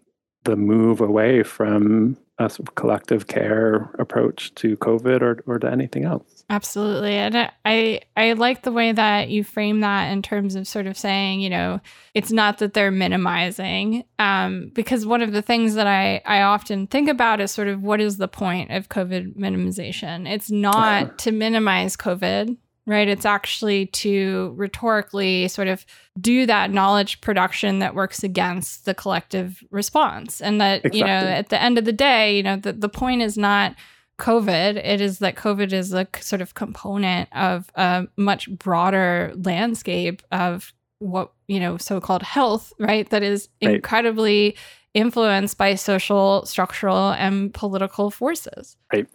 the 0.44 0.56
move 0.56 1.01
away 1.01 1.43
from 1.43 2.16
a 2.39 2.51
sort 2.51 2.68
of 2.68 2.74
collective 2.74 3.28
care 3.28 3.90
approach 3.98 4.52
to 4.56 4.76
COVID 4.78 5.22
or, 5.22 5.43
or 5.47 5.59
to 5.60 5.70
anything 5.70 6.05
else. 6.05 6.44
Absolutely. 6.51 7.14
And 7.14 7.51
I, 7.64 8.01
I 8.16 8.32
like 8.32 8.62
the 8.62 8.72
way 8.72 8.90
that 8.90 9.28
you 9.28 9.44
frame 9.44 9.81
that 9.81 10.10
in 10.10 10.20
terms 10.20 10.56
of 10.56 10.66
sort 10.66 10.86
of 10.86 10.98
saying, 10.98 11.40
you 11.40 11.48
know, 11.48 11.81
it's 12.12 12.32
not 12.32 12.59
that 12.59 12.74
they're 12.74 12.90
minimizing. 12.90 14.05
Um, 14.18 14.72
because 14.74 15.06
one 15.06 15.22
of 15.22 15.32
the 15.32 15.43
things 15.43 15.74
that 15.74 15.86
I, 15.86 16.22
I 16.26 16.43
often 16.43 16.89
think 16.89 17.09
about 17.09 17.40
is 17.40 17.52
sort 17.52 17.68
of 17.68 17.82
what 17.82 18.01
is 18.01 18.16
the 18.16 18.28
point 18.28 18.72
of 18.72 18.89
COVID 18.89 19.36
minimization? 19.36 20.28
It's 20.28 20.51
not 20.51 21.18
to 21.18 21.31
minimize 21.31 21.97
COVID 21.97 22.56
right? 22.86 23.09
It's 23.09 23.24
actually 23.24 23.86
to 23.86 24.52
rhetorically 24.56 25.48
sort 25.48 25.69
of 25.69 25.86
do 26.20 26.47
that 26.47 26.70
knowledge 26.70 27.20
production 27.20 27.78
that 27.78 27.94
works 27.94 28.23
against 28.23 28.85
the 28.85 28.94
collective 28.94 29.65
response. 29.70 30.40
And 30.40 30.61
that, 30.61 30.85
exactly. 30.85 31.01
you 31.01 31.06
know, 31.06 31.12
at 31.12 31.48
the 31.48 31.61
end 31.61 31.78
of 31.78 31.85
the 31.85 31.93
day, 31.93 32.36
you 32.36 32.43
know, 32.43 32.56
the, 32.56 32.73
the 32.73 32.89
point 32.89 33.23
is 33.23 33.39
not 33.39 33.74
COVID, 34.19 34.77
it 34.77 35.01
is 35.01 35.19
that 35.20 35.35
COVID 35.35 35.73
is 35.73 35.93
a 35.93 36.06
sort 36.20 36.43
of 36.43 36.55
component 36.55 37.28
of 37.32 37.70
a 37.74 38.06
much 38.16 38.51
broader 38.51 39.32
landscape 39.35 40.23
of 40.31 40.73
what, 40.98 41.32
you 41.48 41.59
know, 41.59 41.77
so 41.77 42.01
called 42.01 42.23
health, 42.23 42.73
right? 42.78 43.09
That 43.11 43.23
is 43.23 43.48
right. 43.62 43.74
incredibly 43.77 44.56
influenced 44.94 45.58
by 45.58 45.74
social, 45.74 46.46
structural, 46.46 47.10
and 47.12 47.52
political 47.52 48.10
forces. 48.10 48.76
Right. 48.92 49.08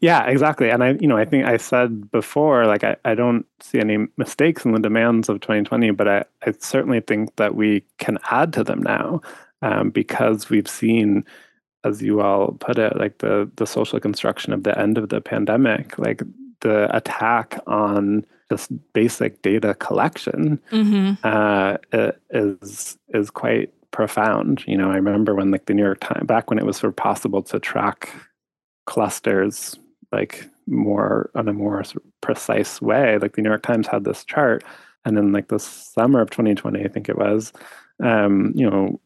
Yeah, 0.00 0.24
exactly. 0.26 0.70
And 0.70 0.82
I, 0.82 0.92
you 0.92 1.08
know, 1.08 1.16
I 1.16 1.24
think 1.24 1.44
I 1.44 1.56
said 1.56 2.10
before, 2.12 2.66
like, 2.66 2.84
I, 2.84 2.96
I 3.04 3.14
don't 3.14 3.44
see 3.60 3.80
any 3.80 4.06
mistakes 4.16 4.64
in 4.64 4.72
the 4.72 4.78
demands 4.78 5.28
of 5.28 5.40
2020, 5.40 5.90
but 5.90 6.08
I, 6.08 6.24
I 6.46 6.54
certainly 6.60 7.00
think 7.00 7.34
that 7.36 7.56
we 7.56 7.84
can 7.98 8.18
add 8.30 8.52
to 8.54 8.64
them 8.64 8.80
now 8.80 9.20
um, 9.60 9.90
because 9.90 10.48
we've 10.48 10.68
seen, 10.68 11.24
as 11.82 12.00
you 12.00 12.20
all 12.20 12.52
put 12.52 12.78
it, 12.78 12.96
like 12.96 13.18
the 13.18 13.50
the 13.56 13.66
social 13.66 13.98
construction 13.98 14.52
of 14.52 14.62
the 14.62 14.78
end 14.78 14.98
of 14.98 15.08
the 15.08 15.20
pandemic, 15.20 15.98
like 15.98 16.22
the 16.60 16.94
attack 16.96 17.58
on 17.66 18.24
just 18.50 18.70
basic 18.92 19.42
data 19.42 19.74
collection 19.74 20.60
mm-hmm. 20.70 21.14
uh, 21.24 21.76
is 22.30 22.98
is 23.08 23.30
quite 23.30 23.72
profound. 23.94 24.64
You 24.66 24.76
know, 24.76 24.90
I 24.90 24.96
remember 24.96 25.34
when 25.34 25.52
like 25.52 25.66
the 25.66 25.74
New 25.74 25.84
York 25.84 26.00
Times 26.00 26.26
back 26.26 26.50
when 26.50 26.58
it 26.58 26.66
was 26.66 26.76
sort 26.76 26.90
of 26.90 26.96
possible 26.96 27.42
to 27.44 27.60
track 27.60 28.10
clusters 28.86 29.78
like 30.10 30.44
more 30.66 31.30
on 31.34 31.48
a 31.48 31.52
more 31.52 31.82
sort 31.84 32.04
of 32.04 32.10
precise 32.20 32.82
way. 32.82 33.18
Like 33.18 33.36
the 33.36 33.42
New 33.42 33.48
York 33.48 33.62
Times 33.62 33.86
had 33.86 34.04
this 34.04 34.24
chart, 34.24 34.64
and 35.04 35.16
then 35.16 35.32
like 35.32 35.48
the 35.48 35.60
summer 35.60 36.20
of 36.20 36.30
2020, 36.30 36.84
I 36.84 36.88
think 36.88 37.08
it 37.08 37.16
was, 37.16 37.52
um, 38.02 38.52
you 38.56 38.68
know, 38.68 39.00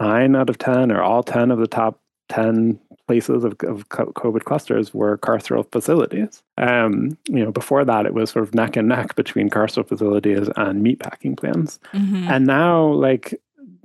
nine 0.00 0.36
out 0.36 0.48
of 0.48 0.58
ten 0.58 0.92
or 0.92 1.02
all 1.02 1.24
ten 1.24 1.50
of 1.50 1.58
the 1.58 1.66
top 1.66 2.00
10 2.28 2.78
places 3.06 3.42
of, 3.42 3.52
of 3.62 3.88
COVID 3.88 4.44
clusters 4.44 4.92
were 4.92 5.18
carceral 5.18 5.70
facilities. 5.72 6.42
Um, 6.58 7.16
you 7.26 7.42
know, 7.42 7.50
before 7.50 7.84
that, 7.84 8.06
it 8.06 8.14
was 8.14 8.30
sort 8.30 8.46
of 8.46 8.54
neck 8.54 8.76
and 8.76 8.88
neck 8.88 9.16
between 9.16 9.48
carceral 9.48 9.88
facilities 9.88 10.48
and 10.56 10.84
meatpacking 10.84 11.38
plants. 11.38 11.78
Mm-hmm. 11.94 12.28
And 12.28 12.46
now, 12.46 12.86
like, 12.92 13.40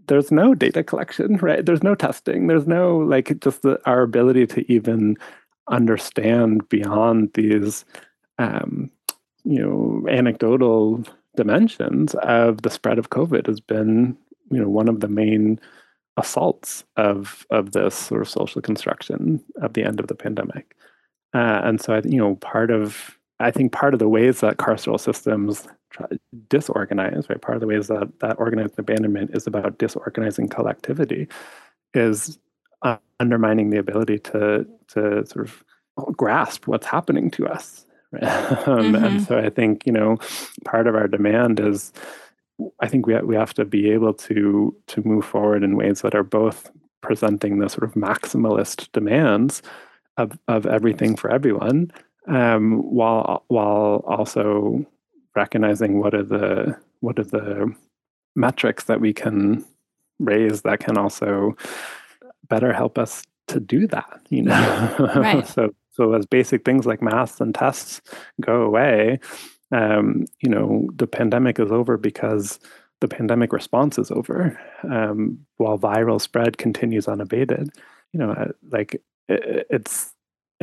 there's 0.08 0.32
no 0.32 0.54
data 0.54 0.84
collection, 0.84 1.38
right? 1.38 1.66
There's 1.66 1.84
no 1.84 1.96
testing. 1.96 2.48
There's 2.48 2.68
no 2.68 2.98
like 2.98 3.40
just 3.40 3.62
the, 3.62 3.80
our 3.86 4.02
ability 4.02 4.48
to 4.48 4.72
even 4.72 5.18
understand 5.70 6.68
beyond 6.70 7.32
these, 7.34 7.86
um, 8.38 8.92
you 9.44 9.60
know, 9.60 10.06
anecdotal 10.10 11.04
dimensions 11.36 12.16
of 12.16 12.62
the 12.62 12.70
spread 12.70 13.00
of 13.00 13.10
COVID 13.10 13.48
has 13.48 13.60
been, 13.60 14.18
you 14.52 14.60
know, 14.60 14.70
one 14.70 14.88
of 14.88 15.00
the 15.00 15.08
main 15.08 15.60
assaults 16.18 16.84
of 16.96 17.46
of 17.50 17.72
this 17.72 17.96
sort 17.96 18.22
of 18.22 18.30
social 18.30 18.62
construction 18.62 19.44
of 19.62 19.74
the 19.74 19.84
end 19.84 20.00
of 20.00 20.08
the 20.08 20.16
pandemic. 20.16 20.76
Uh, 21.34 21.62
and 21.64 21.82
so, 21.82 21.94
I, 21.94 22.02
you 22.06 22.18
know, 22.18 22.36
part 22.36 22.70
of 22.70 23.18
I 23.40 23.52
think 23.52 23.72
part 23.72 23.94
of 23.94 24.00
the 24.00 24.10
ways 24.10 24.40
that 24.42 24.58
carceral 24.58 25.00
systems 25.00 25.68
disorganize, 26.50 27.28
right? 27.30 27.42
Part 27.42 27.56
of 27.56 27.62
the 27.62 27.68
ways 27.68 27.88
that 27.88 28.20
that 28.20 28.40
organized 28.40 28.78
abandonment 28.78 29.32
is 29.34 29.48
about 29.48 29.78
disorganizing 29.78 30.50
collectivity, 30.50 31.28
is 31.94 32.38
uh, 32.84 32.98
undermining 33.20 33.70
the 33.70 33.80
ability 33.80 34.20
to 34.20 34.66
to 34.90 35.26
sort 35.26 35.48
of 35.48 35.64
grasp 36.16 36.68
what's 36.68 36.88
happening 36.88 37.32
to 37.32 37.48
us. 37.48 37.86
Right? 38.12 38.24
um, 38.68 38.94
mm-hmm. 38.94 38.96
And 39.04 39.22
so 39.24 39.38
I 39.38 39.50
think 39.50 39.86
you 39.86 39.92
know 39.92 40.18
part 40.66 40.88
of 40.88 40.96
our 40.96 41.08
demand 41.08 41.60
is 41.60 41.92
I 42.80 42.88
think 42.88 43.08
we 43.08 43.16
we 43.22 43.36
have 43.36 43.54
to 43.56 43.66
be 43.66 43.90
able 43.92 44.14
to 44.14 44.76
to 44.88 45.08
move 45.08 45.26
forward 45.26 45.64
in 45.64 45.76
ways 45.76 46.02
that 46.02 46.16
are 46.16 46.24
both 46.24 46.72
presenting 47.02 47.60
the 47.60 47.70
sort 47.70 47.84
of 47.84 47.94
maximalist 47.94 48.92
demands 48.94 49.62
of 50.18 50.38
of 50.48 50.66
everything 50.66 51.16
for 51.16 51.32
everyone, 51.32 51.92
um, 52.28 52.82
while 52.84 53.44
while 53.48 54.04
also 54.08 54.86
recognizing 55.36 56.00
what 56.00 56.14
are 56.14 56.24
the 56.24 56.78
what 57.00 57.20
are 57.20 57.24
the 57.24 57.74
metrics 58.36 58.86
that 58.86 59.02
we 59.02 59.14
can 59.14 59.64
raise 60.20 60.62
that 60.62 60.80
can 60.80 60.98
also 60.98 61.56
better 62.50 62.74
help 62.74 62.98
us 62.98 63.24
to 63.48 63.60
do 63.60 63.88
that 63.88 64.22
you 64.30 64.42
know 64.42 64.96
right. 65.16 65.48
so 65.56 65.74
so 65.92 66.14
as 66.14 66.26
basic 66.26 66.64
things 66.66 66.86
like 66.86 67.02
masks 67.02 67.42
and 67.42 67.54
tests 67.54 68.02
go 68.42 68.62
away 68.62 69.20
um, 69.72 70.26
you 70.40 70.50
know 70.50 70.88
the 70.96 71.08
pandemic 71.08 71.60
is 71.60 71.72
over 71.72 71.98
because 71.98 72.60
the 73.02 73.08
pandemic 73.08 73.52
response 73.52 73.98
is 73.98 74.12
over 74.12 74.58
um, 74.90 75.38
while 75.58 75.78
viral 75.78 76.22
spread 76.22 76.58
continues 76.58 77.08
unabated 77.08 77.70
you 78.14 78.20
know 78.20 78.32
uh, 78.32 78.48
like 78.72 78.96
it, 79.28 79.68
it's 79.70 80.13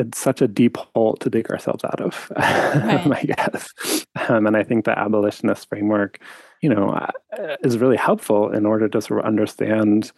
it's 0.00 0.18
such 0.18 0.42
a 0.42 0.48
deep 0.48 0.76
hole 0.76 1.16
to 1.16 1.30
dig 1.30 1.50
ourselves 1.50 1.84
out 1.84 2.00
of, 2.00 2.32
right. 2.36 3.12
I 3.12 3.22
guess. 3.22 4.06
Um, 4.28 4.46
and 4.46 4.56
I 4.56 4.62
think 4.62 4.84
the 4.84 4.98
abolitionist 4.98 5.68
framework, 5.68 6.18
you 6.62 6.68
know, 6.68 6.90
uh, 6.90 7.56
is 7.62 7.78
really 7.78 7.96
helpful 7.96 8.50
in 8.50 8.66
order 8.66 8.88
to 8.88 9.00
sort 9.00 9.20
of 9.20 9.26
understand 9.26 10.12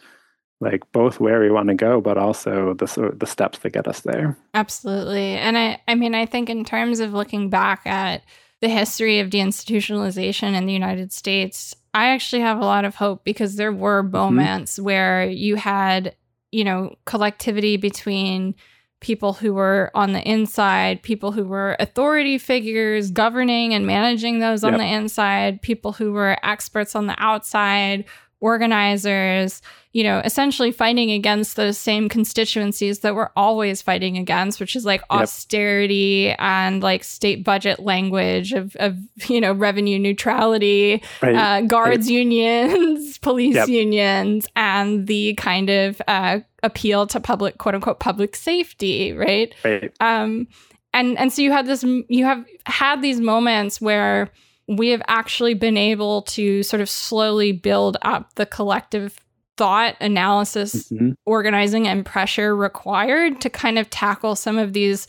like 0.60 0.80
both 0.92 1.18
where 1.18 1.40
we 1.40 1.50
want 1.50 1.68
to 1.68 1.74
go, 1.74 2.00
but 2.00 2.16
also 2.16 2.74
the 2.74 2.86
sort 2.86 3.12
of 3.12 3.18
the 3.18 3.26
steps 3.26 3.58
that 3.58 3.70
get 3.70 3.88
us 3.88 4.00
there. 4.00 4.38
Absolutely. 4.54 5.36
And 5.36 5.58
I, 5.58 5.80
I 5.88 5.96
mean, 5.96 6.14
I 6.14 6.24
think 6.24 6.48
in 6.48 6.64
terms 6.64 7.00
of 7.00 7.12
looking 7.12 7.50
back 7.50 7.84
at 7.84 8.22
the 8.60 8.68
history 8.68 9.18
of 9.18 9.28
deinstitutionalization 9.28 10.54
in 10.54 10.66
the 10.66 10.72
United 10.72 11.12
States, 11.12 11.74
I 11.94 12.10
actually 12.10 12.42
have 12.42 12.58
a 12.58 12.64
lot 12.64 12.84
of 12.84 12.94
hope 12.94 13.24
because 13.24 13.56
there 13.56 13.72
were 13.72 14.04
mm-hmm. 14.04 14.12
moments 14.12 14.74
mm-hmm. 14.74 14.84
where 14.84 15.24
you 15.24 15.56
had, 15.56 16.14
you 16.52 16.62
know, 16.62 16.94
collectivity 17.06 17.76
between 17.76 18.54
people 19.02 19.32
who 19.32 19.52
were 19.52 19.90
on 19.94 20.12
the 20.12 20.22
inside, 20.22 21.02
people 21.02 21.32
who 21.32 21.44
were 21.44 21.76
authority 21.80 22.38
figures 22.38 23.10
governing 23.10 23.74
and 23.74 23.84
managing 23.84 24.38
those 24.38 24.62
on 24.62 24.74
yep. 24.74 24.80
the 24.80 24.86
inside, 24.86 25.60
people 25.60 25.92
who 25.92 26.12
were 26.12 26.38
experts 26.44 26.94
on 26.94 27.08
the 27.08 27.16
outside, 27.18 28.04
organizers, 28.42 29.62
you 29.92 30.02
know, 30.02 30.20
essentially 30.24 30.72
fighting 30.72 31.10
against 31.10 31.56
those 31.56 31.78
same 31.78 32.08
constituencies 32.08 33.00
that 33.00 33.14
we're 33.14 33.30
always 33.36 33.80
fighting 33.80 34.18
against, 34.18 34.58
which 34.58 34.74
is 34.74 34.84
like 34.84 35.00
yep. 35.02 35.22
austerity 35.22 36.30
and 36.38 36.82
like 36.82 37.04
state 37.04 37.44
budget 37.44 37.78
language 37.78 38.52
of, 38.52 38.74
of 38.76 38.98
you 39.28 39.40
know, 39.40 39.52
revenue 39.52 39.98
neutrality, 39.98 41.02
right. 41.22 41.34
uh, 41.34 41.60
guards 41.62 42.06
right. 42.06 42.14
unions, 42.14 43.18
police 43.22 43.54
yep. 43.54 43.68
unions, 43.68 44.46
and 44.56 45.06
the 45.06 45.34
kind 45.34 45.70
of 45.70 46.02
uh, 46.08 46.40
appeal 46.62 47.06
to 47.06 47.20
public, 47.20 47.58
quote 47.58 47.74
unquote, 47.74 48.00
public 48.00 48.34
safety, 48.34 49.12
right? 49.12 49.54
Right. 49.64 49.92
Um, 50.00 50.48
and 50.94 51.18
and 51.18 51.32
so 51.32 51.40
you 51.40 51.52
had 51.52 51.66
this, 51.66 51.82
you 51.82 52.24
have 52.24 52.44
had 52.66 53.00
these 53.00 53.20
moments 53.20 53.80
where 53.80 54.30
we 54.68 54.90
have 54.90 55.02
actually 55.08 55.54
been 55.54 55.76
able 55.76 56.22
to 56.22 56.62
sort 56.62 56.80
of 56.80 56.88
slowly 56.88 57.52
build 57.52 57.96
up 58.02 58.34
the 58.34 58.46
collective 58.46 59.18
thought, 59.56 59.96
analysis, 60.00 60.90
mm-hmm. 60.90 61.12
organizing, 61.26 61.86
and 61.86 62.06
pressure 62.06 62.56
required 62.56 63.40
to 63.40 63.50
kind 63.50 63.78
of 63.78 63.90
tackle 63.90 64.34
some 64.34 64.58
of 64.58 64.72
these 64.72 65.06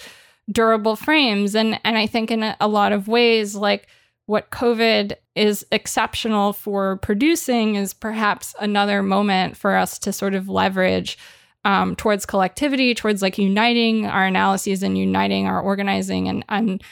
durable 0.52 0.96
frames. 0.96 1.56
And 1.56 1.80
and 1.84 1.98
I 1.98 2.08
think 2.08 2.32
in 2.32 2.44
a, 2.44 2.58
a 2.60 2.68
lot 2.68 2.92
of 2.92 3.08
ways, 3.08 3.56
like 3.56 3.88
what 4.26 4.52
COVID 4.52 5.14
is 5.36 5.66
exceptional 5.72 6.54
for 6.54 6.98
producing 6.98 7.76
is 7.76 7.94
perhaps 7.94 8.56
another 8.60 9.02
moment 9.04 9.58
for 9.58 9.76
us 9.76 10.00
to 10.00 10.14
sort 10.14 10.36
of 10.36 10.48
leverage 10.48 11.18
um, 11.66 11.96
towards 11.96 12.26
collectivity, 12.26 12.94
towards 12.94 13.22
like 13.22 13.38
uniting 13.38 14.06
our 14.06 14.26
analyses 14.26 14.84
and 14.84 14.98
uniting 14.98 15.48
our 15.48 15.62
organizing 15.62 16.28
and 16.28 16.46
and 16.50 16.84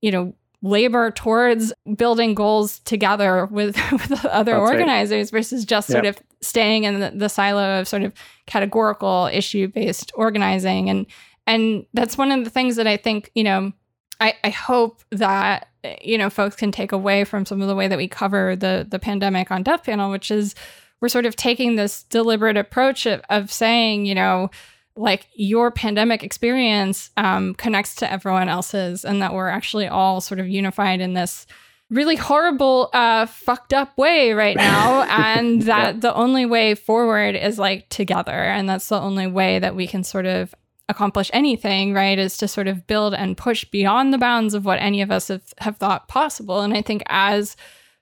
you 0.00 0.10
know 0.10 0.34
labor 0.62 1.10
towards 1.10 1.72
building 1.96 2.34
goals 2.34 2.80
together 2.80 3.46
with, 3.46 3.76
with 3.92 4.24
other 4.24 4.52
That's 4.52 4.70
organizers 4.70 5.32
right. 5.32 5.38
versus 5.38 5.64
just 5.64 5.88
sort 5.88 6.06
of 6.06 6.18
staying 6.40 6.84
in 6.84 7.00
the, 7.00 7.12
the 7.14 7.28
silo 7.28 7.80
of 7.80 7.88
sort 7.88 8.02
of 8.02 8.12
categorical 8.46 9.28
issue 9.32 9.68
based 9.68 10.12
organizing 10.14 10.88
and 10.88 11.06
and 11.46 11.86
that's 11.94 12.18
one 12.18 12.30
of 12.30 12.44
the 12.44 12.50
things 12.50 12.76
that 12.76 12.86
I 12.86 12.96
think 12.96 13.30
you 13.34 13.42
know 13.42 13.72
I, 14.20 14.34
I 14.44 14.50
hope 14.50 15.02
that 15.10 15.68
you 16.02 16.18
know 16.18 16.30
folks 16.30 16.56
can 16.56 16.72
take 16.72 16.92
away 16.92 17.24
from 17.24 17.46
some 17.46 17.62
of 17.62 17.68
the 17.68 17.74
way 17.74 17.88
that 17.88 17.98
we 17.98 18.08
cover 18.08 18.56
the 18.56 18.86
the 18.88 18.98
pandemic 18.98 19.50
on 19.50 19.62
Death 19.62 19.84
Panel, 19.84 20.10
which 20.10 20.30
is 20.30 20.54
we're 21.00 21.08
sort 21.08 21.26
of 21.26 21.36
taking 21.36 21.76
this 21.76 22.02
deliberate 22.04 22.56
approach 22.56 23.06
of, 23.06 23.20
of 23.30 23.52
saying, 23.52 24.04
you 24.04 24.14
know, 24.14 24.50
like 24.98 25.28
your 25.34 25.70
pandemic 25.70 26.22
experience 26.22 27.10
um, 27.16 27.54
connects 27.54 27.94
to 27.96 28.12
everyone 28.12 28.48
else's, 28.48 29.04
and 29.04 29.22
that 29.22 29.32
we're 29.32 29.48
actually 29.48 29.86
all 29.86 30.20
sort 30.20 30.40
of 30.40 30.48
unified 30.48 31.00
in 31.00 31.14
this 31.14 31.46
really 31.90 32.16
horrible, 32.16 32.90
uh, 32.92 33.24
fucked 33.26 33.72
up 33.72 33.96
way 33.96 34.32
right 34.32 34.56
now, 34.74 35.02
and 35.02 35.62
that 35.62 35.94
yeah. 35.94 36.00
the 36.00 36.14
only 36.14 36.44
way 36.44 36.74
forward 36.74 37.34
is 37.34 37.58
like 37.58 37.88
together, 37.88 38.32
and 38.32 38.68
that's 38.68 38.88
the 38.88 39.00
only 39.00 39.26
way 39.26 39.58
that 39.58 39.74
we 39.74 39.86
can 39.86 40.02
sort 40.04 40.26
of 40.26 40.54
accomplish 40.88 41.30
anything, 41.32 41.92
right, 41.92 42.18
is 42.18 42.36
to 42.38 42.48
sort 42.48 42.66
of 42.66 42.86
build 42.86 43.14
and 43.14 43.36
push 43.36 43.64
beyond 43.64 44.12
the 44.12 44.18
bounds 44.18 44.54
of 44.54 44.64
what 44.64 44.80
any 44.80 45.02
of 45.02 45.10
us 45.10 45.28
have, 45.28 45.42
have 45.58 45.76
thought 45.76 46.08
possible. 46.08 46.60
And 46.62 46.74
I 46.74 46.82
think 46.82 47.02
as 47.06 47.56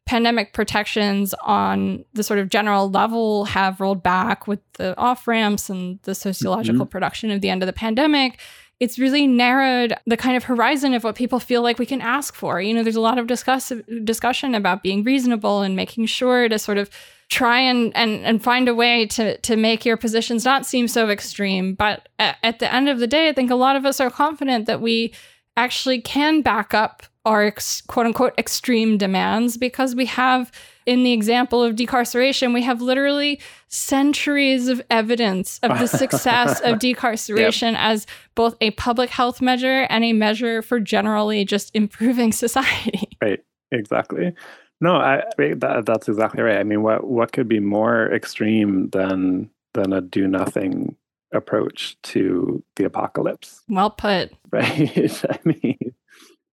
pandemic 0.07 0.53
protections 0.53 1.35
on 1.43 2.05
the 2.15 2.23
sort 2.23 2.39
of 2.39 2.49
general 2.49 2.89
level 2.89 3.45
have 3.45 3.81
rolled 3.81 4.03
back 4.03 4.47
with 4.47 4.61
the 4.75 4.97
off 4.97 5.27
ramps 5.27 5.69
and 5.69 5.99
the 6.03 6.15
sociological 6.15 6.85
mm-hmm. 6.85 6.91
production 6.91 7.31
of 7.31 7.41
the 7.41 7.51
end 7.51 7.63
of 7.63 7.67
the 7.67 7.73
pandemic, 7.73 8.39
it's 8.79 8.99
really 8.99 9.27
narrowed 9.27 9.95
the 10.07 10.17
kind 10.17 10.37
of 10.37 10.45
horizon 10.45 10.95
of 10.95 11.03
what 11.03 11.17
people 11.17 11.41
feel 11.41 11.63
like 11.63 11.79
we 11.79 11.87
can 11.87 12.01
ask 12.01 12.35
for. 12.35 12.61
You 12.61 12.75
know, 12.75 12.83
there's 12.83 12.97
a 12.97 13.01
lot 13.01 13.19
of 13.19 13.27
discuss 13.27 13.73
discussion 14.05 14.55
about 14.55 14.83
being 14.83 15.03
reasonable 15.03 15.63
and 15.63 15.75
making 15.75 16.07
sure 16.07 16.49
to 16.49 16.59
sort 16.59 16.79
of 16.79 16.91
try 17.29 17.59
and 17.59 17.97
and 17.97 18.25
and 18.25 18.45
find 18.45 18.69
a 18.69 18.75
way 18.75 19.07
to 19.07 19.39
to 19.39 19.57
make 19.57 19.85
your 19.85 19.97
positions 19.97 20.45
not 20.45 20.67
seem 20.67 20.89
so 20.89 21.09
extreme. 21.09 21.75
But 21.75 22.09
at, 22.19 22.37
at 22.43 22.59
the 22.59 22.73
end 22.73 22.89
of 22.89 22.99
the 22.99 23.07
day, 23.07 23.29
I 23.29 23.33
think 23.33 23.51
a 23.51 23.57
lot 23.57 23.77
of 23.77 23.87
us 23.87 23.99
are 23.99 24.11
confident 24.11 24.67
that 24.67 24.81
we 24.81 25.15
actually 25.57 26.01
can 26.01 26.43
back 26.43 26.75
up 26.75 27.03
our 27.27 27.45
ex, 27.45 27.83
quote 27.83 28.07
unquote 28.07 28.33
extreme 28.39 28.97
demands 28.97 29.59
because 29.59 29.95
we 29.95 30.07
have 30.07 30.51
in 30.87 31.03
the 31.03 31.13
example 31.13 31.63
of 31.63 31.75
decarceration 31.75 32.55
we 32.55 32.63
have 32.63 32.81
literally 32.81 33.41
centuries 33.69 34.69
of 34.69 34.81
evidence 34.89 35.59
of 35.63 35.79
the 35.79 35.87
success 35.87 36.61
of 36.61 36.79
decarceration 36.79 37.73
yep. 37.73 37.81
as 37.81 38.07
both 38.35 38.57
a 38.61 38.71
public 38.73 39.11
health 39.11 39.43
measure 39.43 39.87
and 39.91 40.05
a 40.05 40.13
measure 40.15 40.63
for 40.63 40.81
generally 40.81 41.45
just 41.45 41.71
improving 41.75 42.33
society 42.47 43.09
right 43.21 43.45
exactly 43.73 44.33
no, 44.81 44.97
I, 44.97 45.23
that, 45.39 45.85
that's 45.87 46.09
exactly 46.09 46.43
right. 46.43 46.59
I 46.59 46.63
mean, 46.63 46.83
what 46.83 47.07
what 47.07 47.33
could 47.33 47.49
be 47.49 47.61
more 47.61 48.13
extreme 48.13 48.91
than 48.91 49.51
than 49.75 49.93
a 49.93 50.01
do 50.01 50.27
nothing 50.29 50.97
approach 51.33 51.97
to 52.03 52.63
the 52.77 52.85
apocalypse? 52.85 53.63
Well 53.69 53.91
put. 53.91 54.33
Right. 54.51 55.25
I 55.31 55.39
mean, 55.45 55.95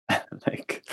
like 0.47 0.83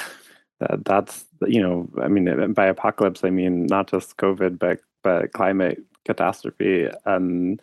that, 0.61 0.85
that's 0.85 1.25
you 1.47 1.63
know, 1.63 1.89
I 2.03 2.09
mean, 2.09 2.53
by 2.53 2.67
apocalypse, 2.67 3.25
I 3.25 3.31
mean 3.31 3.67
not 3.67 3.91
just 3.91 4.17
COVID, 4.17 4.59
but 4.59 4.81
but 5.03 5.33
climate 5.33 5.83
catastrophe, 6.05 6.89
and 7.05 7.61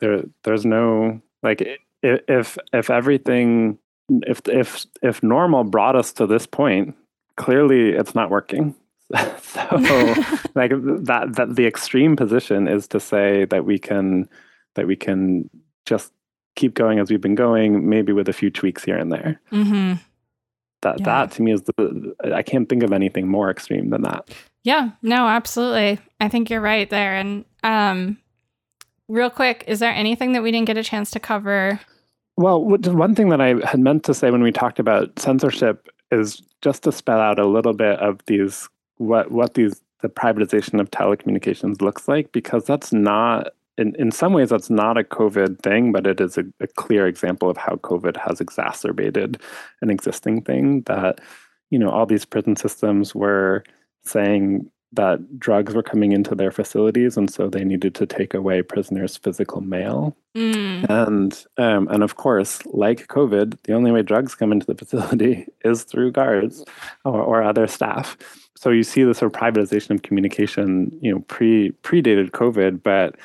there 0.00 0.22
there's 0.44 0.64
no 0.64 1.20
like 1.42 1.66
if 2.02 2.58
if 2.72 2.90
everything 2.90 3.78
if 4.08 4.40
if 4.46 4.86
if 5.02 5.22
normal 5.22 5.64
brought 5.64 5.96
us 5.96 6.12
to 6.12 6.26
this 6.26 6.46
point 6.46 6.94
clearly 7.36 7.90
it's 7.90 8.14
not 8.14 8.30
working. 8.30 8.74
So 9.56 9.60
like 10.54 10.72
that 10.72 11.34
that 11.36 11.54
the 11.54 11.66
extreme 11.66 12.16
position 12.16 12.68
is 12.68 12.88
to 12.88 13.00
say 13.00 13.46
that 13.46 13.64
we 13.64 13.78
can 13.78 14.28
that 14.74 14.86
we 14.86 14.96
can 14.96 15.48
just 15.86 16.12
keep 16.56 16.74
going 16.74 16.98
as 16.98 17.08
we've 17.08 17.20
been 17.20 17.36
going 17.36 17.88
maybe 17.88 18.12
with 18.12 18.28
a 18.28 18.32
few 18.32 18.50
tweaks 18.50 18.84
here 18.84 18.98
and 18.98 19.12
there. 19.12 19.40
Mm-hmm. 19.52 19.94
That 20.86 21.00
yeah. 21.00 21.04
that 21.04 21.30
to 21.32 21.42
me 21.42 21.52
is 21.52 21.62
the 21.62 22.14
i 22.34 22.42
can't 22.42 22.68
think 22.68 22.82
of 22.82 22.92
anything 22.92 23.28
more 23.28 23.50
extreme 23.50 23.90
than 23.90 24.02
that. 24.02 24.30
Yeah 24.64 24.90
no 25.02 25.26
absolutely. 25.26 25.98
I 26.20 26.28
think 26.28 26.50
you're 26.50 26.60
right 26.60 26.88
there. 26.88 27.16
And 27.16 27.44
um 27.62 28.18
real 29.08 29.30
quick 29.30 29.64
is 29.66 29.78
there 29.80 29.92
anything 29.92 30.32
that 30.32 30.42
we 30.42 30.50
didn't 30.50 30.66
get 30.66 30.76
a 30.76 30.84
chance 30.84 31.10
to 31.12 31.20
cover? 31.20 31.80
Well 32.36 32.64
one 32.64 33.14
thing 33.14 33.30
that 33.30 33.40
i 33.40 33.54
had 33.66 33.80
meant 33.80 34.04
to 34.04 34.14
say 34.14 34.30
when 34.30 34.42
we 34.42 34.52
talked 34.52 34.78
about 34.78 35.18
censorship 35.18 35.88
is 36.10 36.42
just 36.62 36.82
to 36.84 36.92
spell 36.92 37.20
out 37.20 37.38
a 37.38 37.46
little 37.46 37.72
bit 37.72 37.98
of 38.00 38.20
these 38.26 38.68
what 38.98 39.30
what 39.30 39.54
these 39.54 39.82
the 40.02 40.08
privatization 40.08 40.80
of 40.80 40.90
telecommunications 40.90 41.80
looks 41.80 42.06
like 42.06 42.30
because 42.32 42.64
that's 42.64 42.92
not 42.92 43.48
in, 43.78 43.94
in 43.96 44.10
some 44.10 44.32
ways 44.32 44.50
that's 44.50 44.70
not 44.70 44.98
a 44.98 45.04
covid 45.04 45.60
thing 45.60 45.92
but 45.92 46.06
it 46.06 46.20
is 46.20 46.38
a, 46.38 46.44
a 46.60 46.66
clear 46.66 47.06
example 47.06 47.48
of 47.50 47.56
how 47.56 47.74
covid 47.76 48.16
has 48.16 48.40
exacerbated 48.40 49.40
an 49.82 49.90
existing 49.90 50.42
thing 50.42 50.82
that 50.82 51.20
you 51.70 51.78
know 51.78 51.90
all 51.90 52.06
these 52.06 52.24
prison 52.24 52.56
systems 52.56 53.14
were 53.14 53.62
saying 54.04 54.70
that 54.92 55.38
drugs 55.38 55.74
were 55.74 55.82
coming 55.82 56.12
into 56.12 56.34
their 56.34 56.50
facilities, 56.50 57.16
and 57.16 57.30
so 57.30 57.48
they 57.48 57.64
needed 57.64 57.94
to 57.94 58.06
take 58.06 58.34
away 58.34 58.62
prisoners' 58.62 59.16
physical 59.16 59.60
mail. 59.60 60.16
Mm. 60.36 60.88
And 60.88 61.44
um, 61.58 61.88
and 61.88 62.02
of 62.02 62.16
course, 62.16 62.64
like 62.66 63.06
COVID, 63.08 63.62
the 63.62 63.74
only 63.74 63.92
way 63.92 64.02
drugs 64.02 64.34
come 64.34 64.52
into 64.52 64.66
the 64.66 64.74
facility 64.74 65.46
is 65.64 65.84
through 65.84 66.12
guards 66.12 66.64
or, 67.04 67.20
or 67.20 67.42
other 67.42 67.66
staff. 67.66 68.16
So 68.56 68.70
you 68.70 68.82
see 68.82 69.04
the 69.04 69.14
sort 69.14 69.34
of 69.34 69.40
privatization 69.40 69.90
of 69.90 70.02
communication, 70.02 70.96
you 71.00 71.12
know, 71.12 71.20
pre 71.28 71.72
predated 71.82 72.30
COVID, 72.30 72.82
but 72.82 73.16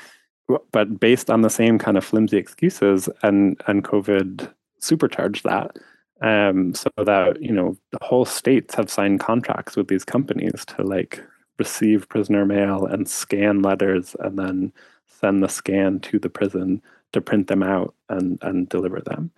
but 0.72 0.99
based 0.99 1.30
on 1.30 1.41
the 1.41 1.49
same 1.49 1.80
kind 1.80 1.97
of 1.97 2.05
flimsy 2.05 2.38
excuses, 2.38 3.09
and 3.23 3.61
and 3.68 3.84
COVID 3.84 4.51
supercharged 4.80 5.43
that. 5.43 5.77
Um, 6.22 6.76
so 6.76 6.89
that 6.97 7.41
you 7.41 7.51
know 7.51 7.76
the 7.91 7.99
whole 8.03 8.26
states 8.26 8.76
have 8.76 8.91
signed 8.91 9.19
contracts 9.19 9.76
with 9.76 9.88
these 9.88 10.05
companies 10.05 10.63
to 10.68 10.84
like 10.84 11.23
receive 11.57 12.09
prisoner 12.09 12.45
mail 12.45 12.85
and 12.85 13.07
scan 13.07 13.61
letters 13.61 14.15
and 14.19 14.38
then 14.38 14.73
send 15.05 15.43
the 15.43 15.47
scan 15.47 15.99
to 15.99 16.19
the 16.19 16.30
prison 16.30 16.81
to 17.13 17.22
print 17.22 17.47
them 17.47 17.61
out 17.61 17.93
and, 18.09 18.39
and 18.41 18.68
deliver 18.69 18.99
them. 18.99 19.31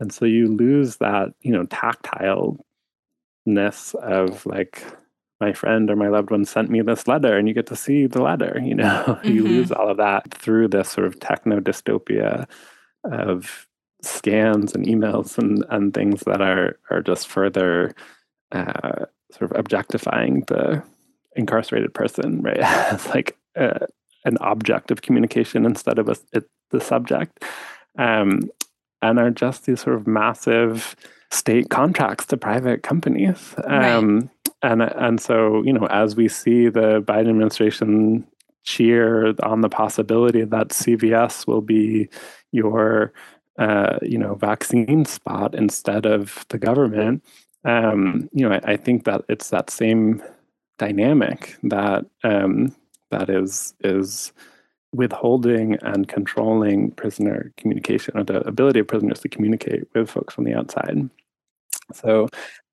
And 0.00 0.12
so 0.12 0.24
you 0.24 0.48
lose 0.48 0.96
that, 0.98 1.34
you 1.40 1.52
know, 1.52 1.64
tactileness 1.64 3.94
of 3.96 4.46
like 4.46 4.84
my 5.40 5.52
friend 5.52 5.90
or 5.90 5.96
my 5.96 6.08
loved 6.08 6.30
one 6.30 6.44
sent 6.44 6.70
me 6.70 6.80
this 6.80 7.06
letter 7.08 7.36
and 7.36 7.48
you 7.48 7.54
get 7.54 7.66
to 7.66 7.76
see 7.76 8.06
the 8.06 8.22
letter, 8.22 8.60
you 8.64 8.74
know. 8.74 9.04
Mm-hmm. 9.24 9.28
you 9.28 9.42
lose 9.44 9.72
all 9.72 9.90
of 9.90 9.96
that 9.98 10.32
through 10.32 10.68
this 10.68 10.88
sort 10.88 11.06
of 11.06 11.18
techno 11.20 11.60
dystopia 11.60 12.46
of 13.04 13.66
scans 14.02 14.74
and 14.74 14.86
emails 14.86 15.38
and, 15.38 15.64
and 15.70 15.94
things 15.94 16.22
that 16.26 16.40
are 16.40 16.78
are 16.90 17.02
just 17.02 17.28
further 17.28 17.94
uh, 18.52 19.06
sort 19.32 19.50
of 19.50 19.58
objectifying 19.58 20.44
the 20.48 20.82
incarcerated 21.36 21.92
person, 21.94 22.42
right, 22.42 22.58
as 22.58 23.06
like 23.08 23.36
a, 23.56 23.86
an 24.24 24.38
object 24.40 24.90
of 24.90 25.02
communication 25.02 25.66
instead 25.66 25.98
of 25.98 26.08
a, 26.08 26.16
it, 26.32 26.48
the 26.70 26.80
subject, 26.80 27.44
um, 27.98 28.50
and 29.02 29.18
are 29.18 29.30
just 29.30 29.66
these 29.66 29.80
sort 29.80 29.96
of 29.96 30.06
massive 30.06 30.96
state 31.30 31.68
contracts 31.68 32.26
to 32.26 32.36
private 32.36 32.82
companies. 32.82 33.54
Um, 33.64 34.18
right. 34.18 34.28
And 34.64 34.82
and 34.82 35.20
so 35.20 35.62
you 35.62 35.72
know, 35.72 35.86
as 35.86 36.16
we 36.16 36.28
see 36.28 36.68
the 36.68 37.02
Biden 37.02 37.28
administration 37.28 38.26
cheer 38.62 39.34
on 39.42 39.60
the 39.60 39.68
possibility 39.68 40.42
that 40.42 40.68
CVS 40.68 41.46
will 41.46 41.60
be 41.60 42.08
your 42.50 43.12
uh, 43.58 43.98
you 44.00 44.18
know 44.18 44.34
vaccine 44.34 45.04
spot 45.04 45.54
instead 45.54 46.06
of 46.06 46.46
the 46.48 46.58
government. 46.58 47.22
Um, 47.64 48.28
you 48.32 48.48
know, 48.48 48.54
I, 48.54 48.72
I, 48.72 48.76
think 48.76 49.04
that 49.04 49.22
it's 49.28 49.48
that 49.50 49.70
same 49.70 50.22
dynamic 50.78 51.56
that 51.62 52.04
um, 52.22 52.74
that 53.10 53.30
is 53.30 53.74
is 53.80 54.32
withholding 54.92 55.76
and 55.82 56.08
controlling 56.08 56.90
prisoner 56.92 57.52
communication 57.56 58.16
or 58.16 58.24
the 58.24 58.40
ability 58.46 58.80
of 58.80 58.88
prisoners 58.88 59.20
to 59.20 59.28
communicate 59.28 59.84
with 59.94 60.10
folks 60.10 60.34
from 60.34 60.44
the 60.44 60.54
outside. 60.54 61.10
So 61.92 62.28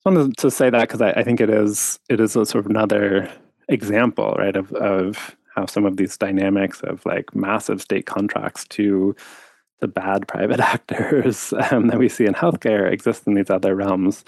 wanted 0.06 0.38
to 0.38 0.52
say 0.52 0.70
that 0.70 0.82
because 0.82 1.02
I, 1.02 1.12
I, 1.12 1.24
think 1.24 1.40
it 1.40 1.50
is 1.50 2.00
it 2.10 2.20
is 2.20 2.36
a 2.36 2.46
sort 2.46 2.66
of 2.66 2.70
another 2.70 3.32
example, 3.68 4.36
right, 4.38 4.56
of 4.56 4.72
of 4.74 5.36
how 5.56 5.66
some 5.66 5.86
of 5.86 5.98
these 5.98 6.18
dynamics 6.18 6.82
of 6.82 7.06
like 7.06 7.36
massive 7.36 7.82
state 7.82 8.06
contracts 8.06 8.66
to 8.70 9.16
the 9.80 9.88
bad 9.88 10.28
private 10.28 10.60
actors 10.76 11.54
um, 11.72 11.88
that 11.88 12.00
we 12.00 12.10
see 12.10 12.26
in 12.26 12.34
healthcare 12.34 12.92
exist 12.92 13.28
in 13.28 13.34
these 13.34 13.50
other 13.50 13.76
realms 13.76 14.24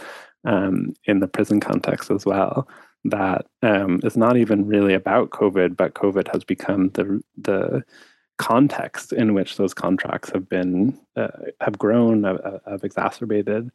um, 0.46 0.94
in 1.06 1.20
the 1.20 1.28
prison 1.28 1.60
context 1.60 2.12
as 2.12 2.26
well. 2.26 2.68
That 3.06 3.46
um, 3.62 4.00
is 4.04 4.16
not 4.16 4.38
even 4.38 4.66
really 4.66 4.94
about 4.94 5.32
COVID, 5.32 5.76
but 5.76 5.94
COVID 5.94 6.32
has 6.34 6.44
become 6.44 6.90
the 6.90 7.22
the 7.38 7.84
context 8.38 9.14
in 9.14 9.34
which 9.34 9.58
those 9.58 9.74
contracts 9.74 10.30
have 10.32 10.50
been 10.50 11.00
uh, 11.16 11.28
have 11.62 11.78
grown, 11.78 12.26
uh, 12.26 12.60
have 12.66 12.84
exacerbated, 12.84 13.72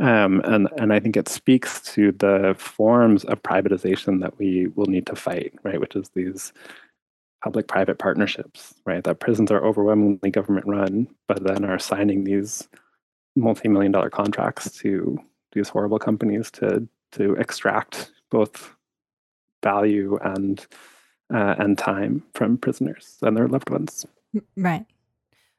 um, 0.00 0.40
and 0.44 0.68
and 0.78 0.92
I 0.92 1.00
think 1.00 1.16
it 1.16 1.28
speaks 1.28 1.80
to 1.92 2.12
the 2.12 2.54
forms 2.58 3.24
of 3.24 3.42
privatization 3.42 4.20
that 4.20 4.38
we 4.38 4.68
will 4.74 4.86
need 4.86 5.06
to 5.06 5.16
fight, 5.16 5.54
right? 5.62 5.80
Which 5.80 5.94
is 5.94 6.08
these 6.10 6.52
public-private 7.42 7.98
partnerships, 7.98 8.74
right? 8.86 9.04
That 9.04 9.20
prisons 9.20 9.50
are 9.50 9.64
overwhelmingly 9.64 10.30
government-run, 10.30 11.08
but 11.28 11.44
then 11.44 11.64
are 11.64 11.78
signing 11.78 12.24
these 12.24 12.68
multi-million 13.36 13.92
dollar 13.92 14.10
contracts 14.10 14.70
to 14.78 15.18
these 15.52 15.68
horrible 15.68 15.98
companies 15.98 16.50
to 16.52 16.88
to 17.12 17.34
extract 17.34 18.10
both 18.30 18.74
value 19.62 20.18
and 20.22 20.66
uh, 21.32 21.54
and 21.58 21.78
time 21.78 22.22
from 22.34 22.58
prisoners 22.58 23.16
and 23.22 23.36
their 23.36 23.48
loved 23.48 23.70
ones. 23.70 24.04
Right. 24.56 24.84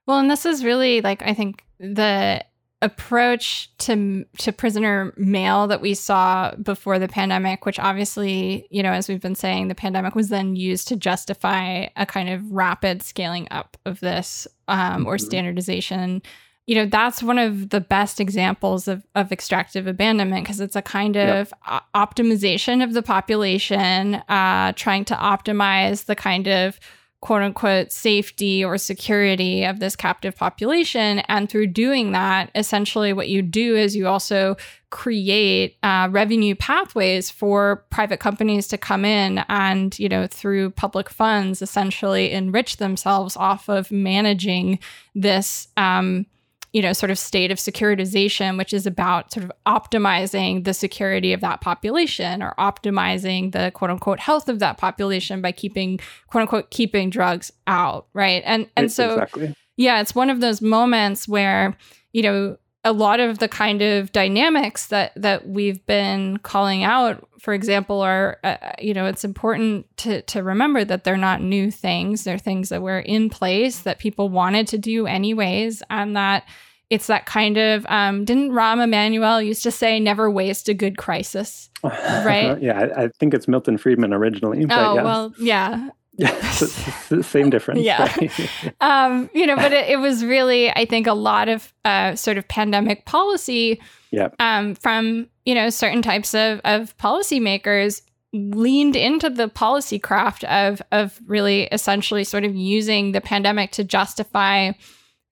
Well, 0.05 0.19
and 0.19 0.29
this 0.29 0.45
is 0.45 0.65
really 0.65 1.01
like 1.01 1.21
I 1.23 1.33
think 1.33 1.63
the 1.79 2.43
approach 2.85 3.75
to 3.79 4.23
to 4.37 4.51
prisoner 4.51 5.11
mail 5.17 5.65
that 5.65 5.81
we 5.81 5.95
saw 5.95 6.53
before 6.55 6.99
the 6.99 7.07
pandemic 7.07 7.65
which 7.65 7.79
obviously 7.79 8.67
you 8.69 8.83
know 8.83 8.91
as 8.91 9.09
we've 9.09 9.21
been 9.21 9.33
saying 9.33 9.67
the 9.67 9.75
pandemic 9.75 10.13
was 10.13 10.29
then 10.29 10.55
used 10.55 10.87
to 10.87 10.95
justify 10.95 11.87
a 11.95 12.05
kind 12.05 12.29
of 12.29 12.51
rapid 12.51 13.01
scaling 13.01 13.47
up 13.49 13.75
of 13.85 13.99
this 14.01 14.47
um, 14.67 15.07
or 15.07 15.15
mm-hmm. 15.15 15.25
standardization 15.25 16.21
you 16.67 16.75
know 16.75 16.85
that's 16.85 17.23
one 17.23 17.39
of 17.39 17.69
the 17.69 17.81
best 17.81 18.19
examples 18.19 18.87
of, 18.87 19.03
of 19.15 19.31
extractive 19.31 19.87
abandonment 19.87 20.43
because 20.43 20.59
it's 20.59 20.75
a 20.75 20.81
kind 20.83 21.17
of 21.17 21.51
yep. 21.67 21.83
optimization 21.95 22.83
of 22.83 22.93
the 22.93 23.01
population 23.01 24.15
uh, 24.29 24.73
trying 24.75 25.05
to 25.05 25.15
optimize 25.15 26.05
the 26.05 26.15
kind 26.15 26.47
of 26.47 26.79
quote 27.25 27.41
unquote 27.41 27.91
safety 27.91 28.63
or 28.63 28.77
security 28.77 29.63
of 29.63 29.79
this 29.79 29.95
captive 29.95 30.35
population. 30.35 31.19
And 31.21 31.49
through 31.49 31.65
doing 31.67 32.11
that 32.11 32.51
essentially 32.53 33.13
what 33.13 33.29
you 33.29 33.41
do 33.41 33.75
is 33.75 33.95
you 33.95 34.05
also 34.05 34.57
create 34.91 35.75
uh, 35.81 36.07
revenue 36.11 36.53
pathways 36.53 37.31
for 37.31 37.83
private 37.89 38.19
companies 38.19 38.67
to 38.67 38.77
come 38.77 39.03
in 39.03 39.39
and 39.49 39.97
you 39.97 40.07
know 40.07 40.27
through 40.27 40.69
public 40.69 41.09
funds 41.09 41.63
essentially 41.63 42.31
enrich 42.31 42.77
themselves 42.77 43.35
off 43.35 43.67
of 43.69 43.91
managing 43.91 44.77
this 45.15 45.67
um, 45.77 46.27
you 46.75 46.81
know, 46.81 46.91
sort 46.91 47.09
of 47.09 47.17
state 47.17 47.51
of 47.51 47.57
securitization, 47.57 48.57
which 48.57 48.73
is 48.73 48.85
about 48.85 49.31
sort 49.31 49.45
of 49.45 49.51
optimizing 49.65 50.65
the 50.65 50.73
security 50.73 51.31
of 51.31 51.39
that 51.39 51.61
population 51.61 52.43
or 52.43 52.53
optimizing 52.59 53.53
the 53.53 53.71
quote 53.73 53.89
unquote 53.89 54.19
health 54.19 54.49
of 54.49 54.59
that 54.59 54.77
population 54.77 55.41
by 55.41 55.53
keeping 55.53 55.97
quote 56.27 56.41
unquote 56.41 56.71
keeping 56.71 57.09
drugs 57.09 57.49
out, 57.65 58.07
right? 58.13 58.43
And 58.45 58.69
and 58.75 58.91
so 58.91 59.13
exactly. 59.13 59.55
yeah, 59.77 60.01
it's 60.01 60.13
one 60.13 60.29
of 60.29 60.41
those 60.41 60.61
moments 60.61 61.29
where, 61.29 61.77
you 62.11 62.21
know, 62.21 62.57
a 62.85 62.93
lot 62.93 63.19
of 63.19 63.39
the 63.39 63.49
kind 63.49 63.81
of 63.81 64.11
dynamics 64.11 64.87
that 64.87 65.11
that 65.15 65.47
we've 65.47 65.83
been 65.87 66.37
calling 66.37 66.83
out 66.83 67.27
for 67.39 67.53
example 67.53 68.01
are 68.01 68.37
uh, 68.43 68.57
you 68.79 68.93
know 68.93 69.07
it's 69.07 69.25
important 69.25 69.85
to 69.97 70.21
to 70.21 70.43
remember 70.43 70.85
that 70.85 71.03
they're 71.03 71.17
not 71.17 71.41
new 71.41 71.71
things. 71.71 72.23
They're 72.23 72.37
things 72.37 72.69
that 72.69 72.81
were 72.81 72.99
in 72.99 73.29
place 73.29 73.79
that 73.81 73.99
people 73.99 74.29
wanted 74.29 74.67
to 74.69 74.77
do 74.77 75.07
anyways 75.07 75.81
and 75.89 76.15
that 76.15 76.47
it's 76.91 77.07
that 77.07 77.25
kind 77.25 77.57
of 77.57 77.85
um, 77.89 78.23
didn't 78.23 78.51
Rahm 78.51 78.81
Emanuel 78.83 79.41
used 79.41 79.63
to 79.63 79.71
say 79.71 79.99
never 79.99 80.29
waste 80.29 80.69
a 80.69 80.73
good 80.75 80.97
crisis 80.97 81.71
right? 81.83 82.61
Yeah 82.61 82.79
I, 82.79 83.05
I, 83.05 83.09
think 83.19 83.33
it's 83.33 83.47
milton 83.47 83.79
friedman 83.79 84.13
originally 84.13 84.63
oh 84.69 84.95
yeah. 84.95 85.03
well 85.03 85.33
yeah 85.39 85.69
yeah, 85.69 85.89
same 87.21 87.49
difference. 87.49 87.81
yeah. 87.81 88.15
um, 88.81 89.29
you 89.33 89.45
know, 89.45 89.55
but 89.55 89.73
it, 89.73 89.89
it, 89.89 89.97
was 89.97 90.23
really, 90.23 90.69
I 90.69 90.85
think, 90.85 91.07
a 91.07 91.13
lot 91.13 91.49
of 91.49 91.73
uh, 91.83 92.15
sort 92.15 92.37
of 92.37 92.47
pandemic 92.47 93.05
policy 93.05 93.81
yeah. 94.11 94.29
um, 94.39 94.75
from, 94.75 95.27
you 95.45 95.53
know, 95.53 95.69
certain 95.69 96.01
types 96.01 96.33
of, 96.33 96.61
of 96.63 96.95
policymakers 96.97 98.01
leaned 98.33 98.95
into 98.95 99.29
the 99.29 99.47
policy 99.47 99.99
craft 99.99 100.43
of, 100.45 100.81
of 100.91 101.19
really 101.27 101.63
essentially 101.65 102.23
sort 102.23 102.43
of 102.43 102.55
using 102.55 103.11
the 103.11 103.21
pandemic 103.21 103.71
to 103.71 103.83
justify 103.83 104.71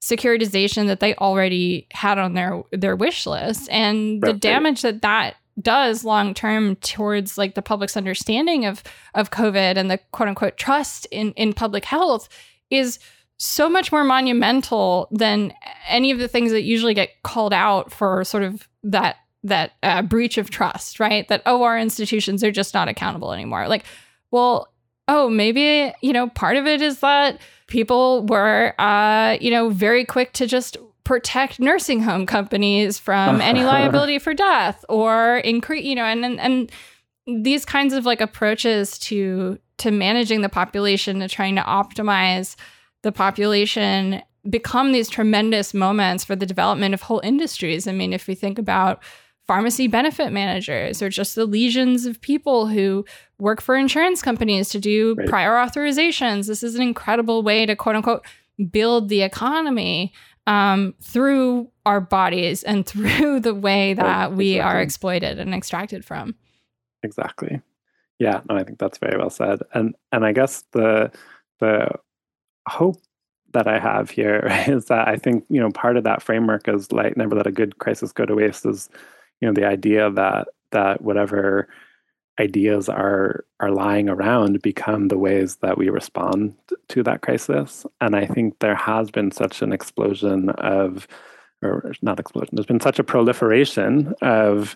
securitization 0.01 0.87
that 0.87 0.99
they 0.99 1.15
already 1.15 1.87
had 1.91 2.17
on 2.17 2.33
their, 2.33 2.61
their 2.71 2.95
wish 2.95 3.25
list. 3.25 3.69
And 3.71 4.21
right. 4.21 4.33
the 4.33 4.37
damage 4.37 4.81
that 4.81 5.01
that 5.01 5.35
does 5.61 6.03
long 6.03 6.33
term 6.33 6.75
towards 6.77 7.37
like 7.37 7.55
the 7.55 7.61
public's 7.61 7.97
understanding 7.97 8.65
of 8.65 8.83
of 9.13 9.31
COVID 9.31 9.77
and 9.77 9.89
the 9.89 9.99
quote 10.11 10.29
unquote 10.29 10.57
trust 10.57 11.05
in 11.11 11.31
in 11.33 11.53
public 11.53 11.85
health 11.85 12.29
is 12.69 12.99
so 13.37 13.69
much 13.69 13.91
more 13.91 14.03
monumental 14.03 15.07
than 15.11 15.53
any 15.87 16.11
of 16.11 16.19
the 16.19 16.27
things 16.27 16.51
that 16.51 16.63
usually 16.63 16.93
get 16.93 17.09
called 17.23 17.53
out 17.53 17.91
for 17.91 18.23
sort 18.23 18.43
of 18.43 18.67
that 18.83 19.17
that 19.43 19.73
uh, 19.83 20.01
breach 20.01 20.37
of 20.37 20.49
trust, 20.49 20.99
right? 20.99 21.27
That 21.27 21.41
oh, 21.45 21.63
our 21.63 21.77
institutions 21.77 22.43
are 22.43 22.51
just 22.51 22.73
not 22.73 22.87
accountable 22.87 23.33
anymore. 23.33 23.67
Like, 23.67 23.83
well, 24.31 24.69
oh, 25.07 25.29
maybe 25.29 25.93
you 26.01 26.13
know 26.13 26.29
part 26.29 26.57
of 26.57 26.65
it 26.65 26.81
is 26.81 26.99
that 26.99 27.39
people 27.67 28.25
were 28.25 28.73
uh, 28.79 29.37
you 29.41 29.51
know 29.51 29.69
very 29.69 30.05
quick 30.05 30.33
to 30.33 30.47
just 30.47 30.77
protect 31.03 31.59
nursing 31.59 32.01
home 32.01 32.25
companies 32.25 32.97
from 32.97 33.41
any 33.41 33.63
liability 33.63 34.19
for 34.19 34.33
death 34.33 34.85
or 34.87 35.37
increase 35.37 35.83
you 35.83 35.95
know 35.95 36.05
and, 36.05 36.23
and 36.23 36.39
and 36.39 36.71
these 37.45 37.65
kinds 37.65 37.93
of 37.93 38.05
like 38.05 38.21
approaches 38.21 38.97
to 38.99 39.57
to 39.77 39.91
managing 39.91 40.41
the 40.41 40.49
population 40.49 41.19
to 41.19 41.27
trying 41.27 41.55
to 41.55 41.61
optimize 41.61 42.55
the 43.01 43.11
population 43.11 44.21
become 44.49 44.91
these 44.91 45.09
tremendous 45.09 45.73
moments 45.73 46.23
for 46.23 46.35
the 46.35 46.45
development 46.45 46.93
of 46.93 47.01
whole 47.01 47.21
industries 47.23 47.87
i 47.87 47.91
mean 47.91 48.13
if 48.13 48.27
we 48.27 48.35
think 48.35 48.57
about 48.57 49.03
pharmacy 49.45 49.87
benefit 49.87 50.31
managers 50.31 51.01
or 51.01 51.09
just 51.09 51.35
the 51.35 51.45
legions 51.45 52.05
of 52.05 52.21
people 52.21 52.67
who 52.67 53.03
work 53.39 53.61
for 53.61 53.75
insurance 53.75 54.21
companies 54.21 54.69
to 54.69 54.79
do 54.79 55.15
right. 55.17 55.27
prior 55.27 55.51
authorizations 55.51 56.47
this 56.47 56.63
is 56.63 56.75
an 56.75 56.81
incredible 56.81 57.43
way 57.43 57.65
to 57.65 57.75
quote 57.75 57.95
unquote 57.95 58.25
build 58.71 59.09
the 59.09 59.21
economy 59.21 60.13
um, 60.47 60.93
through 61.01 61.69
our 61.85 62.01
bodies 62.01 62.63
and 62.63 62.85
through 62.87 63.39
the 63.39 63.55
way 63.55 63.93
that 63.93 64.33
we 64.33 64.59
are 64.59 64.81
exploited 64.81 65.39
and 65.39 65.53
extracted 65.53 66.05
from. 66.05 66.35
Exactly. 67.03 67.61
Yeah, 68.19 68.41
no, 68.49 68.55
I 68.55 68.63
think 68.63 68.79
that's 68.79 68.97
very 68.97 69.17
well 69.17 69.29
said. 69.29 69.59
And 69.73 69.95
and 70.11 70.25
I 70.25 70.31
guess 70.31 70.63
the 70.71 71.11
the 71.59 71.89
hope 72.67 73.01
that 73.53 73.67
I 73.67 73.79
have 73.79 74.09
here 74.09 74.47
is 74.67 74.85
that 74.85 75.07
I 75.07 75.17
think 75.17 75.45
you 75.49 75.59
know 75.59 75.71
part 75.71 75.97
of 75.97 76.03
that 76.03 76.21
framework 76.21 76.67
is 76.67 76.91
like 76.91 77.17
never 77.17 77.35
let 77.35 77.47
a 77.47 77.51
good 77.51 77.79
crisis 77.79 78.11
go 78.11 78.25
to 78.25 78.35
waste 78.35 78.65
is 78.65 78.89
you 79.41 79.47
know 79.47 79.53
the 79.53 79.67
idea 79.67 80.09
that 80.11 80.47
that 80.71 81.01
whatever 81.01 81.67
ideas 82.39 82.89
are 82.89 83.45
are 83.59 83.71
lying 83.71 84.09
around 84.09 84.61
become 84.61 85.07
the 85.07 85.17
ways 85.17 85.57
that 85.57 85.77
we 85.77 85.89
respond 85.89 86.55
to 86.89 87.03
that 87.03 87.21
crisis. 87.21 87.85
And 88.01 88.15
i 88.15 88.25
think 88.25 88.59
there 88.59 88.75
has 88.75 89.11
been 89.11 89.31
such 89.31 89.61
an 89.61 89.71
explosion 89.71 90.49
of 90.49 91.07
or 91.61 91.93
not 92.01 92.19
explosion 92.19 92.49
there's 92.53 92.65
been 92.65 92.79
such 92.79 92.99
a 92.99 93.03
proliferation 93.03 94.13
of 94.21 94.75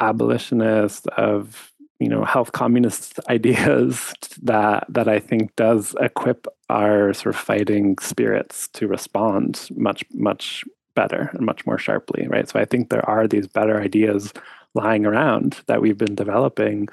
abolitionists 0.00 1.06
of 1.16 1.72
you 1.98 2.08
know 2.08 2.24
health 2.24 2.52
communist 2.52 3.18
ideas 3.28 4.12
that 4.42 4.84
that 4.88 5.08
i 5.08 5.18
think 5.18 5.54
does 5.56 5.96
equip 6.00 6.46
our 6.68 7.12
sort 7.12 7.34
of 7.34 7.40
fighting 7.40 7.96
spirits 7.98 8.68
to 8.68 8.86
respond 8.86 9.68
much 9.74 10.04
much 10.12 10.64
better 10.94 11.30
and 11.34 11.46
much 11.46 11.64
more 11.64 11.78
sharply 11.78 12.26
right? 12.28 12.48
So 12.48 12.58
i 12.60 12.64
think 12.64 12.90
there 12.90 13.08
are 13.08 13.26
these 13.26 13.46
better 13.46 13.80
ideas 13.80 14.32
lying 14.78 15.04
around 15.04 15.60
that 15.66 15.82
we've 15.82 15.98
been 15.98 16.14
developing 16.14 16.88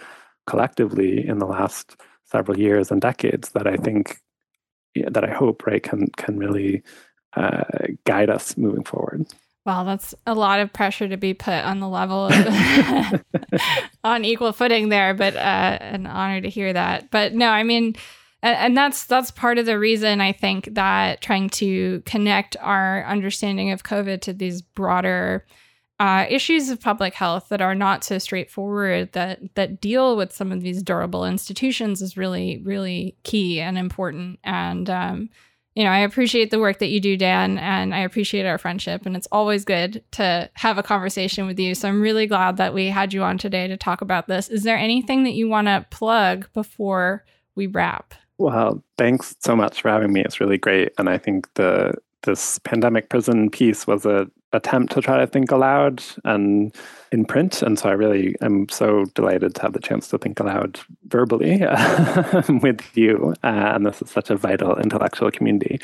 collectively 0.48 1.26
in 1.26 1.40
the 1.40 1.45
last 1.45 1.95
several 2.26 2.60
years 2.60 2.91
and 2.91 3.02
decades 3.02 3.52
that 3.52 3.68
I 3.68 3.78
think 3.78 4.20
that 5.10 5.24
I 5.24 5.34
hope 5.34 5.66
right 5.66 5.82
can 5.82 6.07
can 6.18 6.38
really 6.38 6.84
uh, 7.36 7.64
guide 8.06 8.30
us 8.30 8.57
moving 8.57 8.84
forward. 8.84 9.26
Wow, 9.66 9.84
that's 9.84 10.14
a 10.28 10.36
lot 10.36 10.60
of 10.60 10.72
pressure 10.72 11.07
to 11.07 11.18
be 11.18 11.34
put 11.34 11.66
on 11.66 11.80
the 11.80 11.90
level 11.90 12.28
of 12.28 12.34
on 14.03 14.24
equal 14.24 14.53
footing 14.53 14.90
there, 14.90 15.14
but 15.14 15.36
uh, 15.36 15.78
an 15.82 16.06
honor 16.06 16.41
to 16.41 16.49
hear 16.49 16.72
that. 16.72 17.10
But 17.10 17.34
no, 17.34 17.49
I 17.49 17.64
mean, 17.64 17.95
and 18.44 18.78
that's 18.78 19.06
that's 19.06 19.32
part 19.32 19.57
of 19.57 19.66
the 19.66 19.80
reason 19.80 20.22
I 20.22 20.32
think 20.32 20.70
that 20.74 21.22
trying 21.22 21.49
to 21.52 22.02
connect 22.06 22.56
our 22.62 23.03
understanding 23.06 23.72
of 23.72 23.84
COVID 23.84 24.22
to 24.22 24.34
these 24.34 24.62
broader 24.62 25.45
uh, 25.99 26.26
issues 26.30 26.69
of 26.69 26.81
public 26.81 27.13
health 27.13 27.47
that 27.49 27.61
are 27.61 27.76
not 27.76 28.03
so 28.03 28.17
straightforward 28.17 29.13
that 29.13 29.39
that 29.55 29.80
deal 29.80 30.17
with 30.17 30.34
some 30.34 30.51
of 30.51 30.61
these 30.61 30.84
durable 30.84 31.26
institutions 31.26 32.01
is 32.01 32.17
really 32.17 32.61
really 32.63 33.15
key 33.23 33.61
and 33.61 33.77
important. 33.77 34.39
And 34.43 34.89
um, 34.89 35.30
you 35.76 35.84
know 35.84 35.91
i 35.91 35.99
appreciate 35.99 36.51
the 36.51 36.59
work 36.59 36.80
that 36.80 36.88
you 36.88 36.99
do 36.99 37.17
dan 37.17 37.57
and 37.57 37.93
i 37.93 37.99
appreciate 37.99 38.45
our 38.45 38.57
friendship. 38.57 39.05
And 39.05 39.15
it's 39.15 39.27
always 39.31 39.63
good 39.63 40.03
to 40.11 40.49
have 40.53 40.77
a 40.77 40.84
conversation 40.84 41.45
with 41.45 41.59
you. 41.59 41.76
So 41.76 41.88
i'm 41.88 42.01
really 42.01 42.27
glad 42.27 42.57
that 42.57 42.73
we 42.73 42.88
had 42.88 43.13
you 43.13 43.23
on 43.23 43.38
today 43.38 43.67
to 43.67 43.77
talk 43.77 44.01
about 44.01 44.27
this. 44.27 44.49
Is 44.49 44.63
there 44.63 44.77
anything 44.77 45.23
that 45.23 45.34
you 45.34 45.47
want 45.47 45.67
to 45.67 45.85
plug 45.91 46.51
before 46.53 47.26
we 47.55 47.67
wrap? 47.67 48.13
Well 48.38 48.84
thanks 48.97 49.35
so 49.39 49.55
much 49.55 49.81
for 49.81 49.89
having 49.89 50.11
me. 50.11 50.22
It's 50.22 50.39
really 50.39 50.57
great. 50.57 50.93
And 50.97 51.09
i 51.09 51.17
think 51.17 51.53
the 51.53 51.93
this 52.23 52.57
pandemic 52.59 53.09
prison 53.09 53.49
piece 53.49 53.85
was 53.85 54.05
a 54.05 54.27
attempt 54.56 54.94
to 54.94 55.02
try 55.02 55.18
to 55.19 55.27
think 55.27 55.52
aloud 55.52 56.03
and 56.23 56.76
in 57.11 57.26
print. 57.26 57.61
And 57.61 57.77
so 57.77 57.90
I 57.90 57.94
really 57.94 58.36
am 58.41 58.68
so 58.69 59.06
delighted 59.14 59.56
to 59.56 59.61
have 59.61 59.73
the 59.73 59.80
chance 59.80 60.07
to 60.10 60.18
think 60.18 60.40
aloud 60.40 60.80
verbally 61.07 61.60
with 62.61 62.82
you. 62.98 63.34
Uh, 63.44 63.72
and 63.73 63.86
this 63.86 64.02
is 64.02 64.10
such 64.10 64.30
a 64.30 64.36
vital 64.36 64.77
intellectual 64.77 65.32
community. 65.32 65.80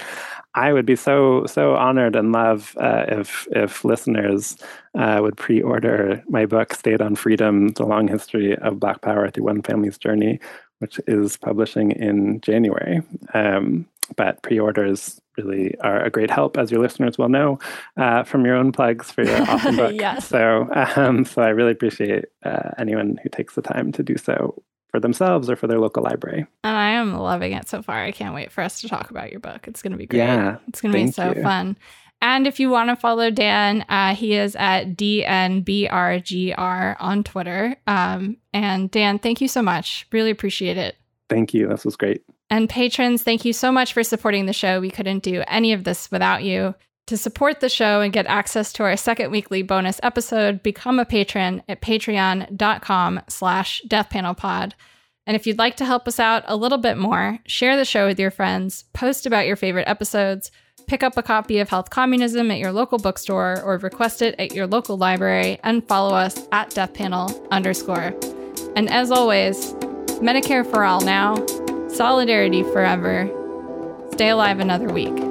I 0.53 0.73
would 0.73 0.85
be 0.85 0.97
so 0.97 1.45
so 1.45 1.75
honored 1.75 2.15
and 2.15 2.31
love 2.31 2.75
uh, 2.79 3.05
if 3.07 3.47
if 3.51 3.85
listeners 3.85 4.57
uh, 4.97 5.19
would 5.21 5.37
pre-order 5.37 6.23
my 6.27 6.45
book 6.45 6.73
"Stayed 6.73 7.01
on 7.01 7.15
Freedom: 7.15 7.69
The 7.69 7.85
Long 7.85 8.07
History 8.07 8.57
of 8.57 8.79
Black 8.79 9.01
Power 9.01 9.29
Through 9.29 9.45
One 9.45 9.61
Family's 9.61 9.97
Journey," 9.97 10.39
which 10.79 10.99
is 11.07 11.37
publishing 11.37 11.91
in 11.91 12.41
January. 12.41 13.01
Um, 13.33 13.85
but 14.17 14.41
pre-orders 14.41 15.21
really 15.43 15.77
are 15.79 16.01
a 16.03 16.09
great 16.09 16.29
help, 16.29 16.57
as 16.57 16.71
your 16.71 16.81
listeners 16.81 17.17
will 17.17 17.29
know 17.29 17.59
uh, 17.97 18.23
from 18.23 18.45
your 18.45 18.55
own 18.55 18.71
plugs 18.71 19.11
for 19.11 19.23
your 19.23 19.41
awesome 19.49 19.75
book. 19.77 19.93
yes. 19.95 20.27
So, 20.27 20.69
um, 20.95 21.25
so 21.25 21.41
I 21.41 21.49
really 21.49 21.71
appreciate 21.71 22.25
uh, 22.43 22.71
anyone 22.77 23.19
who 23.23 23.29
takes 23.29 23.55
the 23.55 23.61
time 23.61 23.91
to 23.93 24.03
do 24.03 24.17
so 24.17 24.61
for 24.89 24.99
themselves 24.99 25.49
or 25.49 25.55
for 25.55 25.67
their 25.67 25.79
local 25.79 26.03
library. 26.03 26.45
And 26.63 26.77
I 26.77 26.91
am 26.91 27.15
loving 27.17 27.53
it 27.53 27.67
so 27.67 27.81
far. 27.81 28.03
I 28.03 28.11
can't 28.11 28.35
wait 28.35 28.51
for 28.51 28.61
us 28.61 28.81
to 28.81 28.89
talk 28.89 29.09
about 29.09 29.31
your 29.31 29.39
book. 29.39 29.67
It's 29.67 29.81
going 29.81 29.93
to 29.93 29.97
be 29.97 30.05
great. 30.05 30.19
Yeah, 30.19 30.57
it's 30.67 30.81
going 30.81 30.91
to 30.91 31.05
be 31.05 31.11
so 31.11 31.33
you. 31.33 31.41
fun. 31.41 31.77
And 32.23 32.45
if 32.45 32.59
you 32.59 32.69
want 32.69 32.89
to 32.89 32.95
follow 32.95 33.31
Dan, 33.31 33.83
uh, 33.89 34.13
he 34.13 34.35
is 34.35 34.55
at 34.55 34.95
DNBRGR 34.95 36.55
on 36.99 37.23
Twitter. 37.23 37.75
Um, 37.87 38.37
and 38.53 38.91
Dan, 38.91 39.17
thank 39.17 39.41
you 39.41 39.47
so 39.47 39.63
much. 39.63 40.05
Really 40.11 40.29
appreciate 40.29 40.77
it. 40.77 40.97
Thank 41.29 41.55
you. 41.55 41.67
This 41.67 41.83
was 41.83 41.95
great. 41.95 42.21
And 42.51 42.69
patrons, 42.69 43.23
thank 43.23 43.45
you 43.45 43.53
so 43.53 43.71
much 43.71 43.93
for 43.93 44.03
supporting 44.03 44.45
the 44.45 44.53
show. 44.53 44.81
We 44.81 44.91
couldn't 44.91 45.23
do 45.23 45.41
any 45.47 45.71
of 45.71 45.85
this 45.85 46.11
without 46.11 46.43
you. 46.43 46.75
To 47.07 47.17
support 47.17 47.61
the 47.61 47.69
show 47.69 48.01
and 48.01 48.13
get 48.13 48.25
access 48.27 48.73
to 48.73 48.83
our 48.83 48.97
second 48.97 49.31
weekly 49.31 49.63
bonus 49.63 50.01
episode, 50.03 50.61
become 50.61 50.99
a 50.99 51.05
patron 51.05 51.63
at 51.69 51.81
patreon.com 51.81 53.21
slash 53.29 53.81
deathpanelpod. 53.87 54.73
And 55.25 55.35
if 55.35 55.47
you'd 55.47 55.57
like 55.57 55.77
to 55.77 55.85
help 55.85 56.09
us 56.09 56.19
out 56.19 56.43
a 56.45 56.57
little 56.57 56.77
bit 56.77 56.97
more, 56.97 57.39
share 57.47 57.77
the 57.77 57.85
show 57.85 58.05
with 58.05 58.19
your 58.19 58.31
friends, 58.31 58.83
post 58.93 59.25
about 59.25 59.47
your 59.47 59.55
favorite 59.55 59.87
episodes, 59.87 60.51
pick 60.87 61.03
up 61.03 61.15
a 61.15 61.23
copy 61.23 61.59
of 61.59 61.69
Health 61.69 61.89
Communism 61.89 62.51
at 62.51 62.59
your 62.59 62.73
local 62.73 62.97
bookstore 62.97 63.61
or 63.63 63.77
request 63.77 64.21
it 64.21 64.35
at 64.39 64.53
your 64.53 64.67
local 64.67 64.97
library, 64.97 65.57
and 65.63 65.87
follow 65.87 66.13
us 66.13 66.47
at 66.51 66.71
deathpanel 66.71 67.49
underscore. 67.49 68.13
And 68.75 68.89
as 68.89 69.09
always, 69.09 69.73
Medicare 70.21 70.69
for 70.69 70.83
all 70.83 71.01
now 71.01 71.35
Solidarity 71.93 72.63
forever. 72.63 73.29
Stay 74.13 74.29
alive 74.29 74.59
another 74.59 74.87
week. 74.87 75.30